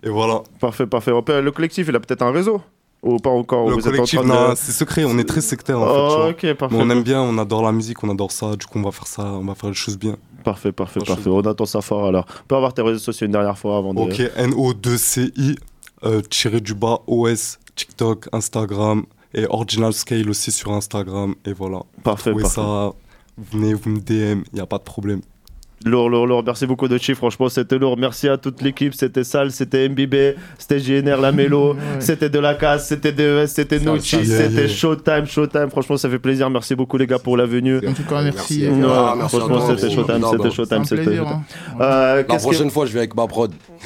Et 0.04 0.10
voilà. 0.10 0.41
Parfait, 0.60 0.86
parfait. 0.88 1.12
Le 1.12 1.52
collectif, 1.52 1.88
il 1.90 1.95
a 1.95 1.99
peut-être 1.99 2.22
un 2.22 2.32
réseau 2.32 2.62
Ou 3.04 3.18
pas 3.18 3.30
encore 3.30 3.68
Le 3.70 3.76
Vous 3.76 3.82
collectif, 3.82 4.22
de- 4.22 4.56
c'est 4.56 4.72
secret, 4.72 5.06
on 5.06 5.18
est 5.18 5.24
très 5.28 5.41
sectaire 5.41 5.80
en 5.80 5.86
fait. 5.86 6.44
Oh, 6.49 6.54
parfait. 6.56 6.76
Mais 6.76 6.84
on 6.84 6.90
aime 6.90 7.04
bien, 7.04 7.22
on 7.22 7.38
adore 7.38 7.64
la 7.64 7.72
musique, 7.72 8.04
on 8.04 8.10
adore 8.10 8.32
ça. 8.32 8.56
Du 8.56 8.66
coup, 8.66 8.80
on 8.80 8.84
va 8.84 8.91
faire 8.91 9.08
ça, 9.08 9.24
on 9.24 9.45
va 9.45 9.56
faire 9.56 9.70
les 9.70 9.76
choses 9.76 9.98
bien. 9.98 10.16
Parfait, 10.44 10.72
parfait, 10.72 10.99
parfait. 11.06 11.30
On 11.30 11.41
attend 11.41 11.66
ça 11.66 11.82
fort 11.82 12.06
alors. 12.06 12.26
On 12.44 12.48
peut 12.48 12.56
avoir 12.56 12.74
tes 12.74 12.82
réseaux 12.82 12.99
sociaux 12.99 13.26
une 13.26 13.34
dernière 13.34 13.58
fois 13.58 13.78
avant 13.78 13.94
de. 13.94 13.99
Ok, 13.99 14.22
NO2CI, 14.38 15.58
euh, 16.04 16.22
tiré 16.22 16.62
du 16.62 16.74
bas 16.74 16.99
OS, 17.08 17.60
TikTok, 17.76 18.28
Instagram 18.32 19.04
et 19.34 19.45
Original 19.49 19.94
Scale 19.94 20.30
aussi 20.30 20.52
sur 20.52 20.72
Instagram. 20.72 21.36
Et 21.45 21.54
voilà. 21.54 21.82
Parfait, 22.04 22.32
parfait. 22.34 22.48
ça, 22.48 22.91
venez, 23.38 23.73
vous 23.73 23.89
me 23.89 23.99
DM, 23.99 24.41
il 24.51 24.55
n'y 24.55 24.61
a 24.61 24.65
pas 24.65 24.77
de 24.77 24.84
problème. 24.84 25.22
Lourd, 25.85 26.09
lourd, 26.09 26.26
lourd. 26.26 26.41
Merci 26.43 26.65
beaucoup 26.65 26.88
de 26.88 26.97
chiffres. 26.97 27.19
Franchement, 27.19 27.49
c'était 27.49 27.77
lourd. 27.77 27.97
Merci 27.99 28.27
à 28.27 28.35
toute 28.38 28.64
l'équipe. 28.64 28.95
C'était 28.95 29.23
Sal, 29.23 29.51
c'était 29.51 29.88
MBB, 29.88 30.35
c'était 30.57 30.80
JNR, 30.80 31.22
la 31.22 31.31
Mélo, 31.31 31.76
c'était 31.99 32.30
de 32.31 32.39
la 32.39 32.55
casse, 32.55 32.88
c'était 32.88 33.11
DES, 33.11 33.45
c'était 33.45 33.80
Nucci, 33.80 34.26
c'était. 34.26 34.68
Showtime, 34.68 35.27
Showtime. 35.27 35.69
Franchement, 35.69 35.95
ça 35.97 36.09
fait 36.09 36.18
plaisir. 36.18 36.49
Merci 36.49 36.73
beaucoup, 36.73 36.97
les 36.97 37.05
gars, 37.05 37.19
pour 37.19 37.38
la 37.38 37.45
venue. 37.45 37.77
En 37.88 37.93
tout 37.93 38.03
cas, 38.09 38.23
merci. 38.23 38.68
Ouais, 38.68 38.73
Ah, 38.91 39.14
merci 39.18 39.38
franchement, 39.38 39.68
c'était 39.77 39.93
Showtime, 39.93 40.26
c'était 40.31 40.51
Showtime, 40.51 40.84
c'était 40.85 41.18
hein. 41.19 41.41
Euh, 41.80 42.15
La 42.18 42.23
que- 42.23 42.41
prochaine 42.41 42.72
fois, 42.72 42.88
je 42.88 42.93
vais 42.93 42.99
avec 42.99 43.15
ma 43.15 43.27
prod. 43.27 43.53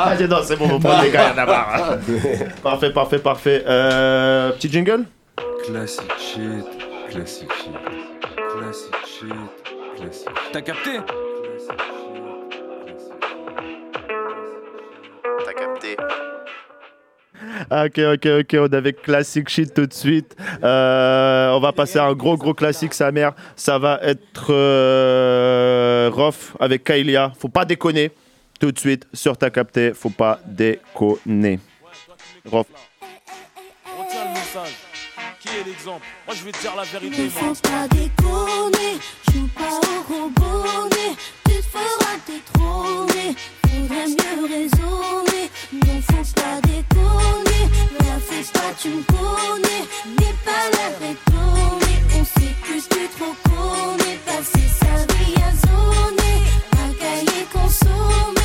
Ah, 0.00 0.14
non, 0.28 0.36
c'est 0.44 0.56
bon, 0.56 0.68
mon 0.68 0.78
pote, 0.80 0.92
les 1.02 1.10
gars, 1.10 1.30
y'en 1.32 1.38
a 1.42 1.46
marre. 1.46 1.98
Parfait, 2.62 2.92
parfait, 2.92 3.18
parfait. 3.18 3.64
Euh, 3.66 4.50
petit 4.52 4.70
jingle? 4.70 5.04
Classic 5.66 6.02
shit, 6.18 6.40
classic 7.18 7.52
shit, 7.52 7.72
classic 8.52 8.94
shit, 9.04 9.32
classic 9.96 10.28
shit. 10.28 10.52
T'as 10.52 10.62
capté 10.62 11.00
T'as 15.44 15.52
capté. 15.52 15.96
Ok, 17.70 17.98
ok, 17.98 18.26
ok, 18.40 18.56
on 18.60 18.66
est 18.66 18.76
avec 18.76 19.02
Classic 19.02 19.48
Shit 19.48 19.74
tout 19.74 19.86
de 19.86 19.92
suite. 19.92 20.36
Euh, 20.62 21.50
on 21.50 21.60
va 21.60 21.72
passer 21.72 21.98
à 21.98 22.04
un 22.04 22.14
gros, 22.14 22.36
gros 22.36 22.54
classique, 22.54 22.94
sa 22.94 23.10
mère. 23.10 23.32
Ça 23.56 23.78
va 23.78 23.98
être 24.02 24.46
euh, 24.50 26.10
Rof 26.12 26.56
avec 26.60 26.84
Kailia. 26.84 27.32
Faut 27.38 27.48
pas 27.48 27.64
déconner. 27.64 28.12
Tout 28.60 28.72
de 28.72 28.78
suite, 28.78 29.06
sur 29.12 29.36
ta 29.36 29.50
capté, 29.50 29.92
faut 29.92 30.10
pas 30.10 30.40
déconner. 30.46 31.58
Rof. 32.44 32.66
Retiens 33.84 34.24
le 34.24 34.30
message. 34.30 34.87
L'exemple 35.68 36.06
Moi 36.26 36.34
je 36.34 36.44
vais 36.44 36.52
te 36.52 36.60
dire 36.62 36.74
la 36.74 36.84
vérité. 36.84 37.24
Ne 37.24 37.28
faut 37.28 37.54
pas 37.56 37.86
déconner, 37.88 38.98
joue 39.30 39.48
pas 39.48 39.74
au 39.76 40.00
robonnet, 40.10 41.12
tu 41.44 41.56
te 41.56 41.62
feras 41.62 42.16
détrôner, 42.26 43.36
faudrait 43.66 44.08
mieux 44.08 44.46
raisonner. 44.48 45.50
Non, 45.74 46.00
faut 46.10 46.40
pas 46.40 46.56
déconner, 46.62 47.64
la 48.00 48.18
fais 48.18 48.44
pas, 48.50 48.72
tu 48.80 48.88
me 48.88 49.02
connais, 49.02 49.84
n'aie 50.18 50.36
pas 50.42 50.64
l'air 50.72 51.10
étonné, 51.10 51.92
on 52.18 52.24
sait 52.24 52.54
plus 52.62 52.88
que 52.88 53.02
trop 53.18 53.34
connaît, 53.44 54.18
passer 54.24 54.68
sa 54.80 54.94
vie 55.12 55.34
à 55.36 55.50
zoner, 55.66 56.38
à 56.72 56.94
cahier 56.98 57.44
consommer, 57.52 58.37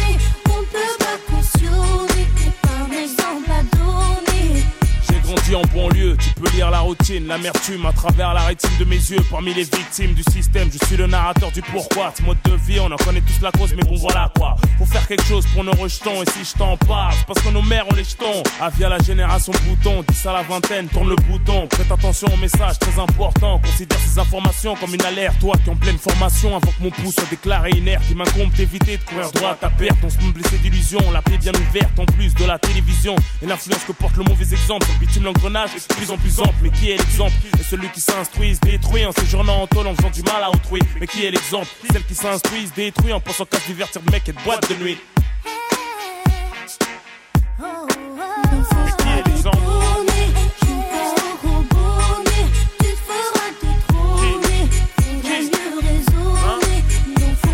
En 5.53 5.61
banlieue, 5.67 6.17
tu 6.17 6.29
peux 6.31 6.49
lire 6.55 6.71
la 6.71 6.79
routine, 6.79 7.27
l'amertume 7.27 7.85
à 7.85 7.91
travers 7.91 8.33
la 8.33 8.41
rétine 8.41 8.75
de 8.79 8.85
mes 8.85 8.95
yeux. 8.95 9.19
Parmi 9.29 9.53
les 9.53 9.63
victimes 9.63 10.13
du 10.13 10.23
système, 10.31 10.67
je 10.71 10.83
suis 10.87 10.97
le 10.97 11.05
narrateur 11.05 11.51
du 11.51 11.61
pourquoi. 11.61 12.11
Ce 12.17 12.23
mode 12.23 12.37
de 12.45 12.55
vie, 12.55 12.79
on 12.79 12.91
en 12.91 12.95
connaît 12.95 13.21
tous 13.21 13.39
la 13.41 13.51
cause, 13.51 13.73
mais 13.75 13.83
bon 13.83 13.95
voilà 13.97 14.31
quoi. 14.35 14.55
Faut 14.79 14.85
faire 14.85 15.05
quelque 15.07 15.25
chose 15.25 15.45
pour 15.53 15.63
nos 15.63 15.73
rejetons, 15.73 16.23
et 16.23 16.25
si 16.31 16.43
je 16.43 16.57
t'en 16.57 16.75
parle, 16.77 17.13
parce 17.27 17.39
que 17.39 17.49
nos 17.49 17.61
mères 17.61 17.85
ont 17.91 17.95
les 17.95 18.03
jetons. 18.03 18.41
Avis 18.59 18.85
à 18.85 18.89
la 18.89 18.97
génération 18.97 19.53
bouton, 19.67 20.03
10 20.07 20.25
à 20.25 20.33
la 20.33 20.41
vingtaine, 20.41 20.87
tourne 20.87 21.09
le 21.09 21.15
bouton. 21.15 21.67
Prête 21.67 21.91
attention 21.91 22.27
au 22.33 22.37
message 22.37 22.79
très 22.79 22.99
important, 22.99 23.59
considère 23.59 23.99
ces 23.99 24.17
informations 24.17 24.75
comme 24.75 24.95
une 24.95 25.05
alerte. 25.05 25.37
Toi 25.39 25.55
qui 25.63 25.69
en 25.69 25.75
pleine 25.75 25.99
formation, 25.99 26.55
avant 26.55 26.71
que 26.71 26.81
mon 26.81 26.89
pouce 26.89 27.13
soit 27.13 27.29
déclaré 27.29 27.71
inerte, 27.71 28.03
il 28.09 28.17
m'incombe 28.17 28.51
d'éviter 28.53 28.97
de 28.97 29.03
courir 29.03 29.31
droit 29.31 29.51
à 29.51 29.55
ta 29.55 29.69
perte. 29.69 29.97
On 30.03 30.09
se 30.09 30.17
blessé 30.17 30.57
d'illusion, 30.57 30.99
la 31.11 31.21
plaie 31.21 31.37
bien 31.37 31.53
ouverte 31.53 31.99
en 31.99 32.05
plus 32.05 32.33
de 32.33 32.45
la 32.45 32.57
télévision. 32.57 33.15
Et 33.43 33.45
l'influence 33.45 33.83
que 33.85 33.91
porte 33.91 34.17
le 34.17 34.23
mauvais 34.23 34.51
exemple, 34.51 34.87
bitume 34.99 35.23
est 35.47 35.89
de 35.89 35.93
plus 35.95 36.11
en 36.11 36.17
plus 36.17 36.39
ample. 36.39 36.55
Mais 36.61 36.69
qui 36.69 36.91
est 36.91 36.97
l'exemple? 36.97 37.33
Et 37.59 37.63
celui 37.63 37.89
qui 37.89 38.01
s'instruit, 38.01 38.55
se 38.55 38.59
détruit 38.61 39.05
en 39.05 39.11
séjournant 39.11 39.61
en 39.63 39.67
tôle 39.67 39.87
en 39.87 39.95
faisant 39.95 40.09
du 40.09 40.21
mal 40.23 40.43
à 40.43 40.49
autrui. 40.49 40.81
Mais 40.99 41.07
qui 41.07 41.25
est 41.25 41.31
l'exemple? 41.31 41.67
Celle 41.91 42.05
qui 42.05 42.15
s'instruit, 42.15 42.67
se 42.67 42.73
détruit 42.73 43.13
en 43.13 43.19
pensant 43.19 43.45
qu'à 43.45 43.59
se 43.59 43.67
divertir. 43.67 44.01
De 44.01 44.11
mecs 44.11 44.27
et 44.29 44.33
de 44.33 44.41
boîtes 44.41 44.69
de 44.69 44.75
nuit. 44.75 44.97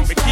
Mais 0.08 0.16
qui 0.16 0.30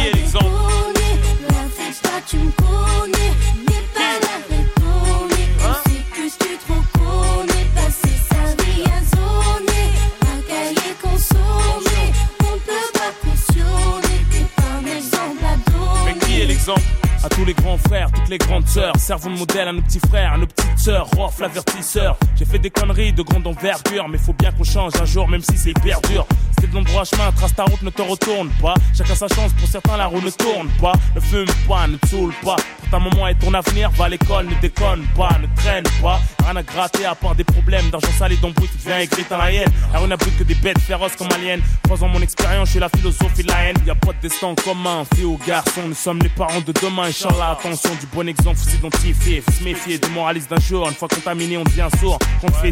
à 16.74 17.28
tous 17.28 17.44
les 17.44 17.54
grands 17.54 17.78
frères, 17.78 18.10
toutes 18.12 18.28
les 18.28 18.38
grandes 18.38 18.66
sœurs. 18.66 18.94
Servons 18.98 19.30
de 19.30 19.38
modèle 19.38 19.68
à 19.68 19.72
nos 19.72 19.82
petits 19.82 20.00
frères, 20.08 20.34
à 20.34 20.38
nos 20.38 20.46
petites 20.46 20.78
sœurs. 20.78 21.08
Rof, 21.16 21.40
l'avertisseur. 21.40 22.16
J'ai 22.36 22.44
fait 22.44 22.58
des 22.58 22.70
conneries 22.70 23.12
de 23.12 23.22
grande 23.22 23.46
envergure, 23.46 24.08
mais 24.08 24.18
faut 24.18 24.32
bien 24.32 24.52
qu'on 24.52 24.64
change 24.64 24.92
un 25.00 25.04
jour, 25.04 25.28
même 25.28 25.42
si 25.42 25.56
c'est 25.56 25.70
hyper 25.70 26.00
dur. 26.02 26.26
C'était 26.58 26.72
de 26.72 26.74
l'endroit 26.74 27.04
chemin, 27.04 27.30
trace 27.30 27.54
ta 27.54 27.62
route, 27.64 27.82
ne 27.82 27.90
te 27.90 28.02
retourne 28.02 28.48
pas. 28.60 28.74
Chacun 28.96 29.14
sa 29.14 29.28
chance, 29.28 29.52
pour 29.52 29.68
certains 29.68 29.96
la 29.96 30.06
roue 30.06 30.20
ne 30.20 30.30
tourne 30.30 30.68
pas. 30.80 30.92
Ne 31.14 31.20
fume 31.20 31.46
pas, 31.68 31.86
ne 31.86 31.96
saoule 32.10 32.34
pas. 32.42 32.56
Pour 32.56 32.90
ta 32.90 32.98
maman 32.98 33.28
et 33.28 33.34
ton 33.36 33.54
avenir, 33.54 33.90
va 33.92 34.06
à 34.06 34.08
l'école, 34.08 34.46
ne 34.46 34.54
déconne 34.60 35.04
pas, 35.16 35.38
ne 35.40 35.46
traîne 35.54 35.84
pas. 36.02 36.20
Rien 36.42 36.56
à 36.56 36.62
gratter 36.62 37.04
à 37.04 37.14
part 37.14 37.36
des 37.36 37.44
problèmes 37.44 37.90
d'argent 37.90 38.10
sale 38.18 38.32
et 38.32 38.36
d'embrouille, 38.36 38.68
tu 38.68 38.78
deviens 38.78 38.98
écrit 38.98 39.24
dans 39.30 39.38
la 39.38 39.52
haine. 39.52 39.70
La 39.92 40.04
n'a 40.04 40.16
plus 40.16 40.32
que 40.32 40.42
des 40.42 40.54
bêtes 40.56 40.80
féroces 40.80 41.14
comme 41.14 41.28
aliens. 41.30 41.60
Croisant 41.84 42.08
mon 42.08 42.20
expérience, 42.22 42.68
je 42.68 42.72
suis 42.72 42.80
la 42.80 42.88
philosophie 42.88 43.42
de 43.42 43.48
la 43.48 43.64
haine. 43.64 43.76
Y 43.86 43.90
a 43.90 43.94
pas 43.94 44.12
de 44.12 44.20
destin 44.22 44.54
commun, 44.64 45.04
fille 45.14 45.26
ou 45.26 45.38
garçon. 45.46 45.82
Nous 45.86 45.94
sommes 45.94 46.20
les 46.20 46.30
parents 46.30 46.60
de 46.60 46.72
demain, 46.72 47.04
Inch'Allah. 47.04 47.56
Attention, 47.58 47.90
du 48.00 48.06
bon 48.06 48.26
exemple, 48.26 48.56
faut 48.56 48.70
s'identifier, 48.70 49.42
faut 49.42 49.52
se 49.52 49.62
méfier 49.62 49.98
des 49.98 50.08
moralistes 50.08 50.50
d'un 50.50 50.58
jour. 50.58 50.88
Une 50.88 50.94
fois 50.94 51.08
contaminé, 51.08 51.56
on 51.56 51.64
devient 51.64 51.88
sourd. 52.00 52.18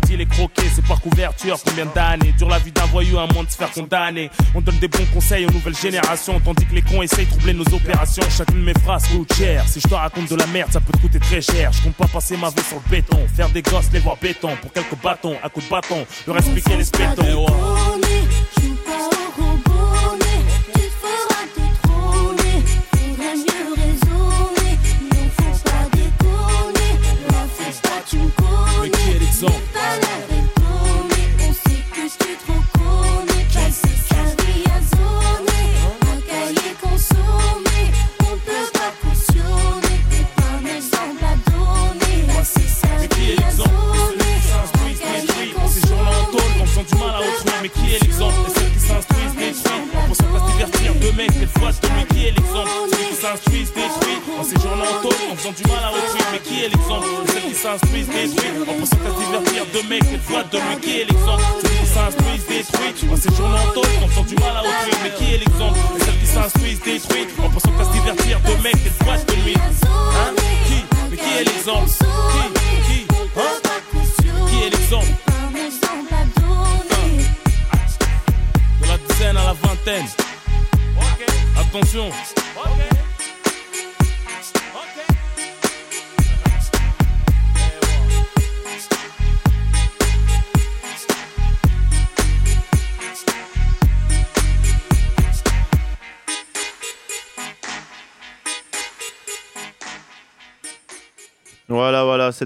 Dire 0.07 0.19
les 0.19 0.27
croquer, 0.27 0.63
c'est 0.75 0.85
par 0.85 1.01
couverture. 1.01 1.59
Combien 1.65 1.87
d'années 1.87 2.33
dure 2.33 2.49
la 2.49 2.59
vie 2.59 2.73
d'un 2.73 2.87
voyou 2.87 3.19
à 3.19 3.27
moins 3.33 3.45
de 3.45 3.51
se 3.51 3.57
faire 3.57 3.71
On 3.78 4.61
donne 4.61 4.78
des 4.78 4.89
bons 4.89 5.05
conseils 5.12 5.44
aux 5.44 5.51
nouvelles 5.51 5.77
générations, 5.77 6.40
tandis 6.40 6.65
que 6.65 6.74
les 6.74 6.82
cons 6.82 7.03
essayent 7.03 7.27
de 7.27 7.31
troubler 7.31 7.53
nos 7.53 7.74
opérations. 7.74 8.23
Chacune 8.31 8.61
de 8.61 8.65
mes 8.65 8.74
phrases 8.74 9.07
coûte 9.09 9.32
cher. 9.35 9.65
Si 9.69 9.81
je 9.81 9.89
te 9.89 9.94
raconte 9.94 10.31
de 10.31 10.36
la 10.36 10.47
merde, 10.47 10.73
ça 10.73 10.81
peut 10.81 10.93
te 10.93 10.98
coûter 10.98 11.19
très 11.19 11.40
cher. 11.40 11.73
Je 11.73 11.82
compte 11.82 11.94
pas 11.94 12.07
passer 12.07 12.36
ma 12.36 12.48
vie 12.48 12.62
sur 12.62 12.81
le 12.85 12.90
béton. 12.90 13.19
Faire 13.35 13.51
des 13.51 13.62
gosses, 13.62 13.90
les 13.93 14.01
voir 14.01 14.16
béton. 14.16 14.51
Pour 14.62 14.73
quelques 14.73 14.97
bâtons, 15.03 15.36
à 15.43 15.48
coups 15.48 15.66
de 15.66 15.70
bâton. 15.70 16.07
Leur 16.27 16.39
expliquer 16.39 16.77
les 16.77 16.85
spétons. 16.85 17.47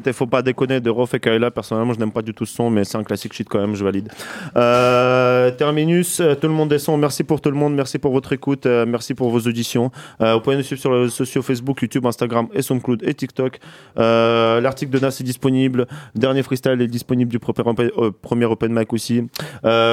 C'était 0.00 0.14
Faut 0.14 0.26
pas 0.26 0.40
déconner 0.40 0.80
de 0.80 0.88
Rof 0.88 1.12
et 1.12 1.20
Kaila. 1.20 1.50
Personnellement, 1.50 1.92
je 1.92 1.98
n'aime 1.98 2.10
pas 2.10 2.22
du 2.22 2.32
tout 2.32 2.46
ce 2.46 2.54
son, 2.54 2.70
mais 2.70 2.84
c'est 2.84 2.96
un 2.96 3.04
classique 3.04 3.34
shit 3.34 3.46
quand 3.48 3.60
même, 3.60 3.74
je 3.74 3.84
valide. 3.84 4.08
Euh, 4.56 5.50
terminus, 5.50 6.20
euh, 6.20 6.34
tout 6.34 6.48
le 6.48 6.54
monde 6.54 6.70
descend. 6.70 6.98
Merci 6.98 7.22
pour 7.22 7.40
tout 7.40 7.50
le 7.50 7.56
monde, 7.56 7.74
merci 7.74 7.98
pour 7.98 8.12
votre 8.12 8.32
écoute, 8.32 8.64
euh, 8.64 8.86
merci 8.86 9.14
pour 9.14 9.28
vos 9.30 9.40
auditions. 9.40 9.90
Vous 10.18 10.40
pouvez 10.40 10.56
nous 10.56 10.62
suivre 10.62 10.80
sur 10.80 10.92
les 10.92 11.00
réseaux 11.00 11.10
sociaux 11.10 11.42
Facebook, 11.42 11.82
YouTube, 11.82 12.06
Instagram 12.06 12.48
et 12.54 12.62
SoundCloud 12.62 13.02
et 13.06 13.14
TikTok. 13.14 13.58
L'article 13.96 14.90
de 14.90 14.98
Nas 14.98 15.08
est 15.08 15.22
disponible. 15.22 15.86
Dernier 16.14 16.42
freestyle 16.42 16.80
est 16.80 16.86
disponible 16.86 17.30
du 17.30 17.38
premier 17.38 18.46
open, 18.46 18.72
mic 18.72 18.92
aussi. 18.92 19.26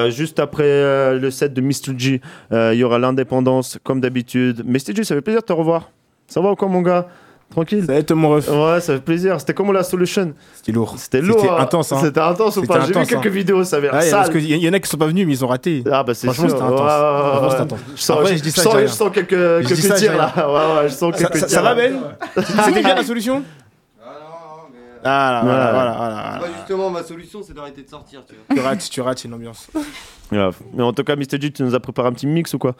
Juste 0.10 0.40
après 0.40 1.18
le 1.20 1.30
set 1.32 1.54
de 1.54 1.62
Mr. 1.62 1.98
G, 1.98 2.22
il 2.52 2.78
y 2.78 2.84
aura 2.84 3.00
l'indépendance, 3.00 3.78
comme 3.84 4.00
d'habitude. 4.00 4.64
Mr. 4.66 4.96
G, 4.96 5.04
ça 5.04 5.16
fait 5.16 5.22
plaisir 5.22 5.42
de 5.42 5.46
te 5.46 5.54
revoir. 5.54 5.92
Ça 6.28 6.42
va 6.42 6.52
ou 6.52 6.56
quoi, 6.56 6.68
mon 6.68 6.82
gars? 6.82 7.08
Tranquille. 7.50 7.82
Ça 7.86 7.94
va 7.94 8.00
être 8.00 8.14
mon 8.14 8.30
ref. 8.30 8.48
Ouais, 8.50 8.82
ça 8.82 8.94
fait 8.96 9.00
plaisir. 9.02 9.40
C'était 9.40 9.54
comment 9.54 9.72
la 9.72 9.84
solution 9.84 10.34
C'était 10.54 10.72
lourd. 10.74 10.96
C'était 10.98 11.22
lourd. 11.22 11.40
C'était 11.40 11.52
hein. 11.52 11.58
intense. 11.60 11.92
Hein. 11.92 12.00
C'était 12.02 12.20
intense 12.20 12.58
ou 12.58 12.64
pas 12.64 12.82
J'ai 12.82 12.88
vu 12.94 13.06
quelques 13.06 13.26
hein. 13.26 13.30
vidéos, 13.30 13.64
ça 13.64 13.78
avait 13.78 13.88
l'air 13.90 13.96
Ouais, 14.02 14.12
Parce 14.12 14.30
qu'il 14.30 14.44
y, 14.46 14.58
y 14.58 14.70
en 14.70 14.74
a 14.74 14.80
qui 14.80 14.90
sont 14.90 14.98
pas 14.98 15.08
venus, 15.08 15.26
mais 15.26 15.34
ils 15.34 15.46
ont 15.46 15.48
raté. 15.48 15.84
Ah 15.90 16.04
bah 16.04 16.14
c'est 16.14 16.28
Franchement, 16.28 16.50
c'était 16.50 16.62
intense. 16.62 16.80
Ouais, 16.82 17.48
ouais, 17.48 17.62
intense. 17.62 17.80
Je 17.96 18.02
sens, 18.02 18.18
Après, 18.18 18.32
je 18.34 18.38
je 18.38 18.44
dis 18.44 18.52
ça, 18.52 18.62
sens, 18.64 18.76
je 18.82 18.88
sens 18.88 19.12
quelques, 19.14 19.32
Je 19.32 19.60
quelques 19.68 19.74
dis 19.74 19.82
ça, 19.82 19.96
je 19.96 20.00
tirs 20.02 20.18
là. 20.18 20.34
Ouais, 20.36 20.82
ouais, 20.84 20.90
je 20.90 20.94
sens 20.94 21.16
Ça- 21.16 21.20
quelques 21.24 21.38
ça- 21.38 21.48
tirs. 21.48 21.56
ça 21.56 21.62
va, 21.64 21.74
là. 21.74 21.92
Ben 22.36 22.44
C'était 22.66 22.82
bien 22.84 22.96
la 22.96 23.04
solution 23.04 23.44
Ah 25.04 25.32
là, 25.32 25.42
voilà, 25.44 25.66
Ouais. 25.66 25.72
voilà, 25.72 25.94
voilà. 25.98 26.36
Moi, 26.40 26.48
justement, 26.58 26.90
ma 26.90 27.04
solution, 27.04 27.42
c'est 27.42 27.54
d'arrêter 27.54 27.82
de 27.84 27.90
sortir, 27.90 28.22
tu 28.28 28.36
vois. 28.36 28.56
Tu 28.56 28.62
rates, 28.62 28.90
tu 28.90 29.02
rates, 29.02 29.20
c'est 29.20 29.28
une 29.30 29.34
ambiance. 29.36 29.70
Mais 30.32 30.84
en 30.84 30.92
tout 30.94 31.04
cas, 31.04 31.16
Mr. 31.16 31.40
G, 31.40 31.52
tu 31.52 31.64
nous 31.64 31.74
as 31.74 31.80
préparé 31.80 32.10
un 32.10 32.14
petit 32.14 32.28
mix 32.28 32.54
ou 32.54 32.58
quoi? 32.60 32.76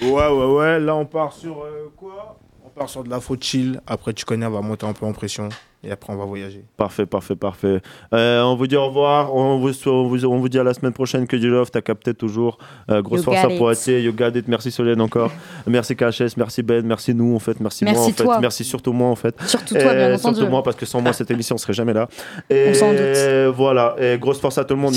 Ouais, 0.00 0.08
ouais, 0.28 0.46
ouais. 0.54 0.80
Là, 0.80 0.94
on 0.94 1.04
part 1.04 1.32
sur 1.32 1.62
euh, 1.62 1.90
quoi? 1.96 2.38
Part 2.72 2.88
sur 2.88 3.04
de 3.04 3.10
l'afro 3.10 3.36
chill. 3.40 3.80
Après, 3.86 4.12
tu 4.12 4.24
connais, 4.24 4.46
on 4.46 4.50
va 4.50 4.60
monter 4.60 4.86
un 4.86 4.92
peu 4.92 5.06
en 5.06 5.12
pression. 5.12 5.48
Et 5.84 5.90
après, 5.90 6.12
on 6.12 6.16
va 6.16 6.24
voyager. 6.24 6.64
Parfait, 6.76 7.06
parfait, 7.06 7.34
parfait. 7.34 7.80
Euh, 8.14 8.42
on 8.42 8.54
vous 8.54 8.68
dit 8.68 8.76
au 8.76 8.86
revoir. 8.86 9.34
On 9.34 9.58
vous, 9.58 9.72
on 9.88 10.06
vous, 10.06 10.24
on 10.24 10.38
vous 10.38 10.48
dit 10.48 10.60
à 10.60 10.62
la 10.62 10.74
semaine 10.74 10.92
prochaine 10.92 11.26
que 11.26 11.34
du 11.34 11.50
love. 11.50 11.72
T'as 11.72 11.80
capté 11.80 12.14
toujours. 12.14 12.58
Euh, 12.88 13.02
grosse 13.02 13.18
You 13.18 13.24
force 13.24 13.44
à 13.44 13.50
it. 13.50 13.58
Poitiers. 13.58 14.00
You 14.00 14.12
got 14.12 14.30
it. 14.36 14.46
Merci 14.46 14.70
Solène 14.70 15.00
encore. 15.00 15.32
merci 15.66 15.96
KHS. 15.96 16.36
Merci 16.36 16.62
Ben. 16.62 16.86
Merci 16.86 17.12
nous 17.16 17.34
en 17.34 17.40
fait. 17.40 17.58
Merci, 17.58 17.84
Merci 17.84 17.98
moi 17.98 18.30
en 18.30 18.34
fait. 18.34 18.40
Merci 18.40 18.62
surtout 18.62 18.92
moi 18.92 19.08
en 19.08 19.16
fait. 19.16 19.34
Surtout 19.44 19.74
toi, 19.74 19.92
bien 19.92 20.14
entendu. 20.14 20.36
Surtout 20.36 20.50
moi 20.50 20.62
parce 20.62 20.76
que 20.76 20.86
sans 20.86 21.00
moi 21.00 21.12
cette 21.12 21.32
émission 21.32 21.56
on 21.56 21.58
serait 21.58 21.72
jamais 21.72 21.94
là. 21.94 22.08
Et 22.48 22.68
On 22.70 22.74
s'en 22.74 22.92
doute. 22.92 23.56
voilà. 23.56 23.96
Et 23.98 24.18
grosse 24.18 24.38
force 24.38 24.58
à 24.58 24.64
tout 24.64 24.74
le 24.74 24.80
monde. 24.80 24.94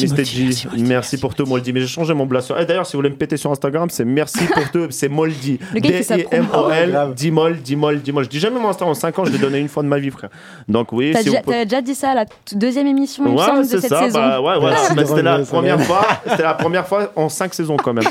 Merci, 0.78 1.16
G. 1.16 1.18
Pour 1.18 1.34
tout 1.34 1.48
Moldy. 1.48 1.74
Mais 1.74 1.82
j'ai 1.82 1.88
changé 1.88 2.14
mon 2.14 2.28
blason. 2.28 2.56
Et 2.58 2.66
d'ailleurs 2.66 2.86
si 2.86 2.94
vous 2.94 3.00
voulez 3.00 3.10
me 3.10 3.18
péter 3.18 3.38
sur 3.38 3.52
Instagram 3.52 3.90
c'est 3.90 4.06
merci 4.06 4.46
pour 4.46 4.70
tout. 4.70 4.88
C'est 4.92 5.10
Moldy. 5.10 5.58
D-I-M-O-L. 5.74 7.14
Dimol, 7.16 7.58
Dimol, 7.58 8.02
Dimol. 8.02 8.24
Je 8.26 8.30
dis 8.30 8.40
jamais 8.40 8.60
mon 8.60 8.70
Instagram 8.70 8.92
en 8.92 8.94
5 8.94 9.18
ans. 9.18 9.26
Je 9.26 9.32
l'ai 9.32 9.40
donné 9.40 9.58
une 9.58 9.68
fois 9.68 9.82
de 9.82 9.88
ma 9.88 9.98
vie 9.98 10.12
frère. 10.12 10.30
Donc 10.76 10.92
oui. 10.92 11.12
T'as 11.14 11.20
si 11.20 11.26
déjà, 11.30 11.42
pouvez- 11.42 11.64
déjà 11.66 11.82
dit 11.82 11.96
ça 11.96 12.12
à 12.12 12.16
la 12.16 12.26
t- 12.26 12.56
deuxième 12.56 12.88
émission, 12.88 13.24
il 13.26 13.32
me 13.34 13.38
Ouais, 13.38 13.46
semble, 13.46 13.62
de 13.62 13.68
c'est 13.68 13.80
cette 13.82 13.90
ça. 13.90 14.02
saison. 14.04 14.20
Bah, 14.20 14.42
ouais, 14.42 14.58
ouais, 14.58 14.74
Ah. 14.76 14.94
bah, 14.94 15.06
c'était 15.06 15.22
la 15.22 15.40
première 15.46 15.82
fois. 15.82 16.06
C'était 16.28 16.44
la 16.44 16.54
première 16.54 16.86
fois 16.88 17.12
en 17.16 17.30
5 17.30 17.54
saisons 17.54 17.78
quand 17.78 17.94
même. 17.94 18.04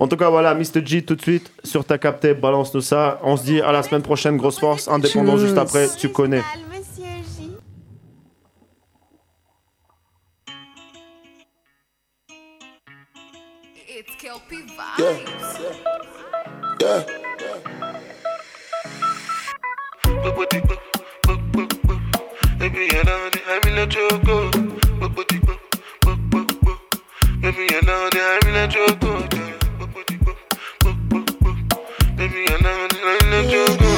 En 0.00 0.08
tout 0.08 0.16
cas, 0.16 0.28
voilà, 0.28 0.54
Mr. 0.54 0.84
G 0.84 1.02
tout 1.02 1.14
de 1.14 1.22
suite 1.22 1.50
sur 1.62 1.84
ta 1.84 1.96
capté, 1.98 2.34
balance-nous 2.34 2.80
ça. 2.80 3.20
On 3.22 3.36
se 3.36 3.44
dit 3.44 3.60
à 3.60 3.70
la 3.72 3.82
semaine 3.82 4.02
prochaine, 4.02 4.36
grosse 4.36 4.58
force, 4.58 4.88
indépendant 4.88 5.36
juste 5.36 5.56
après, 5.58 5.86
tu 5.96 6.08
connais. 6.08 6.42
It's 13.88 14.14
Kelpie 14.20 14.64
Yeah. 14.98 15.12
vibes. 15.14 16.80
Yeah. 16.80 17.04
Baby, 22.78 22.94
you 22.94 23.02
know 23.02 23.28
that 23.30 23.42
I'm 23.48 23.64
in 23.72 23.78
a 23.78 23.86
choco. 23.88 24.50
Baby, 27.40 27.62
you 27.72 27.82
know 27.82 28.08
that 28.08 28.26
I'm 28.30 28.48
in 28.48 28.54
a 28.54 28.68
choco. 28.70 29.12
Baby, 32.16 32.40
you 32.48 32.58
know 32.62 32.86
in 33.50 33.84
a. 33.84 33.97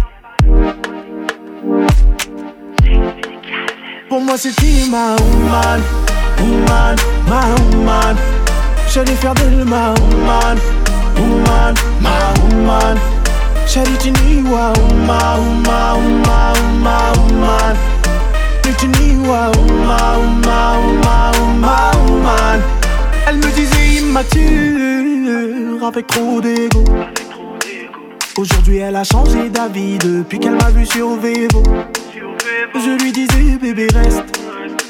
Pour 4.11 4.19
moi 4.19 4.35
c'était 4.35 4.89
ma 4.89 5.15
woman, 5.15 5.81
woman, 6.37 6.97
ma 7.29 7.43
woman 7.71 8.17
J'allais 8.93 9.15
faire 9.15 9.33
d'elle 9.35 9.63
ma 9.63 9.93
woman, 9.93 10.57
woman, 11.15 11.73
ma 12.01 12.33
woman 12.41 12.97
J'allais 13.65 13.97
tenir 13.99 14.51
wa 14.51 14.73
woman, 14.73 15.39
woman, 15.39 15.95
woman, 15.95 16.55
woman, 16.83 17.13
woman 17.29 17.75
Mais 18.65 18.73
tenir 18.73 19.29
wa 19.29 19.49
woman, 19.55 20.19
woman, 22.03 22.59
Elle 23.27 23.37
me 23.37 23.49
disait 23.55 24.01
immature, 24.01 25.87
avec 25.87 26.07
trop 26.07 26.41
d'ego. 26.41 26.83
Aujourd'hui 28.37 28.79
elle 28.79 28.97
a 28.97 29.05
changé 29.05 29.49
d'avis 29.49 29.97
depuis 29.99 30.37
qu'elle 30.37 30.57
m'a 30.57 30.69
vu 30.69 30.85
sur 30.85 31.15
Vevo 31.15 31.63
Je 32.73 33.03
lui 33.03 33.11
disais 33.11 33.57
bébé 33.57 33.87
reste. 33.93 34.23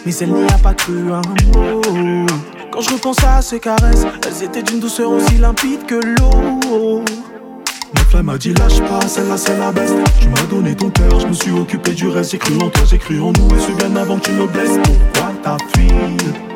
Mais 0.05 0.15
elle 0.21 0.31
n'y 0.31 0.45
a 0.45 0.57
pas 0.57 0.73
cru 0.73 1.11
un 1.11 1.21
mot. 1.53 2.25
Quand 2.71 2.81
je 2.81 2.93
repense 2.93 3.23
à 3.23 3.41
ses 3.41 3.59
caresses 3.59 4.05
Elles 4.25 4.43
étaient 4.43 4.63
d'une 4.63 4.79
douceur 4.79 5.11
aussi 5.11 5.37
limpide 5.37 5.85
que 5.85 5.95
l'eau. 5.95 7.03
Ma 7.93 8.01
femme 8.01 8.27
m'a 8.27 8.37
dit 8.37 8.53
lâche 8.53 8.79
pas, 8.81 9.07
celle-là 9.07 9.37
c'est 9.37 9.57
la 9.57 9.71
best. 9.71 9.95
Tu 10.19 10.27
m'as 10.29 10.43
donné 10.49 10.75
ton 10.75 10.89
cœur, 10.89 11.19
je 11.19 11.27
me 11.27 11.33
suis 11.33 11.51
occupé 11.51 11.91
du 11.91 12.07
reste. 12.07 12.31
J'ai 12.31 12.37
cru 12.37 12.55
en 12.55 12.69
toi, 12.69 12.83
j'ai 12.89 12.97
cru 12.97 13.19
en 13.19 13.31
nous. 13.33 13.55
Et 13.55 13.59
ce 13.59 13.71
bien 13.71 13.95
avant 13.95 14.17
que 14.17 14.25
tu 14.25 14.31
me 14.31 14.47
blesses. 14.47 14.79
Pourquoi 14.83 15.33
ta 15.43 15.57
fille 15.75 16.50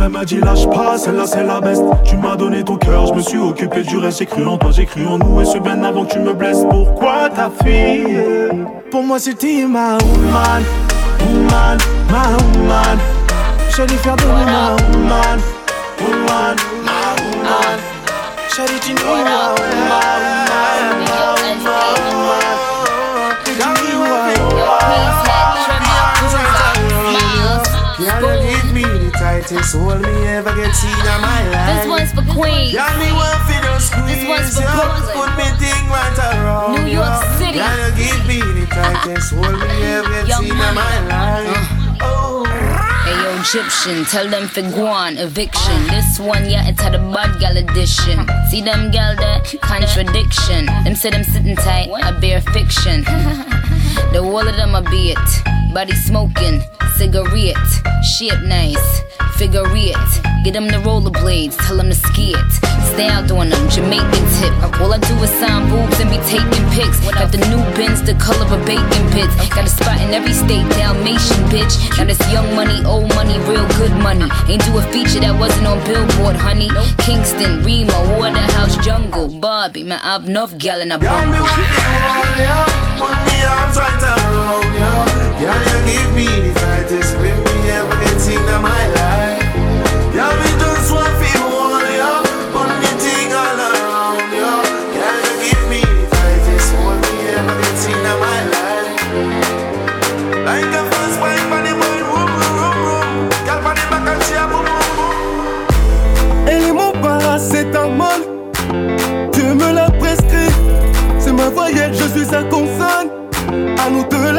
Ma 0.00 0.04
femme 0.04 0.12
m'a 0.14 0.24
dit 0.24 0.40
lâche 0.40 0.66
pas, 0.70 0.96
celle-là 0.96 1.26
c'est 1.26 1.44
la 1.44 1.60
best. 1.60 1.82
Tu 2.04 2.16
m'as 2.16 2.34
donné 2.34 2.64
ton 2.64 2.78
cœur, 2.78 3.06
je 3.08 3.12
me 3.12 3.20
suis 3.20 3.36
occupé 3.36 3.82
du 3.82 3.98
reste. 3.98 4.20
J'ai 4.20 4.24
cru 4.24 4.46
en 4.46 4.56
toi, 4.56 4.70
j'ai 4.70 4.86
cru 4.86 5.06
en 5.06 5.18
nous 5.18 5.42
Et 5.42 5.44
ce 5.44 5.58
bien 5.58 5.82
avant 5.84 6.06
que 6.06 6.14
tu 6.14 6.20
me 6.20 6.32
blesses. 6.32 6.64
Pourquoi 6.70 7.28
ta 7.28 7.50
fille? 7.62 8.18
Pour 8.90 9.02
moi 9.02 9.18
c'était 9.18 9.66
ma 9.66 9.98
woman, 9.98 10.62
woman, 11.20 11.78
ma 12.10 12.22
woman. 12.28 12.98
J'allais 13.76 13.92
faire 13.96 14.16
de 14.16 14.24
moi 14.24 14.38
ma 14.46 14.70
woman, 14.70 15.40
woman, 16.00 16.56
ma 16.82 17.02
woman. 17.20 17.78
J'allais 18.56 18.80
tenir 18.80 19.04
ma 19.04 19.12
woman, 19.12 19.60
woman, 19.76 20.39
the 29.40 29.48
tightest 29.48 29.74
hold 29.74 30.00
me 30.00 30.26
ever 30.28 30.54
get 30.54 30.74
seen 30.74 30.90
in 30.90 31.20
my 31.20 31.48
life. 31.48 31.82
This 31.82 31.88
one's 31.88 32.12
for 32.12 32.24
Queens. 32.32 32.72
Girl, 32.72 32.92
me 32.98 33.12
want 33.12 33.40
for 33.48 33.60
those 33.64 33.84
squeeze. 33.88 34.06
This 34.06 34.28
one's 34.28 34.52
for. 34.56 34.68
Brooklyn. 34.68 35.16
Put 35.16 35.30
me 35.38 35.48
thing 35.56 35.84
right 35.88 36.18
around. 36.18 36.84
New 36.84 36.92
York 36.92 37.08
ya. 37.08 37.38
City. 37.38 37.58
You 37.58 37.88
give 37.96 38.20
me 38.28 38.38
the 38.60 38.66
tightest 38.68 39.32
hold 39.32 39.56
me 39.56 39.68
ever 39.96 40.08
get 40.08 40.36
seen 40.36 40.50
in 40.52 40.56
my 40.56 41.00
life. 41.08 41.56
Uh. 42.00 42.04
Oh. 42.04 42.44
Ayo, 43.10 43.29
Egyptian, 43.40 44.04
tell 44.04 44.28
them 44.28 44.46
for 44.48 44.60
guan, 44.60 45.18
eviction. 45.18 45.86
This 45.86 46.20
one, 46.20 46.44
yeah, 46.50 46.68
it's 46.68 46.78
had 46.78 46.94
a 46.94 46.98
bad 46.98 47.40
gal 47.40 47.56
edition. 47.56 48.28
See 48.50 48.60
them 48.60 48.90
gal 48.90 49.16
that 49.16 49.54
contradiction. 49.62 50.66
Them 50.84 50.94
say 50.94 51.08
them 51.08 51.24
sitting 51.24 51.56
tight, 51.56 51.88
I 51.90 52.12
bear 52.20 52.42
fiction. 52.42 53.02
the 54.12 54.20
wall 54.22 54.46
of 54.46 54.56
them 54.56 54.74
a 54.74 54.82
be 54.82 55.12
it. 55.16 55.72
Body 55.72 55.94
smoking, 55.94 56.60
cigarette, 56.96 57.56
shit 58.02 58.42
nice, 58.42 59.00
figure 59.36 59.64
it. 59.72 60.10
Get 60.44 60.52
them 60.52 60.66
the 60.66 60.80
rollerblades, 60.84 61.56
tell 61.66 61.76
them 61.76 61.88
to 61.88 61.94
ski 61.94 62.34
it. 62.36 62.52
Stay 62.92 63.08
out 63.08 63.30
on 63.30 63.50
them, 63.50 63.68
Jamaican 63.68 64.24
tip. 64.40 64.52
All 64.80 64.92
I 64.92 64.98
do 64.98 65.14
is 65.22 65.30
sign 65.38 65.68
boobs 65.70 66.00
and 66.00 66.10
be 66.10 66.18
taking 66.26 66.64
pics. 66.74 66.98
Got 67.12 67.30
the 67.30 67.38
new 67.52 67.62
bins, 67.76 68.02
the 68.02 68.14
color 68.14 68.44
of 68.44 68.52
a 68.52 68.60
bacon 68.64 69.04
bits. 69.14 69.32
Got 69.48 69.64
a 69.64 69.70
spot 69.70 70.00
in 70.00 70.10
every 70.12 70.32
state, 70.32 70.66
Dalmatian 70.74 71.44
bitch. 71.52 71.76
Now 71.96 72.04
this 72.04 72.20
young 72.32 72.54
money, 72.56 72.84
old 72.84 73.08
money, 73.14 73.29
real 73.48 73.66
good 73.76 73.92
money. 74.02 74.28
Ain't 74.48 74.64
do 74.64 74.78
a 74.78 74.82
feature 74.92 75.20
that 75.20 75.38
wasn't 75.38 75.66
on 75.66 75.78
Billboard, 75.84 76.36
honey. 76.36 76.70
Kingston, 76.98 77.62
Remo, 77.64 78.18
Waterhouse, 78.18 78.76
Jungle, 78.84 79.28
Barbie. 79.28 79.84
Man, 79.84 80.00
I've 80.02 80.28
enough 80.28 80.56
gal 80.58 80.80
in 80.80 80.92
a. 80.92 80.98
Put 80.98 81.06
me 81.06 81.16
arms 83.44 83.76
right 83.76 84.02
around 84.02 84.72
you. 84.74 85.20
Give 85.40 86.10
me 86.14 86.26
the 86.26 86.52
tightest 86.58 87.16
grip 87.16 87.36
me 87.36 87.70
ever 87.70 88.18
seen 88.18 88.38
in 88.38 88.60
my 88.62 88.82
life. 88.98 89.40
Girl, 90.12 90.49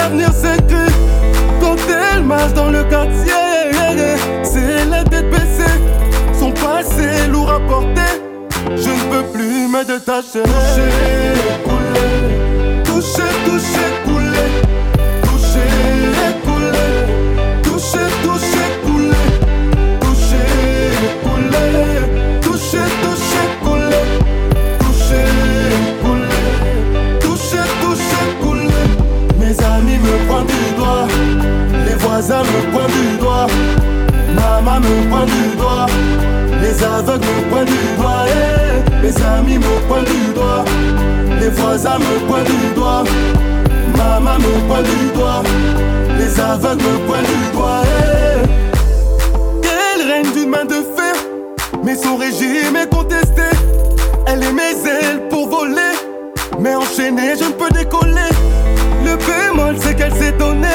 l'avenir 0.02 0.32
s'écrit 0.34 0.94
Quand 1.60 1.76
elle 1.90 2.23
marche 2.23 2.53
dans 2.53 2.69
le 2.69 2.84
quartier 2.84 3.34
C'est 4.44 4.86
la 4.90 5.03
tête 5.03 5.30
baissée 5.30 5.78
Son 6.40 6.52
passé 6.52 7.28
lourd 7.30 7.52
à 7.52 7.60
porter. 7.60 8.14
Je 8.76 8.90
ne 8.90 9.11
peux 9.11 9.26
plus 9.34 9.68
me 9.68 9.84
détacher. 9.86 10.44
Toucher, 10.44 10.91
couler 11.65 12.84
Toucher, 12.84 13.32
toucher, 13.45 13.90
Les 32.32 32.38
voisins 32.38 32.52
me 32.53 32.72
pointent 32.72 32.91
du 32.91 33.18
doigt. 33.18 33.48
Maman 34.36 34.80
me 34.80 35.10
pointe 35.10 35.26
du 35.26 35.58
doigt. 35.58 35.86
Les 36.62 36.82
aveugles 36.82 37.26
me 37.26 37.49
pointent 37.49 37.68
du 37.68 37.74
doigt. 37.98 38.26
Eh. 38.28 39.02
Mes 39.02 39.22
amis 39.22 39.58
me 39.58 39.88
pointent 39.88 40.06
du 40.06 40.34
doigt. 40.34 40.64
Les 41.41 41.49
voisins 41.49 41.99
me 41.99 42.28
pointent 42.28 42.45
du 42.45 42.74
doigt. 42.74 43.03
Maman 43.98 44.38
me 44.40 44.68
pointe 44.68 44.86
du 44.86 45.12
doigt. 45.14 45.44
Les 46.18 46.40
aveugles 46.40 46.82
me 46.82 47.06
pointent 47.06 47.28
du 47.28 47.52
doigt. 47.53 47.82
Eh. 47.86 48.48
Elle 49.94 50.10
règne 50.10 50.32
d'une 50.34 50.49
main 50.49 50.64
de 50.64 50.76
fer. 50.95 51.16
Mais 51.84 51.95
son 51.95 52.16
régime 52.16 52.78
est 52.82 52.90
contesté. 52.90 53.44
Elle 54.28 54.44
est 54.44 54.53
mes 54.53 54.90
ailes 54.90 55.28
pour 55.30 55.49
voler. 55.49 55.95
Mais 56.62 56.76
enchaînée 56.76 57.34
je 57.38 57.44
ne 57.44 57.52
peux 57.52 57.72
décoller. 57.72 58.12
Le 58.12 58.31
bémol 59.72 59.76
c'est 59.80 59.95
qu'elle 59.95 60.14
s'est 60.14 60.31
donnée 60.34 60.68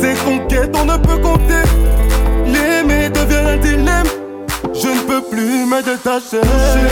Ses 0.00 0.14
conquêtes 0.24 0.74
on 0.80 0.84
ne 0.84 0.96
peut 0.96 1.18
compter. 1.18 1.62
L'aimer 2.46 3.10
devient 3.10 3.46
un 3.46 3.56
dilemme. 3.56 4.06
Je 4.74 4.88
ne 4.88 5.00
peux 5.06 5.22
plus 5.22 5.64
me 5.66 5.82
détacher. 5.82 6.40
Toucher, 6.42 6.90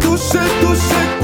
Toucher, 0.00 0.48
Toucher, 0.60 1.23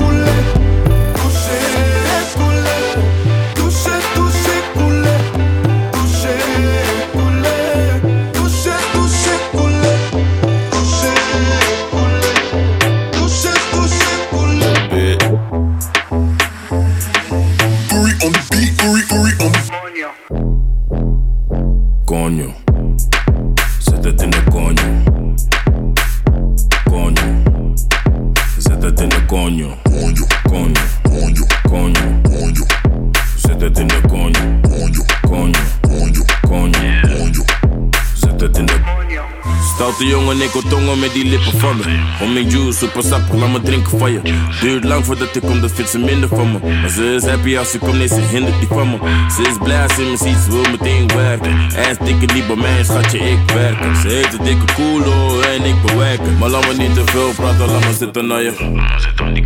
wil 40.60 40.70
tongen 40.70 40.98
met 40.98 41.12
die 41.12 41.24
lippen 41.24 41.58
van 41.58 41.76
me. 41.76 41.84
Om 42.20 42.32
mijn 42.32 42.48
juice, 42.48 42.78
super 42.78 43.02
sap, 43.02 43.32
laat 43.32 43.52
me 43.52 43.60
drinken 43.60 43.98
van 43.98 44.12
je. 44.12 44.20
Duurt 44.60 44.84
lang 44.84 45.04
voordat 45.04 45.36
ik 45.36 45.42
kom, 45.42 45.60
dat 45.60 45.72
vindt 45.72 45.90
ze 45.90 45.98
minder 45.98 46.28
van 46.28 46.52
me. 46.52 46.58
Maar 46.80 46.90
ze 46.90 47.14
is 47.14 47.24
happy 47.26 47.56
als 47.56 47.70
ze 47.70 47.78
komt, 47.78 47.98
nee, 47.98 48.08
ze 48.08 48.20
hindert 48.30 48.58
die 48.58 48.68
van 48.68 48.90
me. 48.90 48.96
Ze 49.36 49.42
is 49.42 49.56
blij 49.62 49.82
als 49.82 49.94
ze 49.94 50.00
me 50.00 50.16
ziet, 50.16 50.36
ze 50.44 50.50
wil 50.50 50.70
meteen 50.70 51.08
werken. 51.14 51.50
En 51.76 51.96
dikke 52.04 52.34
niet 52.34 52.46
bij 52.46 52.56
mij, 52.56 52.84
schatje, 52.84 53.18
ik 53.18 53.50
werken. 53.54 53.96
Ze 53.96 54.08
heet 54.08 54.30
de 54.30 54.38
dikke 54.42 54.74
koelo 54.74 55.40
en 55.40 55.64
ik 55.64 55.82
bewerken. 55.86 56.38
Maar 56.38 56.48
laat 56.48 56.66
me 56.66 56.74
niet 56.74 56.94
te 56.94 57.02
veel 57.04 57.32
praten, 57.36 57.66
laat 57.66 57.86
me 57.86 57.94
zitten 57.98 58.26
naar 58.26 58.42
je. 58.42 58.52
Zitten 58.96 59.28
op 59.28 59.34
die 59.34 59.44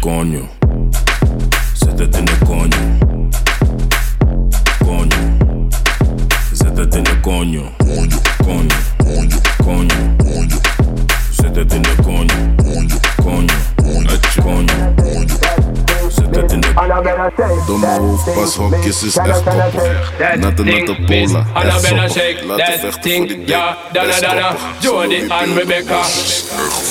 Konjo. 0.00 0.48
Zet 1.72 1.98
het 1.98 2.16
in 2.16 2.24
de 2.24 2.38
konjo. 2.44 2.78
Konjo. 4.84 5.36
Zet 6.52 6.76
het 6.76 6.94
in 6.94 7.02
de. 7.02 7.20
Konjo. 7.20 7.85
don't 17.66 17.85
mijn 18.00 18.34
pas 18.34 18.54
hokjes 18.54 19.02
is 19.02 19.16
echt 19.16 19.44
popper. 19.44 20.12
Natte 20.38 20.64
natte 20.64 20.96
pola, 21.06 21.46
echt 21.54 21.86
soppig. 21.86 22.14
shake 22.16 22.46
Laten 22.46 22.64
that 22.64 22.80
vechten 22.80 22.92
voor 22.92 23.00
thing, 23.02 23.28
die 23.28 23.46
ja, 23.46 23.76
dik, 23.92 24.02
best 24.02 24.24
koppig. 24.24 24.56
Jody 24.80 25.28
and 25.28 25.56
Rebecca. 25.58 26.02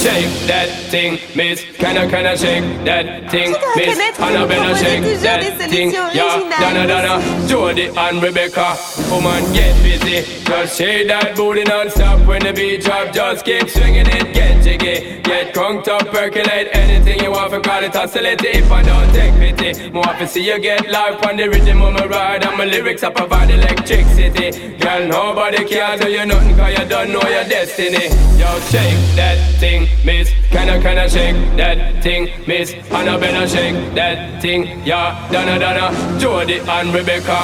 Shake 0.01 0.47
that 0.47 0.69
thing, 0.89 1.19
miss, 1.33 1.63
can 1.77 1.97
I, 1.97 2.07
can 2.07 2.25
I 2.25 2.35
shake 2.37 2.63
that 2.85 3.29
thing, 3.29 3.55
miss, 3.75 4.19
Annabella 4.19 4.75
shake 4.75 5.19
that 5.21 5.69
thing, 5.69 5.91
ja, 6.13 6.41
Dana 6.59 6.87
Dana, 6.87 7.19
Jody 7.47 7.89
and 7.95 8.21
Rebecca. 8.21 8.77
Woman, 9.09 9.43
get 9.53 9.75
busy, 9.83 10.43
just 10.45 10.77
shake 10.77 11.07
that 11.07 11.35
booty 11.35 11.63
non-stop 11.63 12.19
when 12.27 12.41
the 12.43 12.53
beat 12.53 12.83
drop, 12.83 13.13
just 13.13 13.45
keep 13.45 13.69
swinging 13.69 14.07
it, 14.07 14.33
get 14.33 14.63
jiggy, 14.63 15.21
get 15.21 15.53
crunked 15.53 15.87
up, 15.87 16.07
percolate 16.11 16.69
anything 16.73 17.19
you 17.23 17.31
want, 17.31 17.51
for 17.51 17.59
call 17.61 17.83
it 17.83 17.95
oscillate 17.95 18.43
if 18.43 18.71
I 18.71 18.81
don't 18.83 19.11
take 19.13 19.33
pity. 19.35 19.89
More 19.91 20.03
to 20.03 20.27
see 20.27 20.45
you 20.45 20.59
get 20.59 20.89
life 20.95 21.25
on 21.27 21.35
the 21.35 21.49
rhythm 21.49 21.81
of 21.81 21.93
my 21.93 22.05
ride, 22.05 22.45
and 22.45 22.57
my 22.57 22.63
lyrics 22.63 23.03
up 23.03 23.15
provide 23.15 23.49
electricity. 23.49 24.77
Girl, 24.77 25.05
nobody 25.07 25.65
can 25.67 25.99
do 25.99 26.09
you 26.09 26.25
nothing, 26.25 26.55
cause 26.55 26.71
you 26.77 26.85
don't 26.87 27.11
know 27.11 27.25
your 27.35 27.43
destiny. 27.55 28.05
Yo, 28.39 28.49
shake 28.71 29.01
that 29.19 29.37
thing, 29.59 29.81
miss, 30.05 30.29
can 30.51 30.69
I, 30.69 30.81
can 30.81 30.97
I 30.97 31.07
shake 31.07 31.35
that 31.57 32.01
thing, 32.01 32.23
miss, 32.47 32.71
Annabella 32.91 33.45
shake 33.45 33.93
that 33.95 34.41
thing, 34.41 34.61
yeah, 34.85 35.29
Donna 35.31 35.59
Donna, 35.59 36.19
Jody 36.19 36.59
and 36.59 36.93
Rebecca. 36.93 37.39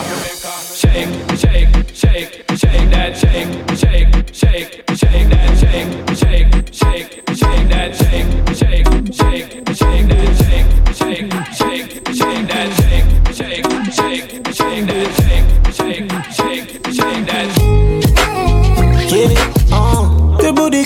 Shake, 0.81 1.11
shake, 1.37 1.71
shake, 1.93 2.31
shake 2.61 2.89
that, 2.95 3.17
shake, 3.21 3.51
shake, 3.81 4.11
shake, 4.33 4.71
shake 4.99 5.27
that, 5.33 5.49
shake, 5.61 5.91
shake, 6.21 6.49
shake, 6.79 7.11
shake 7.41 7.67
that, 7.73 7.89
shake, 7.99 8.29
shake, 8.59 8.87
shake, 9.13 9.45
shake 9.75 10.07
that, 10.07 10.37
shake, 10.37 10.50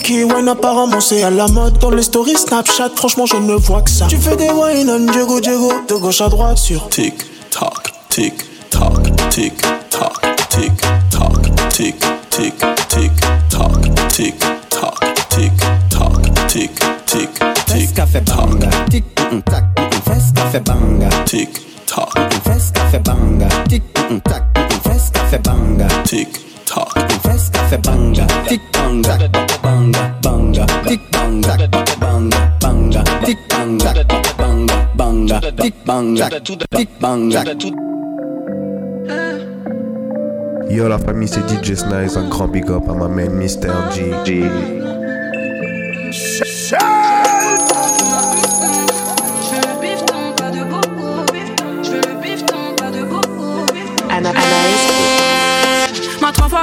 qui 0.06 0.24
wine 0.24 0.48
apparemment 0.48 1.02
c'est 1.02 1.24
à 1.24 1.32
la 1.32 1.48
mode. 1.48 1.80
Dans 1.80 1.90
les 1.90 2.04
stories 2.04 2.38
Snapchat 2.38 2.90
franchement 2.96 3.26
je 3.26 3.38
ne 3.38 3.56
vois 3.56 3.82
que 3.82 3.90
ça. 3.90 4.06
Tu 4.08 4.18
fais 4.18 4.36
des 4.36 4.52
wine 4.52 4.90
on 4.90 5.12
Diego 5.12 5.42
Diego 5.42 5.72
De 5.90 5.96
gauche 5.96 6.22
à 6.22 6.30
droite 6.30 6.60
sur 6.60 6.88
Tic 6.90 7.16
tac 7.50 7.92
tic 8.10 8.34
tac 8.70 8.92
tic 9.32 9.54
tac 9.90 10.48
tic 10.50 10.72
tac 11.10 11.70
tic 11.70 11.96
tic 12.30 12.56
tic 12.90 13.14
tac 13.50 13.72
tic 14.10 14.40
tac 14.70 15.30
tic 15.30 15.54
tac 15.90 16.48
tic 16.50 16.80
tic 17.08 17.30
tic 17.66 17.94
café 17.96 18.22
banga. 18.22 18.70
Tic 18.90 19.06
tac 19.46 19.66
fes 20.06 20.32
café 20.36 20.60
banga. 20.60 21.10
Tic 21.26 21.50
tac. 21.88 22.10
Fes 22.44 22.72
café 22.72 23.00
banga. 23.00 23.48
Tic 23.68 23.84
tac 24.24 24.44
fes 24.84 25.10
café 25.12 25.40
banga. 25.40 25.88
Tic 26.04 26.45
tac 26.76 27.12
fes 27.24 27.50
café 27.52 27.78
banga 27.78 28.26
tic 28.48 28.62
banga 28.74 29.18
banga 29.64 30.04
banga 30.22 30.66
tic 30.88 31.02
banga 31.12 31.56
banga 32.00 32.40
banga 32.62 33.04
tic 33.26 33.40
banga 33.50 33.92
banga 34.38 34.78
banga 34.98 35.40
tic 35.62 35.76
banga 35.86 36.30
tic 36.76 36.90
banga 37.00 37.44
Yo 40.68 40.90
la 40.90 40.98
famille 40.98 41.28
c'est 41.28 41.46
DJ 41.48 41.76
Snice, 41.76 42.18
un 42.18 42.28
grand 42.28 42.48
big 42.48 42.70
up 42.70 42.90
à 42.90 42.94
ma 42.94 43.08
main 43.08 43.30
Mr. 43.30 43.70
G. 43.94 44.12
G. 44.26 44.44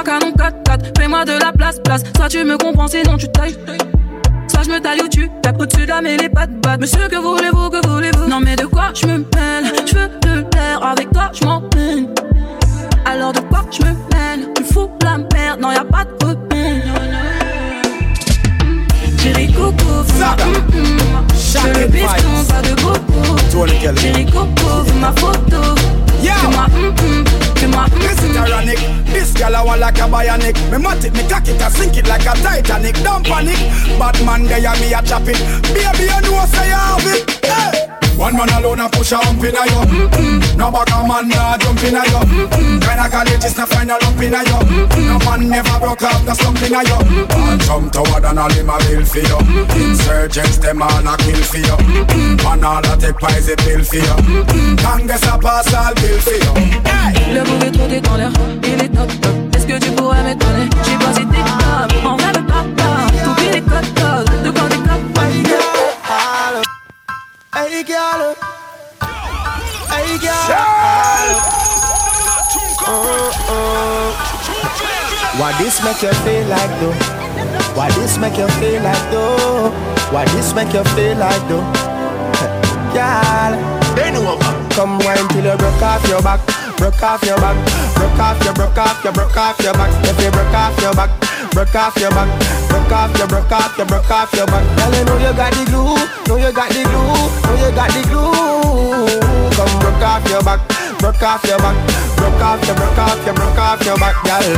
Canon 0.03 0.33
4-4, 0.33 0.97
fais-moi 0.97 1.23
de 1.23 1.31
la 1.31 1.53
place, 1.53 1.79
place. 1.79 2.03
Soit 2.15 2.27
tu 2.27 2.43
me 2.43 2.57
comprends, 2.57 2.87
sinon 2.87 3.17
tu 3.17 3.27
tailles. 3.29 3.55
Soit 4.47 4.63
je 4.63 4.69
me 4.69 4.79
taille 4.79 5.01
ou 5.01 5.07
tu 5.07 5.29
tapes 5.41 5.61
au-dessus 5.61 5.85
de 5.85 5.89
la 5.89 6.01
mêlée, 6.01 6.29
pas 6.29 6.45
de 6.45 6.53
batte. 6.59 6.81
Monsieur, 6.81 7.07
que 7.07 7.15
voulez-vous, 7.15 7.69
que 7.69 7.87
voulez-vous? 7.87 8.27
Non, 8.27 8.39
mais 8.41 8.55
de 8.55 8.65
quoi 8.65 8.91
je 8.93 9.05
me 9.07 9.17
mêle? 9.19 9.73
Je 9.85 9.95
veux 9.95 10.09
de 10.21 10.45
l'air, 10.55 10.83
avec 10.83 11.09
toi 11.11 11.31
je 11.33 11.45
m'emmène. 11.45 12.13
Alors 13.05 13.31
de 13.31 13.39
quoi 13.39 13.65
je 13.71 13.81
me 13.83 13.91
mêle? 14.13 14.49
Tu 14.55 14.63
fous 14.63 14.89
la 15.01 15.17
merde, 15.33 15.61
non, 15.61 15.71
y'a 15.71 15.85
pas 15.85 16.03
de 16.03 16.25
repère. 16.25 16.83
Chérie 19.19 19.53
Coco, 19.53 19.89
hum. 19.89 20.05
Je 21.33 21.59
veux 21.59 21.81
le 21.81 21.87
piston, 21.87 22.43
pas 22.49 22.61
de 22.61 22.75
bobo. 22.81 23.95
Chérie 23.99 24.25
Coco, 24.25 24.83
ma 24.99 25.13
photo. 25.13 25.75
Fais-moi 26.21 26.65
hum. 26.75 27.42
Fais-moi 27.63 27.85
hum, 27.85 27.99
This 27.99 28.23
is 28.23 28.35
ironic. 28.35 28.79
This 29.05 29.33
gal 29.33 29.55
I 29.55 29.63
want 29.63 29.79
like 29.79 29.97
a 29.97 30.01
bionic. 30.01 30.55
Me 30.71 30.77
mat 30.77 31.03
it, 31.05 31.13
me 31.13 31.23
cock 31.29 31.47
it, 31.47 31.61
I 31.61 31.69
sink 31.69 31.97
it 31.97 32.07
like 32.07 32.25
a 32.25 32.33
Titanic. 32.41 32.95
Don't 33.03 33.25
panic. 33.25 33.57
Batman 33.97 34.43
there, 34.43 34.75
me 34.81 34.93
a 34.93 35.01
chop 35.01 35.27
it. 35.27 35.39
Baby, 35.73 36.03
you 36.03 36.21
know 36.21 36.45
say 36.45 36.67
you 36.67 36.75
have 36.75 37.05
it. 37.05 37.45
Hey. 37.45 38.02
One 38.23 38.37
man 38.37 38.47
alone 38.55 38.79
a 38.79 38.87
push 38.87 39.11
a 39.11 39.17
hump 39.17 39.43
in 39.43 39.51
a 39.51 39.67
yo. 39.67 39.83
No 40.55 40.71
back 40.71 40.87
a 40.95 41.03
man 41.03 41.27
nah 41.27 41.57
jump 41.57 41.83
in 41.83 41.99
a 41.99 42.07
yo. 42.07 42.23
Kinda 42.79 43.11
college 43.11 43.43
is 43.43 43.57
no 43.57 43.65
final 43.65 43.99
lump 43.99 44.21
in 44.23 44.33
a 44.33 44.39
yo. 44.47 44.63
No 45.11 45.19
man 45.27 45.49
never 45.49 45.77
broke 45.77 46.03
up, 46.03 46.23
no 46.23 46.31
slump 46.31 46.63
in 46.63 46.71
a 46.71 46.87
yo. 46.87 46.95
All 47.35 47.57
jump 47.57 47.91
toward 47.91 48.23
and 48.23 48.39
all 48.39 48.49
him 48.49 48.69
a 48.69 48.79
bill 48.87 49.03
for 49.03 49.19
you. 49.19 49.39
Insurgents 49.75 50.57
them 50.59 50.81
all 50.81 51.03
a 51.03 51.17
kill 51.19 51.43
for 51.43 51.59
you. 51.59 51.75
Man 52.47 52.63
all 52.63 52.79
a 52.79 52.95
take 52.95 53.19
poison 53.19 53.57
pill 53.59 53.83
for 53.83 53.99
you. 53.99 54.15
Congress 54.79 55.27
a 55.27 55.37
pass 55.37 55.73
all 55.75 55.93
bill 55.95 56.19
for 56.23 56.39
you. 56.39 56.53
Le 57.27 57.43
mauvais 57.43 57.71
trop 57.71 57.91
est 57.91 57.99
dans 57.99 58.15
l'air, 58.15 58.31
il 58.63 58.83
est 58.85 58.87
top 58.87 59.11
top. 59.19 59.35
Est-ce 59.53 59.67
que 59.67 59.77
tu 59.83 59.91
pourrais 59.91 60.23
m'étonner 60.23 60.69
J'ai 60.85 60.95
pas 60.95 61.11
t'es 61.11 61.25
top, 61.27 61.91
vrai 62.03 62.31
mais 62.35 62.47
pas 62.47 62.63
top. 62.77 63.11
T'oublies 63.21 63.51
les 63.51 63.61
codes 63.61 63.93
codes, 63.99 64.43
de 64.45 64.49
quand 64.51 64.82
Hey 67.53 67.83
girl. 67.83 68.33
Hey 69.85 70.17
girl. 70.17 70.49
Why 75.37 75.53
this 75.61 75.77
make 75.83 76.01
you 76.01 76.13
feel 76.25 76.47
like 76.47 76.73
though? 76.81 76.93
Why 77.77 77.91
this 77.91 78.17
make 78.17 78.37
you 78.39 78.47
feel 78.57 78.81
like 78.81 79.11
though? 79.11 79.69
Why 80.09 80.25
this 80.33 80.55
make 80.55 80.73
you 80.73 80.83
feel 80.97 81.15
like 81.17 81.47
though? 81.47 81.61
Girl. 82.93 83.73
Come 84.73 84.97
wine 85.05 85.27
till 85.29 85.45
you 85.45 85.55
broke 85.55 85.81
off 85.83 86.07
your 86.07 86.23
back 86.23 86.39
Broke 86.77 87.03
off 87.03 87.23
your 87.23 87.37
back 87.37 87.55
Broke 87.95 88.19
off 88.19 88.43
your, 88.43 88.53
broke 88.55 88.77
off 88.77 89.03
your, 89.03 89.13
broke 89.13 89.37
off 89.37 89.59
your 89.61 89.73
back. 89.73 89.91
If 90.03 90.19
you 90.19 90.31
broke 90.31 90.53
off 90.55 90.81
your 90.81 90.93
back 90.95 91.11
Broke 91.51 91.75
off 91.75 91.95
your 91.97 92.09
back 92.09 92.62
Broke 92.73 92.89
off 92.89 93.17
your, 93.19 93.27
broke 93.27 93.51
off 93.51 93.77
your, 93.77 93.85
broke 93.85 94.09
off 94.09 94.33
your 94.33 94.47
back 94.47 94.65
Girl 94.73 94.89
you 94.97 95.05
know 95.05 95.17
you 95.21 95.33
got 95.37 95.53
the 95.53 95.61
glue 95.69 95.93
Know 96.25 96.41
you 96.41 96.49
got 96.49 96.73
the 96.73 96.81
glue 96.89 97.05
Know 97.45 97.53
you 97.61 97.69
got 97.77 97.89
the 97.93 98.01
glue. 98.09 99.21
Come 99.53 99.73
broke 99.77 100.01
off 100.01 100.25
your 100.25 100.41
back 100.41 100.57
Broke 100.97 101.21
off 101.21 101.45
your 101.45 101.61
back 101.61 101.77
Broke 102.17 102.41
off 102.41 102.65
your, 102.65 102.75
broke 102.75 102.97
off 102.97 103.25
your, 103.25 103.35
broke 103.35 103.61
off 103.61 103.85
your 103.85 103.97
back 104.01 104.17
Girl. 104.25 104.57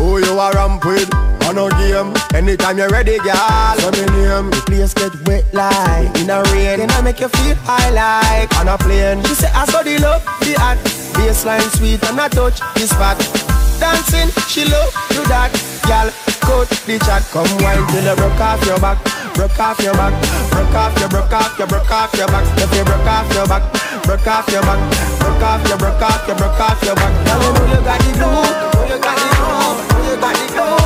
Who 0.00 0.24
you 0.24 0.32
a 0.32 0.50
ramp 0.52 0.82
with? 0.86 1.12
On 1.44 1.58
a 1.58 1.68
game. 1.76 2.14
Anytime 2.32 2.78
you're 2.78 2.88
ready, 2.88 3.18
girl. 3.18 3.76
Say 3.76 3.90
me 4.00 4.06
name 4.16 4.48
The 4.48 4.62
place 4.64 4.94
get 4.94 5.12
wet 5.28 5.44
like 5.52 6.08
In 6.20 6.30
a 6.30 6.40
rain. 6.56 6.80
Then 6.80 6.90
I 6.90 7.02
make 7.02 7.20
you 7.20 7.28
feel 7.28 7.56
high 7.68 7.90
like 7.90 8.48
On 8.56 8.68
a 8.68 8.78
plane. 8.78 9.22
She 9.24 9.34
say 9.34 9.50
I 9.52 9.66
saw 9.66 9.82
the 9.82 9.98
love, 9.98 10.24
the 10.40 10.56
act 10.58 10.80
Baseline 11.12 11.60
sweet 11.76 12.02
and 12.08 12.18
I 12.18 12.28
touch 12.28 12.60
the 12.74 12.88
spot 12.88 13.61
Dancing, 13.82 14.30
she 14.46 14.62
love 14.70 14.94
do 15.10 15.26
that 15.26 15.50
Girl, 15.90 16.06
cut 16.46 16.70
the 16.86 17.02
chat 17.02 17.26
Come 17.34 17.50
wine 17.58 17.82
till 17.90 18.06
you 18.06 18.14
broke 18.14 18.38
off 18.38 18.62
your 18.62 18.78
back 18.78 19.02
Broke 19.34 19.58
off 19.58 19.82
your 19.82 19.98
back 19.98 20.14
Broke 20.54 20.70
off 20.78 20.94
your, 21.02 21.10
broke 21.10 21.34
off 21.34 21.58
your, 21.58 21.66
broke 21.66 21.90
off 21.90 22.14
your 22.14 22.30
back 22.30 22.46
If 22.62 22.70
you 22.70 22.84
broke 22.86 23.10
off 23.10 23.26
your 23.34 23.46
back 23.50 23.66
Broke 24.06 24.26
off 24.30 24.46
your 24.54 24.62
back 24.62 24.78
Broke 25.18 25.42
off, 25.42 25.68
you 25.68 25.76
broke 25.76 26.02
off, 26.02 26.28
you 26.28 26.34
broke 26.34 26.60
off 26.60 26.82
your 26.84 26.94
back. 26.94 27.26
Now 27.26 27.40
you 27.42 27.52
know 27.52 27.66
you 27.66 27.84
got 27.84 27.98
the 28.00 28.12
glue, 28.12 28.30
know 28.30 28.94
you 28.94 28.98
got 29.02 29.16
the 29.16 29.26
glue, 29.34 29.98
know 29.98 30.10
you 30.10 30.20
got 30.20 30.34
the 30.36 30.52
glue. 30.52 30.81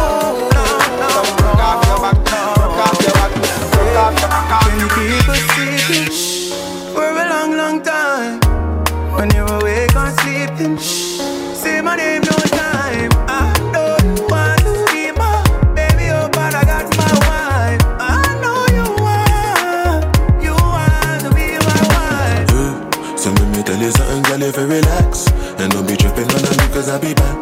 Girl, 24.38 24.48
if 24.48 24.56
you 24.56 24.66
relax 24.66 25.28
And 25.58 25.72
don't 25.72 25.86
be 25.86 25.96
tripping 25.96 26.28
on 26.28 26.42
me 26.42 26.66
cause 26.72 26.88
I'll 26.88 27.00
be 27.00 27.14
back. 27.14 27.36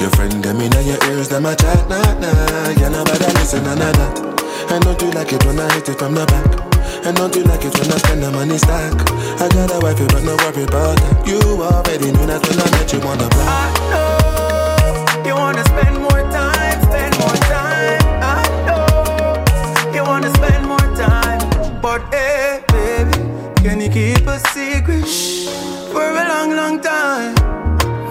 Your 0.00 0.10
friend 0.10 0.32
them 0.42 0.60
in 0.60 0.72
your 0.86 0.98
ears, 1.10 1.28
them 1.28 1.46
a 1.46 1.56
chat, 1.56 1.88
nah, 1.88 2.02
nah. 2.18 2.80
Yeah, 2.80 2.88
nobody 2.88 3.24
listen, 3.38 3.64
none 3.64 3.80
of 3.80 3.92
that 3.96 4.70
And 4.70 4.84
don't 4.84 5.00
you 5.00 5.10
like 5.12 5.32
it 5.32 5.44
when 5.44 5.58
I 5.58 5.72
hit 5.74 5.88
it 5.88 5.98
from 5.98 6.14
the 6.14 6.26
back? 6.26 6.46
And 7.06 7.16
don't 7.16 7.34
you 7.36 7.44
like 7.44 7.64
it 7.64 7.74
when 7.78 7.92
I 7.92 7.96
spend 7.98 8.22
the 8.22 8.30
money 8.30 8.58
stack? 8.58 8.94
I 9.40 9.48
got 9.48 9.72
a 9.72 9.78
wife, 9.80 9.98
but 10.08 10.24
no 10.24 10.36
worry 10.36 10.64
about 10.64 10.96
that. 10.96 11.26
You 11.26 11.38
already 11.60 12.12
knew 12.12 12.26
that 12.26 12.40
when 12.48 12.60
I 12.60 12.70
met 12.72 12.92
you 12.92 13.00
on 13.00 13.18
the 13.18 13.28
block. 13.28 13.48
I 13.48 13.72
know 13.92 15.28
You 15.28 15.34
wanna 15.34 15.64
spend 15.64 15.93
can 23.64 23.80
you 23.80 23.88
keep 23.88 24.26
a 24.26 24.38
secret 24.52 25.08
for 25.90 26.02
a 26.02 26.28
long, 26.28 26.50
long 26.54 26.80
time? 26.80 27.34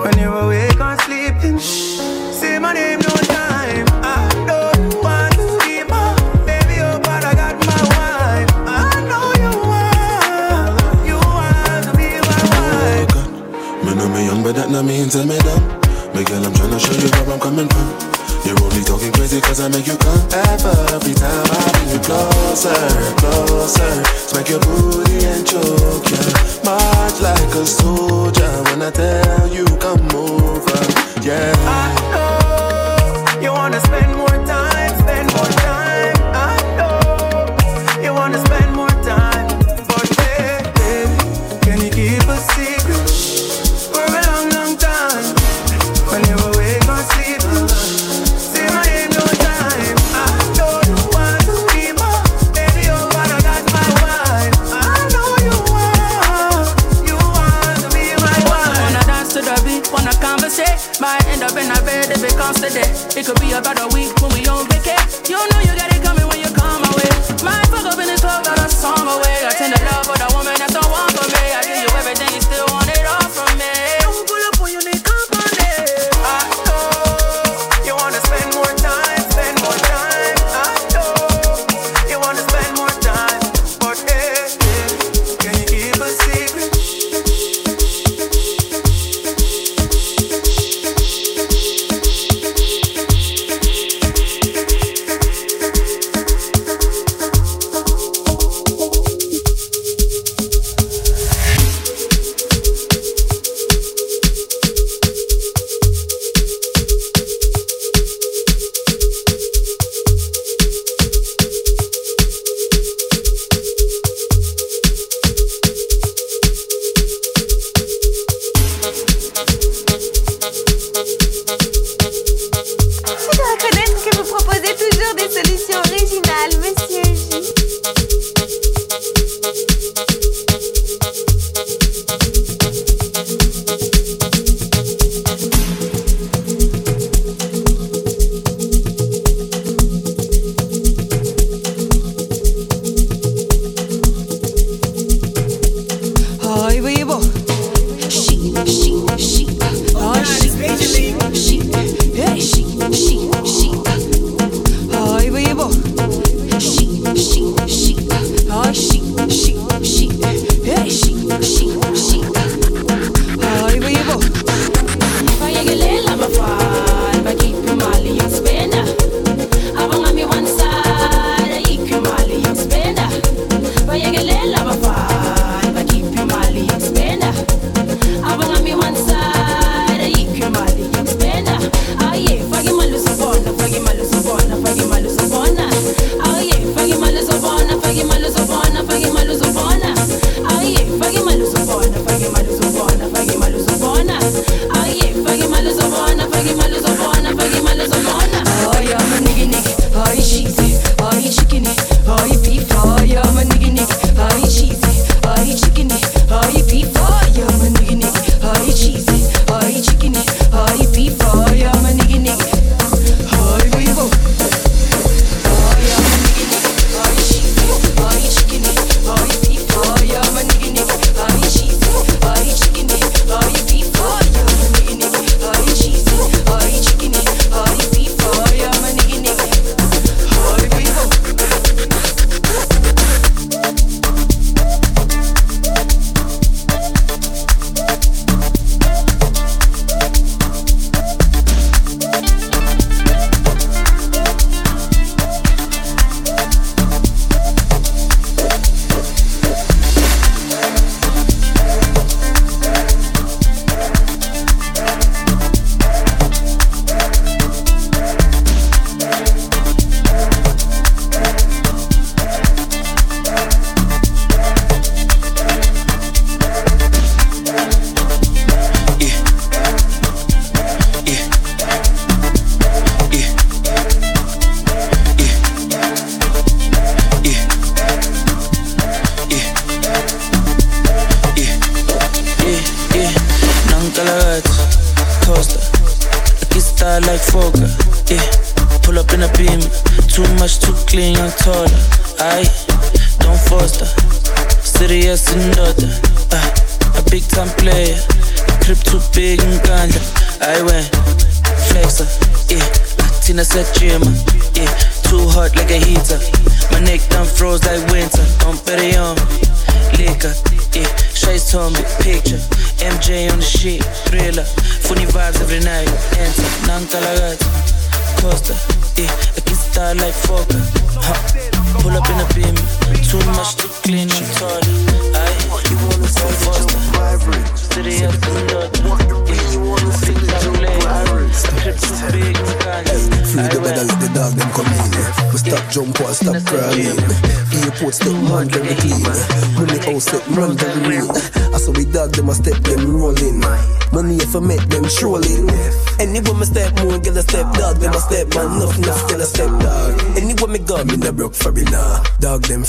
When 0.01 0.17
you're 0.17 0.33
awake 0.33 0.81
or 0.81 0.97
sleeping, 1.05 1.59
say 1.59 2.57
my 2.57 2.73
name 2.73 2.99
no 2.99 3.13
time. 3.37 3.85
I 4.01 4.27
don't 4.49 5.03
want 5.03 5.33
to 5.35 5.45
be 5.61 5.83
my 5.87 6.15
baby, 6.43 6.81
oh, 6.81 6.99
but 6.99 7.23
I 7.23 7.33
got 7.35 7.55
my 7.69 7.81
wife. 7.93 8.49
I 8.65 8.97
know 9.09 9.27
you 9.43 9.53
want, 9.71 11.07
you 11.09 11.17
want 11.37 11.83
to 11.85 11.91
be 12.01 12.09
my 12.29 12.41
wife. 12.57 13.85
Me 13.85 13.93
know 13.93 14.09
me 14.09 14.25
young, 14.25 14.41
but 14.41 14.55
that 14.55 14.71
not 14.71 14.85
mean 14.85 15.07
tell 15.07 15.25
me 15.25 15.37
dumb. 15.37 15.63
Me 16.15 16.23
girl, 16.23 16.43
I'm 16.45 16.53
tryna 16.53 16.79
show 16.79 16.93
you 16.93 17.09
where 17.25 17.33
I'm 17.35 17.39
coming 17.39 17.69
from. 17.69 18.12
Only 18.73 18.85
talking 18.85 19.11
crazy 19.11 19.39
cause 19.39 19.59
I 19.59 19.67
make 19.67 19.85
you 19.85 19.95
come 19.97 20.17
Every 20.33 21.13
time 21.13 21.45
I 21.45 21.71
bring 21.73 21.89
you 21.93 21.99
closer, 21.99 22.73
closer. 23.21 24.03
Smack 24.25 24.49
your 24.49 24.59
booty 24.61 25.23
and 25.27 25.45
choke 25.45 26.09
ya 26.09 26.17
March 26.65 27.21
like 27.21 27.53
a 27.53 27.67
soldier. 27.67 28.49
When 28.73 28.81
I 28.81 28.89
tell 28.89 29.47
you 29.47 29.65
come 29.77 30.09
over, 30.15 30.81
yeah. 31.21 31.53
I 31.69 31.93
know 33.37 33.41
You 33.43 33.51
wanna 33.51 33.79
spend 33.79 34.17
more 34.17 34.41
time, 34.43 34.99
spend 35.01 35.31
more 35.35 35.53
time. 35.61 35.82
Comes 62.43 62.59
to 62.59 62.69
that. 62.73 63.15
It 63.15 63.25
could 63.25 63.39
be 63.39 63.53
about 63.53 63.79
a 63.79 63.87
week 63.95 64.11
when 64.19 64.31
we 64.35 64.45
on 64.51 64.67
vacay. 64.67 64.99
You 65.29 65.39
know 65.39 65.59
you 65.63 65.73
got 65.79 65.92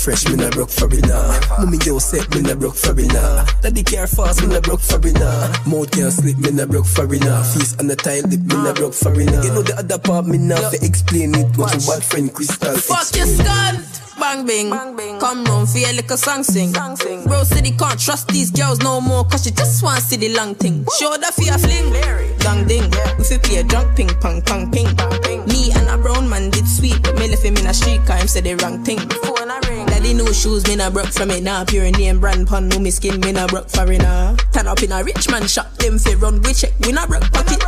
fresh, 0.04 0.28
me 0.28 0.36
not 0.36 0.52
broke 0.52 0.70
for 0.70 0.92
it 0.92 1.06
nah. 1.08 1.32
Mommy 1.58 1.78
yo 1.84 1.98
set, 1.98 2.28
me 2.34 2.42
not 2.42 2.58
broke 2.58 2.76
for 2.76 2.92
it 3.00 3.10
nah. 3.12 3.44
Daddy 3.62 3.82
care 3.82 4.06
fast, 4.06 4.42
me 4.42 4.48
not 4.52 4.62
broke 4.62 4.80
for 4.80 5.00
it 5.00 5.14
nah. 5.14 5.48
Mouth 5.64 5.90
can't 5.90 6.12
sleep, 6.12 6.36
me 6.38 6.50
not 6.50 6.68
broke 6.68 6.86
for 6.86 7.12
it 7.12 7.24
nah. 7.24 7.42
Face 7.42 7.74
on 7.78 7.86
the 7.86 7.96
tile 7.96 8.22
lip, 8.28 8.40
me 8.40 8.54
not 8.54 8.76
broke 8.76 8.92
for 8.92 9.18
it 9.18 9.32
nah. 9.32 9.42
You 9.42 9.50
know 9.50 9.62
the 9.62 9.76
other 9.78 9.98
part, 9.98 10.26
me 10.26 10.36
not 10.36 10.60
fi 10.70 10.84
explain 10.84 11.34
it. 11.34 11.56
Watch 11.56 11.72
your 11.72 11.96
bad 11.96 12.04
friend 12.04 12.32
Crystal. 12.32 12.76
Fuck 12.76 13.16
your 13.16 13.26
skull. 13.26 13.80
Bang 14.20 14.46
bing. 14.46 14.70
Come 15.24 15.42
round 15.44 15.70
for 15.70 15.78
your 15.78 15.94
little 15.94 16.18
song 16.18 16.44
sing. 16.44 16.70
Bro 16.70 17.44
city 17.44 17.70
can't 17.70 17.98
trust 17.98 18.28
these 18.28 18.50
girls 18.50 18.80
no 18.80 19.00
more 19.00 19.24
cause 19.24 19.44
she 19.44 19.52
just 19.52 19.82
want 19.82 19.98
to 20.00 20.04
see 20.04 20.16
the 20.16 20.28
long 20.36 20.54
thing. 20.54 20.84
Show 21.00 21.16
that 21.16 21.32
for 21.32 21.40
your 21.40 21.56
fling. 21.56 21.94
Dang 22.40 22.68
ding. 22.68 22.84
We 23.16 23.24
fi 23.24 23.38
play 23.38 23.56
a 23.56 23.64
drunk 23.64 23.96
ping 23.96 24.08
pong 24.20 24.42
pong 24.42 24.70
ping. 24.70 24.94
ping. 25.22 25.46
Me 25.46 25.72
and 25.72 25.88
a 25.88 25.96
brown 25.96 26.28
man 26.28 26.50
did 26.50 26.68
sweet 26.68 27.02
but 27.02 27.18
me 27.18 27.30
left 27.30 27.42
him 27.42 27.56
in 27.56 27.64
a 27.64 27.72
street 27.72 28.04
car 28.04 28.18
him 28.18 28.28
say 28.28 28.42
the 28.42 28.54
wrong 28.56 28.84
thing. 28.84 28.98
Phone 28.98 29.48
a 29.48 29.58
ring. 29.66 29.86
Daddy 29.86 30.12
no 30.12 30.30
shoes 30.30 30.68
me 30.68 30.76
na 30.76 30.90
broke 30.90 31.08
from 31.08 31.30
it 31.30 31.42
now. 31.42 31.64
Pure 31.64 31.92
name 31.92 32.20
brand 32.20 32.46
pun 32.46 32.68
no 32.68 32.78
me 32.78 32.90
skin 32.90 33.18
me 33.20 33.32
na 33.32 33.46
broke 33.46 33.70
for 33.70 33.90
it 33.90 34.02
now. 34.02 34.36
Turn 34.52 34.66
up 34.66 34.82
in 34.82 34.92
a 34.92 35.02
rich 35.02 35.30
man 35.30 35.48
shop 35.48 35.72
them 35.78 35.98
fi 35.98 36.12
run 36.16 36.42
we 36.42 36.52
check 36.52 36.72
we 36.84 36.92
na 36.92 37.06
broke 37.06 37.32
pocket. 37.32 37.64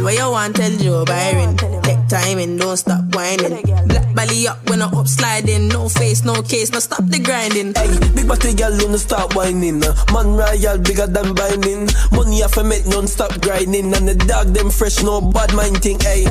Hey 0.00 0.16
girl 0.16 0.32
what 0.32 0.54
you 0.54 0.56
want 0.56 0.56
tell 0.56 0.78
Joe 0.78 1.04
Byron. 1.04 1.56
Take 1.82 2.08
time 2.08 2.38
and 2.38 2.58
don't 2.58 2.76
stop 2.76 3.14
whining. 3.14 3.60
Black 3.86 4.14
belly 4.14 4.48
up 4.48 4.70
when 4.70 4.80
I 4.80 4.86
up 4.86 5.06
sliding. 5.06 5.68
No 5.68 5.90
face 5.90 6.24
no 6.24 6.40
case 6.42 6.72
no 6.72 6.78
stop 6.78 7.04
the 7.04 7.18
grinding. 7.18 7.74
Hey, 7.74 7.98
big 8.14 8.26
body 8.26 8.54
girl 8.54 8.76
don't 8.78 8.96
stop 8.96 9.36
whining. 9.36 9.84
Uh, 9.84 9.94
man 10.12 10.36
royal 10.36 10.78
bigger 10.78 11.06
than 11.06 11.34
binding. 11.34 11.88
Money 12.12 12.42
off 12.42 12.56
a 12.56 12.64
make 12.64 12.86
non-stop 12.86 13.42
grinding. 13.42 13.92
And 13.92 14.08
the 14.08 14.14
dog 14.14 14.54
them 14.54 14.70
fresh 14.70 15.02
no 15.02 15.20
bad 15.20 15.52
mind 15.52 15.82
thing. 15.82 16.00
Hey, 16.00 16.24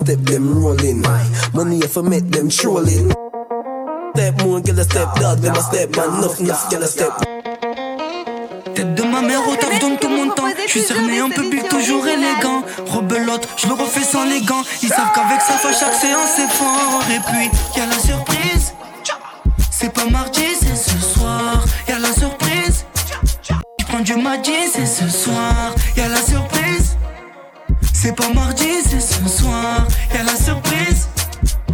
step 0.00 0.20
them 0.24 0.64
rolling. 0.64 1.02
Money 1.52 1.82
off 1.82 1.96
a 1.98 2.02
make 2.02 2.30
them 2.30 2.48
trolling. 2.48 3.12
Step 4.14 4.40
more, 4.42 4.60
get 4.60 4.78
a 4.78 4.84
step 4.84 5.14
dog, 5.16 5.38
them 5.38 5.56
a 5.56 5.60
step 5.60 5.96
man, 5.96 6.08
enough, 6.08 6.40
enough, 6.40 6.70
get 6.70 6.82
a 6.82 6.86
step. 6.86 7.12
Tête 8.74 8.94
de 8.94 9.02
ma 9.02 9.20
mère 9.20 9.46
au 9.46 9.56
taf, 9.56 9.78
donne 9.80 9.98
tout 9.98 10.08
mon 10.08 10.30
temps. 10.30 10.48
Je 10.66 10.70
suis 10.70 10.80
cerné 10.80 11.18
un 11.18 11.28
peu 11.28 11.42
big, 11.50 11.68
toujours 11.68 12.06
élégant. 12.06 12.61
Rebelote, 12.86 13.48
je 13.56 13.66
le 13.66 13.74
refais 13.74 14.04
sans 14.04 14.24
les 14.24 14.40
gants. 14.42 14.62
Ils 14.82 14.88
savent 14.88 15.12
qu'avec 15.14 15.40
ça, 15.40 15.54
fois 15.54 15.72
chaque 15.72 15.94
séance 15.94 16.30
c'est 16.36 16.50
fort. 16.50 17.02
Et 17.10 17.20
puis, 17.30 17.50
y 17.76 17.80
a 17.80 17.86
la 17.86 17.98
surprise. 17.98 18.74
C'est 19.70 19.92
pas 19.92 20.06
mardi, 20.06 20.44
c'est 20.60 20.76
ce 20.76 20.98
soir. 20.98 21.64
Y 21.88 21.92
a 21.92 21.98
la 21.98 22.12
surprise. 22.12 22.86
Je 23.80 23.84
prends 23.86 24.00
du 24.00 24.14
mardi, 24.14 24.52
c'est 24.72 24.86
ce 24.86 25.08
soir. 25.08 25.74
Y 25.96 26.00
a 26.00 26.08
la 26.08 26.22
surprise. 26.22 26.96
C'est 27.92 28.14
pas 28.14 28.28
mardi, 28.34 28.68
c'est 28.88 29.00
ce 29.00 29.28
soir. 29.28 29.86
Y 30.14 30.18
a 30.18 30.22
la 30.24 30.36
surprise. 30.36 31.08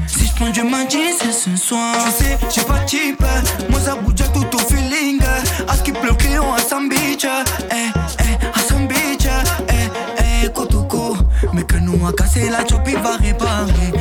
Si 0.07 0.27
je 0.27 0.35
prends 0.35 0.51
du 0.51 0.63
mardi, 0.63 0.99
c'est 1.21 1.33
ce 1.33 1.57
soir. 1.57 1.95
Tu 2.07 2.25
sais, 2.25 2.39
j'ai 2.55 2.63
pas 2.63 2.79
de. 2.79 3.71
Moi, 3.71 3.81
ça 3.81 3.95
bouge 3.95 4.15
tout 4.33 4.57
au 4.57 4.59
feeling. 4.59 5.21
À 5.69 5.77
ce 5.77 5.83
qui 5.83 5.93
pleut, 5.93 6.15
client 6.15 6.55
à 6.55 6.59
Beach. 6.89 7.27
Eh, 7.71 7.98
Nous 12.09 12.15
a 12.15 12.17
cassé 12.17 12.49
la 12.49 12.67
chop, 12.67 12.81
il 12.87 12.97
va 12.97 13.17
réparer. 13.17 13.93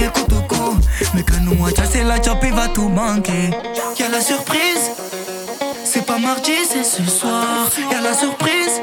Eh, 0.00 0.06
Kotoko. 0.14 0.76
Mais 1.14 1.24
que 1.24 1.34
nous 1.40 1.66
a 1.66 1.72
cassé 1.72 2.04
la 2.04 2.22
chop, 2.22 2.38
il 2.44 2.52
va 2.52 2.68
tout 2.68 2.88
manquer. 2.88 3.50
Y'a 3.98 4.08
la 4.08 4.20
surprise. 4.20 4.92
C'est 5.84 6.06
pas 6.06 6.16
mardi, 6.16 6.52
c'est 6.70 6.84
ce 6.84 7.02
soir. 7.10 7.68
Y'a 7.90 8.00
la 8.00 8.14
surprise. 8.14 8.82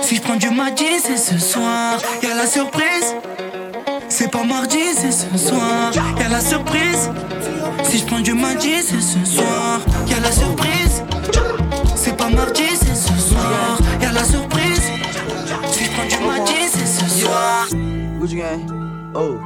Si 0.00 0.16
je 0.16 0.22
prends 0.22 0.36
du 0.36 0.48
mardi, 0.48 0.86
c'est 1.02 1.18
ce 1.18 1.38
soir. 1.38 1.98
Y'a 2.22 2.34
la 2.34 2.46
surprise. 2.46 3.14
C'est 4.08 4.30
pas 4.30 4.42
mardi, 4.42 4.94
c'est 4.96 5.12
ce 5.12 5.36
soir. 5.36 5.92
Y'a 6.18 6.28
la 6.30 6.40
surprise. 6.40 7.10
Si 7.84 7.98
je 7.98 8.06
prends 8.06 8.20
du 8.20 8.32
mardi, 8.32 8.76
c'est 8.80 9.02
ce 9.02 9.22
soir. 9.30 9.80
Y'a 10.06 10.20
la 10.20 10.32
surprise. 10.32 11.02
C'est 11.94 12.16
pas 12.16 12.30
mardi, 12.30 12.64
c'est 12.70 12.96
ce 12.96 13.20
soir. 13.20 13.78
Y'a 14.00 14.12
la 14.12 14.24
surprise. 14.24 14.92
Si 15.72 15.84
je 15.84 15.90
prends 15.90 16.06
du 16.06 16.24
mardi, 16.24 16.54
c'est 16.72 16.86
ce 16.86 17.20
soir. 17.20 17.66
Gucci 18.18 18.36
gang. 18.36 19.12
Oh. 19.14 19.38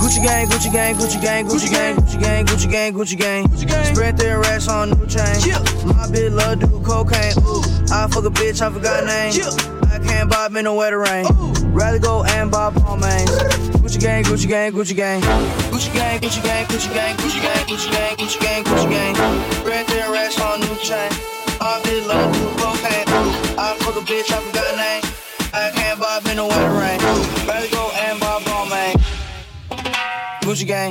Gucci 0.00 0.20
gang, 0.24 0.48
Gucci 0.48 0.72
gang, 0.72 0.96
Gucci 0.96 1.22
gang, 1.22 1.46
Gucci 1.46 1.70
gang, 1.70 1.96
Gucci 1.96 2.20
gang, 2.20 2.44
Gucci 2.44 3.16
gang, 3.16 3.46
Gucci 3.46 3.66
gang. 3.68 3.94
Spread 3.94 4.16
their 4.16 4.40
racks 4.40 4.66
on 4.66 4.90
new 4.90 5.06
chain. 5.06 5.38
My 5.86 6.10
bitch 6.10 6.34
love 6.34 6.58
do 6.58 6.66
cocaine. 6.80 7.38
Ooh, 7.46 7.62
I 7.94 8.08
fuck 8.10 8.24
a 8.24 8.30
bitch, 8.30 8.60
I 8.60 8.72
forgot 8.72 9.04
name. 9.04 9.32
I 9.86 9.98
can't 10.00 10.28
bob 10.28 10.56
in 10.56 10.64
the 10.64 10.74
weather 10.74 10.98
rain. 10.98 11.26
Rather 11.72 12.00
go 12.00 12.24
and 12.24 12.50
bob 12.50 12.76
on 12.84 12.98
main. 12.98 13.26
Gucci 13.78 14.00
gang, 14.00 14.24
Gucci 14.24 14.48
gang, 14.48 14.72
Gucci 14.72 14.96
gang. 14.96 15.20
Gucci 15.70 15.94
gang, 15.94 16.18
Gucci 16.18 16.42
gang, 16.42 16.66
Gucci 16.66 16.92
gang, 16.92 17.16
Gucci 17.18 17.40
gang, 17.40 17.66
Gucci 17.66 17.90
gang, 17.92 18.16
Gucci 18.16 18.40
gang, 18.40 18.64
Gucci 18.64 18.90
gang. 18.90 19.14
Spread 19.62 19.86
their 19.86 20.10
racks 20.10 20.40
on 20.40 20.58
new 20.58 20.76
chain. 20.82 21.10
My 21.60 21.78
bitch 21.84 22.04
love 22.08 22.32
do 22.34 22.48
cocaine. 22.58 23.06
I 23.56 23.76
fuck 23.78 23.94
a 23.94 24.00
bitch, 24.00 24.32
I 24.32 24.40
forgot 24.40 24.76
name. 24.76 25.09
I 25.52 25.70
can't 25.72 25.98
bob 25.98 26.26
in 26.26 26.36
the 26.36 26.46
weather 26.46 26.70
rain. 26.78 27.00
Rather 27.46 27.68
go 27.70 27.90
and 27.94 28.20
bob 28.20 28.46
on 28.48 28.68
main. 28.68 28.96
Gucci 30.42 30.66
gang. 30.66 30.90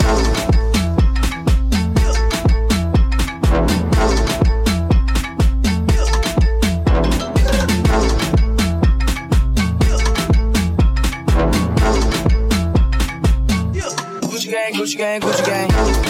Gucci 14.21 14.51
gang, 14.51 14.73
Gucci 14.73 14.97
gang, 14.97 15.21
Gucci 15.21 15.45
gang. 15.45 16.08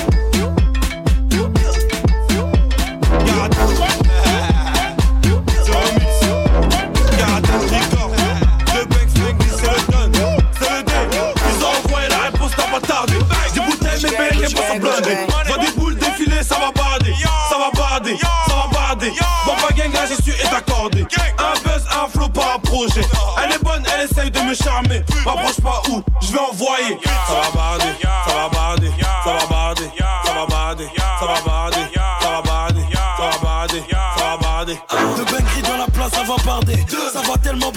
Va 14.81 15.57
des 15.57 15.71
boules 15.75 15.95
défiler, 15.95 16.43
ça 16.43 16.55
va 16.55 16.71
barder. 16.71 17.13
Ça 17.49 17.57
va 17.57 17.71
barder, 17.71 18.17
ça 18.17 18.55
va 18.55 18.67
barder. 18.71 19.11
Bon, 19.45 19.53
pas 19.55 19.73
gang, 19.73 19.91
j'y 20.07 20.21
suis 20.23 20.31
est 20.31 20.53
accordé. 20.53 21.05
Un 21.37 21.53
buzz, 21.67 21.85
un 21.91 22.07
flow, 22.07 22.29
pas 22.29 22.55
un 22.55 22.59
projet. 22.59 23.01
Elle 23.43 23.53
est 23.53 23.63
bonne, 23.63 23.83
elle 23.93 24.09
essaye 24.09 24.31
de 24.31 24.39
me 24.41 24.53
charmer. 24.53 25.03
M'approche 25.25 25.61
pas 25.61 25.81
où, 25.89 26.03
je 26.21 26.31
vais 26.31 26.39
envoyer. 26.39 26.99
Ça 27.03 27.33
va 27.33 27.51
barder, 27.53 27.85
ça 28.01 28.07
va 28.07 28.11
barder, 28.23 28.28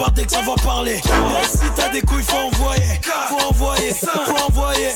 tellement 0.02 0.14
barder 0.14 0.24
que 0.24 0.32
ça 0.32 0.40
va 0.42 0.54
parler. 0.64 1.00
Si 1.44 1.70
t'as 1.76 1.88
des 1.88 2.02
couilles, 2.02 2.22
faut 2.22 2.36
envoyer. 2.36 3.00
Faut 3.28 3.48
envoyer, 3.48 3.92
faut 3.92 4.46
envoyer. 4.48 4.88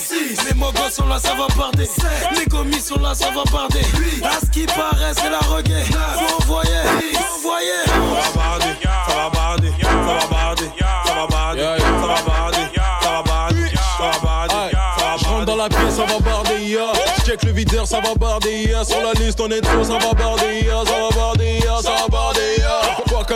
Les 0.47 0.55
mogos 0.55 0.91
sont 0.91 1.07
là, 1.07 1.19
ça 1.19 1.35
va 1.35 1.47
barder. 1.57 1.89
Les 2.37 2.47
commis 2.47 2.81
sont 2.81 3.01
là, 3.01 3.15
ça 3.15 3.27
va 3.27 3.45
barder. 3.51 3.83
À 4.25 4.41
ce 4.41 4.51
qui 4.51 4.67
paraît, 4.67 5.13
c'est 5.15 5.31
la 5.31 5.39
reggae. 5.39 5.85
Faut 5.91 6.43
envoyer, 6.43 6.71
faut 7.13 7.37
envoyer. 7.39 7.83
Ça 7.87 7.93
va 7.95 8.35
barder, 8.35 8.77
ça 9.07 9.15
va 9.15 9.31
barder, 9.31 9.73
ça 9.97 10.15
va 10.15 10.27
barder, 10.27 10.71
ça 11.07 11.15
va 11.15 11.27
barder, 11.27 11.63
ça 11.67 12.07
va 12.07 12.23
barder, 12.23 12.67
ça 13.03 13.11
va 13.11 13.23
barder, 13.23 13.71
ça 13.77 14.05
va 14.05 14.19
barder, 14.23 14.77
Je 15.19 15.25
rentre 15.27 15.45
dans 15.47 15.57
la 15.57 15.69
pièce, 15.69 15.95
ça 15.97 16.05
va 16.05 16.19
barder, 16.19 16.65
ya. 16.65 16.93
Check 17.25 17.43
le 17.45 17.53
videur, 17.53 17.87
ça 17.87 18.01
va 18.01 18.15
barder, 18.15 18.65
ya. 18.71 18.85
Sur 18.85 19.01
la 19.03 19.13
liste, 19.13 19.41
on 19.41 19.51
est 19.51 19.61
trop, 19.61 19.85
ça 19.85 19.99
va 19.99 20.13
barder, 20.13 20.65
ya. 20.65 20.85
Ça 20.85 20.93
va 20.93 21.17
barder, 21.17 21.36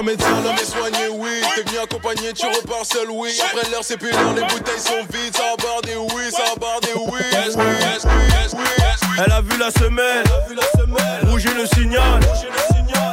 qu'un 0.01 0.07
médecin 0.07 0.41
l'homme 0.43 0.57
est 0.57 0.65
soigné, 0.65 1.09
oui. 1.13 1.43
T'es 1.55 1.63
venu 1.63 1.79
accompagner, 1.79 2.33
tu 2.33 2.47
repars 2.47 2.85
seul, 2.85 3.11
oui. 3.11 3.31
Après 3.45 3.71
l'heure, 3.71 3.83
c'est 3.83 3.97
plus 3.97 4.11
l'heure, 4.11 4.35
les 4.35 4.43
bouteilles 4.43 4.79
sont 4.79 5.05
vides. 5.13 5.37
Ça 5.37 5.43
va 5.43 5.57
barder, 5.57 5.97
oui. 5.97 6.31
Ça 6.31 6.43
va 6.51 6.57
barder, 6.57 6.93
oui. 6.97 7.21
Yes, 7.33 7.55
oui, 7.57 7.65
yes, 7.81 8.05
oui, 8.05 8.23
yes, 8.29 8.55
oui, 8.55 8.65
yes, 8.79 9.01
oui. 9.03 9.23
Elle 9.25 9.33
a 9.33 9.41
vu 9.41 9.59
la 9.59 9.71
semelle, 9.71 10.25
bouger 11.25 11.55
le 11.55 11.67
signal. 11.67 12.21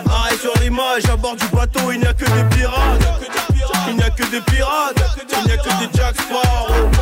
Arrête 0.10 0.40
sur 0.40 0.54
l'image, 0.62 1.06
à 1.12 1.16
bord 1.16 1.36
du 1.36 1.48
bateau, 1.48 1.92
il 1.92 2.00
n'y 2.00 2.08
a 2.08 2.14
que 2.14 2.26
des 2.26 2.56
pirates. 2.56 3.02
Il 3.90 3.96
n'y 3.96 4.04
a 4.04 4.10
que 4.10 4.24
des 4.24 4.42
pirates, 4.42 4.96
il 5.32 5.46
n'y 5.46 5.52
a 5.54 5.58
que 5.58 5.70
des 5.70 5.98
Jack 5.98 6.16
Sparrow. 6.16 6.97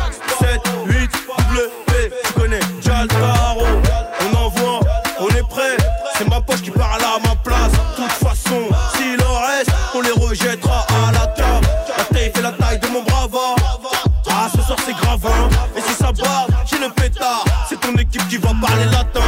type 18.16 18.28
qui 18.28 18.36
va 18.36 18.50
parler 18.60 18.84
latin. 18.86 19.20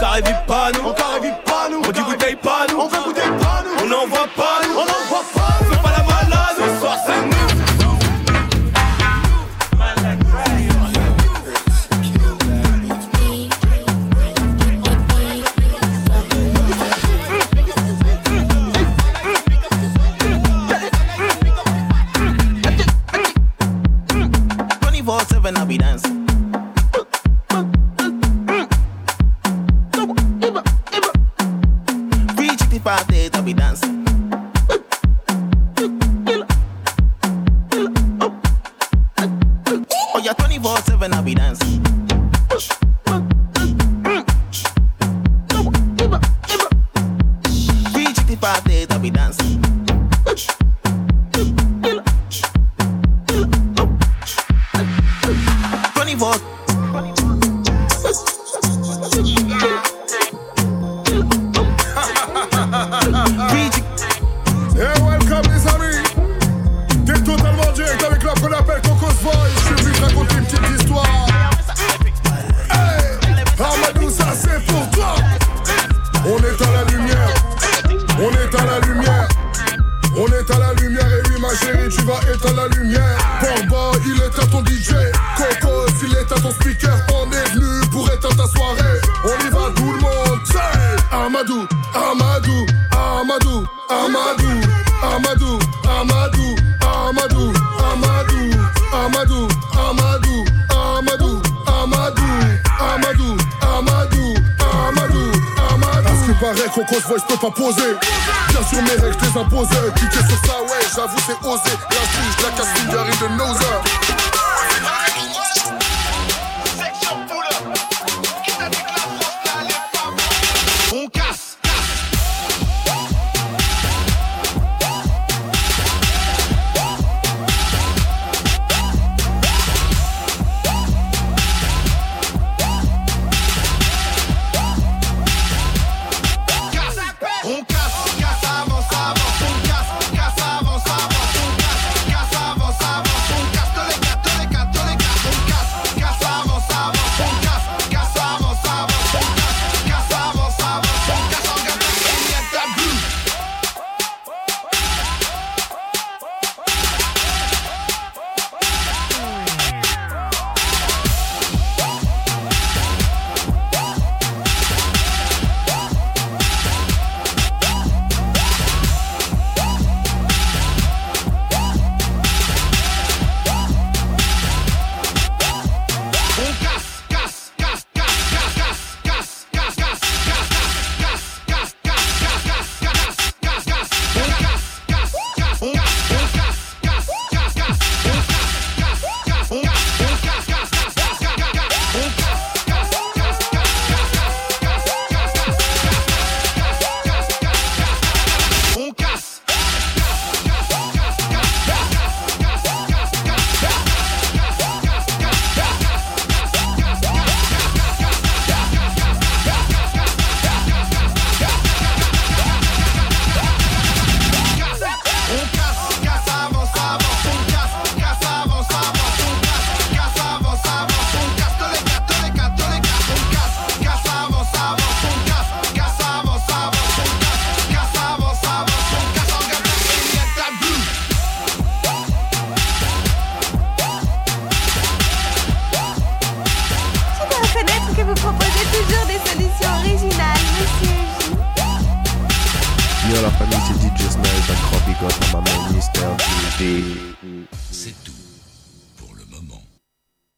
Car 0.00 0.18
il 0.18 0.24
vit 0.24 0.32
pas 0.46 0.70
nous. 0.72 1.07